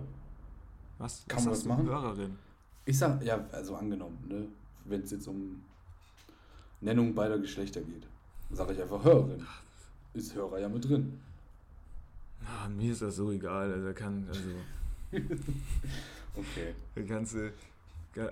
Was? 0.99 1.25
Kann 1.29 1.39
was 1.39 1.45
man 1.47 1.55
das 1.55 1.65
machen? 1.65 1.87
Hörerin. 1.87 2.37
Ich 2.85 2.99
sag, 2.99 3.25
ja, 3.25 3.43
also 3.53 3.77
angenommen, 3.77 4.19
ne? 4.29 4.47
Wenn 4.85 5.01
es 5.01 5.13
jetzt 5.13 5.27
um 5.29 5.63
Nennung 6.83 7.15
beider 7.15 7.39
Geschlechter 7.39 7.81
geht, 7.81 8.07
sage 8.51 8.75
ich 8.75 8.83
einfach 8.83 9.03
Hörerin. 9.03 9.47
Ist 10.13 10.35
Hörer 10.35 10.59
ja 10.59 10.69
mit 10.69 10.85
drin. 10.87 11.21
Ah, 12.47 12.69
mir 12.69 12.93
ist 12.93 13.03
das 13.03 13.17
so 13.17 13.31
egal. 13.31 13.73
Also 13.73 13.93
kann, 13.93 14.27
also, 14.29 14.49
Okay. 16.37 16.75
kannst 17.07 17.35
du. 17.35 17.53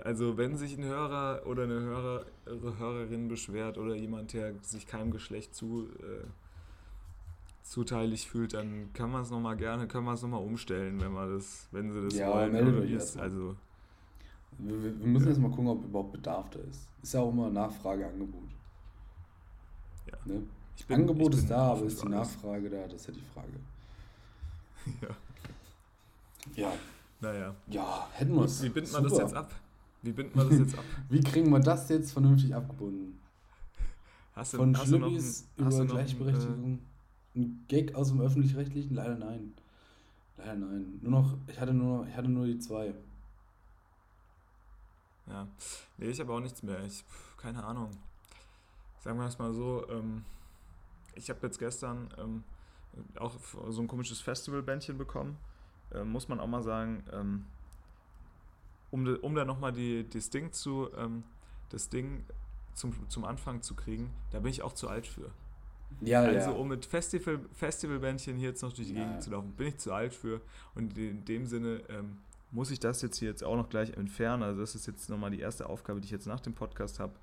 Also 0.03 0.37
wenn 0.37 0.57
sich 0.57 0.77
ein 0.77 0.83
Hörer 0.83 1.43
oder 1.45 1.63
eine 1.63 1.79
Hörer, 1.79 2.25
Hörerin 2.45 3.27
beschwert 3.29 3.77
oder 3.77 3.95
jemand, 3.95 4.33
der 4.33 4.53
sich 4.61 4.85
keinem 4.87 5.11
Geschlecht 5.11 5.55
zu, 5.55 5.87
äh, 5.99 6.25
zuteilig 7.63 8.27
fühlt, 8.27 8.53
dann 8.55 8.91
kann 8.93 9.09
man 9.11 9.21
es 9.21 9.29
nochmal 9.29 9.55
gerne, 9.55 9.87
können 9.87 10.05
wir 10.05 10.13
es 10.13 10.21
nochmal 10.21 10.43
umstellen, 10.43 10.99
wenn 10.99 11.13
wir 11.13 11.33
das, 11.33 11.67
wenn 11.71 11.93
sie 11.93 12.01
das 12.03 12.13
Ja, 12.15 12.33
wollen. 12.33 12.51
meldet 12.51 12.73
oder 12.75 12.83
euch 12.83 12.91
erstmal. 12.91 13.23
Also, 13.25 13.55
Wir, 14.57 14.83
wir 14.83 14.99
wir 14.99 15.07
müssen 15.07 15.25
Ja. 15.27 15.31
jetzt 15.31 15.39
mal 15.41 15.49
gucken, 15.49 15.67
ob 15.67 15.83
überhaupt 15.85 16.11
Bedarf 16.11 16.49
da 16.49 16.59
ist. 16.59 16.87
Ist 17.01 17.13
ja 17.13 17.21
auch 17.21 17.31
immer 17.31 17.49
Nachfrage, 17.49 18.05
Angebot. 18.07 18.49
Ja. 20.11 20.17
Ne? 20.25 20.43
ich 20.75 20.85
bin, 20.85 20.95
Angebot 21.01 21.35
ist 21.35 21.49
da, 21.49 21.71
aber 21.73 21.83
ist 21.85 22.03
die. 22.03 22.09
Nachfrage 22.09 22.69
da? 22.69 22.83
Das 22.83 22.95
ist 22.95 23.07
ja 23.07 23.13
die 23.13 23.21
Frage. 23.33 23.53
Ja. 25.01 25.09
Ja, 26.55 26.73
Naja. 27.21 27.55
ja, 27.67 28.07
hätten 28.13 28.33
wir 28.35 28.43
es. 28.45 28.61
Wie 28.63 28.69
binden 28.69 28.91
wir 28.91 29.01
das 29.01 29.17
jetzt 29.17 29.33
ab? 29.33 29.53
Wie 30.01 30.11
binden 30.13 30.35
wir 30.37 30.45
das 30.45 30.57
jetzt 30.59 30.77
ab? 30.77 30.83
Wie 31.09 31.21
kriegen 31.21 31.49
wir 31.51 31.59
das 31.59 31.89
jetzt 31.89 32.11
vernünftig 32.13 32.55
abgebunden? 32.55 33.19
Hast 34.33 34.53
du, 34.53 34.57
Von 34.57 34.77
hast 34.77 34.89
du 34.91 34.97
noch 34.97 35.07
Schlippis 35.09 35.47
ein- 35.57 35.65
hast 35.65 35.73
über 35.75 35.83
noch 35.83 35.91
ein, 35.95 35.97
Gleichberechtigung. 36.05 36.79
Ein 37.35 37.65
Gag 37.67 37.93
aus 37.95 38.07
dem 38.09 38.21
Öffentlich-Rechtlichen? 38.21 38.95
Leider 38.95 39.15
nein. 39.15 39.53
Leider 40.37 40.55
nein. 40.55 40.99
Nur 41.01 41.11
noch, 41.11 41.37
ich 41.47 41.59
hatte 41.59 41.73
nur, 41.73 42.07
ich 42.07 42.15
hatte 42.15 42.29
nur 42.29 42.45
die 42.45 42.57
zwei. 42.59 42.87
Äh, 42.87 42.93
ja. 45.27 45.47
Nee, 45.97 46.07
ich 46.07 46.19
habe 46.19 46.33
auch 46.33 46.39
nichts 46.39 46.63
mehr. 46.63 46.83
Ich, 46.85 47.03
keine 47.37 47.63
Ahnung. 47.63 47.91
Sagen 49.01 49.19
wir 49.19 49.25
es 49.27 49.37
mal 49.37 49.53
so, 49.53 49.87
ähm, 49.89 50.23
ich 51.15 51.29
habe 51.29 51.39
jetzt 51.43 51.59
gestern 51.59 52.09
ähm, 52.17 52.43
auch 53.17 53.35
so 53.69 53.81
ein 53.81 53.87
komisches 53.87 54.21
Festivalbändchen 54.21 54.97
bekommen. 54.97 55.37
Ähm, 55.93 56.11
muss 56.11 56.27
man 56.27 56.39
auch 56.39 56.47
mal 56.47 56.63
sagen, 56.63 57.03
ähm, 57.11 57.45
um, 58.91 59.05
de, 59.05 59.17
um 59.19 59.35
da 59.35 59.45
nochmal 59.45 59.73
das 60.03 60.29
Ding 60.29 60.51
zu, 60.51 60.89
ähm, 60.97 61.23
das 61.69 61.89
Ding 61.89 62.23
zum, 62.73 62.93
zum 63.09 63.25
Anfang 63.25 63.61
zu 63.61 63.75
kriegen, 63.75 64.09
da 64.31 64.39
bin 64.39 64.51
ich 64.51 64.61
auch 64.61 64.73
zu 64.73 64.87
alt 64.89 65.05
für. 65.07 65.31
Ja, 66.01 66.21
Also 66.21 66.51
ja. 66.51 66.55
um 66.55 66.67
mit 66.67 66.85
Festival, 66.85 67.39
Festivalbändchen 67.53 68.37
hier 68.37 68.49
jetzt 68.49 68.61
noch 68.61 68.71
durch 68.73 68.87
die 68.87 68.93
Ja. 68.93 69.03
Gegend 69.05 69.23
zu 69.23 69.31
laufen, 69.31 69.51
bin 69.53 69.67
ich 69.67 69.77
zu 69.77 69.91
alt 69.91 70.13
für. 70.13 70.41
Und 70.75 70.97
in 70.97 71.25
dem 71.25 71.45
Sinne 71.47 71.81
ähm, 71.89 72.17
muss 72.51 72.69
ich 72.71 72.79
das 72.79 73.01
jetzt 73.01 73.17
hier 73.17 73.29
jetzt 73.29 73.43
auch 73.43 73.55
noch 73.55 73.69
gleich 73.69 73.91
entfernen. 73.97 74.43
Also 74.43 74.61
das 74.61 74.75
ist 74.75 74.85
jetzt 74.87 75.09
nochmal 75.09 75.31
die 75.31 75.39
erste 75.39 75.67
Aufgabe, 75.67 75.99
die 75.99 76.05
ich 76.05 76.11
jetzt 76.11 76.27
nach 76.27 76.39
dem 76.39 76.53
Podcast 76.53 76.99
habe. 76.99 77.13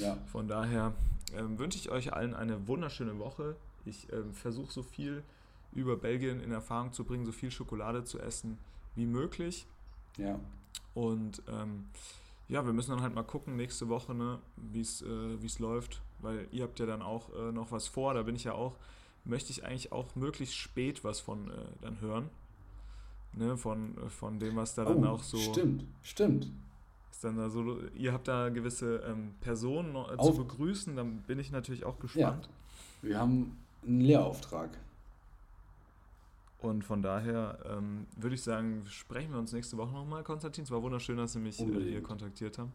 ja. 0.00 0.16
Von 0.26 0.46
daher 0.48 0.94
ähm, 1.36 1.58
wünsche 1.58 1.78
ich 1.78 1.90
euch 1.90 2.12
allen 2.12 2.34
eine 2.34 2.66
wunderschöne 2.68 3.18
Woche. 3.18 3.56
Ich 3.84 4.12
ähm, 4.12 4.32
versuche 4.32 4.72
so 4.72 4.82
viel 4.82 5.22
über 5.72 5.96
Belgien 5.96 6.40
in 6.40 6.52
Erfahrung 6.52 6.92
zu 6.92 7.04
bringen, 7.04 7.26
so 7.26 7.32
viel 7.32 7.50
Schokolade 7.50 8.04
zu 8.04 8.18
essen 8.20 8.58
wie 8.94 9.06
möglich. 9.06 9.66
Ja. 10.16 10.38
Und 10.94 11.42
ähm, 11.48 11.86
ja, 12.48 12.64
wir 12.64 12.72
müssen 12.72 12.90
dann 12.92 13.02
halt 13.02 13.14
mal 13.14 13.22
gucken 13.24 13.56
nächste 13.56 13.88
Woche, 13.88 14.14
ne, 14.14 14.38
wie 14.56 14.80
es 14.80 15.02
äh, 15.02 15.42
wie's 15.42 15.58
läuft, 15.58 16.02
weil 16.20 16.46
ihr 16.52 16.62
habt 16.62 16.78
ja 16.78 16.86
dann 16.86 17.02
auch 17.02 17.30
äh, 17.34 17.52
noch 17.52 17.72
was 17.72 17.88
vor. 17.88 18.14
Da 18.14 18.22
bin 18.22 18.36
ich 18.36 18.44
ja 18.44 18.52
auch, 18.52 18.76
möchte 19.24 19.50
ich 19.50 19.64
eigentlich 19.64 19.92
auch 19.92 20.14
möglichst 20.14 20.54
spät 20.54 21.02
was 21.02 21.20
von 21.20 21.50
äh, 21.50 21.54
dann 21.80 22.00
hören. 22.00 22.30
Ne, 23.32 23.56
von, 23.56 23.96
äh, 23.98 24.08
von 24.08 24.38
dem, 24.38 24.54
was 24.54 24.74
da 24.74 24.84
dann 24.84 25.04
Oh, 25.04 25.08
auch 25.08 25.22
so 25.24 25.38
Stimmt, 25.38 25.84
stimmt. 26.02 26.52
ist 27.10 27.24
dann 27.24 27.36
da 27.36 27.50
so. 27.50 27.78
Ihr 27.96 28.12
habt 28.12 28.28
da 28.28 28.50
gewisse 28.50 28.98
ähm, 28.98 29.34
Personen 29.40 29.96
äh, 29.96 30.16
zu 30.22 30.34
begrüßen, 30.36 30.94
dann 30.94 31.22
bin 31.22 31.40
ich 31.40 31.50
natürlich 31.50 31.84
auch 31.84 31.98
gespannt. 31.98 32.48
Wir 33.02 33.18
haben 33.18 33.56
einen 33.86 34.00
Lehrauftrag. 34.00 34.70
Und 36.58 36.82
von 36.82 37.02
daher 37.02 37.58
ähm, 37.70 38.06
würde 38.16 38.34
ich 38.34 38.42
sagen, 38.42 38.84
sprechen 38.88 39.32
wir 39.32 39.38
uns 39.38 39.52
nächste 39.52 39.76
Woche 39.76 39.92
nochmal, 39.92 40.22
Konstantin. 40.22 40.64
Es 40.64 40.70
war 40.70 40.82
wunderschön, 40.82 41.18
dass 41.18 41.34
Sie 41.34 41.38
mich 41.38 41.60
äh, 41.60 41.64
Unbedingt. 41.64 41.90
hier 41.90 42.02
kontaktiert 42.02 42.58
haben. 42.58 42.72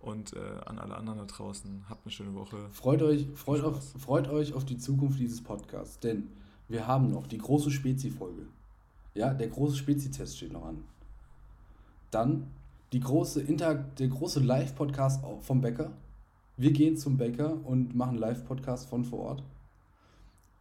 Und 0.00 0.34
äh, 0.34 0.38
an 0.66 0.78
alle 0.78 0.96
anderen 0.96 1.18
da 1.18 1.24
draußen, 1.24 1.84
habt 1.88 2.04
eine 2.04 2.12
schöne 2.12 2.34
Woche. 2.34 2.56
Freut 2.72 3.02
euch, 3.02 3.26
freut, 3.34 3.62
auf, 3.62 3.82
freut 3.98 4.28
euch 4.28 4.54
auf 4.54 4.64
die 4.64 4.78
Zukunft 4.78 5.18
dieses 5.18 5.42
Podcasts, 5.42 5.98
denn 5.98 6.28
wir 6.68 6.86
haben 6.86 7.10
noch 7.10 7.26
die 7.26 7.38
große 7.38 7.70
Spezi-Folge. 7.70 8.46
Ja, 9.14 9.32
der 9.32 9.48
große 9.48 9.76
Spezi-Test 9.76 10.36
steht 10.36 10.52
noch 10.52 10.64
an. 10.64 10.84
Dann 12.10 12.48
die 12.92 13.00
große 13.00 13.40
Inter 13.42 13.74
der 13.74 14.08
große 14.08 14.40
Live-Podcast 14.40 15.22
vom 15.40 15.60
Bäcker. 15.60 15.90
Wir 16.56 16.72
gehen 16.72 16.96
zum 16.96 17.16
Bäcker 17.16 17.56
und 17.64 17.94
machen 17.94 18.16
Live-Podcast 18.16 18.88
von 18.88 19.04
vor 19.04 19.18
Ort. 19.20 19.42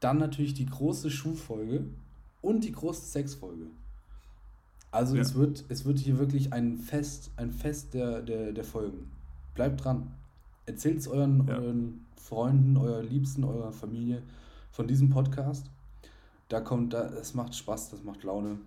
Dann 0.04 0.18
natürlich 0.18 0.54
die 0.54 0.66
große 0.66 1.10
Schulfolge 1.10 1.86
und 2.42 2.66
die 2.66 2.72
große 2.74 3.06
Sexfolge. 3.06 3.68
Also 4.92 5.16
Ja. 5.16 5.22
es, 5.22 5.34
wird, 5.36 5.64
es 5.70 5.86
wird 5.86 6.00
hier 6.00 6.18
wirklich 6.20 6.52
ein 6.52 6.78
Fest, 6.78 7.32
ein 7.38 7.52
Fest 7.52 7.94
der, 7.94 8.22
der, 8.22 8.52
der 8.52 8.64
Folgen. 8.66 9.10
Bleibt 9.56 9.84
dran. 9.84 10.12
Erzählt 10.66 11.00
es 11.00 11.08
euren, 11.08 11.48
Ja. 11.48 11.56
euren 11.56 12.06
Freunden, 12.18 12.76
eurer 12.78 13.02
Liebsten, 13.02 13.44
eurer 13.46 13.72
Familie 13.72 14.22
von 14.72 14.88
diesem 14.88 15.10
Podcast. 15.10 15.70
Da 16.50 16.60
kommt, 16.60 16.94
da, 16.94 17.06
es 17.14 17.34
macht 17.34 17.56
Spaß, 17.56 17.92
das 17.92 18.04
macht 18.04 18.24
Laune. 18.24 18.60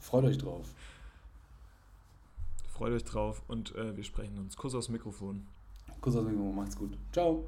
Freut 0.00 0.24
euch 0.24 0.38
drauf. 0.38 0.74
Freut 2.68 2.92
euch 2.92 3.04
drauf 3.04 3.42
und 3.48 3.74
äh, 3.76 3.96
wir 3.96 4.04
sprechen 4.04 4.38
uns. 4.38 4.56
Kuss 4.56 4.74
aufs 4.74 4.88
Mikrofon. 4.88 5.46
Kuss 6.00 6.14
aus 6.16 6.24
dem 6.24 6.32
Mikro, 6.32 6.52
macht's 6.52 6.76
gut. 6.76 6.96
Ciao. 7.12 7.44